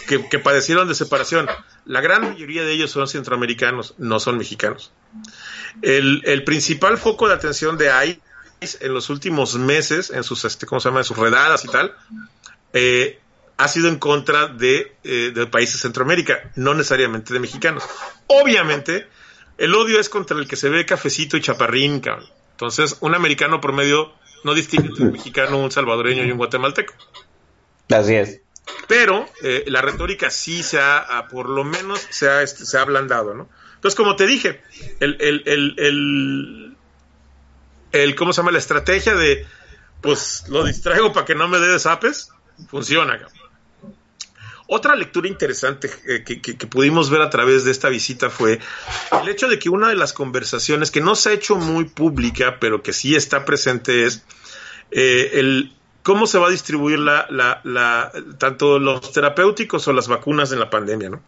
que, 0.07 0.39
padecieron 0.39 0.87
de 0.87 0.95
separación. 0.95 1.47
La 1.85 2.01
gran 2.01 2.21
mayoría 2.31 2.63
de 2.63 2.73
ellos 2.73 2.91
son 2.91 3.07
centroamericanos, 3.07 3.95
no 3.97 4.19
son 4.19 4.37
mexicanos. 4.37 4.91
El, 5.81 6.43
principal 6.43 6.97
foco 6.97 7.27
de 7.27 7.33
atención 7.33 7.77
de 7.77 8.19
ICE 8.61 8.85
en 8.85 8.93
los 8.93 9.09
últimos 9.09 9.55
meses, 9.55 10.09
en 10.09 10.23
sus, 10.23 10.45
este, 10.45 10.65
¿cómo 10.65 10.79
se 10.79 10.89
llama? 10.89 10.99
En 10.99 11.05
sus 11.05 11.17
redadas 11.17 11.63
y 11.65 11.67
tal, 11.67 11.95
eh, 12.73 13.19
ha 13.57 13.67
sido 13.67 13.87
en 13.87 13.97
contra 13.97 14.47
de, 14.47 14.95
eh, 15.03 15.31
de 15.33 15.47
países 15.47 15.75
de 15.75 15.81
Centroamérica, 15.81 16.51
no 16.55 16.73
necesariamente 16.73 17.33
de 17.33 17.39
mexicanos. 17.39 17.83
Obviamente, 18.27 19.07
el 19.57 19.75
odio 19.75 19.99
es 19.99 20.09
contra 20.09 20.37
el 20.37 20.47
que 20.47 20.55
se 20.55 20.69
ve 20.69 20.85
cafecito 20.85 21.37
y 21.37 21.41
chaparrín, 21.41 21.99
cabrón. 21.99 22.27
Entonces, 22.51 22.97
un 22.99 23.15
americano 23.15 23.59
promedio 23.61 24.13
no 24.43 24.53
distingue 24.53 24.87
entre 24.89 25.05
un 25.05 25.11
mexicano, 25.11 25.57
un 25.59 25.71
salvadoreño 25.71 26.23
y 26.25 26.31
un 26.31 26.37
guatemalteco. 26.37 26.93
Así 27.89 28.15
es. 28.15 28.39
pero 28.87 29.25
eh, 29.43 29.63
la 29.67 29.81
retórica 29.81 30.29
sí 30.29 30.63
se 30.63 30.79
ha, 30.79 31.27
por 31.29 31.49
lo 31.49 31.63
menos, 31.63 32.05
se 32.09 32.29
ha, 32.29 32.41
este, 32.41 32.65
se 32.65 32.77
ha 32.77 32.81
ablandado, 32.81 33.33
¿no? 33.33 33.49
Entonces, 33.75 33.95
como 33.97 34.15
te 34.15 34.27
dije, 34.27 34.61
el, 34.99 35.17
el, 35.19 35.43
el, 35.45 35.75
el, 35.77 36.77
el, 37.91 38.15
¿cómo 38.15 38.31
se 38.31 38.41
llama? 38.41 38.51
La 38.51 38.59
estrategia 38.59 39.15
de, 39.15 39.45
pues, 40.01 40.45
lo 40.49 40.63
distraigo 40.63 41.11
para 41.13 41.25
que 41.25 41.35
no 41.35 41.47
me 41.47 41.59
dé 41.59 41.67
desapes, 41.67 42.29
funciona, 42.69 43.19
Otra 44.73 44.95
lectura 44.95 45.27
interesante 45.27 45.91
eh, 46.07 46.23
que, 46.23 46.39
que, 46.39 46.65
pudimos 46.65 47.09
ver 47.09 47.21
a 47.21 47.29
través 47.29 47.65
de 47.65 47.71
esta 47.71 47.89
visita 47.89 48.29
fue 48.29 48.57
el 49.21 49.27
hecho 49.27 49.49
de 49.49 49.59
que 49.59 49.69
una 49.69 49.89
de 49.89 49.97
las 49.97 50.13
conversaciones 50.13 50.91
que 50.91 51.01
no 51.01 51.15
se 51.15 51.29
ha 51.29 51.33
hecho 51.33 51.57
muy 51.57 51.83
pública, 51.83 52.57
pero 52.61 52.81
que 52.81 52.93
sí 52.93 53.13
está 53.13 53.43
presente 53.43 54.05
es 54.05 54.23
eh, 54.91 55.31
el 55.33 55.75
cómo 56.03 56.25
se 56.25 56.39
va 56.39 56.47
a 56.47 56.51
distribuir 56.51 56.99
la, 56.99 57.27
la, 57.29 57.59
la, 57.65 58.13
tanto 58.37 58.79
los 58.79 59.11
terapéuticos 59.11 59.85
o 59.89 59.91
las 59.91 60.07
vacunas 60.07 60.53
en 60.53 60.59
la 60.59 60.69
pandemia, 60.69 61.09
¿no? 61.09 61.21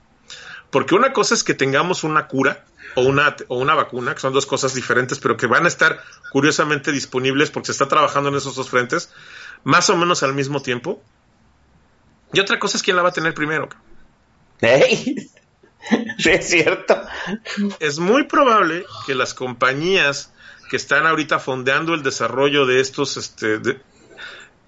Porque 0.69 0.95
una 0.95 1.11
cosa 1.11 1.33
es 1.33 1.43
que 1.43 1.53
tengamos 1.53 2.05
una 2.05 2.27
cura 2.29 2.63
o 2.95 3.01
una, 3.01 3.35
o 3.49 3.57
una 3.57 3.75
vacuna, 3.75 4.13
que 4.13 4.21
son 4.21 4.31
dos 4.31 4.45
cosas 4.45 4.73
diferentes, 4.73 5.19
pero 5.19 5.35
que 5.35 5.47
van 5.47 5.65
a 5.65 5.67
estar 5.67 6.01
curiosamente 6.31 6.93
disponibles 6.93 7.51
porque 7.51 7.65
se 7.65 7.73
está 7.73 7.89
trabajando 7.89 8.29
en 8.29 8.35
esos 8.35 8.55
dos 8.55 8.69
frentes, 8.69 9.11
más 9.65 9.89
o 9.89 9.97
menos 9.97 10.23
al 10.23 10.33
mismo 10.33 10.61
tiempo. 10.61 11.03
Y 12.33 12.39
otra 12.39 12.59
cosa 12.59 12.77
es 12.77 12.83
quién 12.83 12.97
la 12.97 13.03
va 13.03 13.09
a 13.09 13.13
tener 13.13 13.33
primero. 13.33 13.69
¡Ey! 14.61 15.29
Sí, 16.17 16.29
es 16.29 16.49
cierto. 16.49 17.01
Es 17.81 17.99
muy 17.99 18.23
probable 18.23 18.85
que 19.05 19.15
las 19.15 19.33
compañías 19.33 20.31
que 20.69 20.77
están 20.77 21.05
ahorita 21.05 21.39
fondeando 21.39 21.93
el 21.93 22.03
desarrollo 22.03 22.65
de 22.65 22.79
estos, 22.79 23.17
este, 23.17 23.59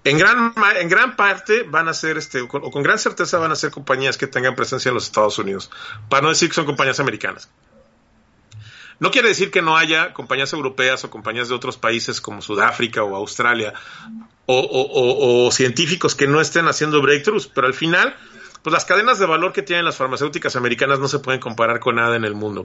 en 0.04 0.18
gran, 0.18 0.54
en 0.78 0.88
gran 0.88 1.16
parte 1.16 1.62
van 1.62 1.88
a 1.88 1.94
ser, 1.94 2.18
este, 2.18 2.42
o 2.42 2.48
con, 2.48 2.82
gran 2.82 2.98
certeza 2.98 3.38
van 3.38 3.50
a 3.50 3.56
ser 3.56 3.70
compañías 3.70 4.16
que 4.16 4.26
tengan 4.26 4.54
presencia 4.54 4.90
en 4.90 4.94
los 4.94 5.06
Estados 5.06 5.38
Unidos, 5.38 5.70
para 6.08 6.22
no 6.22 6.28
decir 6.28 6.48
que 6.48 6.54
son 6.54 6.66
compañías 6.66 7.00
americanas. 7.00 7.48
No 8.98 9.10
quiere 9.10 9.28
decir 9.28 9.50
que 9.50 9.62
no 9.62 9.76
haya 9.76 10.12
compañías 10.14 10.52
europeas 10.52 11.04
o 11.04 11.10
compañías 11.10 11.48
de 11.48 11.54
otros 11.54 11.76
países 11.76 12.20
como 12.20 12.40
Sudáfrica 12.40 13.02
o 13.02 13.14
Australia 13.16 13.74
o, 14.46 15.50
científicos 15.52 16.14
que 16.14 16.26
no 16.26 16.40
estén 16.40 16.68
haciendo 16.68 17.02
breakthroughs, 17.02 17.48
pero 17.48 17.66
al 17.66 17.74
final, 17.74 18.16
pues 18.62 18.72
las 18.72 18.84
cadenas 18.84 19.18
de 19.18 19.26
valor 19.26 19.52
que 19.52 19.62
tienen 19.62 19.84
las 19.84 19.96
farmacéuticas 19.96 20.56
americanas 20.56 20.98
no 20.98 21.08
se 21.08 21.18
pueden 21.18 21.40
comparar 21.40 21.80
con 21.80 21.96
nada 21.96 22.16
en 22.16 22.24
el 22.24 22.34
mundo, 22.34 22.64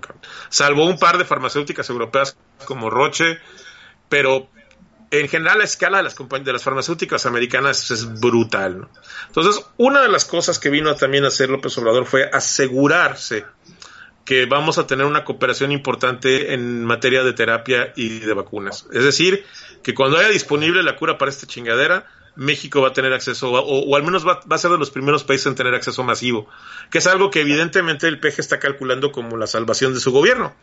salvo 0.49 0.85
un 0.85 0.99
par 0.99 1.17
de 1.17 1.25
farmacéuticas 1.25 1.89
europeas 1.89 2.37
como 2.65 2.89
Roche, 2.89 3.39
pero 4.09 4.47
en 5.09 5.27
general 5.27 5.57
la 5.57 5.63
escala 5.65 5.97
de 5.97 6.03
las, 6.03 6.15
de 6.15 6.53
las 6.53 6.63
farmacéuticas 6.63 7.25
americanas 7.25 7.91
es 7.91 8.19
brutal. 8.21 8.87
Entonces, 9.27 9.65
una 9.77 10.01
de 10.01 10.07
las 10.07 10.23
cosas 10.23 10.59
que 10.59 10.69
vino 10.69 10.95
también 10.95 11.25
a 11.25 11.27
hacer 11.27 11.49
López 11.49 11.77
Obrador 11.77 12.05
fue 12.05 12.29
asegurarse 12.31 13.45
que 14.25 14.45
vamos 14.45 14.77
a 14.77 14.87
tener 14.87 15.05
una 15.05 15.23
cooperación 15.23 15.71
importante 15.71 16.53
en 16.53 16.85
materia 16.85 17.23
de 17.23 17.33
terapia 17.33 17.93
y 17.95 18.19
de 18.19 18.33
vacunas. 18.33 18.87
Es 18.91 19.03
decir, 19.03 19.45
que 19.83 19.93
cuando 19.93 20.17
haya 20.17 20.29
disponible 20.29 20.83
la 20.83 20.95
cura 20.95 21.17
para 21.17 21.31
esta 21.31 21.47
chingadera, 21.47 22.07
México 22.35 22.81
va 22.81 22.89
a 22.89 22.93
tener 22.93 23.13
acceso, 23.13 23.51
o, 23.51 23.95
al 23.95 24.03
menos 24.03 24.25
va, 24.25 24.39
a 24.49 24.57
ser 24.57 24.71
de 24.71 24.77
los 24.77 24.89
primeros 24.89 25.23
países 25.23 25.47
en 25.47 25.55
tener 25.55 25.73
acceso 25.73 26.03
masivo, 26.03 26.47
que 26.89 26.99
es 26.99 27.07
algo 27.07 27.29
que 27.29 27.41
evidentemente 27.41 28.07
el 28.07 28.19
PG 28.19 28.39
está 28.39 28.59
calculando 28.59 29.11
como 29.11 29.37
la 29.37 29.47
salvación 29.47 29.93
de 29.93 29.99
su 29.99 30.11
gobierno, 30.11 30.55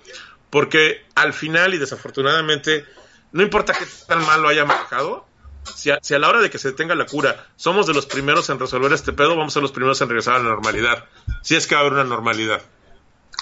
porque 0.50 1.04
al 1.14 1.34
final 1.34 1.74
y 1.74 1.78
desafortunadamente 1.78 2.86
no 3.32 3.42
importa 3.42 3.74
qué 3.74 3.84
tan 4.06 4.24
mal 4.24 4.40
lo 4.40 4.48
haya 4.48 4.64
manejado, 4.64 5.26
si 5.74 5.90
a, 5.90 6.18
la 6.18 6.28
hora 6.28 6.40
de 6.40 6.48
que 6.48 6.59
se 6.59 6.68
detenga 6.68 6.94
la 6.94 7.04
cura 7.04 7.46
somos 7.56 7.86
de 7.86 7.92
los 7.92 8.06
primeros 8.06 8.48
en 8.48 8.59
resolver 8.59 8.90
este 8.92 9.12
pedo, 9.12 9.36
vamos 9.36 9.52
a 9.52 9.54
ser 9.54 9.62
los 9.62 9.72
primeros 9.72 10.00
en 10.00 10.09
regresar 10.09 10.36
a 10.36 10.38
la 10.38 10.48
normalidad. 10.48 11.04
Si 11.42 11.56
es 11.56 11.66
que 11.66 11.74
va 11.74 11.82
a 11.82 11.84
haber 11.84 11.92
una 11.92 12.04
normalidad. 12.04 12.62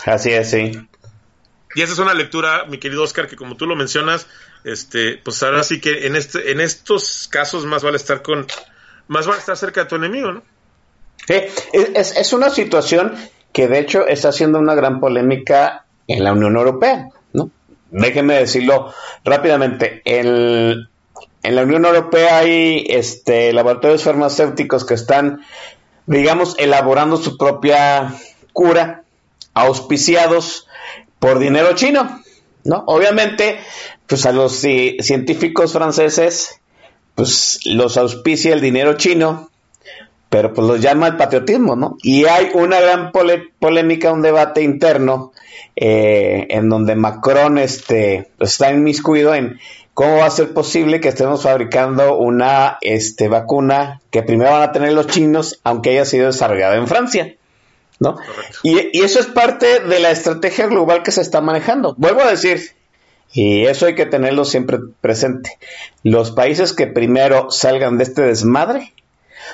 Así 0.04 0.32
es, 0.32 0.50
sí. 0.50 0.72
Y 1.74 1.82
esa 1.82 1.92
es 1.92 1.98
una 1.98 2.14
lectura, 2.14 2.64
mi 2.66 2.78
querido 2.78 3.02
Oscar, 3.02 3.26
que 3.26 3.36
como 3.36 3.56
tú 3.56 3.66
lo 3.66 3.76
mencionas, 3.76 4.26
este, 4.64 5.18
pues 5.18 5.42
ahora 5.42 5.62
sí 5.62 5.80
que 5.80 6.06
en 6.06 6.16
este, 6.16 6.50
en 6.52 6.60
estos 6.60 7.28
casos 7.30 7.66
más 7.66 7.82
vale 7.82 7.96
estar 7.96 8.22
con, 8.22 8.46
más 9.08 9.26
vale 9.26 9.40
estar 9.40 9.56
cerca 9.56 9.82
de 9.82 9.88
tu 9.88 9.96
enemigo, 9.96 10.32
¿no? 10.32 10.42
Sí, 11.26 11.34
es, 11.72 12.16
es 12.16 12.32
una 12.32 12.50
situación 12.50 13.14
que 13.52 13.68
de 13.68 13.78
hecho 13.78 14.06
está 14.06 14.28
haciendo 14.28 14.58
una 14.58 14.74
gran 14.74 15.00
polémica 15.00 15.86
en 16.06 16.22
la 16.22 16.32
Unión 16.32 16.56
Europea 16.56 17.08
déjenme 17.90 18.34
decirlo 18.34 18.92
rápidamente. 19.24 20.02
en 20.04 20.86
la 21.42 21.62
Unión 21.62 21.84
Europea 21.84 22.38
hay 22.38 22.84
este, 22.88 23.52
laboratorios 23.52 24.02
farmacéuticos 24.02 24.84
que 24.84 24.94
están, 24.94 25.42
digamos, 26.06 26.56
elaborando 26.58 27.16
su 27.16 27.36
propia 27.36 28.14
cura, 28.52 29.04
auspiciados 29.56 30.68
por 31.18 31.38
dinero 31.38 31.74
chino, 31.74 32.22
¿no? 32.64 32.84
Obviamente, 32.86 33.58
pues 34.06 34.26
a 34.26 34.32
los 34.32 34.52
científicos 34.52 35.72
franceses, 35.72 36.60
pues 37.14 37.60
los 37.64 37.96
auspicia 37.96 38.52
el 38.52 38.60
dinero 38.60 38.94
chino, 38.94 39.50
pero 40.28 40.52
pues 40.52 40.66
los 40.66 40.80
llama 40.80 41.06
el 41.06 41.16
patriotismo, 41.16 41.74
¿no? 41.74 41.96
Y 42.02 42.26
hay 42.26 42.50
una 42.52 42.80
gran 42.80 43.12
polémica, 43.58 44.12
un 44.12 44.20
debate 44.20 44.62
interno 44.62 45.32
eh, 45.74 46.46
en 46.50 46.68
donde 46.68 46.94
Macron 46.94 47.56
este, 47.56 48.30
está 48.38 48.70
inmiscuido 48.70 49.34
en 49.34 49.58
cómo 49.94 50.18
va 50.18 50.26
a 50.26 50.30
ser 50.30 50.52
posible 50.52 51.00
que 51.00 51.08
estemos 51.08 51.42
fabricando 51.42 52.18
una 52.18 52.76
este, 52.82 53.28
vacuna 53.28 54.02
que 54.10 54.22
primero 54.22 54.50
van 54.50 54.62
a 54.64 54.72
tener 54.72 54.92
los 54.92 55.06
chinos, 55.06 55.60
aunque 55.64 55.90
haya 55.90 56.04
sido 56.04 56.26
desarrollada 56.26 56.76
en 56.76 56.86
Francia. 56.86 57.34
¿No? 57.98 58.16
Y, 58.62 58.98
y, 58.98 59.02
eso 59.02 59.20
es 59.20 59.26
parte 59.26 59.80
de 59.80 60.00
la 60.00 60.10
estrategia 60.10 60.66
global 60.66 61.02
que 61.02 61.12
se 61.12 61.22
está 61.22 61.40
manejando. 61.40 61.94
Vuelvo 61.96 62.22
a 62.22 62.30
decir, 62.30 62.72
y 63.32 63.66
eso 63.66 63.86
hay 63.86 63.94
que 63.94 64.06
tenerlo 64.06 64.44
siempre 64.44 64.78
presente, 65.00 65.58
los 66.02 66.30
países 66.30 66.72
que 66.72 66.86
primero 66.86 67.50
salgan 67.50 67.98
de 67.98 68.04
este 68.04 68.22
desmadre 68.22 68.92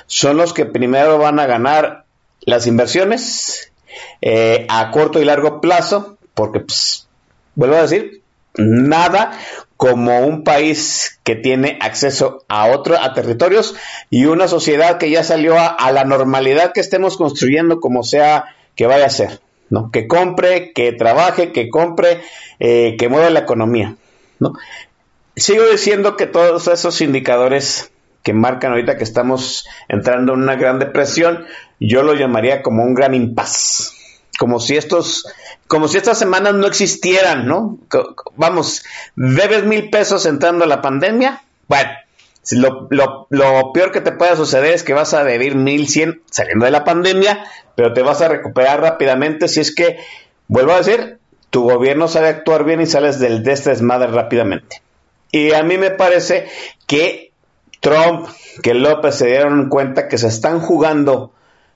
son 0.07 0.37
los 0.37 0.53
que 0.53 0.65
primero 0.65 1.17
van 1.17 1.39
a 1.39 1.45
ganar 1.45 2.05
las 2.41 2.67
inversiones 2.67 3.71
eh, 4.21 4.65
a 4.69 4.91
corto 4.91 5.21
y 5.21 5.25
largo 5.25 5.61
plazo, 5.61 6.17
porque, 6.33 6.59
pues, 6.61 7.07
vuelvo 7.55 7.75
a 7.75 7.83
decir, 7.83 8.21
nada 8.55 9.39
como 9.83 10.21
un 10.21 10.45
país 10.45 11.19
que 11.25 11.35
tiene 11.35 11.77
acceso 11.81 12.45
a 12.47 12.67
otros 12.67 12.97
a 13.01 13.13
territorios 13.13 13.75
y 14.09 14.27
una 14.27 14.47
sociedad 14.47 14.97
que 14.97 15.09
ya 15.09 15.25
salió 15.25 15.57
a, 15.59 15.91
la 15.91 16.05
normalidad 16.05 16.71
que 16.71 16.79
estemos 16.79 17.17
construyendo 17.17 17.81
como 17.81 18.03
sea 18.03 18.45
que 18.77 18.87
vaya 18.87 19.07
a 19.07 19.09
ser, 19.09 19.41
¿no? 19.69 19.91
Que 19.91 20.07
compre, 20.07 20.71
que 20.71 20.93
trabaje, 20.93 21.51
que 21.51 21.67
compre, 21.67 22.21
eh, 22.61 22.95
que 22.97 23.09
mueva 23.09 23.29
la 23.29 23.39
economía, 23.39 23.97
¿no? 24.39 24.53
Sigo 25.35 25.65
diciendo 25.69 26.15
que 26.15 26.27
todos 26.27 26.69
esos 26.69 27.01
indicadores 27.01 27.91
que 28.23 28.31
marcan 28.31 28.71
ahorita 28.71 28.95
que 28.95 29.03
estamos 29.03 29.67
entrando 29.89 30.35
en 30.35 30.43
una 30.43 30.55
gran 30.55 30.79
depresión, 30.79 31.45
yo 31.81 32.03
lo 32.03 32.13
llamaría 32.13 32.61
como 32.61 32.83
un 32.83 32.93
gran 32.93 33.15
impas. 33.15 33.97
Como 34.39 34.61
si 34.61 34.77
estos, 34.77 35.25
como 35.73 35.87
si 35.87 35.97
estas 35.97 36.19
semanas 36.19 36.53
no 36.53 36.67
existieran, 36.67 37.47
¿no? 37.47 37.79
Vamos, 38.35 38.83
debes 39.15 39.65
mil 39.65 39.89
pesos 39.89 40.27
entrando 40.27 40.65
a 40.65 40.67
la 40.67 40.83
pandemia. 40.83 41.41
Bueno, 41.67 41.89
lo, 42.51 43.71
peor 43.73 43.91
que 43.91 43.99
te 43.99 44.11
pueda 44.11 44.35
suceder 44.35 44.75
es 44.75 44.83
que 44.83 44.93
vas 44.93 45.15
a 45.15 45.23
deber 45.23 45.55
mil 45.55 45.87
cien 45.87 46.21
saliendo 46.29 46.65
de 46.65 46.71
la 46.71 46.83
pandemia, 46.83 47.45
pero 47.73 47.91
te 47.91 48.03
vas 48.03 48.21
a 48.21 48.27
recuperar 48.27 48.81
rápidamente 48.81 49.47
si 49.47 49.61
es 49.61 49.73
que, 49.73 49.97
vuelvo 50.47 50.73
a 50.73 50.77
decir, 50.77 51.17
tu 51.49 51.63
gobierno 51.63 52.07
sabe 52.07 52.27
actuar 52.27 52.65
bien 52.65 52.79
y 52.79 52.85
sales 52.85 53.17
del 53.17 53.41
de 53.41 53.53
este 53.53 53.71
desmadre 53.71 54.11
rápidamente. 54.11 54.83
Y 55.31 55.53
a 55.53 55.63
mí 55.63 55.79
me 55.79 55.89
parece 55.89 56.49
que 56.85 57.31
Trump, 57.79 58.27
que 58.61 58.75
López 58.75 59.15
se 59.15 59.25
dieron 59.25 59.69
cuenta 59.69 60.07
que 60.07 60.19
se 60.19 60.27
están 60.27 60.59
jugando 60.59 61.33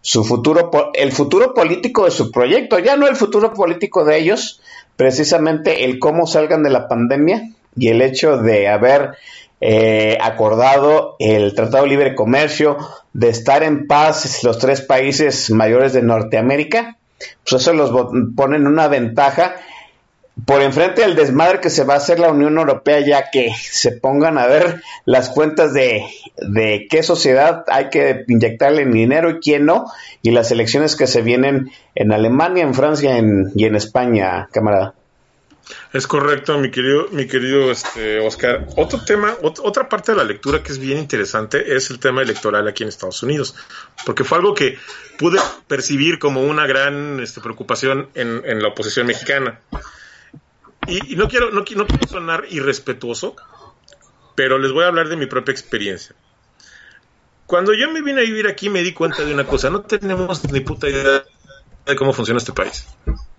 su 0.08 0.24
futuro, 0.24 0.72
el 0.94 1.12
futuro 1.12 1.54
político 1.54 2.06
de 2.06 2.12
su 2.12 2.32
proyecto, 2.32 2.80
ya 2.80 2.96
no 2.96 3.10
el 3.10 3.18
futuro 3.18 3.54
político 3.54 4.06
de 4.06 4.18
ellos, 4.18 4.62
precisamente 4.96 5.84
el 5.84 6.00
cómo 6.00 6.28
salgan 6.28 6.64
de 6.64 6.70
la 6.70 6.88
pandemia 6.88 7.50
y 7.76 7.90
el 7.90 8.02
hecho 8.02 8.38
de 8.38 8.70
haber 8.70 9.18
eh, 9.60 10.18
acordado 10.22 11.18
el 11.20 11.54
Tratado 11.56 11.84
de 11.84 11.90
Libre 11.90 12.16
Comercio, 12.16 12.78
de 13.12 13.28
estar 13.28 13.64
en 13.64 13.86
paz 13.86 14.46
los 14.46 14.60
tres 14.60 14.80
países 14.80 15.52
mayores 15.52 15.92
de 15.92 16.04
Norteamérica, 16.04 16.96
pues 17.44 17.62
eso 17.62 17.74
los 17.74 17.92
pone 18.34 18.56
en 18.56 18.66
una 18.66 18.88
ventaja 18.88 19.56
por 20.46 20.62
enfrente 20.62 21.02
del 21.02 21.16
desmadre 21.16 21.60
que 21.62 21.70
se 21.70 21.84
va 21.84 21.96
a 21.96 21.98
hacer 21.98 22.20
la 22.20 22.30
Unión 22.30 22.58
Europea 22.58 23.00
ya 23.00 23.30
que 23.32 23.52
se 23.60 23.92
pongan 23.92 24.38
a 24.38 24.46
ver 24.48 24.82
las 25.06 25.30
cuentas 25.30 25.74
de, 25.74 26.06
de 26.38 26.88
qué 26.90 27.02
sociedad 27.04 27.64
hay 27.68 27.90
que 27.90 28.24
inyectarle 28.28 28.86
dinero 28.86 29.30
y 29.32 29.40
quién 29.40 29.66
no, 29.66 29.86
y 30.22 30.32
las 30.32 30.52
elecciones 30.52 30.96
que 30.96 31.08
se 31.08 31.22
vienen 31.22 31.72
en 31.96 32.12
Alemania, 32.14 32.64
en 32.64 32.74
Francia 32.74 33.18
y 33.56 33.66
en 33.66 33.76
España, 33.76 34.48
camarada. 34.52 34.94
Es 35.92 36.08
correcto, 36.08 36.58
mi 36.60 36.72
querido, 36.72 37.08
mi 37.12 37.28
querido 37.28 37.72
este, 37.72 38.20
Oscar. 38.20 38.68
Otro 38.78 39.04
tema, 39.04 39.36
ot- 39.42 39.60
otra 39.64 39.90
parte 39.90 40.14
de 40.14 40.18
la 40.18 40.24
lectura 40.24 40.64
que 40.64 40.72
es 40.72 40.80
bien 40.80 40.98
interesante 40.98 41.76
es 41.76 41.90
el 41.90 42.00
tema 42.00 42.22
electoral 42.22 42.66
aquí 42.68 42.84
en 42.84 42.90
Estados 42.90 43.22
Unidos, 43.24 43.54
porque 44.06 44.24
fue 44.24 44.38
algo 44.38 44.54
que 44.54 44.78
pude 45.18 45.40
percibir 45.68 46.20
como 46.20 46.42
una 46.44 46.68
gran 46.68 47.20
este, 47.20 47.42
preocupación 47.42 48.08
en 48.14 48.62
la 48.62 48.70
oposición 48.70 49.08
mexicana. 49.08 49.60
Y, 50.88 51.16
no 51.16 51.28
quiero, 51.28 51.52
no, 51.52 51.66
no 51.76 51.88
quiero 51.88 52.08
sonar 52.08 52.46
irrespetuoso, 52.50 53.36
pero 54.36 54.58
les 54.58 54.72
voy 54.72 54.84
a 54.84 54.88
hablar 54.88 55.10
de 55.10 55.18
mi 55.18 55.26
propia 55.26 55.52
experiencia. 55.52 56.16
Cuando 57.46 57.74
yo 57.74 57.90
me 57.92 58.02
vine 58.02 58.22
a 58.22 58.24
vivir 58.24 58.48
aquí 58.48 58.70
me 58.70 58.82
di 58.84 58.94
cuenta 58.94 59.24
de 59.24 59.34
una 59.34 59.46
cosa, 59.46 59.70
no 59.70 59.82
tenemos 59.82 60.44
ni 60.52 60.60
puta 60.60 60.90
idea 60.90 61.24
de 61.86 61.96
cómo 61.96 62.14
funciona 62.14 62.38
este 62.38 62.54
país. 62.54 62.86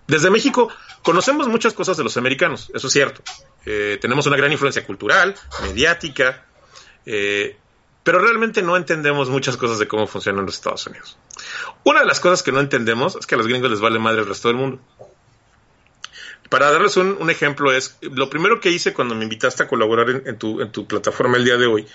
Desde 0.07 0.31
México 0.31 0.71
conocemos 1.03 1.47
muchas 1.47 1.73
cosas 1.73 1.95
de 1.95 2.03
los 2.03 2.17
americanos, 2.17 2.71
eso 2.73 2.87
es 2.87 2.93
cierto. 2.93 3.21
Eh, 3.65 3.99
tenemos 4.01 4.25
una 4.25 4.37
gran 4.37 4.51
influencia 4.51 4.83
cultural, 4.83 5.35
mediática, 5.61 6.45
eh, 7.05 7.55
pero 8.03 8.19
realmente 8.19 8.63
no 8.63 8.75
entendemos 8.75 9.29
muchas 9.29 9.55
cosas 9.55 9.77
de 9.77 9.87
cómo 9.87 10.07
funcionan 10.07 10.45
los 10.45 10.55
Estados 10.55 10.87
Unidos. 10.87 11.17
Una 11.83 11.99
de 11.99 12.07
las 12.07 12.19
cosas 12.19 12.41
que 12.41 12.51
no 12.51 12.59
entendemos 12.59 13.15
es 13.15 13.27
que 13.27 13.35
a 13.35 13.37
los 13.37 13.47
gringos 13.47 13.69
les 13.69 13.79
vale 13.79 13.99
madre 13.99 14.21
el 14.21 14.27
resto 14.27 14.47
del 14.47 14.57
mundo. 14.57 14.79
Para 16.49 16.71
darles 16.71 16.97
un, 16.97 17.29
ejemplo 17.29 17.71
es, 17.71 17.97
lo 18.01 18.29
primero 18.29 18.59
que 18.59 18.71
hice 18.71 18.93
cuando 18.93 19.13
me 19.13 19.23
invitaste 19.23 19.63
a 19.63 19.67
colaborar 19.67 20.09
en, 20.09 20.37
tu, 20.37 20.87
plataforma 20.87 21.37
el 21.37 21.45
día 21.45 21.57
de 21.57 21.67
hoy 21.67 21.87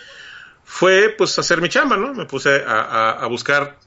fue 0.65 1.09
pues 1.11 1.39
hacer 1.39 1.61
mi 1.61 1.69
chamba, 1.69 1.97
¿no? 1.97 2.15
Me 2.15 2.25
puse 2.25 2.63
a, 2.67 3.27
buscar 3.29 3.79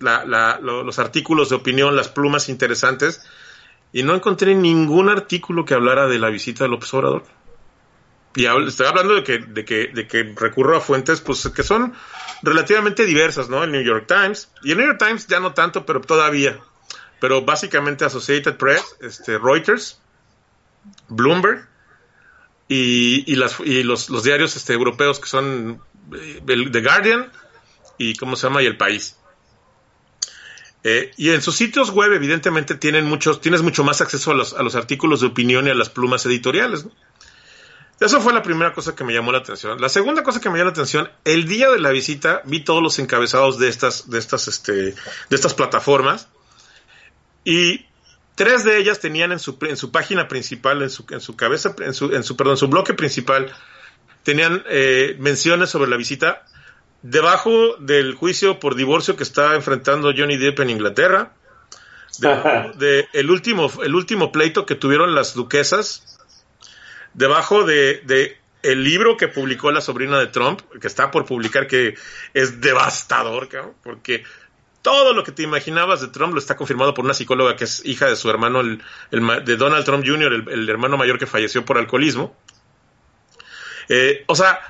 los 0.00 0.98
artículos 0.98 1.50
de 1.50 1.56
opinión, 1.56 1.94
las 1.94 2.08
plumas 2.08 2.48
interesantes 2.48 3.22
y 3.92 4.02
no 4.02 4.14
encontré 4.14 4.54
ningún 4.54 5.10
artículo 5.10 5.64
que 5.64 5.74
hablara 5.74 6.06
de 6.06 6.18
la 6.18 6.30
visita 6.30 6.64
de 6.64 6.70
López 6.70 6.92
Obrador. 6.94 7.24
Y 8.34 8.44
habl- 8.44 8.68
estoy 8.68 8.86
hablando 8.86 9.14
de 9.14 9.22
que, 9.22 9.38
de 9.38 9.64
que, 9.64 9.88
de 9.94 10.06
que 10.06 10.34
recurro 10.36 10.76
a 10.76 10.80
fuentes 10.80 11.20
pues 11.20 11.48
que 11.48 11.62
son 11.62 11.94
relativamente 12.42 13.06
diversas, 13.06 13.48
¿no? 13.48 13.64
El 13.64 13.72
New 13.72 13.82
York 13.82 14.06
Times. 14.06 14.50
Y 14.62 14.72
el 14.72 14.78
New 14.78 14.86
York 14.86 14.98
Times 14.98 15.26
ya 15.26 15.40
no 15.40 15.54
tanto, 15.54 15.86
pero 15.86 16.00
todavía. 16.00 16.58
Pero 17.20 17.42
básicamente 17.42 18.04
Associated 18.04 18.56
Press, 18.56 18.96
este, 19.00 19.38
Reuters, 19.38 20.00
Bloomberg 21.08 21.68
y, 22.68 23.34
los, 23.36 24.24
diarios 24.24 24.56
este, 24.56 24.72
europeos 24.72 25.20
que 25.20 25.28
son 25.28 25.80
eh, 26.14 26.42
The 26.44 26.80
Guardian 26.80 27.30
y 27.98 28.14
cómo 28.16 28.36
se 28.36 28.46
llama 28.46 28.62
y 28.62 28.66
El 28.66 28.76
País. 28.76 29.16
Eh, 30.88 31.10
y 31.16 31.30
en 31.30 31.42
sus 31.42 31.56
sitios 31.56 31.90
web, 31.90 32.12
evidentemente, 32.12 32.76
tienen 32.76 33.06
muchos, 33.06 33.40
tienes 33.40 33.62
mucho 33.62 33.82
más 33.82 34.00
acceso 34.00 34.30
a 34.30 34.34
los, 34.34 34.76
artículos 34.76 35.20
de 35.20 35.26
opinión 35.26 35.66
y 35.66 35.70
a 35.70 35.74
las 35.74 35.90
plumas 35.90 36.24
editoriales. 36.26 36.86
Eso 37.98 38.20
fue 38.20 38.32
la 38.32 38.42
primera 38.42 38.72
cosa 38.72 38.94
que 38.94 39.02
me 39.02 39.12
llamó 39.12 39.32
la 39.32 39.38
atención. 39.38 39.80
La 39.80 39.88
segunda 39.88 40.22
cosa 40.22 40.40
que 40.40 40.48
me 40.48 40.58
llamó 40.58 40.66
la 40.66 40.72
atención, 40.72 41.10
el 41.24 41.48
día 41.48 41.70
de 41.70 41.80
la 41.80 41.90
visita 41.90 42.42
vi 42.44 42.60
todos 42.60 42.82
los 42.82 43.00
encabezados 43.00 43.58
de 43.58 43.68
estas, 43.68 44.08
de 44.10 44.18
estas, 44.20 44.46
este, 44.46 44.72
de 44.72 44.94
estas 45.30 45.54
plataformas 45.54 46.28
y 47.44 47.86
tres 48.36 48.62
de 48.62 48.78
ellas 48.78 49.00
tenían 49.00 49.32
en 49.32 49.40
su, 49.40 49.58
en 49.62 49.76
su 49.76 49.90
página 49.90 50.28
principal, 50.28 50.82
en 50.82 50.90
su, 50.90 51.04
en 51.10 51.20
su 51.20 51.34
cabeza, 51.34 51.74
en 51.80 51.94
su, 51.94 52.14
en 52.14 52.22
su, 52.22 52.36
perdón, 52.36 52.52
en 52.52 52.58
su 52.58 52.68
bloque 52.68 52.94
principal, 52.94 53.52
tenían 54.22 54.62
eh, 54.68 55.16
menciones 55.18 55.70
sobre 55.70 55.90
la 55.90 55.96
visita. 55.96 56.44
Debajo 57.02 57.76
del 57.78 58.14
juicio 58.14 58.60
por 58.60 58.76
divorcio 58.76 59.16
que 59.16 59.22
está 59.22 59.54
enfrentando 59.54 60.12
Johnny 60.16 60.36
Depp 60.36 60.60
en 60.60 60.70
Inglaterra, 60.70 61.32
debajo 62.18 62.72
de 62.78 63.08
el 63.12 63.30
último, 63.30 63.70
el 63.82 63.94
último 63.94 64.30
pleito 64.30 64.66
que 64.66 64.74
tuvieron 64.74 65.14
las 65.14 65.34
duquesas, 65.34 66.18
debajo 67.14 67.64
de, 67.64 68.02
de 68.04 68.38
el 68.62 68.84
libro 68.84 69.16
que 69.16 69.28
publicó 69.28 69.70
la 69.70 69.80
sobrina 69.80 70.18
de 70.18 70.26
Trump, 70.26 70.60
que 70.80 70.88
está 70.88 71.10
por 71.10 71.24
publicar, 71.24 71.66
que 71.66 71.94
es 72.34 72.60
devastador, 72.60 73.48
cabrón, 73.48 73.74
porque 73.82 74.24
todo 74.86 75.12
lo 75.14 75.24
que 75.24 75.32
te 75.32 75.42
imaginabas 75.42 76.00
de 76.00 76.06
Trump 76.06 76.32
lo 76.32 76.38
está 76.38 76.54
confirmado 76.56 76.94
por 76.94 77.04
una 77.04 77.12
psicóloga 77.12 77.56
que 77.56 77.64
es 77.64 77.84
hija 77.84 78.06
de 78.06 78.14
su 78.14 78.30
hermano, 78.30 78.60
el, 78.60 78.80
de 79.10 79.56
Donald 79.56 79.84
Trump 79.84 80.04
Jr., 80.06 80.44
el, 80.48 80.68
hermano 80.68 80.96
mayor 80.96 81.18
que 81.18 81.26
falleció 81.26 81.64
por 81.64 81.76
alcoholismo. 81.76 82.36
Eh, 83.88 84.22
o 84.28 84.36
sea, 84.36 84.60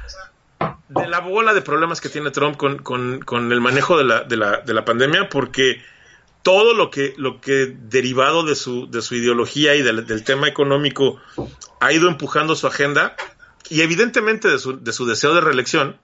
de 0.89 1.07
la 1.07 1.21
bola 1.21 1.53
de 1.53 1.61
problemas 1.61 2.01
que 2.01 2.09
tiene 2.09 2.31
Trump 2.31 2.57
con, 2.57 2.79
con- 2.79 3.21
con 3.21 3.53
el 3.53 3.61
manejo 3.61 3.99
de 3.99 4.05
la, 4.05 4.23
de, 4.25 4.39
la, 4.39 4.63
de 4.63 4.73
la 4.73 4.87
pandemia, 4.87 5.29
porque 5.29 5.83
todo 6.43 6.73
lo 6.73 6.91
que, 6.91 7.13
lo 7.19 7.43
que 7.43 7.77
derivado 7.79 8.43
de 8.43 8.55
su, 8.55 8.91
de 8.91 9.03
su 9.03 9.17
ideología 9.17 9.75
y 9.75 9.83
del, 9.83 10.07
del 10.07 10.25
tema 10.25 10.49
económico 10.49 11.21
ha 11.79 11.93
ido 11.93 12.09
empujando 12.09 12.57
su 12.57 12.67
agenda 12.67 13.17
y 13.69 13.83
evidentemente 13.83 14.49
de 14.49 14.59
su, 14.59 14.83
de 14.83 14.95
su 14.95 15.05
deseo 15.05 15.35
de 15.35 15.43
reelección, 15.43 15.99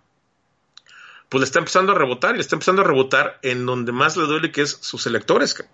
pues 1.32 1.40
le 1.40 1.46
está 1.46 1.60
empezando 1.60 1.92
a 1.92 1.94
rebotar 1.94 2.32
y 2.32 2.34
le 2.34 2.42
está 2.42 2.56
empezando 2.56 2.82
a 2.82 2.84
rebotar 2.84 3.38
en 3.40 3.64
donde 3.64 3.90
más 3.90 4.18
le 4.18 4.24
duele 4.24 4.52
que 4.52 4.60
es 4.60 4.76
sus 4.82 5.06
electores. 5.06 5.66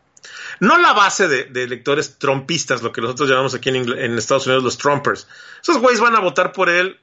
No 0.61 0.79
la 0.79 0.93
base 0.93 1.27
de, 1.27 1.65
electores 1.65 2.17
trumpistas, 2.17 2.81
lo 2.81 2.93
que 2.93 3.01
nosotros 3.01 3.29
llamamos 3.29 3.57
aquí 3.57 3.71
en, 3.71 3.77
en 3.77 4.17
Estados 4.17 4.47
Unidos 4.47 4.63
los 4.63 4.79
Trumpers. 4.79 5.27
Esos 5.61 5.79
güeyes 5.79 6.01
van 6.01 6.15
a 6.15 6.21
votar 6.21 6.53
por 6.53 6.69
él. 6.69 7.01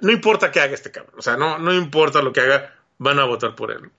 No 0.00 0.12
importa 0.12 0.52
qué 0.52 0.60
haga 0.60 0.74
este 0.74 0.92
cabrón. 0.92 1.16
O 1.18 1.22
sea, 1.22 1.36
no, 1.36 1.58
no 1.58 1.74
importa 1.74 2.22
lo 2.22 2.32
que 2.32 2.42
haga, 2.42 2.76
van 2.98 3.18
a 3.18 3.24
votar 3.24 3.56
por 3.56 3.72
él. 3.72 3.90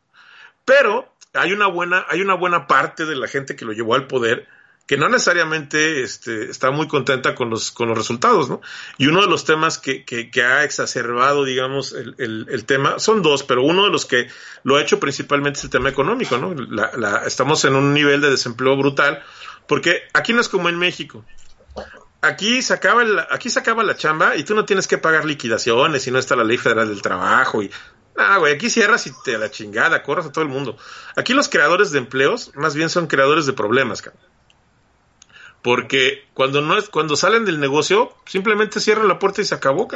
Pero 0.64 1.14
hay 1.34 1.52
una 1.52 1.68
buena, 1.68 2.06
hay 2.08 2.22
una 2.22 2.36
buena 2.36 2.66
parte 2.66 3.06
de 3.06 3.18
la 3.18 3.28
gente 3.28 3.58
que 3.58 3.66
lo 3.66 3.74
llevó 3.74 3.96
al 3.96 4.08
poder 4.08 4.48
que 4.90 4.98
no 4.98 5.08
necesariamente 5.08 6.02
este, 6.02 6.50
está 6.50 6.72
muy 6.72 6.88
contenta 6.88 7.36
con 7.36 7.52
los, 7.52 7.70
con 7.70 7.90
los 7.90 7.96
resultados, 7.96 8.50
¿no? 8.50 8.60
Y 8.98 9.06
uno 9.06 9.22
de 9.22 9.28
los 9.28 9.46
temas 9.46 9.78
que, 9.78 10.04
que, 10.04 10.32
que 10.32 10.42
ha 10.42 10.64
exacerbado, 10.64 11.46
digamos, 11.46 11.94
el, 11.94 12.16
el, 12.18 12.66
tema, 12.66 12.98
son 12.98 13.22
dos, 13.22 13.44
pero 13.44 13.62
uno 13.62 13.84
de 13.84 13.92
los 13.92 14.08
que 14.08 14.30
lo 14.64 14.78
ha 14.78 14.82
hecho 14.82 15.00
principalmente 15.00 15.60
es 15.60 15.66
el 15.66 15.70
tema 15.70 15.90
económico, 15.90 16.40
¿no? 16.40 16.56
Estamos 17.24 17.66
en 17.66 17.76
un 17.76 17.94
nivel 17.94 18.20
de 18.20 18.32
desempleo 18.32 18.76
brutal, 18.78 19.22
porque 19.68 20.08
aquí 20.12 20.34
no 20.34 20.42
es 20.42 20.50
como 20.50 20.70
en 20.70 20.80
México. 20.80 21.24
Aquí 22.22 22.64
se, 22.64 22.74
acaba 22.74 23.04
aquí 23.30 23.52
se 23.52 23.60
acaba 23.60 23.84
la 23.84 23.96
chamba 23.96 24.38
y 24.38 24.44
tú 24.44 24.56
no 24.56 24.66
tienes 24.66 24.88
que 24.88 24.98
pagar 24.98 25.24
liquidaciones 25.24 26.08
y 26.08 26.10
no 26.10 26.18
está 26.18 26.36
la 26.36 26.44
ley 26.44 26.58
federal 26.58 26.90
del 26.90 27.04
trabajo 27.04 27.62
y 27.62 27.70
Ah, 28.18 28.40
güey, 28.40 28.56
aquí 28.56 28.72
cierras 28.72 29.06
y 29.06 29.12
te 29.24 29.38
la 29.38 29.52
chingada, 29.52 30.02
corras 30.02 30.26
a 30.26 30.32
todo 30.32 30.44
el 30.44 30.50
mundo. 30.50 30.78
Aquí 31.16 31.36
los 31.36 31.48
creadores 31.48 31.92
de 31.92 32.00
empleos 32.00 32.52
más 32.56 32.74
bien 32.74 32.90
son 32.90 33.06
creadores 33.06 33.46
de 33.46 33.54
problemas, 33.54 34.02
cabrón. 34.02 34.39
Porque 35.62 36.26
cuando 36.34 36.62
no 36.62 36.78
es, 36.78 36.90
cuando 36.90 37.16
salen 37.16 37.46
del 37.46 37.60
negocio, 37.60 38.16
simplemente 38.26 38.80
cierran 38.80 39.08
la 39.08 39.20
puerta 39.20 39.42
y 39.42 39.46
se 39.46 39.56
acabó. 39.56 39.88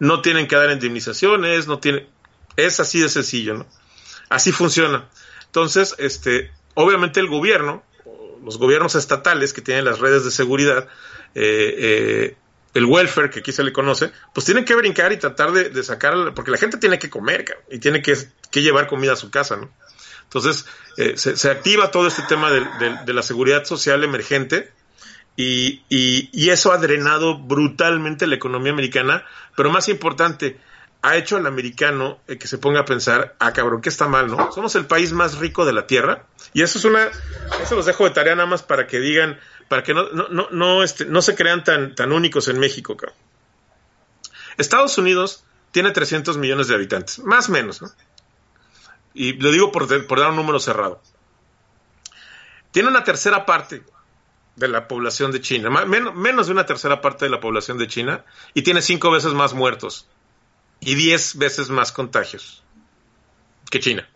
No 0.00 0.22
tienen 0.22 0.48
que 0.48 0.56
dar 0.56 0.70
indemnizaciones, 0.70 1.68
no 1.68 1.78
tienen, 1.78 2.08
es 2.56 2.80
así 2.80 3.00
de 3.00 3.08
sencillo, 3.08 3.54
¿no? 3.54 3.66
Así 4.28 4.50
funciona. 4.52 5.08
Entonces, 5.46 5.94
este, 5.98 6.50
obviamente 6.74 7.20
el 7.20 7.28
gobierno, 7.28 7.84
los 8.44 8.58
gobiernos 8.58 8.96
estatales 8.96 9.52
que 9.52 9.62
tienen 9.62 9.84
las 9.84 10.00
redes 10.00 10.24
de 10.24 10.32
seguridad, 10.32 10.88
eh, 11.34 11.74
eh, 11.78 12.36
el 12.74 12.84
welfare, 12.86 13.30
que 13.30 13.38
aquí 13.38 13.52
se 13.52 13.62
le 13.62 13.72
conoce, 13.72 14.10
pues 14.32 14.44
tienen 14.44 14.64
que 14.64 14.74
brincar 14.74 15.12
y 15.12 15.16
tratar 15.16 15.52
de, 15.52 15.82
sacar, 15.84 16.34
porque 16.34 16.50
la 16.50 16.56
gente 16.56 16.76
tiene 16.76 16.98
que 16.98 17.08
comer, 17.08 17.44
y 17.70 17.78
tiene 17.78 18.02
que, 18.02 18.16
llevar 18.60 18.88
comida 18.88 19.12
a 19.12 19.16
su 19.16 19.30
casa, 19.30 19.56
¿no? 19.56 19.70
Entonces, 20.24 20.66
eh, 20.96 21.16
se, 21.16 21.36
se, 21.36 21.50
activa 21.50 21.92
todo 21.92 22.08
este 22.08 22.22
tema 22.22 22.50
de 22.50 23.12
la 23.12 23.22
seguridad 23.22 23.64
social 23.64 24.02
emergente, 24.02 24.72
y, 25.36 26.50
eso 26.50 26.72
ha 26.72 26.78
drenado 26.78 27.38
brutalmente 27.38 28.26
la 28.26 28.36
economía 28.36 28.72
americana, 28.72 29.24
pero 29.56 29.70
más 29.70 29.88
importante, 29.88 30.60
ha 31.02 31.16
hecho 31.16 31.36
al 31.36 31.46
americano 31.46 32.20
eh, 32.28 32.38
que 32.38 32.46
se 32.46 32.58
ponga 32.58 32.80
a 32.80 32.84
pensar, 32.84 33.34
ah, 33.38 33.52
cabrón, 33.52 33.82
que 33.82 33.88
está 33.88 34.08
mal, 34.08 34.28
¿no? 34.28 34.52
Somos 34.52 34.74
el 34.74 34.86
país 34.86 35.12
más 35.12 35.38
rico 35.38 35.66
de 35.66 35.72
la 35.72 35.86
tierra, 35.86 36.26
y 36.52 36.62
eso 36.62 36.78
es 36.78 36.84
una, 36.84 37.10
eso 37.60 37.74
los 37.74 37.86
dejo 37.86 38.04
de 38.04 38.10
tarea 38.10 38.34
nada 38.34 38.48
más 38.48 38.62
para 38.62 38.86
que 38.86 39.00
digan, 39.00 39.38
para 39.68 39.82
que 39.82 39.92
no, 39.92 40.08
no, 40.10 40.28
no, 40.28 40.48
no, 40.50 40.82
este, 40.82 41.04
no 41.04 41.20
se 41.20 41.34
crean 41.34 41.64
tan, 41.64 41.94
tan 41.94 42.12
únicos 42.12 42.48
en 42.48 42.58
México, 42.58 42.96
cabrón. 42.96 43.18
Estados 44.56 44.96
Unidos 44.98 45.44
tiene 45.72 45.90
300 45.90 46.38
millones 46.38 46.68
de 46.68 46.76
habitantes, 46.76 47.18
más 47.18 47.48
o 47.48 47.52
menos, 47.52 47.82
¿no? 47.82 47.90
Y 49.12 49.34
lo 49.34 49.50
digo 49.50 49.72
por 49.72 49.88
dar 49.88 50.30
un 50.30 50.36
número 50.36 50.58
cerrado. 50.58 51.00
Tiene 52.70 52.88
una 52.88 53.04
tercera 53.04 53.46
parte 53.46 53.84
de 54.56 54.68
la 54.68 54.86
población 54.86 55.32
de 55.32 55.40
China, 55.40 55.70
menos, 55.70 56.14
menos 56.14 56.46
de 56.46 56.52
una 56.52 56.66
tercera 56.66 57.00
parte 57.00 57.24
de 57.24 57.30
la 57.30 57.40
población 57.40 57.78
de 57.78 57.88
China, 57.88 58.24
y 58.54 58.62
tiene 58.62 58.82
cinco 58.82 59.10
veces 59.10 59.32
más 59.32 59.52
muertos 59.52 60.06
y 60.80 60.94
diez 60.94 61.36
veces 61.36 61.70
más 61.70 61.92
contagios 61.92 62.62
que 63.70 63.80
China. 63.80 64.08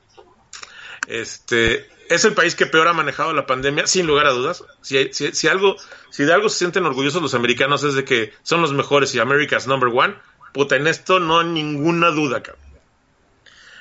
Este 1.06 1.88
es 2.08 2.24
el 2.24 2.34
país 2.34 2.54
que 2.54 2.66
peor 2.66 2.88
ha 2.88 2.92
manejado 2.92 3.32
la 3.32 3.46
pandemia, 3.46 3.86
sin 3.86 4.06
lugar 4.06 4.26
a 4.26 4.32
dudas. 4.32 4.64
Si, 4.80 5.48
algo, 5.48 5.76
si 6.10 6.24
de 6.24 6.32
algo 6.32 6.48
se 6.48 6.58
sienten 6.58 6.86
orgullosos 6.86 7.20
los 7.20 7.34
americanos 7.34 7.82
es 7.84 7.94
de 7.94 8.04
que 8.04 8.32
son 8.42 8.62
los 8.62 8.72
mejores 8.72 9.14
y 9.14 9.18
America's 9.18 9.66
number 9.66 9.90
one, 9.92 10.14
puta, 10.52 10.76
en 10.76 10.86
esto 10.86 11.20
no 11.20 11.40
hay 11.40 11.48
ninguna 11.48 12.10
duda, 12.10 12.42
cabrón. 12.42 12.64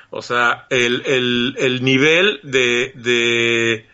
O 0.10 0.22
sea, 0.22 0.68
el, 0.70 1.04
el, 1.06 1.56
el 1.58 1.84
nivel 1.84 2.40
de, 2.44 2.94
de 2.96 3.88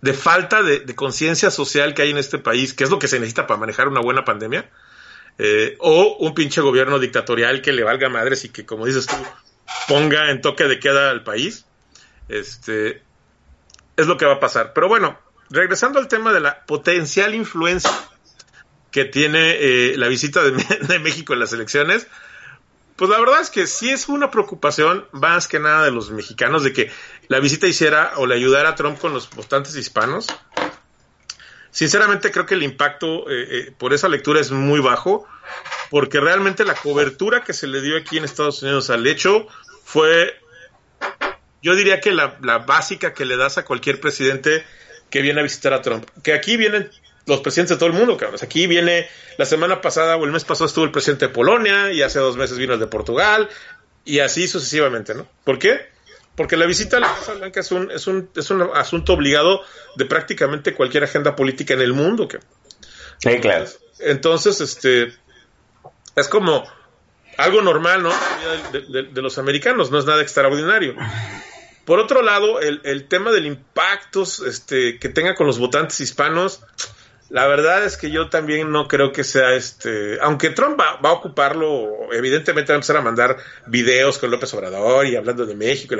de 0.00 0.14
falta 0.14 0.62
de, 0.62 0.94
conciencia 0.94 1.50
social 1.50 1.94
que 1.94 2.02
hay 2.02 2.10
en 2.10 2.18
este 2.18 2.38
país, 2.38 2.74
que 2.74 2.84
es 2.84 2.90
lo 2.90 2.98
que 2.98 3.08
se 3.08 3.18
necesita 3.18 3.46
para 3.46 3.58
manejar 3.58 3.88
una 3.88 4.00
buena 4.00 4.24
pandemia, 4.24 4.70
eh, 5.38 5.76
o 5.80 6.16
un 6.20 6.34
pinche 6.34 6.60
gobierno 6.60 6.98
dictatorial 6.98 7.62
que 7.62 7.72
le 7.72 7.84
valga 7.84 8.08
madres 8.08 8.44
y 8.44 8.50
que, 8.50 8.64
como 8.64 8.86
dices 8.86 9.06
tú, 9.06 9.16
ponga 9.86 10.30
en 10.30 10.40
toque 10.40 10.64
de 10.64 10.78
queda 10.78 11.10
al 11.10 11.24
país, 11.24 11.64
este, 12.28 13.02
es 13.96 14.06
lo 14.06 14.16
que 14.16 14.26
va 14.26 14.34
a 14.34 14.40
pasar. 14.40 14.72
Pero 14.72 14.88
bueno, 14.88 15.18
regresando 15.50 15.98
al 15.98 16.08
tema 16.08 16.32
de 16.32 16.40
la 16.40 16.64
potencial 16.64 17.34
influencia 17.34 17.90
que 18.90 19.04
tiene 19.04 19.56
eh, 19.58 19.96
la 19.96 20.08
visita 20.08 20.42
de, 20.42 20.52
de, 20.88 20.98
México 20.98 21.34
en 21.34 21.40
las 21.40 21.52
elecciones, 21.52 22.06
pues 22.96 23.10
la 23.10 23.20
verdad 23.20 23.40
es 23.40 23.50
que 23.50 23.66
sí 23.66 23.90
es 23.90 24.08
una 24.08 24.30
preocupación 24.30 25.06
más 25.12 25.46
que 25.46 25.60
nada 25.60 25.84
de 25.84 25.92
los 25.92 26.10
mexicanos 26.10 26.64
de 26.64 26.72
que 26.72 26.90
la 27.28 27.40
visita 27.40 27.66
hiciera 27.66 28.12
o 28.16 28.26
le 28.26 28.34
ayudara 28.34 28.70
a 28.70 28.74
Trump 28.74 28.98
con 28.98 29.12
los 29.12 29.30
votantes 29.30 29.76
hispanos. 29.76 30.26
Sinceramente 31.70 32.30
creo 32.30 32.46
que 32.46 32.54
el 32.54 32.62
impacto 32.62 33.30
eh, 33.30 33.46
eh, 33.50 33.72
por 33.76 33.92
esa 33.92 34.08
lectura 34.08 34.40
es 34.40 34.50
muy 34.50 34.80
bajo, 34.80 35.28
porque 35.90 36.18
realmente 36.18 36.64
la 36.64 36.74
cobertura 36.74 37.44
que 37.44 37.52
se 37.52 37.66
le 37.66 37.82
dio 37.82 37.96
aquí 37.96 38.16
en 38.16 38.24
Estados 38.24 38.62
Unidos 38.62 38.90
al 38.90 39.06
hecho 39.06 39.46
fue, 39.84 40.34
yo 41.62 41.74
diría 41.74 42.00
que 42.00 42.12
la, 42.12 42.38
básica 42.66 43.12
que 43.12 43.24
le 43.24 43.36
das 43.36 43.58
a 43.58 43.64
cualquier 43.64 44.00
presidente 44.00 44.64
que 45.10 45.22
viene 45.22 45.40
a 45.40 45.42
visitar 45.42 45.74
a 45.74 45.82
Trump. 45.82 46.08
Que 46.22 46.32
aquí 46.32 46.56
vienen 46.56 46.90
los 47.26 47.40
presidentes 47.40 47.76
de 47.76 47.78
todo 47.78 47.90
el 47.90 47.94
mundo, 47.94 48.16
cabrón. 48.16 48.40
Aquí 48.42 48.66
viene, 48.66 49.08
la 49.36 49.44
semana 49.44 49.82
pasada 49.82 50.16
o 50.16 50.24
el 50.24 50.32
mes 50.32 50.44
pasado 50.44 50.66
estuvo 50.66 50.86
el 50.86 50.90
presidente 50.90 51.28
de 51.28 51.34
Polonia 51.34 51.92
y 51.92 52.00
hace 52.02 52.18
dos 52.18 52.36
meses 52.38 52.56
vino 52.56 52.72
el 52.72 52.80
de 52.80 52.86
Portugal 52.86 53.48
y 54.04 54.20
así 54.20 54.48
sucesivamente, 54.48 55.14
¿no? 55.14 55.28
¿Por 55.44 55.58
qué? 55.58 55.97
Porque 56.38 56.56
la 56.56 56.66
visita 56.66 56.98
a 56.98 57.00
la 57.00 57.08
Casa 57.08 57.34
Blanca 57.34 57.58
es 57.58 57.72
un, 57.72 57.90
es 57.90 58.06
un, 58.06 58.30
es 58.36 58.48
un 58.52 58.62
asunto 58.72 59.12
obligado 59.12 59.60
de 59.96 60.04
prácticamente 60.04 60.72
cualquier 60.72 61.02
agenda 61.02 61.34
política 61.34 61.74
en 61.74 61.80
el 61.80 61.92
mundo. 61.92 62.28
Que... 62.28 62.38
Sí, 63.18 63.40
claro. 63.40 63.64
Entonces, 63.98 64.60
este, 64.60 65.12
es 66.14 66.28
como 66.28 66.64
algo 67.38 67.60
normal, 67.60 68.04
¿no? 68.04 68.12
De, 68.70 68.82
de, 68.82 69.02
de 69.12 69.20
los 69.20 69.36
americanos, 69.38 69.90
no 69.90 69.98
es 69.98 70.04
nada 70.04 70.22
extraordinario. 70.22 70.94
Por 71.84 71.98
otro 71.98 72.22
lado, 72.22 72.60
el, 72.60 72.82
el 72.84 73.08
tema 73.08 73.32
del 73.32 73.46
impacto 73.46 74.22
este, 74.22 75.00
que 75.00 75.08
tenga 75.08 75.34
con 75.34 75.48
los 75.48 75.58
votantes 75.58 76.00
hispanos, 76.00 76.60
la 77.30 77.48
verdad 77.48 77.84
es 77.84 77.96
que 77.96 78.12
yo 78.12 78.30
también 78.30 78.70
no 78.70 78.86
creo 78.86 79.10
que 79.10 79.24
sea 79.24 79.54
este. 79.54 80.18
Aunque 80.20 80.50
Trump 80.50 80.78
va, 80.78 81.00
va, 81.04 81.10
a 81.10 81.14
ocuparlo, 81.14 82.12
evidentemente 82.12 82.70
va 82.70 82.74
a 82.74 82.76
empezar 82.76 82.96
a 82.96 83.02
mandar 83.02 83.38
videos 83.66 84.18
con 84.18 84.30
López 84.30 84.54
Obrador 84.54 85.04
y 85.08 85.16
hablando 85.16 85.44
de 85.44 85.56
México. 85.56 85.96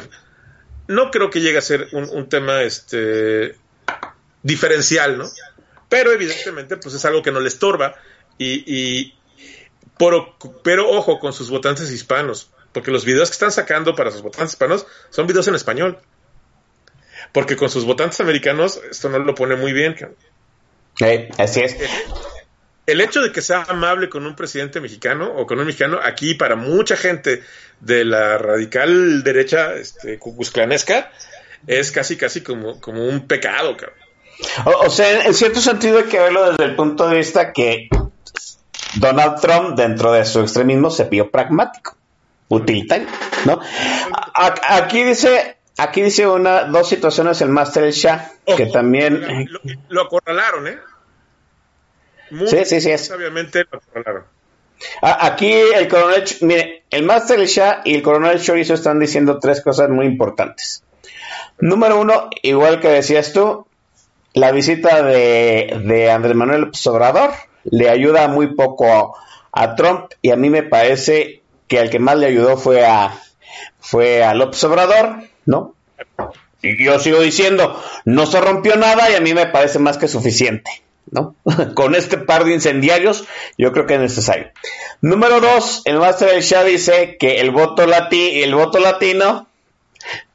No 0.89 1.11
creo 1.11 1.31
que 1.31 1.41
llegue 1.41 1.59
a 1.59 1.63
ser 1.63 1.89
un, 1.93 2.09
un 2.11 2.29
tema 2.29 2.63
este 2.63 3.55
diferencial, 4.43 5.19
¿no? 5.19 5.31
Pero 5.89 6.13
evidentemente, 6.13 6.77
pues 6.77 6.95
es 6.95 7.05
algo 7.05 7.23
que 7.23 7.31
no 7.31 7.41
le 7.41 7.49
estorba. 7.49 7.95
Y, 8.37 8.65
y 8.67 9.15
por, 9.97 10.35
pero 10.63 10.91
ojo 10.91 11.19
con 11.19 11.33
sus 11.33 11.51
votantes 11.51 11.91
hispanos, 11.91 12.51
porque 12.73 12.91
los 12.91 13.05
videos 13.05 13.31
que 13.31 13.35
están 13.35 13.53
sacando 13.53 13.95
para 13.95 14.11
sus 14.11 14.23
votantes 14.23 14.53
hispanos 14.53 14.87
son 15.11 15.27
videos 15.27 15.49
en 15.49 15.55
español. 15.55 15.99
Porque 17.33 17.57
con 17.57 17.69
sus 17.69 17.85
votantes 17.85 18.21
americanos 18.21 18.81
esto 18.91 19.09
no 19.09 19.19
lo 19.19 19.35
pone 19.35 19.57
muy 19.57 19.73
bien. 19.73 19.97
Sí, 20.95 21.29
así 21.37 21.61
es. 21.61 21.77
El 22.89 23.03
hecho 23.03 23.21
de 23.21 23.31
que 23.31 23.43
sea 23.43 23.67
amable 23.69 24.09
con 24.09 24.25
un 24.25 24.35
presidente 24.35 24.81
mexicano 24.81 25.31
o 25.37 25.47
con 25.47 25.59
un 25.59 25.67
mexicano, 25.67 26.01
aquí 26.03 26.33
para 26.33 26.57
mucha 26.57 26.97
gente 26.97 27.43
de 27.81 28.05
la 28.07 28.39
radical 28.39 29.23
derecha 29.23 29.75
este, 29.75 30.19
cucuzclanesca, 30.19 31.11
es 31.67 31.93
casi, 31.93 32.17
casi 32.17 32.41
como, 32.41 32.81
como 32.81 33.07
un 33.07 33.27
pecado, 33.27 33.77
cabrón. 33.77 33.99
O, 34.65 34.87
o, 34.87 34.91
sea, 34.91 35.27
en 35.27 35.35
cierto 35.35 35.61
sentido 35.61 35.99
hay 35.99 36.05
que 36.05 36.19
verlo 36.19 36.51
desde 36.51 36.65
el 36.65 36.77
punto 36.77 37.07
de 37.07 37.17
vista 37.17 37.53
que 37.53 37.91
Donald 38.95 39.39
Trump, 39.39 39.77
dentro 39.77 40.13
de 40.13 40.25
su 40.25 40.41
extremismo, 40.41 40.91
se 40.91 41.05
vio 41.05 41.31
pragmático, 41.31 41.95
utilitario, 42.49 43.09
¿no? 43.45 43.61
A, 44.35 44.77
aquí 44.79 45.03
dice 45.03 45.59
Aquí 45.79 46.03
dice 46.03 46.27
una, 46.27 46.65
dos 46.65 46.89
situaciones 46.89 47.41
el 47.41 47.51
Master 47.51 47.85
El 47.85 47.93
Shah, 47.93 48.33
Ojo, 48.47 48.57
que 48.57 48.67
también... 48.67 49.47
Lo, 49.49 49.61
lo, 49.89 50.03
acorralaron, 50.03 50.67
¿eh? 50.67 50.79
Muy 52.31 52.49
sí, 52.49 52.65
sí, 52.65 52.81
sí. 52.81 52.91
Es. 52.91 53.11
Obviamente 53.11 53.65
lo 53.71 53.79
acorralaron. 53.79 54.25
Aquí 55.03 55.53
el 55.53 55.89
coronel, 55.89 56.25
mire, 56.43 56.85
el 56.91 57.03
Master 57.03 57.45
Shah 57.47 57.83
y 57.85 57.95
el 57.95 58.03
coronel 58.03 58.41
Chorizo 58.41 58.75
están 58.75 59.01
diciendo 59.01 59.39
tres 59.41 59.61
cosas 59.61 59.91
muy 59.91 60.07
importantes. 60.07 60.85
Número 61.59 62.01
uno, 62.01 62.31
igual 62.43 62.79
que 62.81 62.89
decías 62.89 63.33
tú, 63.33 63.67
la 64.35 64.53
visita 64.53 65.03
de, 65.03 65.81
de 65.85 66.11
Andrés 66.11 66.37
Manuel 66.37 66.61
López 66.63 66.87
Obrador 66.87 67.31
le 67.65 67.91
ayuda 67.91 68.29
muy 68.29 68.55
poco 68.55 68.87
a, 68.87 69.13
a 69.63 69.75
Trump 69.75 70.13
y 70.23 70.31
a 70.31 70.37
mí 70.37 70.51
me 70.51 70.63
parece 70.63 71.43
que 71.67 71.79
al 71.81 71.91
que 71.91 71.99
más 71.99 72.17
le 72.17 72.27
ayudó 72.27 72.57
fue 72.57 72.87
a, 72.87 73.21
fue 73.81 74.23
a 74.23 74.35
López 74.35 74.63
Obrador, 74.65 75.25
¿no? 75.47 75.75
Y 76.63 76.85
yo 76.85 76.99
sigo 76.99 77.21
diciendo, 77.21 77.81
no 78.05 78.27
se 78.27 78.41
rompió 78.41 78.77
nada 78.77 79.11
y 79.11 79.15
a 79.15 79.21
mí 79.21 79.35
me 79.35 79.47
parece 79.47 79.79
más 79.79 79.99
que 79.99 80.09
suficiente, 80.09 80.71
¿no? 81.11 81.35
Con 81.75 81.95
este 81.95 82.19
par 82.19 82.45
de 82.45 82.55
incendiarios, 82.55 83.25
yo 83.57 83.73
creo 83.73 83.87
que 83.87 83.95
es 83.95 84.01
necesario. 84.01 84.51
Número 85.01 85.41
dos, 85.41 85.83
el 85.85 85.99
Master 85.99 86.31
del 86.31 86.43
Shah 86.43 86.65
dice 86.65 87.17
que 87.19 87.41
el 87.41 87.51
voto 87.51 87.87
lati, 87.87 88.43
el 88.43 88.55
voto 88.55 88.79
latino, 88.79 89.49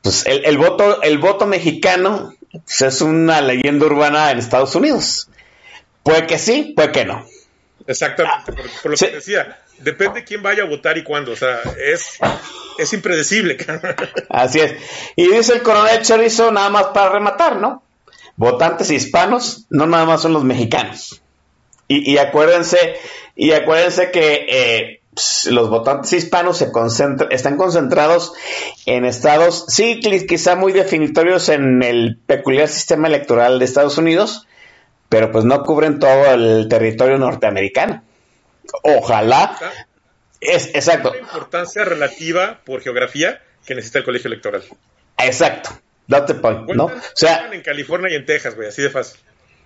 pues 0.02 0.26
el, 0.26 0.46
el 0.46 0.58
voto, 0.58 1.02
el 1.02 1.18
voto 1.18 1.46
mexicano, 1.46 2.34
pues 2.52 2.82
es 2.82 3.02
una 3.02 3.42
leyenda 3.42 3.86
urbana 3.86 4.32
en 4.32 4.40
Estados 4.40 4.76
Unidos. 4.76 5.30
Puede 6.04 6.28
que 6.28 6.38
sí, 6.38 6.74
puede 6.76 6.92
que 6.92 7.06
no. 7.06 7.26
Exactamente, 7.88 8.54
por, 8.54 8.70
por 8.82 8.92
lo 8.92 8.98
sí. 8.98 9.08
que 9.08 9.16
decía, 9.16 9.60
depende 9.80 10.24
quién 10.24 10.42
vaya 10.42 10.64
a 10.64 10.68
votar 10.68 10.98
y 10.98 11.04
cuándo, 11.04 11.32
o 11.32 11.36
sea, 11.36 11.62
es, 11.78 12.18
es 12.78 12.94
impredecible. 12.94 13.58
Así 14.30 14.60
es. 14.60 14.76
Y 15.16 15.28
dice 15.28 15.54
el 15.54 15.64
coronel 15.64 16.02
Chorizo, 16.02 16.52
nada 16.52 16.70
más 16.70 16.86
para 16.88 17.10
rematar, 17.10 17.58
¿no? 17.58 17.84
Votantes 18.36 18.90
hispanos 18.92 19.66
no 19.70 19.86
nada 19.86 20.06
más 20.06 20.22
son 20.22 20.34
los 20.34 20.44
mexicanos. 20.44 21.22
Y, 21.88 22.12
y 22.12 22.18
acuérdense, 22.18 22.96
y 23.36 23.52
acuérdense 23.52 24.12
que 24.12 24.46
eh, 24.50 25.02
los 25.50 25.70
votantes 25.70 26.14
hispanos 26.14 26.58
se 26.58 26.72
concentra, 26.72 27.28
están 27.30 27.58
concentrados 27.58 28.34
en 28.86 29.06
estados, 29.06 29.66
sí, 29.68 30.00
quizá 30.28 30.56
muy 30.56 30.72
definitorios 30.72 31.50
en 31.50 31.84
el 31.84 32.18
peculiar 32.26 32.68
sistema 32.68 33.08
electoral 33.08 33.60
de 33.60 33.66
Estados 33.66 33.98
Unidos, 33.98 34.48
pero 35.10 35.32
pues 35.32 35.46
no 35.46 35.64
cubren 35.64 36.00
todo 36.00 36.32
el 36.34 36.68
territorio 36.70 37.18
norteamericano. 37.18 38.04
Ojalá. 38.84 39.58
Es, 40.40 40.68
exacto. 40.74 41.14
La 41.14 41.20
importancia 41.20 41.86
relativa 41.86 42.62
por 42.66 42.82
geografía 42.82 43.42
que 43.66 43.76
necesita 43.76 44.00
el 44.00 44.06
colegio 44.06 44.30
electoral. 44.30 44.64
Exacto. 45.18 45.70
The 46.08 46.36
point, 46.36 46.70
¿no? 46.72 46.86
O 46.86 46.91
sea, 47.16 47.49
en 47.51 47.62
California 47.62 48.12
y 48.12 48.16
en 48.16 48.26
Texas, 48.26 48.56
güey, 48.56 48.68
así 48.68 48.82
de 48.82 48.89
fácil. 48.89 49.20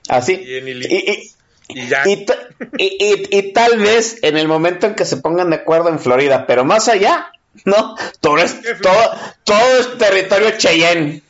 Así. 0.08 0.34
Y, 0.34 0.58
en 0.58 0.68
y, 0.68 0.72
y, 0.72 1.32
y, 1.70 1.88
ya. 1.88 2.04
y, 2.08 3.54
tal 3.54 3.80
vez 3.80 4.20
en 4.22 4.38
el 4.38 4.48
momento 4.48 4.88
en 4.88 4.96
que 4.96 5.06
se 5.06 5.18
pongan 5.18 5.50
de 5.50 5.58
acuerdo 5.58 5.90
en 5.90 6.00
Florida, 6.00 6.46
pero 6.48 6.64
más 6.64 6.88
allá, 6.88 7.32
¿no? 7.66 7.96
Todo 8.22 8.38
es, 8.38 8.56
todo, 8.82 9.12
todo 9.44 9.80
es 9.80 9.98
territorio 9.98 10.52
Cheyenne. 10.58 11.24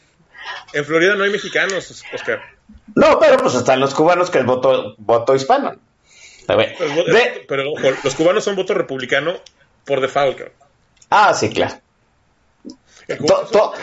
En 0.73 0.85
Florida 0.85 1.15
no 1.15 1.23
hay 1.23 1.31
mexicanos, 1.31 2.03
Oscar. 2.13 2.41
No, 2.95 3.19
pero 3.19 3.37
pues 3.37 3.55
están 3.55 3.79
los 3.79 3.93
cubanos 3.93 4.29
que 4.29 4.39
es 4.39 4.45
voto, 4.45 4.95
voto 4.97 5.35
hispano. 5.35 5.75
A 6.47 6.55
ver, 6.55 6.75
pero, 6.77 7.03
de... 7.03 7.45
pero 7.47 7.71
ojo, 7.71 7.81
los 8.03 8.15
cubanos 8.15 8.43
son 8.43 8.55
voto 8.55 8.73
republicano 8.73 9.35
por 9.85 10.01
default. 10.01 10.41
Ah, 11.09 11.33
sí, 11.33 11.49
claro. 11.49 11.75
To, 13.25 13.47
to... 13.51 13.73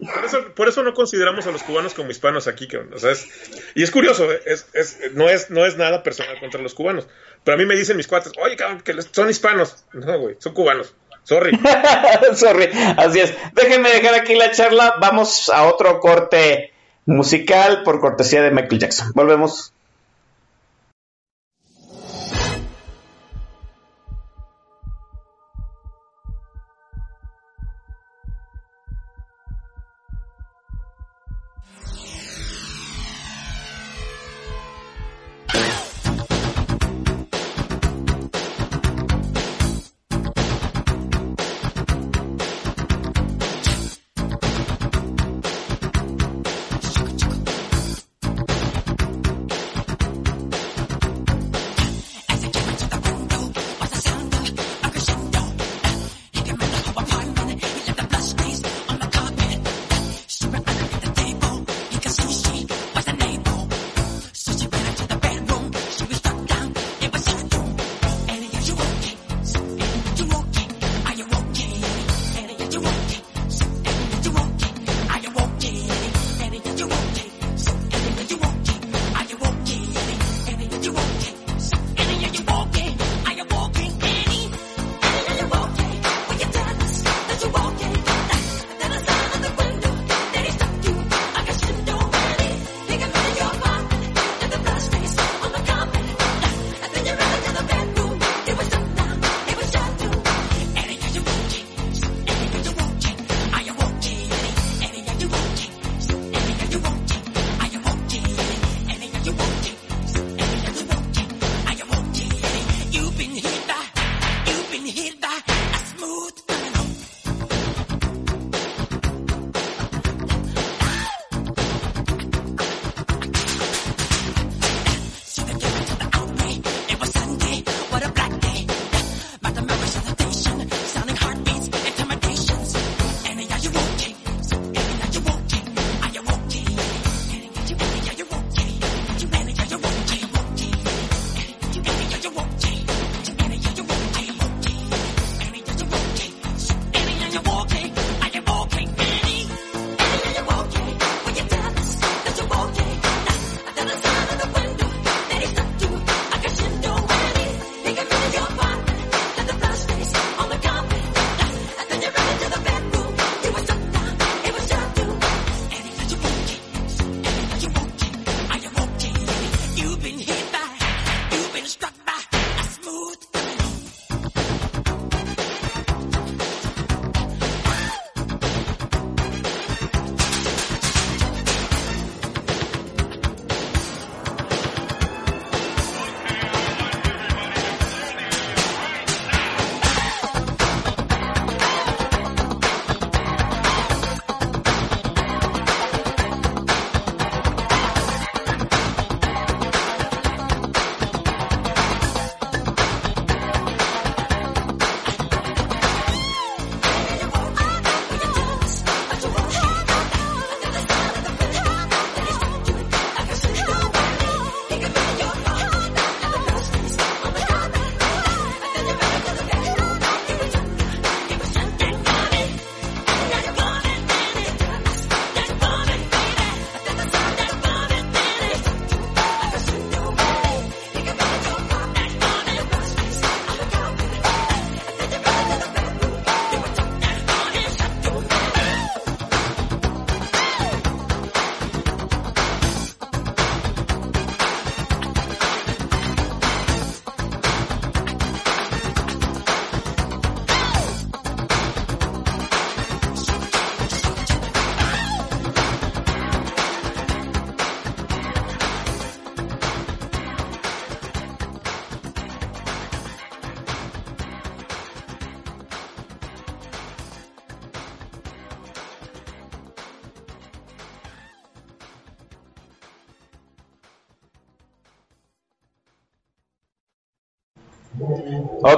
Por, 0.00 0.24
eso, 0.24 0.54
por 0.54 0.68
eso 0.68 0.82
no 0.82 0.94
consideramos 0.94 1.46
a 1.46 1.50
los 1.50 1.62
cubanos 1.62 1.94
como 1.94 2.10
hispanos 2.10 2.46
aquí. 2.48 2.66
Cabrón. 2.66 2.94
O 2.94 2.98
sea, 2.98 3.12
es, 3.12 3.28
y 3.74 3.82
es 3.82 3.90
curioso, 3.90 4.28
es, 4.32 4.66
es, 4.72 4.98
no, 5.14 5.28
es, 5.28 5.50
no 5.50 5.66
es 5.66 5.76
nada 5.76 6.02
personal 6.02 6.38
contra 6.40 6.62
los 6.62 6.74
cubanos. 6.74 7.06
Pero 7.44 7.54
a 7.54 7.58
mí 7.58 7.66
me 7.66 7.76
dicen 7.76 7.96
mis 7.96 8.06
cuates, 8.06 8.32
oye, 8.42 8.56
cabrón, 8.56 8.80
que 8.80 8.94
son 9.02 9.30
hispanos. 9.30 9.84
No, 9.92 10.18
güey, 10.18 10.36
son 10.38 10.54
cubanos. 10.54 10.94
Sorry. 11.24 11.58
Sorry, 12.34 12.70
así 12.96 13.20
es. 13.20 13.34
Déjenme 13.54 13.90
dejar 13.90 14.14
aquí 14.14 14.34
la 14.34 14.50
charla. 14.50 14.96
Vamos 15.00 15.50
a 15.50 15.64
otro 15.68 16.00
corte 16.00 16.72
musical 17.06 17.82
por 17.82 18.00
cortesía 18.00 18.42
de 18.42 18.50
Michael 18.50 18.80
Jackson. 18.80 19.12
Volvemos. 19.14 19.72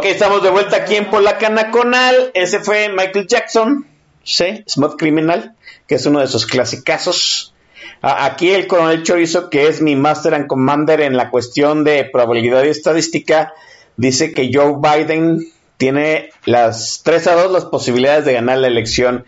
Ok, 0.02 0.08
estamos 0.08 0.42
de 0.42 0.50
vuelta 0.50 0.78
aquí 0.78 0.96
en 0.96 1.08
Polacana 1.10 1.70
Conal. 1.70 2.32
Ese 2.34 2.58
fue 2.58 2.88
Michael 2.88 3.28
Jackson, 3.28 3.86
sí, 4.24 4.64
Smooth 4.66 4.96
Criminal, 4.98 5.54
que 5.86 5.94
es 5.94 6.04
uno 6.06 6.18
de 6.18 6.24
esos 6.24 6.44
clasicazos. 6.44 7.54
Aquí 8.00 8.50
el 8.50 8.66
coronel 8.66 9.04
Chorizo, 9.04 9.48
que 9.48 9.68
es 9.68 9.80
mi 9.80 9.94
master 9.94 10.34
and 10.34 10.48
commander 10.48 11.02
en 11.02 11.16
la 11.16 11.30
cuestión 11.30 11.84
de 11.84 12.04
probabilidad 12.12 12.64
y 12.64 12.70
estadística, 12.70 13.52
dice 13.96 14.32
que 14.34 14.50
Joe 14.52 14.74
Biden 14.80 15.46
tiene 15.76 16.30
las 16.46 17.02
3 17.04 17.24
a 17.28 17.34
2 17.34 17.52
las 17.52 17.66
posibilidades 17.66 18.24
de 18.24 18.32
ganar 18.32 18.58
la 18.58 18.66
elección 18.66 19.24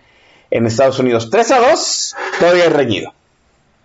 en 0.50 0.66
Estados 0.66 0.98
Unidos. 0.98 1.30
3 1.30 1.52
a 1.52 1.70
2, 1.70 2.16
todavía 2.40 2.64
es 2.64 2.72
reñido. 2.72 3.14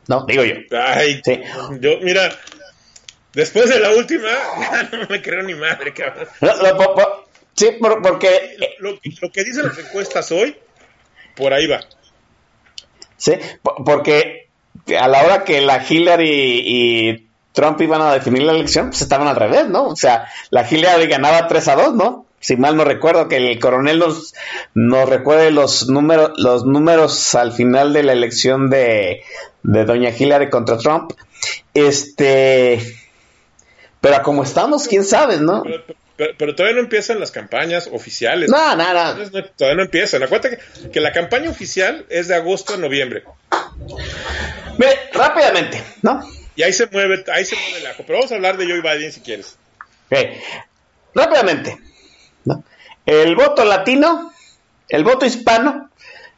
No, 0.07 0.25
digo 0.25 0.43
yo. 0.43 0.55
Ay, 0.75 1.21
Sí. 1.23 1.39
yo, 1.81 1.99
mira, 2.01 2.31
después 3.33 3.69
de 3.69 3.79
la 3.79 3.91
última, 3.91 4.27
ya 4.59 4.89
no 4.97 5.07
me 5.09 5.21
creo 5.21 5.43
ni 5.43 5.55
madre, 5.55 5.93
cabrón. 5.93 6.27
Po- 6.39 7.25
sí, 7.55 7.71
por- 7.79 8.01
porque 8.01 8.57
Lo, 8.79 8.91
lo 9.21 9.31
que 9.31 9.43
dicen 9.43 9.67
las 9.67 9.77
encuestas 9.77 10.31
hoy, 10.31 10.55
por 11.35 11.53
ahí 11.53 11.67
va. 11.67 11.81
Sí, 13.17 13.33
po- 13.61 13.83
porque 13.83 14.47
a 14.99 15.07
la 15.07 15.23
hora 15.23 15.43
que 15.43 15.61
la 15.61 15.83
Hillary 15.87 16.61
y 16.65 17.27
Trump 17.53 17.81
iban 17.81 18.01
a 18.01 18.13
definir 18.13 18.43
la 18.43 18.53
elección, 18.53 18.89
pues 18.89 19.01
estaban 19.01 19.27
al 19.27 19.35
revés, 19.35 19.67
¿no? 19.67 19.87
O 19.87 19.95
sea, 19.95 20.27
la 20.51 20.65
Hillary 20.69 21.07
ganaba 21.07 21.47
3 21.47 21.67
a 21.67 21.75
2, 21.75 21.95
¿no? 21.95 22.25
Si 22.39 22.55
mal 22.55 22.77
no 22.77 22.85
recuerdo, 22.85 23.27
que 23.27 23.35
el 23.35 23.59
coronel 23.59 23.99
nos, 23.99 24.33
nos 24.73 25.09
recuerde 25.09 25.51
los 25.51 25.89
números, 25.89 26.31
los 26.37 26.63
números 26.65 27.35
al 27.35 27.51
final 27.51 27.91
de 27.91 28.03
la 28.03 28.13
elección 28.13 28.69
de, 28.69 29.23
de 29.63 29.83
doña 29.83 30.11
Hillary 30.17 30.49
contra 30.49 30.77
Trump. 30.77 31.11
Este, 31.73 32.79
pero 34.01 34.21
como 34.23 34.43
estamos, 34.43 34.87
quién 34.87 35.03
sabe, 35.03 35.37
¿no? 35.37 35.63
Pero, 35.63 35.83
pero- 36.15 36.31
pero 36.37 36.55
todavía 36.55 36.75
no 36.75 36.81
empiezan 36.83 37.19
las 37.19 37.31
campañas 37.31 37.89
oficiales. 37.91 38.49
No, 38.49 38.75
nada. 38.75 39.11
Entonces, 39.11 39.33
no- 39.33 39.45
todavía 39.55 39.77
no 39.77 39.83
empiezan. 39.83 40.21
Acuérdate 40.23 40.57
que, 40.83 40.89
que 40.91 40.99
la 40.99 41.11
campaña 41.13 41.49
oficial 41.49 42.05
es 42.09 42.27
de 42.27 42.35
agosto 42.35 42.73
a 42.73 42.77
noviembre. 42.77 43.23
Mire, 44.77 45.09
rápidamente, 45.13 45.83
¿no? 46.01 46.21
Y 46.55 46.63
ahí 46.63 46.73
se 46.73 46.87
mueve, 46.87 47.23
ahí 47.33 47.45
se 47.45 47.55
mueve 47.55 47.79
el 47.79 47.87
ajo. 47.87 48.03
Pero 48.05 48.19
vamos 48.19 48.31
a 48.31 48.35
hablar 48.35 48.57
de 48.57 48.65
Joe 48.65 48.81
Biden 48.81 49.11
si 49.13 49.21
quieres. 49.21 49.57
Ok. 50.11 50.17
Rápidamente. 51.15 51.77
¿no? 52.45 52.63
El 53.05 53.35
voto 53.35 53.63
latino, 53.65 54.31
el 54.89 55.03
voto 55.03 55.25
hispano, 55.25 55.89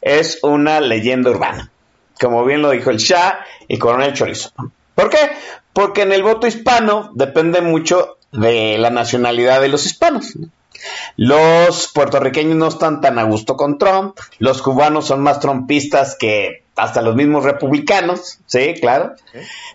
es 0.01 0.39
una 0.43 0.79
leyenda 0.79 1.29
urbana. 1.31 1.71
Como 2.19 2.45
bien 2.45 2.61
lo 2.61 2.69
dijo 2.71 2.89
el 2.91 2.97
Shah 2.97 3.39
y 3.67 3.77
Coronel 3.79 4.13
Chorizo. 4.13 4.51
¿Por 4.95 5.09
qué? 5.09 5.17
Porque 5.73 6.01
en 6.01 6.11
el 6.11 6.23
voto 6.23 6.47
hispano 6.47 7.11
depende 7.13 7.61
mucho 7.61 8.17
de 8.31 8.77
la 8.77 8.89
nacionalidad 8.89 9.61
de 9.61 9.69
los 9.69 9.85
hispanos. 9.85 10.35
¿no? 10.35 10.49
Los 11.17 11.87
puertorriqueños 11.93 12.55
no 12.55 12.67
están 12.67 13.01
tan 13.01 13.19
a 13.19 13.23
gusto 13.23 13.55
con 13.55 13.77
Trump, 13.77 14.17
los 14.39 14.61
cubanos 14.61 15.07
son 15.07 15.21
más 15.21 15.39
trumpistas 15.39 16.15
que 16.17 16.63
hasta 16.75 17.01
los 17.01 17.15
mismos 17.15 17.43
republicanos, 17.43 18.39
sí, 18.45 18.73
claro. 18.79 19.13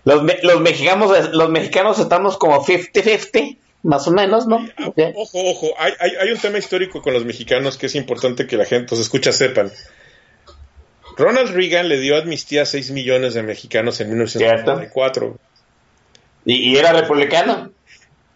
Los, 0.03 0.23
los 0.43 0.61
mexicanos 0.61 1.29
los 1.31 1.49
mexicanos 1.49 1.99
estamos 1.99 2.37
como 2.37 2.63
50-50, 2.63 3.57
más 3.83 4.07
o 4.07 4.11
menos, 4.11 4.47
¿no? 4.47 4.67
Ojo, 5.15 5.39
ojo, 5.49 5.67
hay, 5.77 5.93
hay, 5.99 6.11
hay 6.19 6.31
un 6.31 6.39
tema 6.39 6.57
histórico 6.57 7.01
con 7.01 7.13
los 7.13 7.23
mexicanos 7.23 7.77
que 7.77 7.85
es 7.85 7.95
importante 7.95 8.47
que 8.47 8.57
la 8.57 8.65
gente, 8.65 8.87
los 8.91 8.99
escucha, 8.99 9.31
sepan. 9.31 9.71
Ronald 11.17 11.51
Reagan 11.53 11.89
le 11.89 11.99
dio 11.99 12.15
amnistía 12.17 12.61
a 12.63 12.65
6 12.65 12.91
millones 12.91 13.33
de 13.33 13.43
mexicanos 13.43 13.99
en 14.01 14.09
1994. 14.09 15.37
¿Y, 16.45 16.71
y 16.71 16.77
era 16.77 16.93
republicano? 16.93 17.71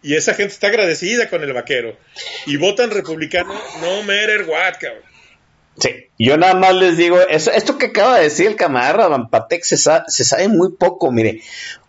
Y 0.03 0.15
esa 0.15 0.33
gente 0.33 0.53
está 0.53 0.67
agradecida 0.67 1.29
con 1.29 1.43
el 1.43 1.53
vaquero. 1.53 1.95
Y 2.47 2.57
votan 2.57 2.89
republicano, 2.91 3.53
no 3.81 4.01
matter 4.01 4.45
what, 4.49 4.73
cabrón. 4.79 5.03
Sí. 5.79 5.89
Yo 6.17 6.37
nada 6.37 6.55
más 6.55 6.73
les 6.75 6.97
digo, 6.97 7.19
eso, 7.21 7.51
esto 7.51 7.77
que 7.77 7.87
acaba 7.87 8.17
de 8.17 8.23
decir 8.25 8.47
el 8.47 8.55
camarada 8.55 9.07
Vampatec 9.07 9.63
se, 9.63 9.77
sa- 9.77 10.03
se 10.07 10.23
sabe 10.23 10.47
muy 10.47 10.71
poco. 10.73 11.11
Mire, 11.11 11.41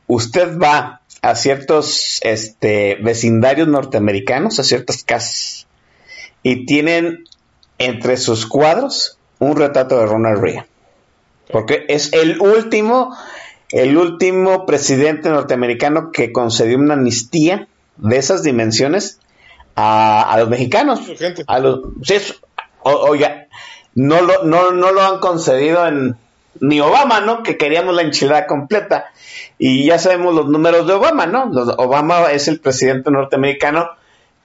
usted 0.07 0.57
va 0.59 1.01
a 1.23 1.35
ciertos 1.35 2.21
este, 2.23 2.97
vecindarios 3.01 3.67
norteamericanos, 3.69 4.59
a 4.59 4.65
ciertas 4.65 5.03
casas, 5.05 5.67
y 6.43 6.67
tienen 6.67 7.25
entre 7.79 8.17
sus 8.19 8.47
cuadros 8.47 9.19
un 9.39 9.57
retrato 9.57 9.99
de 9.99 10.07
Ronald 10.07 10.41
Reagan. 10.41 10.67
Porque 11.53 11.85
es 11.89 12.13
el 12.13 12.41
último, 12.41 13.15
el 13.71 13.97
último 13.97 14.67
presidente 14.67 15.29
norteamericano 15.29 16.11
que 16.11 16.33
concedió 16.33 16.79
una 16.79 16.95
amnistía 16.95 17.69
de 17.99 18.17
esas 18.17 18.43
dimensiones 18.43 19.21
a, 19.77 20.23
a 20.33 20.39
los 20.39 20.49
mexicanos. 20.49 21.01
Gente. 21.19 21.45
A 21.47 21.59
los, 21.59 21.81
sí, 22.03 22.15
o- 22.83 22.91
oiga, 23.11 23.47
no 23.95 24.21
lo, 24.23 24.45
no, 24.45 24.73
no 24.73 24.93
lo 24.93 25.03
han 25.03 25.19
concedido 25.21 25.87
en 25.87 26.17
ni 26.61 26.81
Obama, 26.81 27.21
¿no? 27.21 27.43
Que 27.43 27.57
queríamos 27.57 27.95
la 27.95 28.03
enchilada 28.03 28.47
completa. 28.47 29.07
Y 29.59 29.87
ya 29.87 29.99
sabemos 29.99 30.35
los 30.35 30.49
números 30.49 30.87
de 30.87 30.93
Obama, 30.95 31.27
¿no? 31.27 31.45
Obama 31.79 32.31
es 32.33 32.47
el 32.49 32.61
presidente 32.61 33.11
norteamericano 33.11 33.89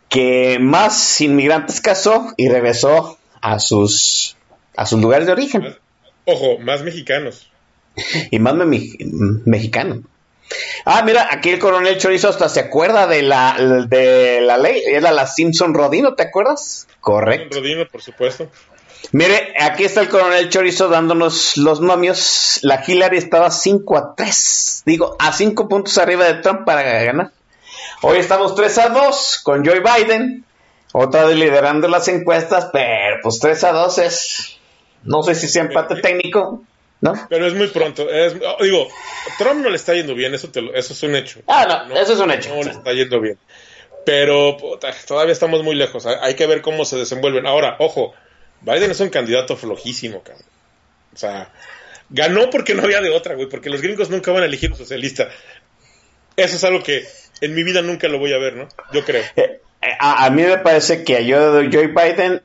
que 0.10 0.58
más 0.60 1.20
inmigrantes 1.22 1.82
casó 1.82 2.34
y 2.38 2.48
regresó 2.48 3.18
a 3.42 3.60
sus 3.60 4.38
a 4.76 4.86
sus 4.86 5.02
lugares 5.02 5.28
de 5.28 5.34
origen 5.34 5.76
Ojo, 6.28 6.60
más 6.60 6.84
mexicanos. 6.84 7.50
y 8.32 8.38
más 8.38 8.54
me- 8.54 8.66
mexicano. 9.46 10.04
Ah, 10.86 11.02
mira, 11.04 11.28
aquí 11.32 11.50
el 11.50 11.60
coronel 11.60 11.98
Chorizo 11.98 12.30
hasta 12.30 12.48
se 12.48 12.60
acuerda 12.60 13.08
de 13.08 13.22
la 13.22 13.56
de 13.90 14.40
la 14.42 14.58
ley, 14.58 14.82
era 14.86 15.12
la 15.12 15.26
Simpson 15.28 15.74
Rodino, 15.74 16.14
¿te 16.16 16.24
acuerdas? 16.24 16.88
Correcto. 17.02 17.58
Rodino, 17.58 17.86
por 17.88 18.02
supuesto. 18.02 18.50
Mire, 19.12 19.54
aquí 19.60 19.84
está 19.86 20.02
el 20.02 20.10
coronel 20.10 20.50
Chorizo 20.50 20.90
dándonos 20.90 21.56
los 21.58 21.80
nomios. 21.82 22.60
La 22.64 22.84
Hillary 22.86 23.18
estaba 23.18 23.52
5 23.52 23.98
a 23.98 24.16
3. 24.16 24.84
Digo, 24.86 25.16
a 25.20 25.32
5 25.32 25.70
puntos 25.70 25.98
arriba 25.98 26.26
de 26.26 26.36
Trump 26.42 26.66
para 26.66 26.82
ganar. 26.84 27.32
Hoy 28.02 28.18
estamos 28.18 28.56
3 28.56 28.78
a 28.80 28.90
2 28.90 29.42
con 29.44 29.66
Joe 29.66 29.82
Biden. 29.82 30.46
Otra 30.94 31.26
vez 31.26 31.38
liderando 31.38 31.88
las 31.88 32.08
encuestas, 32.08 32.70
pero 32.74 33.18
pues 33.22 33.40
3 33.40 33.64
a 33.66 33.72
2 33.72 33.98
es. 34.00 34.57
No 35.04 35.24
sé 35.24 35.36
si 35.36 35.48
sea 35.48 35.64
empate 35.64 35.96
técnico, 36.02 36.64
¿no? 37.02 37.14
Pero 37.30 37.48
es 37.48 37.54
muy 37.54 37.68
pronto. 37.68 38.10
Es, 38.10 38.34
digo, 38.62 38.88
Trump 39.38 39.62
no 39.62 39.70
le 39.70 39.76
está 39.76 39.94
yendo 39.94 40.16
bien, 40.16 40.34
eso, 40.34 40.50
te 40.50 40.62
lo- 40.62 40.74
eso 40.74 40.94
es 40.94 41.04
un 41.04 41.16
hecho. 41.16 41.40
Ah, 41.48 41.86
no, 41.88 41.96
eso 41.98 42.14
es 42.14 42.20
un 42.20 42.32
hecho. 42.32 42.50
No 42.56 42.64
le 42.64 42.72
está 42.72 42.94
yendo 42.94 43.20
bien. 43.22 43.38
Pero 44.06 44.56
puta, 44.58 44.94
todavía 45.06 45.34
estamos 45.34 45.64
muy 45.64 45.76
lejos. 45.76 46.06
Hay, 46.06 46.36
que 46.36 46.48
ver 46.48 46.62
cómo 46.62 46.86
se 46.86 46.98
desenvuelven. 46.98 47.46
Ahora, 47.46 47.76
ojo, 47.80 48.14
Biden 48.62 48.92
es 48.92 49.00
un 49.02 49.10
candidato 49.10 49.58
flojísimo, 49.58 50.24
cabrón. 50.24 50.46
O 51.14 51.18
sea, 51.18 51.52
ganó 52.10 52.50
porque 52.50 52.74
no 52.74 52.84
había 52.84 53.02
de 53.02 53.10
otra, 53.10 53.36
güey, 53.36 53.50
porque 53.50 53.70
los 53.70 53.82
gringos 53.82 54.10
nunca 54.10 54.32
van 54.32 54.44
a 54.44 54.46
elegir 54.46 54.72
un 54.72 54.78
socialista. 54.78 55.28
Eso 56.38 56.56
es 56.56 56.64
algo 56.64 56.84
que 56.84 57.06
en 57.42 57.54
mi 57.54 57.64
vida 57.64 57.82
nunca 57.82 58.08
lo 58.08 58.18
voy 58.20 58.32
a 58.34 58.38
ver, 58.38 58.56
¿no? 58.56 58.68
Yo 58.94 59.04
creo. 59.04 59.24
Eh, 59.36 59.60
eh, 59.82 59.88
a, 60.00 60.26
a 60.26 60.30
mí 60.30 60.42
me 60.44 60.58
parece 60.58 61.04
que 61.04 61.18
a 61.18 61.20
Joe, 61.22 61.70
Joe 61.72 61.88
Biden, 61.88 62.42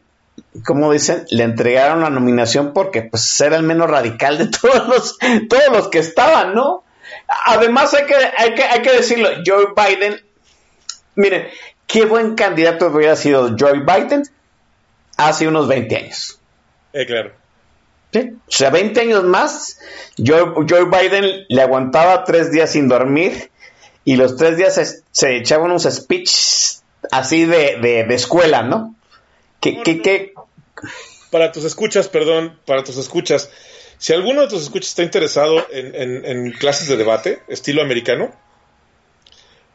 como 0.64 0.92
dicen, 0.92 1.24
le 1.30 1.44
entregaron 1.44 2.00
la 2.00 2.10
nominación 2.10 2.72
porque 2.72 3.02
pues 3.02 3.40
era 3.40 3.56
el 3.56 3.62
menos 3.62 3.90
radical 3.90 4.38
de 4.38 4.46
todos 4.60 4.88
los, 4.88 5.18
todos 5.48 5.68
los 5.72 5.88
que 5.88 5.98
estaban, 5.98 6.54
¿no? 6.54 6.84
Además 7.46 7.94
hay 7.94 8.06
que, 8.06 8.14
hay 8.14 8.54
que, 8.54 8.62
hay 8.62 8.82
que 8.82 8.92
decirlo, 8.92 9.28
Joe 9.44 9.68
Biden, 9.76 10.20
miren, 11.14 11.48
qué 11.86 12.04
buen 12.04 12.34
candidato 12.34 12.88
hubiera 12.88 13.16
sido 13.16 13.54
Joe 13.59 13.80
Biden 13.80 14.22
hace 15.16 15.48
unos 15.48 15.68
20 15.68 15.96
años. 15.96 16.40
Eh, 16.92 17.06
claro. 17.06 17.32
¿sí? 18.12 18.32
O 18.46 18.50
sea, 18.50 18.70
20 18.70 19.00
años 19.00 19.24
más, 19.24 19.78
Joe, 20.18 20.52
Joe 20.68 20.84
Biden 20.84 21.46
le 21.48 21.62
aguantaba 21.62 22.24
tres 22.24 22.50
días 22.50 22.70
sin 22.70 22.88
dormir 22.88 23.50
y 24.04 24.16
los 24.16 24.36
tres 24.36 24.56
días 24.56 24.74
se, 24.74 25.02
se 25.10 25.36
echaba 25.36 25.64
unos 25.64 25.84
speech 25.84 26.80
así 27.10 27.46
de, 27.46 27.78
de, 27.80 28.04
de 28.04 28.14
escuela, 28.14 28.62
¿no? 28.62 28.94
Para 31.30 31.52
tus 31.52 31.64
escuchas, 31.64 32.09
perdón, 32.09 32.59
para 32.66 32.84
tus 32.84 32.97
escuchas, 32.98 33.51
si 33.98 34.12
alguno 34.12 34.43
de 34.43 34.48
tus 34.48 34.62
escuchas 34.64 34.90
está 34.90 35.02
interesado 35.02 35.66
en, 35.70 35.94
en- 35.94 36.24
en 36.26 36.51
clases 36.52 36.89
de 36.89 36.97
debate, 36.97 37.40
estilo 37.48 37.80
americano, 37.82 38.34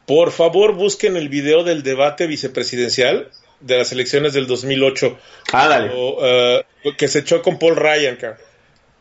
por 0.05 0.31
favor 0.31 0.73
busquen 0.73 1.17
el 1.17 1.29
video 1.29 1.63
del 1.63 1.83
debate 1.83 2.27
vicepresidencial 2.27 3.29
de 3.59 3.77
las 3.77 3.91
elecciones 3.91 4.33
del 4.33 4.45
2008, 4.47 5.17
ándale. 5.51 5.91
o, 5.95 6.17
eh, 6.21 6.65
que 6.97 7.07
se 7.07 7.19
echó 7.19 7.41
con 7.41 7.57
Paul 7.57 7.75
Ryan, 7.75 8.15
cabrón. 8.17 8.39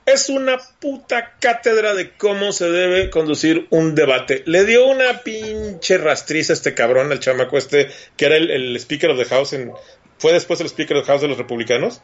Es 0.07 0.29
una 0.29 0.57
puta 0.81 1.35
cátedra 1.41 1.93
de 1.95 2.13
cómo 2.13 2.53
se 2.53 2.71
debe 2.71 3.11
conducir 3.11 3.67
un 3.71 3.97
debate. 3.97 4.45
Le 4.47 4.65
dio 4.65 4.87
una 4.87 5.23
pinche 5.23 5.99
rastriza 5.99 6.53
a 6.53 6.55
este 6.55 6.75
cabrón, 6.75 7.11
al 7.11 7.19
chamaco 7.19 7.59
este, 7.59 7.89
que 8.17 8.27
era 8.27 8.37
el, 8.37 8.51
el 8.53 8.77
Speaker 8.77 9.11
of 9.11 9.19
the 9.19 9.25
House, 9.25 9.53
en, 9.53 9.73
fue 10.19 10.33
después 10.33 10.61
el 10.61 10.67
Speaker 10.69 10.97
of 10.99 11.07
House 11.07 11.21
de 11.23 11.29
los 11.29 11.39
republicanos. 11.39 12.03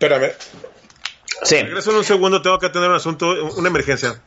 Espérame, 0.00 0.32
Sí, 1.42 1.56
regreso 1.62 1.90
en 1.92 1.96
un 1.98 2.04
segundo, 2.04 2.42
tengo 2.42 2.58
que 2.58 2.66
atender 2.66 2.90
un 2.90 2.96
asunto, 2.96 3.28
una 3.56 3.68
emergencia. 3.68 4.20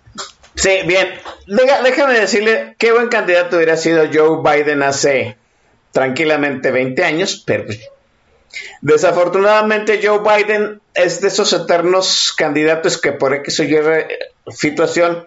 Sí, 0.55 0.79
bien. 0.85 1.09
Deja- 1.45 1.81
déjame 1.81 2.17
decirle 2.19 2.75
qué 2.77 2.91
buen 2.93 3.09
candidato 3.09 3.57
hubiera 3.57 3.75
sido 3.77 4.05
Joe 4.13 4.39
Biden 4.41 4.81
hace 4.83 5.37
tranquilamente 5.91 6.71
20 6.71 7.03
años, 7.03 7.43
pero 7.45 7.65
desafortunadamente 8.81 9.99
Joe 10.03 10.19
Biden 10.19 10.81
es 10.93 11.21
de 11.21 11.27
esos 11.29 11.51
eternos 11.53 12.33
candidatos 12.37 12.97
que 12.99 13.11
por 13.11 13.33
X 13.35 13.59
o 13.59 13.63
Y 13.63 13.75
situación 14.51 15.25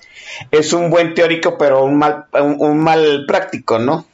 es 0.51 0.73
un 0.73 0.91
buen 0.91 1.15
teórico, 1.15 1.57
pero 1.59 1.85
un 1.85 1.99
mal, 1.99 2.27
un, 2.33 2.57
un 2.59 2.79
mal 2.79 3.25
práctico, 3.27 3.79
¿no? 3.79 4.07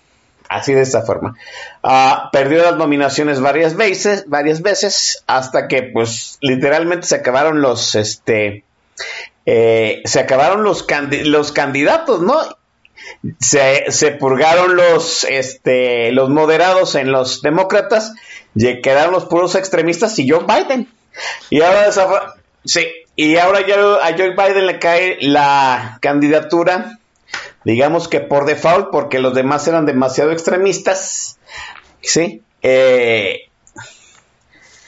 Así 0.52 0.74
de 0.74 0.82
esta 0.82 1.02
forma. 1.02 1.36
Ah, 1.84 2.28
perdió 2.32 2.64
las 2.64 2.76
nominaciones 2.76 3.40
varias 3.40 3.76
veces, 3.76 4.24
varias 4.26 4.62
veces, 4.62 5.22
hasta 5.28 5.68
que, 5.68 5.84
pues, 5.84 6.38
literalmente 6.40 7.06
se 7.06 7.14
acabaron 7.14 7.62
los, 7.62 7.94
este, 7.94 8.64
eh, 9.46 10.02
se 10.04 10.18
acabaron 10.18 10.64
los, 10.64 10.84
candi- 10.88 11.22
los 11.22 11.52
candidatos, 11.52 12.20
¿no? 12.20 12.36
Se, 13.38 13.92
se 13.92 14.10
purgaron 14.10 14.74
los, 14.74 15.22
este, 15.22 16.10
los 16.10 16.30
moderados 16.30 16.96
en 16.96 17.12
los 17.12 17.42
demócratas, 17.42 18.14
y 18.56 18.80
quedaron 18.80 19.12
los 19.12 19.26
puros 19.26 19.54
extremistas 19.54 20.18
y 20.18 20.28
Joe 20.28 20.44
Biden. 20.44 20.88
Y 21.50 21.60
ahora, 21.62 21.92
sí, 22.64 22.88
y 23.14 23.36
ahora 23.36 23.64
ya 23.64 23.76
a 23.76 24.16
Joe 24.18 24.30
Biden 24.34 24.66
le 24.66 24.80
cae 24.80 25.18
la 25.20 25.98
candidatura, 26.02 26.98
digamos 27.64 28.08
que 28.08 28.20
por 28.20 28.46
default, 28.46 28.88
porque 28.90 29.18
los 29.18 29.34
demás 29.34 29.66
eran 29.68 29.86
demasiado 29.86 30.32
extremistas, 30.32 31.38
¿sí? 32.00 32.42
Eh, 32.62 33.48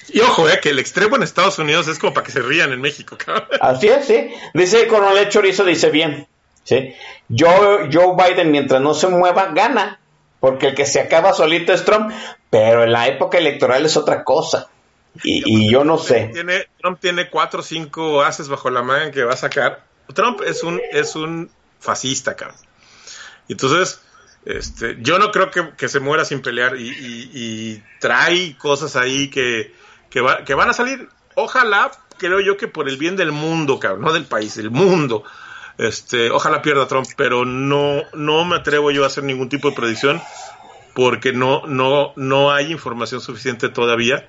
Y 0.09 0.21
ojo, 0.21 0.49
eh, 0.49 0.59
que 0.63 0.71
el 0.71 0.79
extremo 0.79 1.17
en 1.17 1.23
Estados 1.23 1.59
Unidos 1.59 1.89
es 1.89 1.99
como 1.99 2.13
para 2.13 2.25
que 2.27 2.33
se 2.33 2.41
rían 2.43 2.73
en 2.73 2.81
México, 2.81 3.17
cabrón. 3.17 3.47
Así 3.61 3.89
es, 3.89 4.07
sí. 4.07 4.31
Dice 4.55 4.87
Coronel 4.87 5.29
Chorizo, 5.29 5.65
dice 5.65 5.91
bien. 5.91 6.27
¿sí? 6.65 6.95
Joe, 7.29 7.89
Joe 7.93 8.15
Biden, 8.17 8.51
mientras 8.51 8.81
no 8.83 8.95
se 8.95 9.09
mueva, 9.09 9.53
gana. 9.55 10.01
Porque 10.41 10.69
el 10.69 10.75
que 10.75 10.87
se 10.87 11.01
acaba 11.01 11.33
solito 11.33 11.73
es 11.73 11.85
Trump. 11.85 12.13
Pero 12.51 12.85
en 12.85 12.93
la 12.93 13.07
época 13.07 13.39
electoral 13.39 13.87
es 13.87 13.97
otra 13.97 14.25
cosa. 14.25 14.69
Y, 15.23 15.43
y 15.47 15.71
yo 15.71 15.85
no 15.85 15.97
sé. 15.99 16.31
Tiene, 16.33 16.67
Trump 16.81 16.99
tiene 17.01 17.31
cuatro 17.31 17.61
o 17.61 17.63
cinco 17.63 18.23
haces 18.23 18.49
bajo 18.49 18.69
la 18.71 18.83
manga 18.83 19.11
que 19.11 19.25
va 19.25 19.35
a 19.35 19.37
sacar. 19.37 19.85
Trump 20.15 20.43
es 20.43 20.63
un, 20.63 20.81
es 20.91 21.15
un 21.17 21.51
fascista, 21.83 22.35
cabrón. 22.37 22.57
Entonces, 23.49 24.01
este, 24.47 24.97
yo 25.01 25.19
no 25.19 25.31
creo 25.31 25.51
que, 25.51 25.71
que 25.77 25.89
se 25.89 26.01
muera 26.01 26.25
sin 26.25 26.41
pelear 26.41 26.77
y, 26.79 27.83
trae 28.01 28.57
cosas 28.57 28.97
ahí 28.97 29.29
que, 29.29 29.75
que, 30.11 30.21
va- 30.21 30.45
que 30.45 30.55
van 30.55 30.71
a 30.71 30.73
salir. 30.73 31.09
Ojalá, 31.35 31.91
creo 32.19 32.41
yo 32.41 32.57
que 32.57 32.69
por 32.69 32.89
el 32.89 32.97
bien 32.97 33.17
del 33.17 33.33
mundo, 33.33 33.79
cabrón, 33.79 34.03
no 34.03 34.13
del 34.13 34.25
país, 34.25 34.55
del 34.57 34.71
mundo. 34.71 35.25
Este, 35.79 36.31
ojalá 36.31 36.63
pierda 36.63 36.87
Trump, 36.89 37.07
pero 37.17 37.45
no, 37.45 38.03
no 38.15 38.45
me 38.45 38.57
atrevo 38.57 38.91
yo 38.91 39.05
a 39.05 39.07
hacer 39.09 39.25
ningún 39.25 39.49
tipo 39.49 39.71
de 39.71 39.77
predicción 39.77 40.21
porque 40.95 41.33
no, 41.33 41.67
no, 41.67 42.13
no 42.17 42.53
hay 42.53 42.71
información 42.71 43.21
suficiente 43.21 43.69
todavía. 43.71 44.29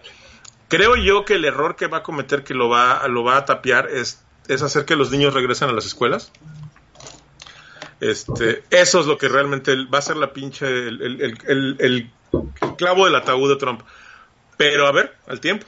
Creo 0.69 0.95
yo 0.95 1.25
que 1.25 1.35
el 1.35 1.45
error 1.45 1.75
que 1.75 1.87
va 1.87 1.97
a 1.97 2.03
cometer, 2.03 2.43
que 2.43 2.53
lo 2.53 2.69
va, 2.69 3.05
lo 3.09 3.23
va 3.23 3.37
a 3.37 3.45
tapiar, 3.45 3.89
es, 3.91 4.23
es 4.47 4.61
hacer 4.61 4.85
que 4.85 4.95
los 4.95 5.11
niños 5.11 5.33
regresen 5.33 5.69
a 5.69 5.73
las 5.73 5.85
escuelas. 5.85 6.31
Este, 8.11 8.63
eso 8.69 8.99
es 8.99 9.05
lo 9.05 9.17
que 9.17 9.29
realmente 9.29 9.73
va 9.93 9.99
a 9.99 10.01
ser 10.01 10.17
la 10.17 10.33
pinche, 10.33 10.65
el, 10.67 11.01
el- 11.47 11.77
el- 11.79 12.09
clavo 12.77 13.05
del 13.05 13.15
ataúd 13.15 13.49
de 13.49 13.55
Trump. 13.57 13.81
Pero 14.57 14.87
a 14.87 14.91
ver, 14.91 15.13
al 15.27 15.39
tiempo. 15.39 15.65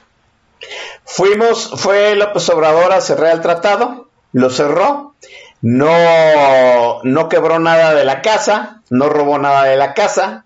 Fuimos, 1.04 1.70
fue 1.76 2.14
López 2.16 2.48
Obrador 2.50 2.92
a 2.92 3.00
cerrar 3.00 3.32
el 3.34 3.40
tratado, 3.40 4.08
lo 4.32 4.50
cerró, 4.50 5.14
no, 5.62 7.00
no 7.02 7.28
quebró 7.28 7.58
nada 7.58 7.94
de 7.94 8.04
la 8.04 8.22
casa, 8.22 8.82
no 8.90 9.08
robó 9.08 9.38
nada 9.38 9.64
de 9.64 9.76
la 9.76 9.94
casa, 9.94 10.44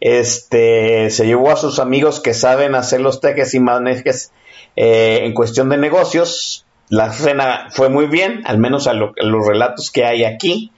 este, 0.00 1.10
se 1.10 1.26
llevó 1.26 1.50
a 1.50 1.56
sus 1.56 1.78
amigos 1.78 2.20
que 2.20 2.34
saben 2.34 2.74
hacer 2.74 3.00
los 3.00 3.20
tejes 3.20 3.54
y 3.54 3.60
manejes 3.60 4.32
eh, 4.76 5.20
en 5.22 5.34
cuestión 5.34 5.68
de 5.68 5.76
negocios, 5.78 6.66
la 6.88 7.12
cena 7.12 7.68
fue 7.70 7.88
muy 7.88 8.06
bien, 8.06 8.42
al 8.46 8.58
menos 8.58 8.86
a, 8.86 8.94
lo- 8.94 9.12
a 9.20 9.24
los 9.24 9.46
relatos 9.46 9.90
que 9.90 10.04
hay 10.04 10.24
aquí, 10.24 10.72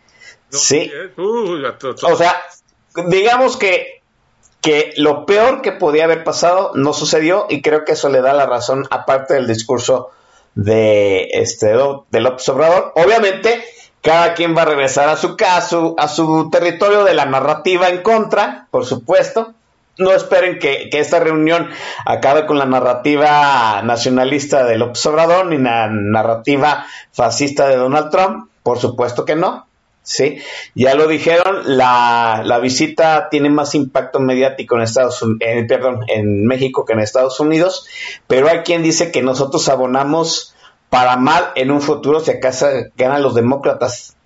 No, 0.53 0.59
sí, 0.59 0.91
eh, 0.93 1.13
uh, 1.17 2.13
o 2.13 2.17
sea, 2.17 2.37
digamos 3.07 3.57
que, 3.57 4.03
que 4.61 4.93
lo 4.97 5.25
peor 5.25 5.63
que 5.63 5.73
podía 5.73 6.05
haber 6.05 6.25
pasado 6.25 6.73
no 6.75 6.93
sucedió 6.93 7.47
y 7.49 7.63
creo 7.63 7.85
que 7.85 7.93
eso 7.93 8.11
le 8.11 8.21
da 8.21 8.35
la 8.35 8.47
razón 8.47 8.87
aparte 8.91 9.35
del 9.35 9.47
discurso 9.47 10.11
de 10.55 11.29
este 11.33 11.69
de 11.69 12.21
López 12.21 12.49
Obrador. 12.51 12.93
Obviamente, 12.97 13.65
cada 14.03 14.35
quien 14.35 14.57
va 14.57 14.63
a 14.63 14.67
regresar 14.67 15.09
a 15.09 15.17
su 15.17 15.37
caso, 15.37 15.95
a 15.97 16.09
su 16.09 16.51
territorio 16.51 17.05
de 17.05 17.15
la 17.15 17.25
narrativa 17.25 17.89
en 17.89 18.03
contra, 18.03 18.67
por 18.71 18.85
supuesto. 18.85 19.55
No 19.99 20.13
esperen 20.13 20.59
que, 20.59 20.89
que 20.91 21.01
esta 21.01 21.21
reunión 21.21 21.69
acabe 22.07 22.47
con 22.47 22.59
la 22.59 22.65
narrativa 22.65 23.83
nacionalista 23.83 24.65
de 24.65 24.79
López 24.79 25.05
Obrador 25.07 25.47
ni 25.47 25.59
la 25.59 25.89
narrativa 25.89 26.87
fascista 27.13 27.69
de 27.69 27.77
Donald 27.77 28.11
Trump. 28.11 28.49
Por 28.63 28.79
supuesto 28.79 29.25
que 29.25 29.37
no. 29.37 29.67
Sí, 30.05 30.39
ya 30.75 30.97
lo 30.97 31.07
dijeron, 31.07 31.63
la, 31.77 32.43
la 32.45 32.59
visita 32.59 33.29
tiene 33.31 33.51
más 33.51 33.77
impacto 33.77 34.19
mediático 34.19 34.75
en 34.75 34.83
Estados 34.83 35.23
Unidos, 35.23 35.65
perdón, 35.69 36.01
en 36.09 36.45
México 36.45 36.85
que 36.85 36.95
en 36.95 37.01
Estados 37.01 37.39
Unidos, 37.39 37.87
pero 38.27 38.49
hay 38.49 38.59
quien 38.61 38.83
dice 38.83 39.13
que 39.13 39.23
nosotros 39.23 39.69
abonamos 39.69 40.57
para 40.91 41.17
mal 41.17 41.53
en 41.55 41.71
un 41.71 41.81
futuro 41.81 42.19
si 42.19 42.33
acaso 42.33 42.67
ganan 42.97 43.23
los 43.23 43.35
demócratas. 43.35 44.17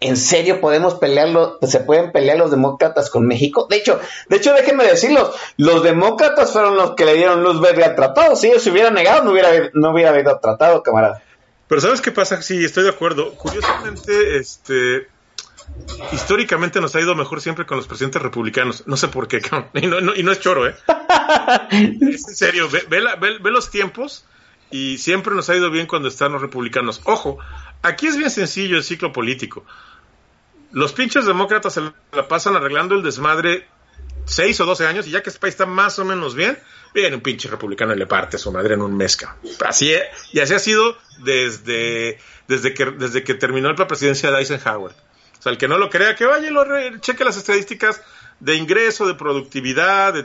¿En 0.00 0.16
serio 0.16 0.60
podemos 0.60 0.94
pelearlo? 0.94 1.58
¿Se 1.62 1.80
pueden 1.80 2.10
pelear 2.10 2.38
los 2.38 2.50
demócratas 2.50 3.08
con 3.08 3.26
México? 3.26 3.66
De 3.70 3.76
hecho, 3.76 4.00
de 4.28 4.36
hecho, 4.36 4.52
déjenme 4.52 4.84
decirlo, 4.84 5.32
los 5.58 5.82
demócratas 5.82 6.52
fueron 6.52 6.76
los 6.76 6.92
que 6.92 7.04
le 7.04 7.14
dieron 7.14 7.44
luz 7.44 7.60
verde 7.60 7.84
al 7.84 7.94
tratado. 7.94 8.34
Si 8.34 8.48
ellos 8.48 8.62
se 8.62 8.70
hubieran 8.70 8.94
negado, 8.94 9.22
no 9.22 9.30
hubiera, 9.30 9.50
no 9.74 9.92
hubiera 9.92 10.10
habido 10.10 10.38
tratado, 10.40 10.82
camarada. 10.82 11.22
Pero 11.68 11.80
¿sabes 11.80 12.00
qué 12.00 12.10
pasa? 12.10 12.42
Sí, 12.42 12.64
estoy 12.64 12.84
de 12.84 12.90
acuerdo. 12.90 13.34
Curiosamente, 13.34 14.38
este 14.38 15.06
históricamente 16.12 16.80
nos 16.80 16.94
ha 16.94 17.00
ido 17.00 17.14
mejor 17.14 17.40
siempre 17.40 17.66
con 17.66 17.76
los 17.76 17.86
presidentes 17.86 18.20
republicanos. 18.22 18.84
No 18.86 18.96
sé 18.96 19.08
por 19.08 19.28
qué, 19.28 19.40
cabrón. 19.40 19.70
y 19.74 19.86
no, 19.86 20.00
no- 20.00 20.14
y 20.14 20.22
no 20.22 20.32
es 20.32 20.40
choro, 20.40 20.66
¿eh? 20.68 20.74
es 21.70 22.28
en 22.28 22.34
serio, 22.36 22.68
ve, 22.70 22.84
ve 22.88 23.00
la- 23.00 23.16
ve- 23.16 23.38
ve 23.40 23.50
los 23.50 23.70
tiempos 23.70 24.24
y 24.70 24.98
siempre 24.98 25.34
nos 25.34 25.48
ha 25.50 25.56
ido 25.56 25.70
bien 25.70 25.86
cuando 25.86 26.08
están 26.08 26.32
los 26.32 26.40
republicanos. 26.42 27.00
Ojo, 27.04 27.38
aquí 27.82 28.06
es 28.06 28.16
bien 28.16 28.30
sencillo 28.30 28.76
el 28.76 28.84
ciclo 28.84 29.12
político. 29.12 29.64
Los 30.72 30.92
pinches 30.92 31.26
demócratas 31.26 31.74
se 31.74 31.80
la 32.12 32.28
pasan 32.28 32.54
arreglando 32.56 32.94
el 32.94 33.02
desmadre 33.02 33.66
seis 34.24 34.60
o 34.60 34.66
doce 34.66 34.86
años 34.86 35.06
y 35.08 35.10
ya 35.10 35.22
que 35.22 35.30
este 35.30 35.40
país 35.40 35.54
está 35.54 35.66
más 35.66 35.98
o 35.98 36.04
menos 36.04 36.36
bien, 36.36 36.56
viene 36.94 37.16
un 37.16 37.22
pinche 37.22 37.48
republicano 37.48 37.92
y 37.94 37.98
le 37.98 38.06
parte 38.06 38.36
a 38.36 38.38
su 38.38 38.52
madre 38.52 38.74
en 38.74 38.82
un 38.82 38.96
cabrón. 38.96 39.36
Así 39.66 39.92
es, 39.92 40.02
y 40.32 40.38
así 40.38 40.54
ha 40.54 40.58
sido 40.60 40.96
desde, 41.24 42.18
desde, 42.46 42.72
que, 42.74 42.84
desde 42.86 43.24
que 43.24 43.34
terminó 43.34 43.72
la 43.72 43.86
presidencia 43.88 44.30
de 44.30 44.38
Eisenhower. 44.38 44.92
O 45.40 45.42
sea, 45.42 45.52
el 45.52 45.58
que 45.58 45.66
no 45.66 45.78
lo 45.78 45.90
crea, 45.90 46.14
que 46.14 46.26
vaya 46.26 46.50
lo 46.50 46.64
cheque 46.98 47.24
las 47.24 47.36
estadísticas 47.36 48.00
de 48.38 48.56
ingreso, 48.56 49.08
de 49.08 49.14
productividad, 49.14 50.12
de 50.12 50.24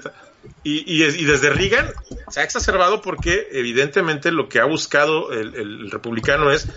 y, 0.63 1.03
y, 1.03 1.25
desde 1.25 1.49
Reagan 1.49 1.91
se 2.29 2.39
ha 2.39 2.43
exacerbado 2.43 3.01
porque 3.01 3.47
evidentemente 3.51 4.31
lo 4.31 4.47
que 4.47 4.59
ha 4.59 4.65
buscado 4.65 5.31
el, 5.31 5.55
el 5.55 5.89
republicano 5.89 6.51
es 6.51 6.67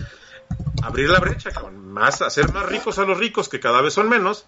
abrir 0.81 1.09
la 1.09 1.19
brecha, 1.19 1.51
cabrón, 1.51 1.87
más, 1.91 2.21
hacer 2.23 2.51
más 2.51 2.65
ricos 2.65 2.97
a 2.97 3.05
los 3.05 3.17
ricos, 3.17 3.47
que 3.49 3.59
cada 3.59 3.81
vez 3.81 3.93
son 3.93 4.09
menos, 4.09 4.45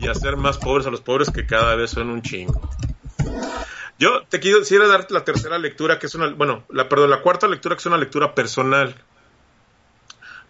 y 0.00 0.08
hacer 0.08 0.36
más 0.36 0.58
pobres 0.58 0.86
a 0.86 0.90
los 0.90 1.00
pobres, 1.00 1.30
que 1.30 1.46
cada 1.46 1.74
vez 1.74 1.90
son 1.90 2.08
un 2.08 2.22
chingo. 2.22 2.70
Yo 3.98 4.22
te 4.28 4.40
quisiera 4.40 4.86
dar 4.86 5.10
la 5.10 5.24
tercera 5.24 5.58
lectura, 5.58 5.98
que 5.98 6.06
es 6.06 6.14
una, 6.14 6.28
bueno, 6.30 6.64
la, 6.70 6.88
perdón, 6.88 7.10
la 7.10 7.20
cuarta 7.20 7.46
lectura, 7.46 7.76
que 7.76 7.80
es 7.80 7.86
una 7.86 7.98
lectura 7.98 8.34
personal. 8.34 8.94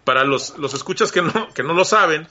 Para 0.04 0.24
los, 0.24 0.58
los 0.58 0.74
escuchas 0.74 1.12
que 1.12 1.22
no, 1.22 1.48
que 1.54 1.62
no 1.62 1.72
lo 1.72 1.84
saben, 1.84 2.26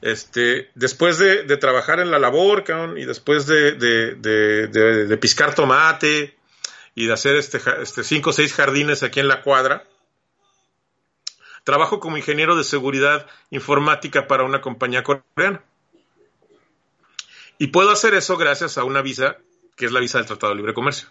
este, 0.00 0.70
después 0.74 1.18
de, 1.18 1.44
trabajar 1.56 2.00
en 2.00 2.10
la 2.10 2.18
labor, 2.18 2.64
y 2.96 3.04
después 3.04 3.46
de, 3.46 3.72
de, 3.72 5.16
piscar 5.18 5.54
tomate 5.54 6.36
y 6.94 7.06
de 7.06 7.12
hacer 7.12 7.36
este, 7.36 7.60
este 7.82 8.04
cinco 8.04 8.30
o 8.30 8.32
seis 8.32 8.52
jardines 8.52 9.02
aquí 9.02 9.20
en 9.20 9.28
la 9.28 9.42
cuadra, 9.42 9.84
trabajo 11.64 11.98
como 11.98 12.16
ingeniero 12.16 12.56
de 12.56 12.64
seguridad 12.64 13.26
informática 13.50 14.26
para 14.26 14.44
una 14.44 14.60
compañía 14.60 15.02
coreana. 15.02 15.64
Y 17.58 17.68
puedo 17.68 17.90
hacer 17.90 18.14
eso 18.14 18.36
gracias 18.36 18.78
a 18.78 18.84
una 18.84 19.02
visa, 19.02 19.38
que 19.76 19.86
es 19.86 19.92
la 19.92 20.00
visa 20.00 20.18
del 20.18 20.26
Tratado 20.26 20.52
de 20.52 20.56
Libre 20.56 20.74
Comercio, 20.74 21.08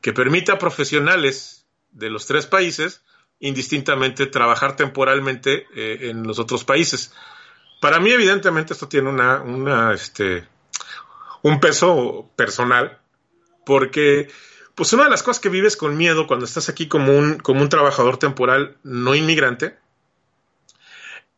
que 0.00 0.12
permite 0.12 0.52
a 0.52 0.58
profesionales 0.58 1.66
de 1.92 2.10
los 2.10 2.26
tres 2.26 2.46
países 2.46 3.02
indistintamente 3.40 4.26
trabajar 4.26 4.76
temporalmente 4.76 5.66
eh, 5.74 6.10
en 6.10 6.24
los 6.24 6.38
otros 6.38 6.64
países. 6.64 7.12
Para 7.80 7.98
mí, 7.98 8.10
evidentemente, 8.10 8.74
esto 8.74 8.88
tiene 8.88 9.08
una, 9.08 9.92
este, 9.94 10.46
un 11.42 11.60
peso 11.60 12.30
personal, 12.36 13.00
porque 13.64 14.30
pues 14.74 14.92
una 14.92 15.04
de 15.04 15.10
las 15.10 15.22
cosas 15.22 15.40
que 15.40 15.48
vives 15.48 15.76
con 15.76 15.96
miedo 15.96 16.26
cuando 16.26 16.44
estás 16.44 16.68
aquí 16.68 16.88
como 16.88 17.16
un, 17.16 17.38
como 17.38 17.62
un 17.62 17.68
trabajador 17.68 18.18
temporal 18.18 18.76
no 18.82 19.14
inmigrante, 19.14 19.78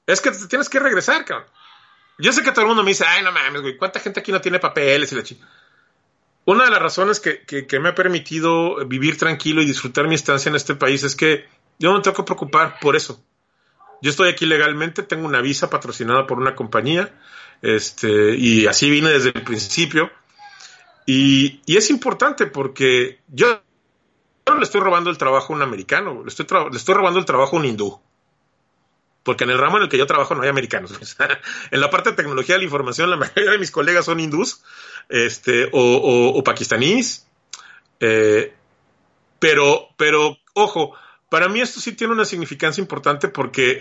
Es 0.07 0.21
que 0.21 0.33
te 0.33 0.47
tienes 0.49 0.69
que 0.69 0.81
regresar, 0.81 1.25
cabrón. 1.25 1.49
Yo 2.19 2.33
sé 2.33 2.43
que 2.43 2.51
todo 2.51 2.63
el 2.63 2.69
mundo 2.69 2.83
me 2.83 2.91
dice, 2.91 3.05
ay, 3.07 3.23
no 3.23 3.33
mames, 3.33 3.63
güey, 3.63 3.77
¿cuánta 3.77 4.01
gente 4.01 4.21
aquí 4.21 4.33
no 4.33 4.41
tiene 4.41 4.59
papeles 4.59 5.13
y 5.13 5.17
la 5.17 5.23
chica? 5.23 5.49
Una 6.45 6.65
de 6.65 6.71
las 6.71 6.83
razones 6.83 7.21
que, 7.21 7.45
que, 7.45 7.81
me 7.81 7.91
ha 7.91 7.95
permitido 7.95 8.85
vivir 8.87 9.17
tranquilo 9.17 9.63
y 9.63 9.65
disfrutar 9.65 10.09
mi 10.09 10.17
estancia 10.17 10.49
en 10.51 10.57
este 10.57 10.75
país 10.75 11.05
es 11.05 11.15
que 11.15 11.47
yo 11.79 11.91
no 11.91 11.97
me 11.97 12.03
tengo 12.03 12.17
que 12.17 12.25
preocupar 12.25 12.79
por 12.81 12.97
eso. 12.97 13.25
Yo 14.03 14.11
estoy 14.11 14.29
aquí 14.29 14.47
legalmente, 14.47 15.05
tengo 15.05 15.27
una 15.27 15.41
visa 15.41 15.71
patrocinada 15.71 16.27
por 16.27 16.39
una 16.39 16.57
compañía, 16.57 17.15
este, 17.63 18.35
y 18.37 18.67
así 18.67 18.91
vine 18.91 19.11
desde 19.11 19.31
el 19.33 19.43
principio. 19.43 20.11
Y, 21.07 21.63
es 21.67 21.89
importante 21.89 22.47
porque 22.47 23.21
yo 23.29 23.63
no 24.47 24.57
le 24.57 24.65
estoy 24.65 24.81
robando 24.81 25.09
el 25.09 25.19
trabajo 25.19 25.53
a 25.53 25.57
un 25.57 25.63
americano, 25.63 26.23
le 26.25 26.29
estoy, 26.29 26.47
le 26.71 26.77
estoy 26.77 26.95
robando 26.97 27.21
el 27.21 27.25
trabajo 27.25 27.57
a 27.57 27.61
un 27.61 27.67
hindú. 27.67 28.01
Porque 29.23 29.45
en 29.45 29.51
el 29.51 29.59
ramo 29.59 29.77
en 29.77 29.85
el 29.85 29.89
que 29.89 29.99
yo 29.99 30.07
trabajo 30.07 30.35
no 30.35 30.43
hay 30.43 30.49
americanos. 30.49 30.93
en 31.71 31.81
la 31.81 31.91
parte 31.91 32.11
de 32.11 32.17
tecnología 32.17 32.57
de 32.57 32.59
la 32.59 32.65
información, 32.65 33.09
la 33.09 33.17
mayoría 33.17 33.53
de 33.53 33.59
mis 33.59 33.71
colegas 33.71 34.05
son 34.07 34.19
hindús 34.19 34.65
este, 35.09 35.69
o, 35.73 36.33
o, 36.35 36.43
pakistaníes. 36.43 37.29
Eh, 38.01 38.53
pero, 39.39 39.91
pero, 39.97 40.39
ojo, 40.55 40.97
para 41.33 41.49
mí 41.49 41.63
esto 41.63 41.81
sí 41.81 41.93
tiene 41.93 42.13
una 42.13 42.27
significancia 42.27 42.83
importante 42.83 43.27
porque 43.27 43.81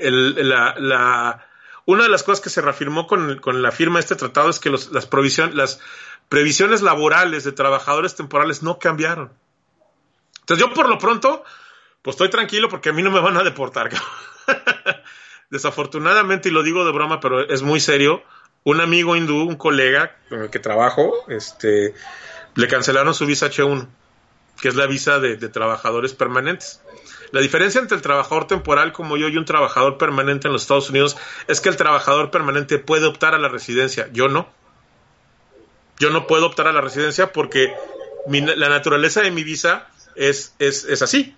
una 1.85 2.03
de 2.03 2.09
las 2.09 2.23
cosas 2.23 2.39
que 2.39 2.49
se 2.49 2.61
reafirmó 2.61 3.07
con, 3.07 3.61
la 3.61 3.71
firma 3.73 3.95
de 3.99 4.03
este 4.03 4.15
tratado 4.15 4.49
es 4.49 4.57
que 4.57 4.69
las, 4.69 5.05
provisión, 5.07 5.57
las 5.57 5.81
previsiones 6.29 6.81
laborales 6.81 7.43
de 7.43 7.51
trabajadores 7.51 8.15
temporales 8.15 8.63
no 8.63 8.79
cambiaron. 8.79 9.33
Entonces 10.39 10.65
yo 10.65 10.73
por 10.73 10.87
lo 10.87 10.97
pronto, 10.97 11.43
pues 12.01 12.13
estoy 12.13 12.29
tranquilo 12.29 12.69
porque 12.69 12.87
a 12.87 12.93
mí 12.93 13.03
no 13.03 13.11
me 13.11 13.19
van 13.19 13.35
a 13.35 13.43
deportar. 13.43 13.89
Desafortunadamente, 15.49 16.47
y 16.47 16.53
lo 16.53 16.63
digo 16.63 16.85
de 16.85 16.93
broma, 16.93 17.19
pero 17.19 17.41
es 17.49 17.63
muy 17.63 17.81
serio, 17.81 18.23
un 18.63 18.79
amigo 18.79 19.17
hindú, 19.17 19.41
un 19.41 19.57
colega 19.57 20.15
con 20.29 20.43
el 20.43 20.49
que 20.49 20.59
trabajo, 20.59 21.25
este, 21.27 21.95
le 22.55 22.67
cancelaron 22.69 23.13
su 23.13 23.25
visa 23.25 23.47
H1, 23.47 23.89
que 24.61 24.69
es 24.69 24.75
la 24.75 24.87
visa 24.87 25.19
de, 25.19 25.35
trabajadores 25.49 26.13
permanentes. 26.13 26.81
La 27.31 27.41
diferencia 27.41 27.79
entre 27.79 27.95
el 27.95 28.01
trabajador 28.01 28.47
temporal 28.47 28.91
como 28.91 29.17
yo 29.17 29.29
y 29.29 29.37
un 29.37 29.45
trabajador 29.45 29.97
permanente 29.97 30.47
en 30.47 30.53
los 30.53 30.63
Estados 30.63 30.89
Unidos 30.89 31.17
es 31.47 31.61
que 31.61 31.69
el 31.69 31.77
trabajador 31.77 32.29
permanente 32.29 32.77
puede 32.77 33.05
optar 33.05 33.33
a 33.33 33.39
la 33.39 33.47
residencia, 33.47 34.09
yo 34.11 34.27
no. 34.27 34.49
Yo 35.97 36.09
no 36.09 36.27
puedo 36.27 36.47
optar 36.47 36.67
a 36.67 36.73
la 36.73 36.81
residencia 36.81 37.31
porque 37.31 37.73
la 38.27 38.69
naturaleza 38.69 39.21
de 39.21 39.31
mi 39.31 39.43
visa 39.43 39.87
es, 40.15 40.55
es, 40.59 40.85
es 40.85 41.01
así. 41.01 41.35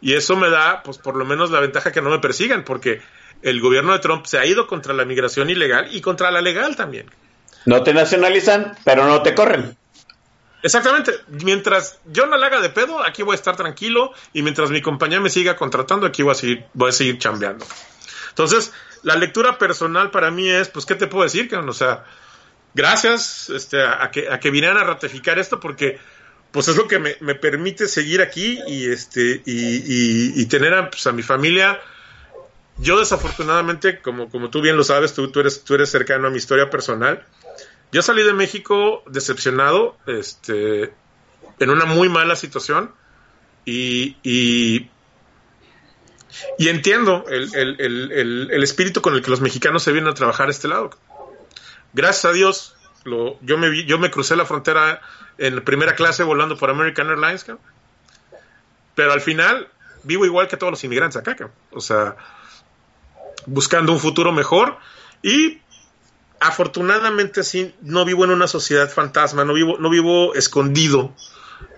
Y 0.00 0.14
eso 0.14 0.36
me 0.36 0.50
da, 0.50 0.82
pues 0.82 0.98
por 0.98 1.16
lo 1.16 1.24
menos 1.24 1.50
la 1.50 1.60
ventaja 1.60 1.92
que 1.92 2.02
no 2.02 2.10
me 2.10 2.18
persigan, 2.18 2.64
porque 2.64 3.00
el 3.42 3.60
gobierno 3.60 3.92
de 3.92 4.00
Trump 4.00 4.26
se 4.26 4.38
ha 4.38 4.44
ido 4.44 4.66
contra 4.66 4.92
la 4.92 5.04
migración 5.04 5.48
ilegal 5.48 5.88
y 5.90 6.00
contra 6.00 6.30
la 6.30 6.42
legal 6.42 6.76
también. 6.76 7.06
No 7.64 7.82
te 7.82 7.94
nacionalizan, 7.94 8.76
pero 8.84 9.06
no 9.06 9.22
te 9.22 9.34
corren. 9.34 9.76
Exactamente. 10.64 11.12
Mientras 11.28 12.00
yo 12.06 12.24
no 12.26 12.38
la 12.38 12.46
haga 12.46 12.62
de 12.62 12.70
pedo, 12.70 13.04
aquí 13.04 13.22
voy 13.22 13.34
a 13.34 13.36
estar 13.36 13.54
tranquilo 13.54 14.14
y 14.32 14.40
mientras 14.40 14.70
mi 14.70 14.80
compañía 14.80 15.20
me 15.20 15.28
siga 15.28 15.56
contratando, 15.56 16.06
aquí 16.06 16.22
voy 16.22 16.32
a 16.32 16.34
seguir, 16.34 16.64
voy 16.72 16.88
a 16.88 16.92
seguir 16.92 17.18
chambeando. 17.18 17.66
Entonces, 18.30 18.72
la 19.02 19.14
lectura 19.14 19.58
personal 19.58 20.10
para 20.10 20.30
mí 20.30 20.48
es, 20.48 20.70
pues, 20.70 20.86
¿qué 20.86 20.94
te 20.94 21.06
puedo 21.06 21.24
decir? 21.24 21.54
O 21.54 21.72
sea, 21.74 22.06
gracias 22.72 23.50
este, 23.50 23.82
a, 23.82 24.10
que, 24.10 24.30
a 24.30 24.40
que 24.40 24.50
vinieran 24.50 24.78
a 24.78 24.84
ratificar 24.84 25.38
esto 25.38 25.60
porque 25.60 26.00
pues 26.50 26.68
es 26.68 26.76
lo 26.76 26.88
que 26.88 26.98
me, 26.98 27.34
permite 27.34 27.86
seguir 27.86 28.22
aquí 28.22 28.58
y 28.66 28.88
este 28.88 29.42
y, 29.44 30.40
y, 30.40 30.46
tener 30.46 30.72
a, 30.72 30.88
pues, 30.88 31.06
a, 31.06 31.12
mi 31.12 31.22
familia 31.22 31.78
yo 32.78 32.98
desafortunadamente, 32.98 34.00
como, 34.00 34.30
como 34.30 34.50
tú 34.50 34.60
bien 34.60 34.76
lo 34.76 34.84
sabes, 34.84 35.14
tú, 35.14 35.30
eres, 35.38 35.62
tú 35.62 35.74
eres 35.74 35.90
cercano 35.90 36.26
a 36.26 36.30
mi 36.30 36.38
historia 36.38 36.70
personal. 36.70 37.24
Yo 37.94 38.02
salí 38.02 38.24
de 38.24 38.32
México 38.32 39.04
decepcionado, 39.06 39.96
este, 40.06 40.92
en 41.60 41.70
una 41.70 41.84
muy 41.84 42.08
mala 42.08 42.34
situación 42.34 42.92
y, 43.64 44.16
y, 44.24 44.90
entiendo 46.58 47.24
el, 47.28 47.54
el, 47.54 48.50
el, 48.50 48.62
espíritu 48.64 49.00
con 49.00 49.14
el 49.14 49.22
que 49.22 49.30
los 49.30 49.40
mexicanos 49.40 49.84
se 49.84 49.92
vienen 49.92 50.10
a 50.10 50.14
trabajar 50.14 50.48
a 50.48 50.50
este 50.50 50.66
lado. 50.66 50.90
Gracias 51.92 52.24
a 52.24 52.32
Dios, 52.32 52.74
lo, 53.04 53.38
yo, 53.42 53.58
me 53.58 53.70
vi, 53.70 53.84
yo 53.84 53.96
me 54.00 54.10
crucé 54.10 54.34
la 54.34 54.44
frontera 54.44 55.00
en 55.38 55.62
primera 55.62 55.94
clase 55.94 56.24
volando 56.24 56.56
por 56.58 56.70
American 56.70 57.10
Airlines, 57.10 57.46
pero 58.96 59.12
al 59.12 59.20
final 59.20 59.68
vivo 60.02 60.26
igual 60.26 60.48
que 60.48 60.56
todos 60.56 60.72
los 60.72 60.82
inmigrantes 60.82 61.16
acá. 61.16 61.48
O 61.70 61.80
sea, 61.80 62.16
buscando 63.46 63.92
un 63.92 64.00
futuro 64.00 64.32
mejor 64.32 64.78
y 65.22 65.60
afortunadamente 66.44 67.42
sí 67.42 67.74
no 67.80 68.04
vivo 68.04 68.24
en 68.24 68.30
una 68.30 68.46
sociedad 68.46 68.90
fantasma, 68.90 69.46
no 69.46 69.54
vivo, 69.54 69.78
no 69.78 69.88
vivo 69.88 70.34
escondido, 70.34 71.14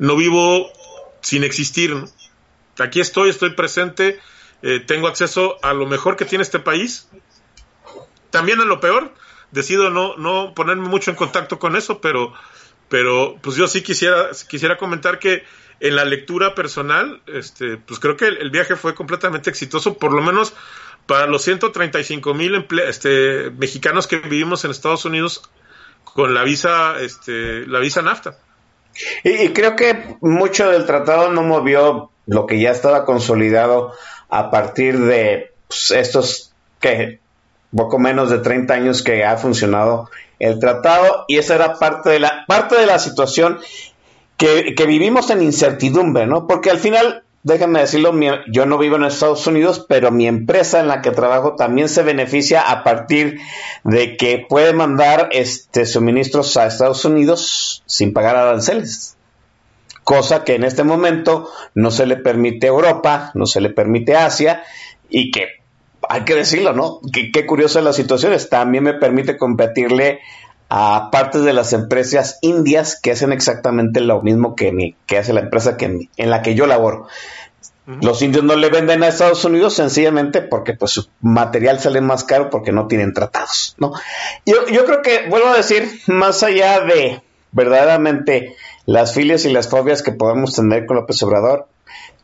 no 0.00 0.16
vivo 0.16 0.72
sin 1.20 1.44
existir. 1.44 1.94
Aquí 2.80 3.00
estoy, 3.00 3.30
estoy 3.30 3.50
presente, 3.50 4.18
eh, 4.62 4.80
tengo 4.80 5.06
acceso 5.06 5.56
a 5.62 5.72
lo 5.72 5.86
mejor 5.86 6.16
que 6.16 6.24
tiene 6.24 6.42
este 6.42 6.58
país, 6.58 7.08
también 8.30 8.60
a 8.60 8.64
lo 8.64 8.80
peor. 8.80 9.14
Decido 9.52 9.88
no, 9.90 10.16
no 10.16 10.52
ponerme 10.52 10.88
mucho 10.88 11.12
en 11.12 11.16
contacto 11.16 11.60
con 11.60 11.76
eso, 11.76 12.00
pero, 12.00 12.32
pero 12.88 13.36
pues 13.40 13.54
yo 13.54 13.68
sí 13.68 13.82
quisiera, 13.82 14.30
quisiera 14.48 14.76
comentar 14.76 15.20
que 15.20 15.44
en 15.78 15.94
la 15.94 16.04
lectura 16.04 16.56
personal, 16.56 17.22
este, 17.26 17.76
pues 17.76 18.00
creo 18.00 18.16
que 18.16 18.26
el 18.26 18.50
viaje 18.50 18.74
fue 18.74 18.96
completamente 18.96 19.48
exitoso, 19.48 19.96
por 19.96 20.12
lo 20.12 20.22
menos 20.22 20.54
para 21.06 21.26
los 21.26 21.42
135 21.42 22.34
mil 22.34 22.66
este, 22.86 23.50
mexicanos 23.50 24.06
que 24.06 24.18
vivimos 24.18 24.64
en 24.64 24.70
Estados 24.70 25.04
Unidos 25.04 25.48
con 26.04 26.34
la 26.34 26.42
visa, 26.42 26.94
este, 27.00 27.66
la 27.66 27.78
visa 27.78 28.02
NAFTA. 28.02 28.36
Y, 29.24 29.50
creo 29.50 29.76
que 29.76 30.16
mucho 30.20 30.70
del 30.70 30.86
tratado 30.86 31.30
no 31.30 31.42
movió 31.42 32.10
lo 32.26 32.46
que 32.46 32.58
ya 32.58 32.70
estaba 32.70 33.04
consolidado 33.04 33.92
a 34.28 34.50
partir 34.50 34.98
de 34.98 35.52
pues, 35.68 35.90
estos 35.90 36.52
que 36.80 37.20
poco 37.74 37.98
menos 37.98 38.30
de 38.30 38.38
30 38.38 38.72
años 38.74 39.02
que 39.02 39.24
ha 39.24 39.36
funcionado 39.36 40.08
el 40.38 40.58
tratado 40.58 41.24
y 41.28 41.38
esa 41.38 41.54
era 41.56 41.74
parte 41.74 42.10
de 42.10 42.20
la 42.20 42.44
parte 42.46 42.76
de 42.76 42.86
la 42.86 42.98
situación 42.98 43.58
que, 44.36 44.74
que 44.74 44.86
vivimos 44.86 45.30
en 45.30 45.42
incertidumbre, 45.42 46.26
¿no? 46.26 46.46
Porque 46.46 46.70
al 46.70 46.78
final 46.78 47.24
déjenme 47.46 47.78
decirlo, 47.78 48.12
yo 48.48 48.66
no 48.66 48.76
vivo 48.76 48.96
en 48.96 49.04
Estados 49.04 49.46
Unidos, 49.46 49.86
pero 49.88 50.10
mi 50.10 50.26
empresa 50.26 50.80
en 50.80 50.88
la 50.88 51.00
que 51.00 51.12
trabajo 51.12 51.54
también 51.54 51.88
se 51.88 52.02
beneficia 52.02 52.72
a 52.72 52.82
partir 52.82 53.38
de 53.84 54.16
que 54.16 54.44
puede 54.48 54.72
mandar 54.72 55.28
este 55.30 55.86
suministros 55.86 56.56
a 56.56 56.66
Estados 56.66 57.04
Unidos 57.04 57.84
sin 57.86 58.12
pagar 58.12 58.34
aranceles. 58.34 59.16
Cosa 60.02 60.42
que 60.42 60.56
en 60.56 60.64
este 60.64 60.82
momento 60.82 61.48
no 61.72 61.92
se 61.92 62.06
le 62.06 62.16
permite 62.16 62.66
a 62.66 62.70
Europa, 62.70 63.30
no 63.34 63.46
se 63.46 63.60
le 63.60 63.70
permite 63.70 64.16
a 64.16 64.26
Asia 64.26 64.64
y 65.08 65.30
que 65.30 65.46
hay 66.08 66.24
que 66.24 66.34
decirlo, 66.34 66.72
¿no? 66.72 67.00
Qué, 67.12 67.46
curiosa 67.46 67.80
la 67.80 67.92
situación. 67.92 68.36
También 68.50 68.82
me 68.82 68.94
permite 68.94 69.36
competirle 69.36 70.18
a 70.68 71.10
partes 71.12 71.42
de 71.42 71.52
las 71.52 71.72
empresas 71.72 72.38
indias 72.42 72.98
que 73.00 73.12
hacen 73.12 73.32
exactamente 73.32 74.00
lo 74.00 74.22
mismo 74.22 74.56
que, 74.56 74.94
que 75.06 75.18
hace 75.18 75.32
la 75.32 75.40
empresa 75.40 75.76
que, 75.76 76.08
en 76.16 76.30
la 76.30 76.42
que 76.42 76.54
yo 76.54 76.66
laboro. 76.66 77.06
Los 78.02 78.20
indios 78.20 78.42
no 78.42 78.56
le 78.56 78.68
venden 78.68 79.04
a 79.04 79.08
Estados 79.08 79.44
Unidos 79.44 79.74
sencillamente 79.74 80.42
porque 80.42 80.74
pues 80.74 80.90
su 80.90 81.08
material 81.20 81.78
sale 81.78 82.00
más 82.00 82.24
caro 82.24 82.50
porque 82.50 82.72
no 82.72 82.88
tienen 82.88 83.12
tratados, 83.12 83.76
¿no? 83.78 83.92
Yo, 84.44 84.66
yo 84.66 84.84
creo 84.86 85.02
que, 85.02 85.28
vuelvo 85.28 85.50
a 85.50 85.56
decir, 85.56 85.88
más 86.08 86.42
allá 86.42 86.80
de 86.80 87.22
verdaderamente 87.52 88.56
las 88.86 89.14
filias 89.14 89.44
y 89.44 89.52
las 89.52 89.68
fobias 89.68 90.02
que 90.02 90.10
podemos 90.10 90.56
tener 90.56 90.84
con 90.86 90.96
López 90.96 91.22
Obrador, 91.22 91.68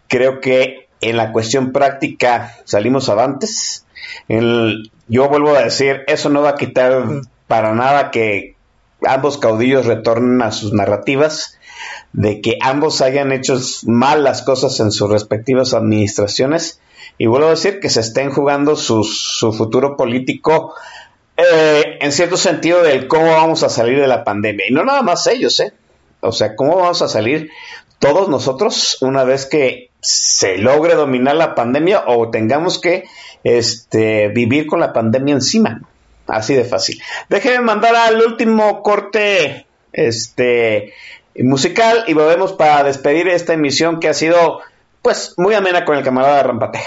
creo 0.09 0.40
que 0.40 0.89
en 1.01 1.16
la 1.16 1.31
cuestión 1.31 1.70
práctica 1.70 2.56
salimos 2.64 3.09
avantes. 3.09 3.86
yo 4.28 5.28
vuelvo 5.28 5.55
a 5.55 5.62
decir, 5.62 6.02
eso 6.09 6.28
no 6.28 6.43
va 6.43 6.51
a 6.51 6.56
quitar 6.56 7.23
para 7.52 7.74
nada 7.74 8.10
que 8.10 8.56
ambos 9.06 9.36
caudillos 9.36 9.84
retornen 9.84 10.40
a 10.40 10.52
sus 10.52 10.72
narrativas 10.72 11.58
de 12.14 12.40
que 12.40 12.56
ambos 12.62 13.02
hayan 13.02 13.30
hecho 13.30 13.60
mal 13.84 14.24
las 14.24 14.40
cosas 14.40 14.80
en 14.80 14.90
sus 14.90 15.10
respectivas 15.10 15.74
administraciones 15.74 16.80
y 17.18 17.26
vuelvo 17.26 17.48
a 17.48 17.50
decir 17.50 17.78
que 17.78 17.90
se 17.90 18.00
estén 18.00 18.30
jugando 18.30 18.74
su, 18.74 19.04
futuro 19.52 19.98
político 19.98 20.72
eh, 21.36 21.98
en 22.00 22.10
cierto 22.12 22.38
sentido 22.38 22.82
del 22.82 23.06
cómo 23.06 23.26
vamos 23.26 23.62
a 23.64 23.68
salir 23.68 24.00
de 24.00 24.06
la 24.06 24.24
pandemia 24.24 24.64
y 24.70 24.72
no 24.72 24.82
nada 24.82 25.02
más 25.02 25.26
ellos, 25.26 25.60
¿eh? 25.60 25.74
O 26.20 26.32
sea, 26.32 26.56
cómo 26.56 26.76
vamos 26.76 27.02
a 27.02 27.08
salir 27.08 27.50
todos 27.98 28.30
nosotros 28.30 28.96
una 29.02 29.24
vez 29.24 29.44
que 29.44 29.90
se 30.00 30.56
logre 30.56 30.94
dominar 30.94 31.36
la 31.36 31.54
pandemia 31.54 32.04
o 32.06 32.30
tengamos 32.30 32.78
que 32.78 33.04
este, 33.44 34.28
vivir 34.28 34.66
con 34.66 34.80
la 34.80 34.94
pandemia 34.94 35.34
encima. 35.34 35.82
Así 36.26 36.54
de 36.54 36.64
fácil. 36.64 37.00
Déjenme 37.28 37.60
mandar 37.60 37.94
al 37.94 38.20
último 38.22 38.82
corte 38.82 39.66
este 39.92 40.94
musical 41.36 42.04
y 42.06 42.14
volvemos 42.14 42.52
para 42.52 42.84
despedir 42.84 43.28
esta 43.28 43.54
emisión 43.54 44.00
que 44.00 44.08
ha 44.08 44.14
sido 44.14 44.60
pues 45.02 45.34
muy 45.36 45.54
amena 45.54 45.84
con 45.84 45.96
el 45.96 46.04
camarada 46.04 46.42
Rampate. 46.42 46.80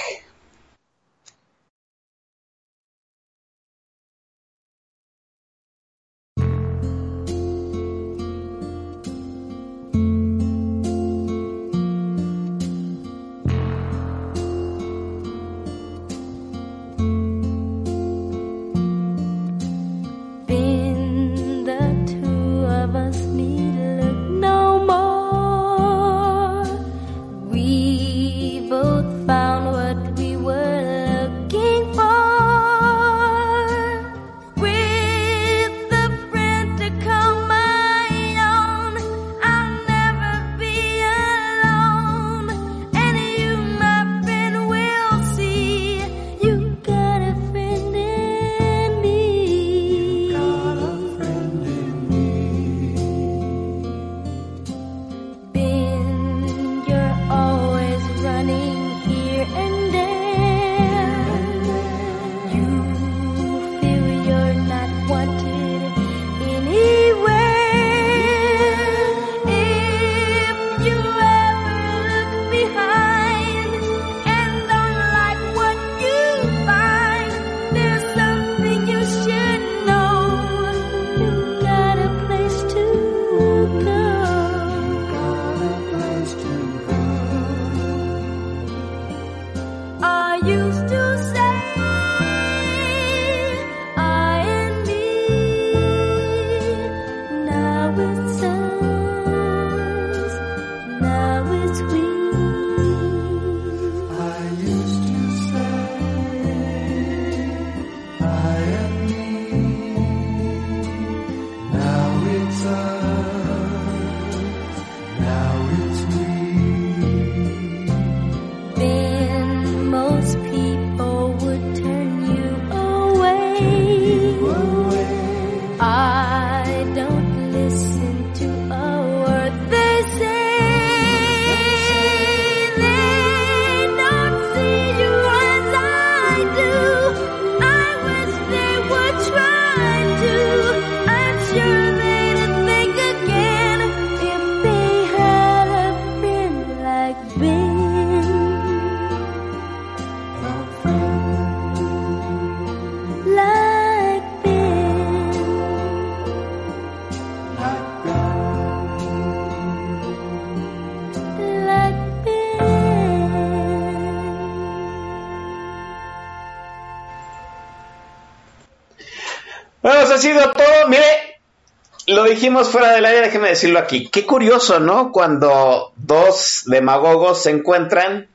Dijimos 172.36 172.70
fuera 172.70 172.92
del 172.92 173.06
aire, 173.06 173.22
déjeme 173.22 173.50
decirlo 173.50 173.80
aquí. 173.80 174.10
Qué 174.10 174.26
curioso, 174.26 174.80
¿no? 174.80 175.12
Cuando 175.12 175.94
dos 175.96 176.64
demagogos 176.66 177.42
se 177.44 177.50
encuentran, 177.50 178.28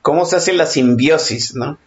cómo 0.00 0.24
se 0.24 0.36
hace 0.36 0.52
la 0.52 0.66
simbiosis, 0.66 1.54
¿no? 1.54 1.78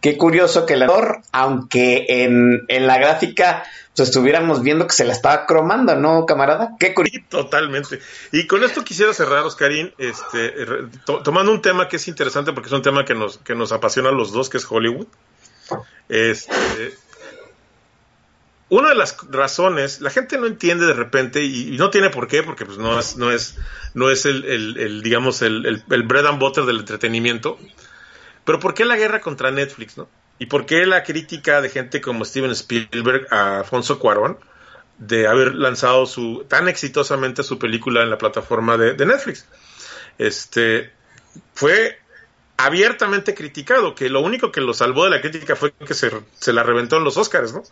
Qué 0.00 0.18
curioso 0.18 0.66
que 0.66 0.74
el 0.74 0.82
actor, 0.82 1.22
aunque 1.32 2.04
en, 2.08 2.64
en 2.68 2.86
la 2.86 2.98
gráfica 2.98 3.64
pues, 3.96 4.08
estuviéramos 4.10 4.62
viendo 4.62 4.86
que 4.86 4.92
se 4.92 5.04
la 5.04 5.12
estaba 5.12 5.46
cromando, 5.46 5.94
¿no, 5.96 6.26
camarada? 6.26 6.72
Qué 6.78 6.92
curioso. 6.92 7.20
Sí, 7.20 7.24
totalmente. 7.28 8.00
Y 8.32 8.46
con 8.46 8.62
esto 8.64 8.84
quisiera 8.84 9.14
cerrar, 9.14 9.44
Oscarín, 9.44 9.94
este, 9.96 10.52
tomando 11.06 11.52
un 11.52 11.62
tema 11.62 11.88
que 11.88 11.96
es 11.96 12.06
interesante 12.08 12.52
porque 12.52 12.66
es 12.66 12.72
un 12.72 12.82
tema 12.82 13.04
que 13.04 13.14
nos, 13.14 13.38
que 13.38 13.54
nos 13.54 13.72
apasiona 13.72 14.10
a 14.10 14.12
los 14.12 14.32
dos, 14.32 14.50
que 14.50 14.58
es 14.58 14.66
Hollywood. 14.68 15.06
Este, 16.08 16.94
una 18.68 18.88
de 18.88 18.94
las 18.94 19.16
razones, 19.30 20.00
la 20.00 20.10
gente 20.10 20.38
no 20.38 20.46
entiende 20.46 20.86
de 20.86 20.94
repente, 20.94 21.42
y, 21.44 21.76
no 21.76 21.90
tiene 21.90 22.10
por 22.10 22.26
qué, 22.28 22.42
porque 22.42 22.64
pues 22.64 22.78
no 22.78 22.98
es, 22.98 23.16
no 23.16 23.30
es, 23.30 23.56
no 23.94 24.10
es 24.10 24.26
el, 24.26 24.44
el- 24.44 24.76
el, 24.78 25.02
digamos, 25.02 25.42
el, 25.42 25.66
el, 25.66 25.84
el 25.90 26.02
bread 26.02 26.26
and 26.26 26.38
butter 26.40 26.64
del 26.64 26.78
entretenimiento. 26.80 27.58
Pero 28.44 28.60
¿por 28.60 28.74
qué 28.74 28.84
la 28.84 28.96
guerra 28.96 29.20
contra 29.20 29.50
Netflix, 29.50 29.96
no? 29.96 30.08
¿Y 30.38 30.46
por 30.46 30.66
qué 30.66 30.84
la 30.86 31.02
crítica 31.04 31.60
de 31.60 31.68
gente 31.68 32.00
como 32.00 32.24
Steven 32.24 32.50
Spielberg 32.50 33.26
a 33.30 33.58
Alfonso 33.60 33.98
Cuarón 33.98 34.38
de 34.98 35.26
haber 35.28 35.54
lanzado 35.54 36.06
su 36.06 36.44
tan 36.48 36.68
exitosamente 36.68 37.42
su 37.42 37.58
película 37.58 38.02
en 38.02 38.10
la 38.10 38.18
plataforma 38.18 38.76
de, 38.76 38.94
de 38.94 39.06
Netflix? 39.06 39.46
Este 40.18 40.92
fue 41.54 41.98
abiertamente 42.56 43.34
criticado, 43.34 43.94
que 43.94 44.08
lo 44.08 44.20
único 44.20 44.52
que 44.52 44.60
lo 44.60 44.74
salvó 44.74 45.04
de 45.04 45.10
la 45.10 45.20
crítica 45.20 45.56
fue 45.56 45.72
que 45.72 45.94
se, 45.94 46.10
se 46.34 46.52
la 46.52 46.62
reventó 46.62 46.96
en 46.96 47.04
los 47.04 47.16
Oscars, 47.16 47.52
¿no? 47.52 47.62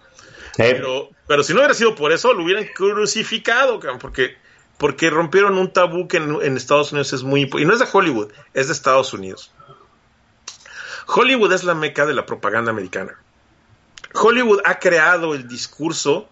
Eh, 0.58 0.72
Pero, 0.74 1.10
pero 1.26 1.42
si 1.42 1.52
no 1.52 1.60
hubiera 1.60 1.74
sido 1.74 1.94
por 1.94 2.12
eso, 2.12 2.32
lo 2.34 2.44
hubieran 2.44 2.66
crucificado, 2.74 3.80
porque, 3.98 4.36
porque 4.78 5.08
rompieron 5.10 5.56
un 5.56 5.72
tabú 5.72 6.08
que 6.08 6.18
en, 6.18 6.42
en 6.42 6.56
Estados 6.56 6.92
Unidos 6.92 7.12
es 7.12 7.22
muy... 7.22 7.46
impo- 7.48 7.60
Y 7.60 7.64
no 7.64 7.72
es 7.72 7.78
de 7.80 7.86
Hollywood, 7.90 8.30
es 8.52 8.66
de 8.66 8.72
Estados 8.74 9.12
Unidos. 9.14 9.50
Hollywood 11.06 11.52
es 11.52 11.64
la 11.64 11.74
meca 11.74 12.06
de 12.06 12.14
la 12.14 12.26
propaganda 12.26 12.70
americana. 12.70 13.18
Hollywood 14.14 14.60
ha 14.64 14.78
creado 14.78 15.34
el 15.34 15.48
discurso 15.48 16.28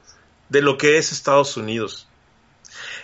de 0.49 0.63
lo 0.63 0.77
que 0.77 0.99
es 0.99 1.13
Estados 1.13 1.57
Unidos. 1.57 2.07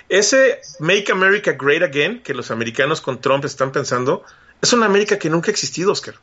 Ese 0.09 0.61
Make 0.79 1.11
America 1.11 1.53
Great 1.59 1.83
Again 1.83 2.23
que 2.23 2.35
los 2.35 2.51
americanos 2.51 3.01
con 3.01 3.21
Trump 3.21 3.45
están 3.45 3.73
pensando, 3.73 4.23
es 4.61 4.73
una 4.73 4.87
América 4.87 5.19
que 5.19 5.31
nunca 5.31 5.49
ha 5.51 5.53
existido, 5.53 5.93
Oscar. 5.93 6.15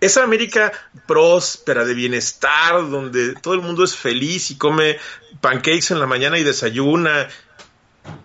Esa 0.00 0.22
América 0.22 0.72
próspera, 1.06 1.84
de 1.84 1.94
bienestar, 1.94 2.88
donde 2.88 3.34
todo 3.34 3.54
el 3.54 3.60
mundo 3.60 3.84
es 3.84 3.94
feliz 3.94 4.50
y 4.50 4.56
come 4.56 4.98
pancakes 5.40 5.92
en 5.92 6.00
la 6.00 6.06
mañana 6.06 6.38
y 6.38 6.42
desayuna, 6.42 7.28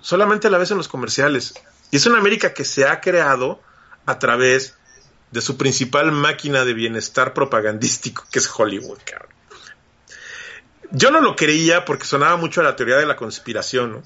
solamente 0.02 0.49
la 0.49 0.57
ves 0.57 0.72
en 0.72 0.77
los 0.77 0.88
comerciales. 0.88 1.53
Y 1.91 1.97
es 1.97 2.06
una 2.06 2.18
América 2.18 2.53
que 2.53 2.64
se 2.64 2.85
ha 2.88 3.02
creado 3.02 3.61
a 4.06 4.19
través 4.19 4.76
de 5.31 5.41
su 5.41 5.57
principal 5.57 6.11
máquina 6.11 6.64
de 6.64 6.73
bienestar 6.73 7.34
propagandístico, 7.34 8.26
que 8.31 8.39
es 8.39 8.49
Hollywood, 8.56 8.99
cabrón. 9.03 9.35
Yo 10.91 11.11
no 11.11 11.19
lo 11.19 11.35
creía 11.35 11.84
porque 11.84 12.06
sonaba 12.06 12.38
mucho 12.38 12.61
a 12.61 12.64
la 12.64 12.76
teoría 12.76 12.95
de 12.95 13.06
la 13.06 13.15
conspiración, 13.18 13.91
¿no? 13.91 14.03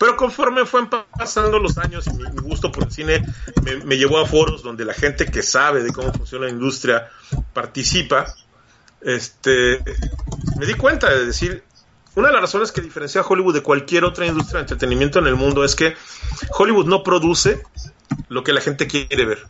Pero 0.00 0.16
conforme 0.16 0.64
fueron 0.64 0.88
pa- 0.88 1.04
pasando 1.06 1.58
los 1.58 1.76
años 1.76 2.06
y 2.06 2.14
mi, 2.14 2.24
mi 2.24 2.40
gusto 2.40 2.72
por 2.72 2.84
el 2.84 2.90
cine 2.90 3.22
me, 3.62 3.76
me 3.84 3.98
llevó 3.98 4.18
a 4.18 4.24
foros 4.26 4.62
donde 4.62 4.86
la 4.86 4.94
gente 4.94 5.26
que 5.26 5.42
sabe 5.42 5.82
de 5.82 5.92
cómo 5.92 6.10
funciona 6.14 6.46
la 6.46 6.50
industria 6.52 7.10
participa, 7.52 8.24
este, 9.02 9.78
me 10.58 10.64
di 10.64 10.72
cuenta 10.72 11.10
de 11.10 11.26
decir, 11.26 11.64
una 12.14 12.28
de 12.28 12.32
las 12.32 12.40
razones 12.42 12.72
que 12.72 12.80
diferencia 12.80 13.20
a 13.20 13.26
Hollywood 13.26 13.52
de 13.52 13.62
cualquier 13.62 14.04
otra 14.04 14.24
industria 14.26 14.56
de 14.60 14.62
entretenimiento 14.62 15.18
en 15.18 15.26
el 15.26 15.36
mundo 15.36 15.64
es 15.64 15.76
que 15.76 15.94
Hollywood 16.58 16.86
no 16.86 17.02
produce 17.02 17.62
lo 18.28 18.42
que 18.42 18.54
la 18.54 18.62
gente 18.62 18.86
quiere 18.86 19.26
ver. 19.26 19.46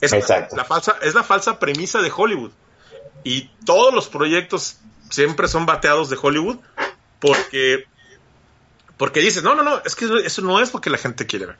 Es 0.00 0.12
Exacto. 0.12 0.56
la 0.56 0.64
falsa, 0.64 0.96
es 1.02 1.14
la 1.14 1.22
falsa 1.22 1.58
premisa 1.58 2.00
de 2.00 2.10
Hollywood. 2.14 2.50
Y 3.24 3.50
todos 3.66 3.94
los 3.94 4.08
proyectos 4.08 4.78
siempre 5.10 5.46
son 5.48 5.66
bateados 5.66 6.08
de 6.10 6.16
Hollywood 6.20 6.56
porque 7.22 7.86
porque 8.98 9.20
dices, 9.20 9.42
no, 9.42 9.54
no, 9.54 9.62
no, 9.62 9.82
es 9.84 9.96
que 9.96 10.04
eso 10.24 10.42
no 10.42 10.60
es 10.60 10.74
lo 10.74 10.80
que 10.80 10.90
la 10.90 10.98
gente 10.98 11.26
quiere 11.26 11.46
ver. 11.46 11.56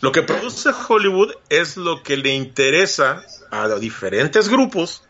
Lo 0.00 0.10
que 0.10 0.22
produce 0.22 0.70
Hollywood 0.70 1.32
es 1.48 1.76
lo 1.76 2.02
que 2.02 2.16
le 2.16 2.34
interesa 2.34 3.22
a 3.50 3.68
diferentes 3.76 4.48
grupos, 4.48 5.02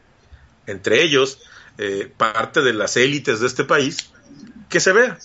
entre 0.67 1.03
ellos 1.03 1.39
eh, 1.79 2.13
parte 2.15 2.63
de 2.63 2.73
las 2.73 2.97
élites 2.97 3.41
de 3.41 3.47
este 3.47 3.65
país, 3.65 4.11
que 4.69 4.81
se 4.81 4.93
vea. 4.93 5.19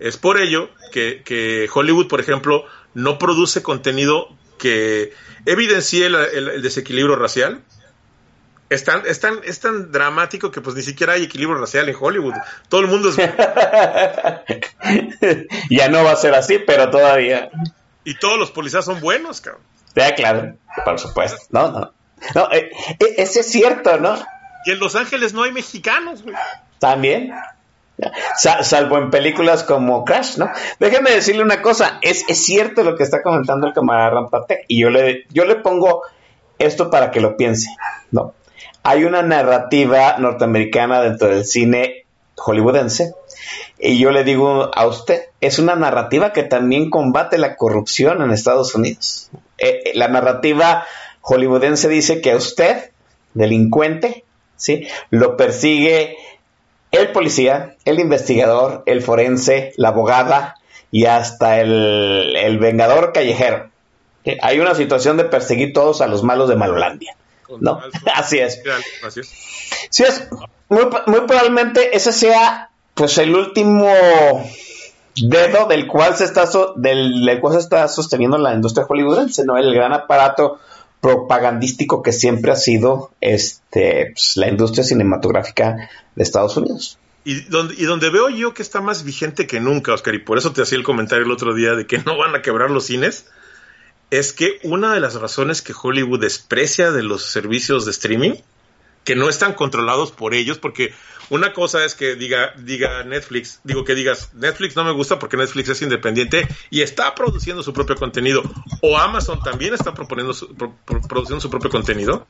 Es 0.00 0.16
por 0.16 0.38
ello 0.38 0.70
que, 0.90 1.22
que 1.24 1.68
Hollywood, 1.72 2.08
por 2.08 2.20
ejemplo, 2.20 2.66
no 2.94 3.18
produce 3.18 3.62
contenido 3.62 4.28
que 4.58 5.12
evidencie 5.46 6.06
el, 6.06 6.62
desequilibrio 6.62 7.16
racial. 7.16 7.62
Es 8.72 8.84
tan, 8.84 9.02
es, 9.06 9.20
tan, 9.20 9.38
es 9.44 9.60
tan 9.60 9.90
dramático 9.92 10.50
que 10.50 10.60
pues 10.60 10.74
ni 10.76 10.82
siquiera 10.82 11.12
hay 11.14 11.24
equilibrio 11.24 11.58
racial 11.60 11.88
en 11.88 11.96
Hollywood. 11.98 12.34
Todo 12.68 12.80
el 12.80 12.86
mundo 12.88 13.10
es... 13.10 13.16
ya 15.70 15.88
no 15.88 16.04
va 16.04 16.12
a 16.12 16.16
ser 16.16 16.34
así, 16.34 16.58
pero 16.58 16.90
todavía. 16.90 17.50
y 18.04 18.14
todos 18.18 18.38
los 18.38 18.50
policías 18.50 18.84
son 18.84 19.00
buenos, 19.00 19.40
cabrón. 19.40 19.62
Ya, 19.94 20.14
claro, 20.14 20.54
por 20.84 20.98
supuesto. 20.98 21.38
No, 21.50 21.70
no. 21.70 21.92
No, 22.34 22.48
eh, 22.52 22.70
eh, 23.00 23.14
ese 23.18 23.40
es 23.40 23.50
cierto, 23.50 23.98
¿no? 23.98 24.14
Y 24.64 24.70
en 24.70 24.78
Los 24.78 24.94
Ángeles 24.96 25.34
no 25.34 25.42
hay 25.42 25.52
mexicanos, 25.52 26.22
güey. 26.22 26.34
También. 26.78 27.32
Sa- 28.36 28.62
salvo 28.64 28.96
en 28.98 29.10
películas 29.10 29.64
como 29.64 30.04
Crash, 30.04 30.38
¿no? 30.38 30.50
Déjeme 30.80 31.10
decirle 31.10 31.42
una 31.42 31.60
cosa, 31.62 31.98
es, 32.00 32.24
es 32.28 32.42
cierto 32.44 32.84
lo 32.84 32.96
que 32.96 33.02
está 33.02 33.22
comentando 33.22 33.66
el 33.66 33.72
camarada 33.74 34.10
Rampatec, 34.10 34.64
y 34.68 34.80
yo 34.80 34.90
le, 34.90 35.26
yo 35.30 35.44
le 35.44 35.56
pongo 35.56 36.02
esto 36.58 36.90
para 36.90 37.10
que 37.10 37.20
lo 37.20 37.36
piense, 37.36 37.68
¿no? 38.12 38.34
Hay 38.82 39.04
una 39.04 39.22
narrativa 39.22 40.16
norteamericana 40.18 41.00
dentro 41.02 41.28
del 41.28 41.44
cine 41.44 42.04
hollywoodense, 42.36 43.14
y 43.78 43.98
yo 43.98 44.10
le 44.10 44.24
digo 44.24 44.70
a 44.74 44.86
usted, 44.86 45.24
es 45.40 45.58
una 45.58 45.74
narrativa 45.74 46.32
que 46.32 46.44
también 46.44 46.90
combate 46.90 47.38
la 47.38 47.56
corrupción 47.56 48.22
en 48.22 48.30
Estados 48.30 48.74
Unidos. 48.74 49.30
Eh, 49.58 49.82
eh, 49.84 49.92
la 49.94 50.08
narrativa 50.08 50.84
hollywoodense 51.20 51.88
dice 51.88 52.20
que 52.20 52.32
a 52.32 52.36
usted, 52.36 52.90
delincuente, 53.34 54.24
¿sí? 54.56 54.86
Lo 55.10 55.36
persigue 55.36 56.16
el 56.92 57.10
policía, 57.10 57.76
el 57.84 57.98
investigador, 57.98 58.82
el 58.86 59.02
forense, 59.02 59.72
la 59.76 59.88
abogada 59.88 60.56
y 60.90 61.06
hasta 61.06 61.60
el, 61.60 62.58
vengador 62.60 63.12
callejero. 63.12 63.70
¿Sí? 64.24 64.36
Hay 64.42 64.60
una 64.60 64.74
situación 64.74 65.16
de 65.16 65.24
perseguir 65.24 65.72
todos 65.72 66.00
a 66.02 66.06
los 66.06 66.22
malos 66.22 66.48
de 66.48 66.56
Malolandia. 66.56 67.16
¿No? 67.60 67.80
Así 68.14 68.38
es. 68.38 68.60
Así 69.04 69.20
es. 69.20 69.28
Sí 69.90 70.02
es. 70.04 70.28
Muy, 70.68 70.84
muy 71.06 71.20
probablemente 71.26 71.94
ese 71.96 72.12
sea 72.12 72.70
pues 72.94 73.18
el 73.18 73.34
último 73.34 73.92
dedo 75.16 75.66
del 75.66 75.86
cual 75.86 76.16
se 76.16 76.24
está 76.24 76.46
so- 76.46 76.74
del, 76.76 77.24
del 77.24 77.40
cual 77.40 77.54
se 77.54 77.60
está 77.60 77.88
sosteniendo 77.88 78.38
la 78.38 78.54
industria 78.54 78.86
hollywoodense, 78.86 79.44
¿no? 79.44 79.56
El 79.58 79.74
gran 79.74 79.92
aparato 79.92 80.58
propagandístico 81.00 82.02
que 82.02 82.12
siempre 82.12 82.52
ha 82.52 82.56
sido 82.56 83.10
este 83.20 84.12
pues, 84.14 84.32
la 84.36 84.48
industria 84.48 84.84
cinematográfica 84.84 85.90
de 86.14 86.22
Estados 86.22 86.56
Unidos. 86.56 86.98
Y 87.24 87.42
donde, 87.42 87.74
y 87.74 87.84
donde 87.84 88.10
veo 88.10 88.30
yo 88.30 88.52
que 88.54 88.62
está 88.62 88.80
más 88.80 89.04
vigente 89.04 89.46
que 89.46 89.60
nunca, 89.60 89.92
Oscar, 89.92 90.14
y 90.14 90.18
por 90.20 90.38
eso 90.38 90.52
te 90.52 90.62
hacía 90.62 90.78
el 90.78 90.84
comentario 90.84 91.24
el 91.24 91.30
otro 91.30 91.54
día 91.54 91.74
de 91.74 91.86
que 91.86 91.98
no 91.98 92.16
van 92.16 92.34
a 92.34 92.42
quebrar 92.42 92.70
los 92.70 92.86
cines, 92.86 93.26
es 94.12 94.34
que 94.34 94.60
una 94.62 94.92
de 94.92 95.00
las 95.00 95.14
razones 95.14 95.62
que 95.62 95.72
Hollywood 95.72 96.20
desprecia 96.20 96.92
de 96.92 97.02
los 97.02 97.22
servicios 97.22 97.86
de 97.86 97.92
streaming, 97.92 98.34
que 99.04 99.16
no 99.16 99.30
están 99.30 99.54
controlados 99.54 100.12
por 100.12 100.34
ellos, 100.34 100.58
porque 100.58 100.92
una 101.30 101.54
cosa 101.54 101.82
es 101.82 101.94
que 101.94 102.14
diga, 102.14 102.52
diga 102.58 103.04
Netflix, 103.04 103.60
digo 103.64 103.84
que 103.84 103.94
digas, 103.94 104.34
Netflix 104.34 104.76
no 104.76 104.84
me 104.84 104.92
gusta 104.92 105.18
porque 105.18 105.38
Netflix 105.38 105.70
es 105.70 105.80
independiente 105.80 106.46
y 106.68 106.82
está 106.82 107.14
produciendo 107.14 107.62
su 107.62 107.72
propio 107.72 107.96
contenido, 107.96 108.42
o 108.82 108.98
Amazon 108.98 109.40
también 109.42 109.72
está 109.72 109.94
proponiendo 109.94 110.34
produciendo 111.08 111.40
su 111.40 111.48
propio 111.48 111.70
contenido, 111.70 112.26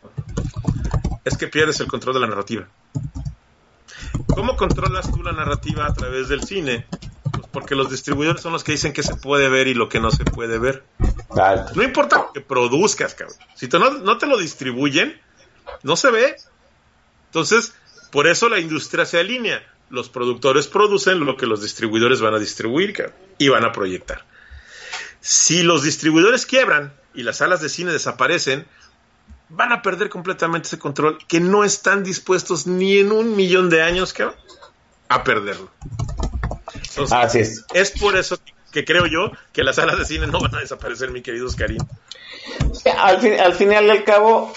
es 1.25 1.37
que 1.37 1.49
pierdes 1.49 1.81
el 1.81 1.89
control 1.89 2.15
de 2.15 2.21
la 2.21 2.29
narrativa. 2.29 2.69
¿Cómo 4.29 4.57
controlas 4.57 5.11
tú 5.11 5.21
la 5.25 5.33
narrativa 5.33 5.85
a 5.87 5.95
través 5.95 6.29
del 6.29 6.45
cine? 6.45 6.87
Porque 7.53 7.74
los 7.74 7.91
distribuidores 7.91 8.41
son 8.41 8.53
los 8.53 8.65
que 8.65 8.73
dicen 8.73 8.93
que 8.93 9.03
se 9.03 9.15
puede 9.15 9.49
ver 9.49 9.69
y 9.69 9.74
lo 9.74 9.89
que 9.89 10.01
no 10.01 10.11
se 10.11 10.24
puede 10.24 10.59
ver. 10.59 10.85
No 11.74 11.83
importa 11.83 12.16
lo 12.16 12.33
que 12.33 12.41
produzcas, 12.41 13.15
cabrón. 13.15 13.37
Si 13.55 13.69
no, 13.69 13.91
no 13.91 14.19
te 14.19 14.27
lo 14.27 14.39
distribuyen, 14.39 15.20
no 15.83 15.97
se 15.97 16.11
ve. 16.11 16.37
Entonces, 17.27 17.74
por 18.11 18.27
eso 18.27 18.49
la 18.49 18.59
industria 18.59 19.05
se 19.05 19.19
alinea. 19.19 19.62
Los 19.91 20.09
productores 20.09 20.66
producen 20.66 21.24
lo 21.24 21.37
que 21.37 21.47
los 21.47 21.62
distribuidores 21.62 22.20
van 22.20 22.35
a 22.35 22.39
distribuir 22.39 22.95
cabrón, 22.95 23.15
y 23.39 23.49
van 23.49 23.65
a 23.65 23.73
proyectar. 23.73 24.24
Si 25.20 25.62
los 25.62 25.83
distribuidores 25.83 26.47
quiebran 26.47 26.95
y 27.15 27.23
las 27.23 27.39
salas 27.39 27.61
de 27.61 27.69
cine 27.69 27.93
desaparecen, 27.93 28.66
van 29.51 29.73
a 29.73 29.83
perder 29.83 30.09
completamente 30.09 30.69
ese 30.69 30.79
control 30.79 31.19
que 31.29 31.41
no 31.41 31.62
están 31.62 32.03
dispuestos 32.03 32.66
ni 32.66 32.99
en 32.99 33.12
un 33.12 33.37
millón 33.37 33.69
de 33.69 33.83
años 33.83 34.12
que 34.12 34.27
a 35.09 35.24
perderlo. 35.24 35.70
Así 37.10 37.40
es. 37.40 37.64
Es 37.74 37.90
por 37.93 38.16
eso 38.16 38.39
que 38.73 38.85
creo 38.85 39.06
yo 39.06 39.31
que 39.52 39.62
las 39.62 39.77
salas 39.77 39.98
de 39.98 40.05
cine 40.05 40.27
no 40.27 40.40
van 40.40 40.55
a 40.55 40.60
desaparecer, 40.60 41.10
mi 41.10 41.23
querido 41.23 41.47
Oscarín. 41.47 41.78
Al, 42.98 43.20
fin, 43.20 43.39
al 43.39 43.55
final 43.55 43.86
y 43.86 43.90
al 43.90 44.05
cabo, 44.05 44.52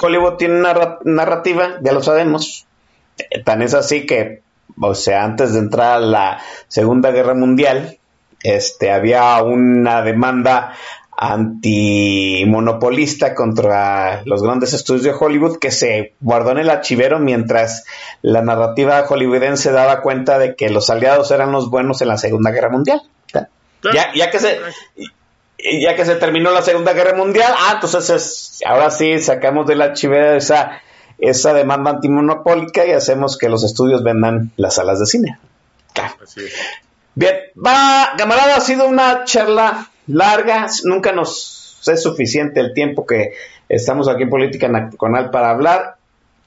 Hollywood 0.00 0.34
tiene 0.34 0.60
una 0.60 0.98
narrativa, 1.04 1.78
ya 1.82 1.92
lo 1.92 2.02
sabemos. 2.02 2.66
Tan 3.44 3.62
es 3.62 3.74
así 3.74 4.06
que, 4.06 4.42
o 4.80 4.94
sea, 4.94 5.24
antes 5.24 5.52
de 5.52 5.58
entrar 5.58 5.96
a 5.96 6.00
la 6.00 6.42
Segunda 6.68 7.10
Guerra 7.10 7.34
Mundial, 7.34 7.98
este, 8.42 8.92
había 8.92 9.42
una 9.42 10.02
demanda 10.02 10.74
antimonopolista 11.20 13.34
contra 13.34 14.22
los 14.24 14.40
grandes 14.40 14.72
estudios 14.72 15.02
de 15.02 15.12
Hollywood 15.12 15.58
que 15.58 15.72
se 15.72 16.14
guardó 16.20 16.52
en 16.52 16.58
el 16.58 16.70
archivero 16.70 17.18
mientras 17.18 17.84
la 18.22 18.40
narrativa 18.40 19.02
hollywoodense 19.02 19.72
daba 19.72 20.00
cuenta 20.00 20.38
de 20.38 20.54
que 20.54 20.70
los 20.70 20.90
aliados 20.90 21.32
eran 21.32 21.50
los 21.50 21.70
buenos 21.70 22.00
en 22.02 22.08
la 22.08 22.18
Segunda 22.18 22.52
Guerra 22.52 22.70
Mundial. 22.70 23.02
Ya, 23.92 24.12
ya, 24.14 24.30
que 24.30 24.38
se 24.38 24.60
ya 25.80 25.96
que 25.96 26.04
se 26.04 26.14
terminó 26.16 26.52
la 26.52 26.62
Segunda 26.62 26.92
Guerra 26.92 27.16
Mundial, 27.16 27.52
ah, 27.56 27.72
entonces 27.74 28.60
ahora 28.64 28.90
sí 28.90 29.20
sacamos 29.20 29.66
del 29.66 29.82
archivero 29.82 30.36
esa 30.36 30.82
esa 31.18 31.52
demanda 31.52 31.90
antimonopólica 31.90 32.86
y 32.86 32.92
hacemos 32.92 33.36
que 33.38 33.48
los 33.48 33.64
estudios 33.64 34.04
vendan 34.04 34.52
las 34.56 34.76
salas 34.76 35.00
de 35.00 35.06
cine. 35.06 35.36
Bien, 37.16 37.34
va, 37.56 38.12
camarada, 38.16 38.54
ha 38.56 38.60
sido 38.60 38.86
una 38.86 39.24
charla 39.24 39.90
larga, 40.08 40.66
nunca 40.84 41.12
nos 41.12 41.58
es 41.86 42.02
suficiente 42.02 42.60
el 42.60 42.74
tiempo 42.74 43.06
que 43.06 43.34
estamos 43.68 44.08
aquí 44.08 44.24
en 44.24 44.30
Política 44.30 44.68
Nacional 44.68 45.30
para 45.30 45.50
hablar. 45.50 45.96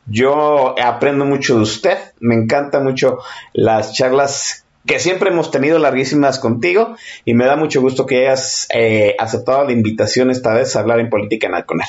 Yo 0.05 0.75
aprendo 0.79 1.25
mucho 1.25 1.55
de 1.55 1.61
usted, 1.61 1.97
me 2.19 2.35
encanta 2.35 2.79
mucho 2.79 3.19
las 3.53 3.93
charlas 3.93 4.65
que 4.85 4.99
siempre 4.99 5.29
hemos 5.29 5.51
tenido 5.51 5.77
larguísimas 5.77 6.39
contigo 6.39 6.95
y 7.23 7.35
me 7.35 7.45
da 7.45 7.55
mucho 7.55 7.81
gusto 7.81 8.05
que 8.07 8.27
hayas 8.27 8.67
eh, 8.73 9.15
aceptado 9.19 9.63
la 9.63 9.71
invitación 9.71 10.31
esta 10.31 10.53
vez 10.53 10.75
a 10.75 10.79
hablar 10.79 10.99
en 10.99 11.09
Política 11.09 11.49
Nacional. 11.49 11.87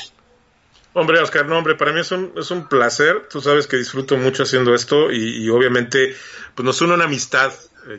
Hombre, 0.95 1.19
Oscar, 1.19 1.47
no, 1.47 1.57
hombre, 1.57 1.73
para 1.73 1.91
mí 1.91 2.01
es 2.01 2.11
un, 2.11 2.33
es 2.37 2.51
un 2.51 2.67
placer. 2.67 3.27
Tú 3.31 3.41
sabes 3.41 3.65
que 3.65 3.77
disfruto 3.77 4.15
mucho 4.15 4.43
haciendo 4.43 4.75
esto 4.75 5.11
y, 5.11 5.43
y 5.43 5.49
obviamente 5.49 6.15
pues 6.53 6.63
nos 6.63 6.79
une 6.81 6.93
una 6.93 7.05
amistad 7.05 7.51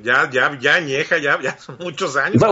ya, 0.02 0.31
ya, 0.31 0.59
ya 0.61 0.74
añeja, 0.74 1.19
ya, 1.19 1.40
ya 1.40 1.59
son 1.59 1.78
muchos 1.78 2.16
años. 2.16 2.43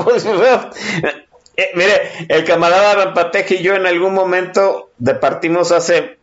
Eh, 1.55 1.71
mire, 1.75 2.01
el 2.31 2.45
camarada 2.45 2.95
Rampateje 2.95 3.57
y 3.57 3.63
yo 3.63 3.75
en 3.75 3.87
algún 3.87 4.15
momento 4.15 4.91
departimos 4.97 5.71
hace, 5.71 6.19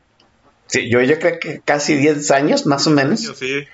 sí, 0.66 0.90
yo, 0.90 1.02
yo 1.02 1.20
creo 1.20 1.40
que 1.40 1.62
casi 1.64 1.96
10 1.96 2.32
años, 2.32 2.66
más 2.66 2.88
o 2.88 2.90
menos. 2.90 3.32
Sí. 3.38 3.68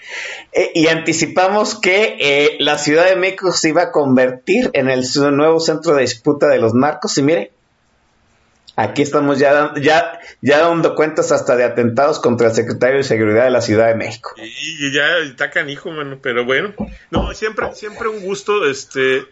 Eh, 0.51 0.71
y 0.73 0.87
anticipamos 0.87 1.79
que 1.79 2.17
eh, 2.19 2.57
la 2.59 2.77
Ciudad 2.77 3.05
de 3.05 3.15
México 3.15 3.53
se 3.53 3.69
iba 3.69 3.83
a 3.83 3.91
convertir 3.93 4.69
en 4.73 4.89
el 4.89 5.05
nuevo 5.31 5.61
centro 5.61 5.95
de 5.95 6.01
disputa 6.01 6.49
de 6.49 6.59
los 6.59 6.73
narcos. 6.73 7.17
Y 7.17 7.23
mire, 7.23 7.51
Aquí 8.77 9.01
estamos 9.01 9.39
ya, 9.39 9.73
ya, 9.77 10.19
ya 10.41 10.59
dando 10.59 10.95
cuentas 10.95 11.31
hasta 11.31 11.55
de 11.55 11.63
atentados 11.63 12.19
contra 12.19 12.49
el 12.49 12.53
secretario 12.53 12.97
de 12.97 13.03
Seguridad 13.03 13.45
de 13.45 13.51
la 13.51 13.61
Ciudad 13.61 13.87
de 13.87 13.95
México. 13.95 14.33
Y, 14.37 14.91
ya 14.91 15.17
está 15.19 15.49
canijo, 15.49 15.91
mano, 15.91 16.19
pero 16.21 16.43
bueno. 16.43 16.73
No, 17.09 17.33
siempre, 17.33 17.73
siempre 17.73 18.09
un 18.09 18.21
gusto, 18.21 18.65
este, 18.69 19.25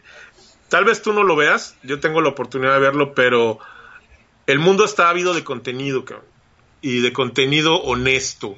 tal 0.70 0.86
vez 0.86 1.02
tú 1.02 1.12
no 1.12 1.24
lo 1.24 1.36
veas, 1.36 1.76
yo 1.84 2.00
tengo 2.00 2.22
la 2.22 2.30
oportunidad 2.30 2.74
de 2.74 2.80
verlo, 2.80 3.14
pero 3.14 3.60
el 4.48 4.60
mundo 4.60 4.86
está 4.86 5.10
ávido 5.10 5.34
de 5.34 5.44
contenido, 5.44 6.06
cabrón, 6.06 6.26
y 6.82 7.02
de 7.02 7.12
contenido 7.12 7.82
honesto. 7.82 8.56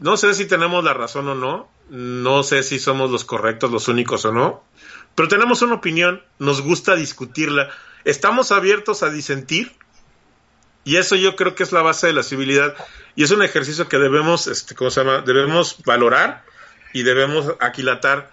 No 0.00 0.16
sé 0.16 0.34
si 0.34 0.46
tenemos 0.46 0.82
la 0.82 0.94
razón 0.94 1.28
o 1.28 1.36
no, 1.36 1.68
no 1.88 2.42
sé 2.42 2.64
si 2.64 2.80
somos 2.80 3.12
los 3.12 3.24
correctos, 3.24 3.70
los 3.70 3.86
únicos 3.86 4.24
o 4.24 4.32
no, 4.32 4.64
pero 5.14 5.28
tenemos 5.28 5.62
una 5.62 5.74
opinión, 5.74 6.22
nos 6.40 6.62
gusta 6.62 6.96
discutirla, 6.96 7.70
estamos 8.04 8.50
abiertos 8.50 9.04
a 9.04 9.10
disentir, 9.10 9.72
y 10.84 10.96
eso 10.96 11.16
yo 11.16 11.34
creo 11.34 11.54
que 11.54 11.62
es 11.62 11.72
la 11.72 11.82
base 11.82 12.06
de 12.06 12.12
la 12.12 12.22
civilidad. 12.22 12.74
Y 13.16 13.24
es 13.24 13.30
un 13.30 13.42
ejercicio 13.42 13.88
que 13.88 13.98
debemos, 13.98 14.46
este, 14.46 14.74
¿cómo 14.74 14.90
se 14.90 15.02
llama? 15.02 15.22
Debemos 15.22 15.82
valorar 15.84 16.44
y 16.92 17.02
debemos 17.02 17.54
aquilatar. 17.60 18.30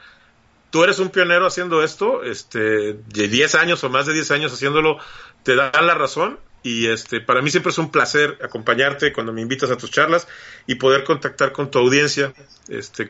Tú 0.70 0.84
eres 0.84 1.00
un 1.00 1.10
pionero 1.10 1.48
haciendo 1.48 1.84
esto, 1.84 2.24
este, 2.24 2.94
de 2.94 3.28
10 3.28 3.56
años 3.56 3.84
o 3.84 3.90
más 3.90 4.06
de 4.06 4.14
10 4.14 4.32
años 4.32 4.54
haciéndolo, 4.54 4.98
te 5.44 5.56
da 5.56 5.72
la 5.82 5.96
razón. 5.96 6.40
Y 6.64 6.88
este, 6.88 7.22
para 7.22 7.42
mí 7.42 7.50
siempre 7.50 7.72
es 7.72 7.78
un 7.78 7.90
placer 7.90 8.38
acompañarte 8.44 9.14
cuando 9.14 9.34
me 9.34 9.42
invitas 9.42 9.72
a 9.72 9.78
tus 9.78 9.90
charlas 9.90 10.28
y 10.68 10.76
poder 10.76 11.04
contactar 11.04 11.54
con 11.54 11.72
tu 11.72 11.80
audiencia, 11.80 12.34
este, 12.68 13.10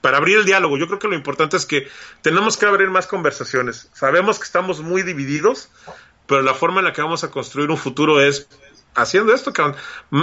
para 0.00 0.16
abrir 0.16 0.38
el 0.38 0.44
diálogo. 0.44 0.78
Yo 0.78 0.86
creo 0.86 0.98
que 0.98 1.08
lo 1.08 1.14
importante 1.14 1.56
es 1.56 1.66
que 1.66 1.88
tenemos 2.22 2.56
que 2.56 2.66
abrir 2.66 2.88
más 2.88 3.06
conversaciones. 3.06 3.88
Sabemos 3.92 4.38
que 4.38 4.44
estamos 4.44 4.80
muy 4.80 5.02
divididos, 5.02 5.68
pero 6.30 6.42
la 6.42 6.54
forma 6.54 6.78
en 6.78 6.84
la 6.84 6.92
que 6.92 7.02
vamos 7.02 7.24
a 7.24 7.30
construir 7.32 7.70
un 7.70 7.76
futuro 7.76 8.22
es 8.22 8.46
haciendo 8.94 9.34
esto, 9.34 9.52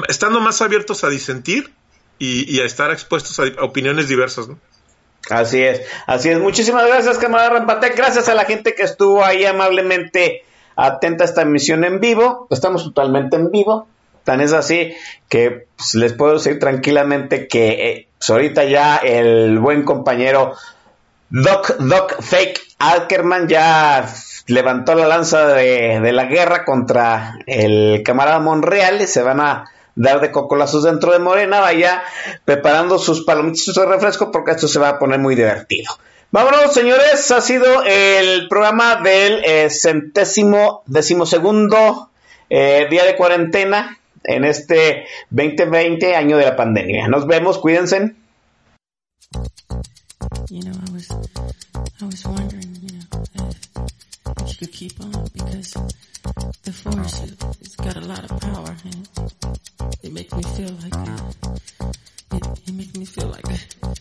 estando 0.08 0.40
más 0.40 0.62
abiertos 0.62 1.04
a 1.04 1.10
disentir 1.10 1.74
y, 2.18 2.62
a 2.62 2.64
estar 2.64 2.92
expuestos 2.92 3.38
a, 3.42 3.62
opiniones 3.62 4.08
diversas, 4.08 4.48
¿no? 4.48 4.58
Así 5.30 5.62
es, 5.62 5.82
así 6.06 6.30
es. 6.30 6.40
Muchísimas 6.40 6.88
gracias, 6.88 7.18
camarada 7.18 7.50
Rampatec. 7.50 7.98
Gracias 7.98 8.30
a 8.30 8.36
la 8.36 8.46
gente 8.46 8.74
que 8.74 8.84
estuvo 8.84 9.22
ahí 9.22 9.44
amablemente 9.44 10.46
atenta 10.78 11.26
a 11.26 11.28
esta 11.28 11.42
emisión 11.42 11.84
en 11.84 12.00
vivo. 12.00 12.48
Estamos 12.52 12.86
totalmente 12.86 13.36
en 13.36 13.52
vivo. 13.52 13.90
Tan 14.24 14.40
es 14.40 14.54
así 14.54 14.94
que 15.28 15.68
pues, 15.76 15.94
les 15.96 16.14
puedo 16.14 16.36
decir 16.36 16.58
tranquilamente 16.58 17.50
que 17.50 17.68
eh, 17.68 18.08
pues, 18.18 18.30
ahorita 18.30 18.64
ya 18.64 18.96
el 18.96 19.60
buen 19.60 19.84
compañero 19.84 20.56
Doc, 21.30 21.76
Doc 21.80 22.22
Fake 22.22 22.62
Alkerman 22.80 23.50
ya 23.50 24.08
levantó 24.48 24.96
la 24.96 25.08
lanza 25.08 25.48
de, 25.48 26.12
la 26.12 26.26
guerra 26.26 26.66
contra 26.66 27.38
el 27.46 28.02
camarada 28.04 28.40
Monreal 28.40 29.02
y 29.02 29.08
se 29.08 29.22
van 29.22 29.42
a 29.42 29.66
dar 29.96 30.22
de 30.22 30.32
cocolazos 30.32 30.84
dentro 30.84 31.12
de 31.12 31.20
Morena, 31.20 31.60
vaya 31.60 32.04
preparando 32.46 33.00
sus 33.00 33.24
palomitas 33.24 33.74
de 33.74 33.86
refresco 33.86 34.32
porque 34.32 34.52
esto 34.52 34.68
se 34.68 34.80
va 34.80 34.90
a 34.90 35.00
poner 35.00 35.20
muy 35.20 35.36
divertido. 35.36 35.94
Vámonos, 36.32 36.74
señores, 36.74 37.32
ha 37.32 37.42
sido 37.42 37.84
el 37.84 38.48
programa 38.48 38.98
del 38.98 39.44
eh, 39.46 39.70
centésimo 39.70 40.84
decimosegundo 40.86 42.10
eh, 42.50 42.88
día 42.90 43.06
de 43.06 43.16
cuarentena 43.16 43.98
en 44.24 44.44
este 44.44 45.06
2020, 45.30 46.16
año 46.16 46.38
de 46.38 46.46
la 46.46 46.56
pandemia. 46.56 47.08
Nos 47.08 47.28
vemos, 47.28 47.58
cuídense. 47.60 48.14
you 54.50 54.56
could 54.58 54.72
keep 54.72 55.00
on 55.02 55.12
because 55.34 55.74
the 56.64 56.72
force 56.72 57.20
has 57.20 57.76
got 57.76 57.98
a 57.98 58.02
lot 58.02 58.24
of 58.30 58.40
power 58.42 58.76
and 58.86 59.08
it 60.04 60.14
makes 60.14 60.34
me 60.34 60.44
feel 60.44 60.70
like 60.84 60.92
that. 60.92 61.36
It, 62.32 62.48
it 62.68 62.74
makes 62.74 62.96
me 62.96 63.06
feel 63.06 63.28
like 63.28 63.44
that. 63.44 63.98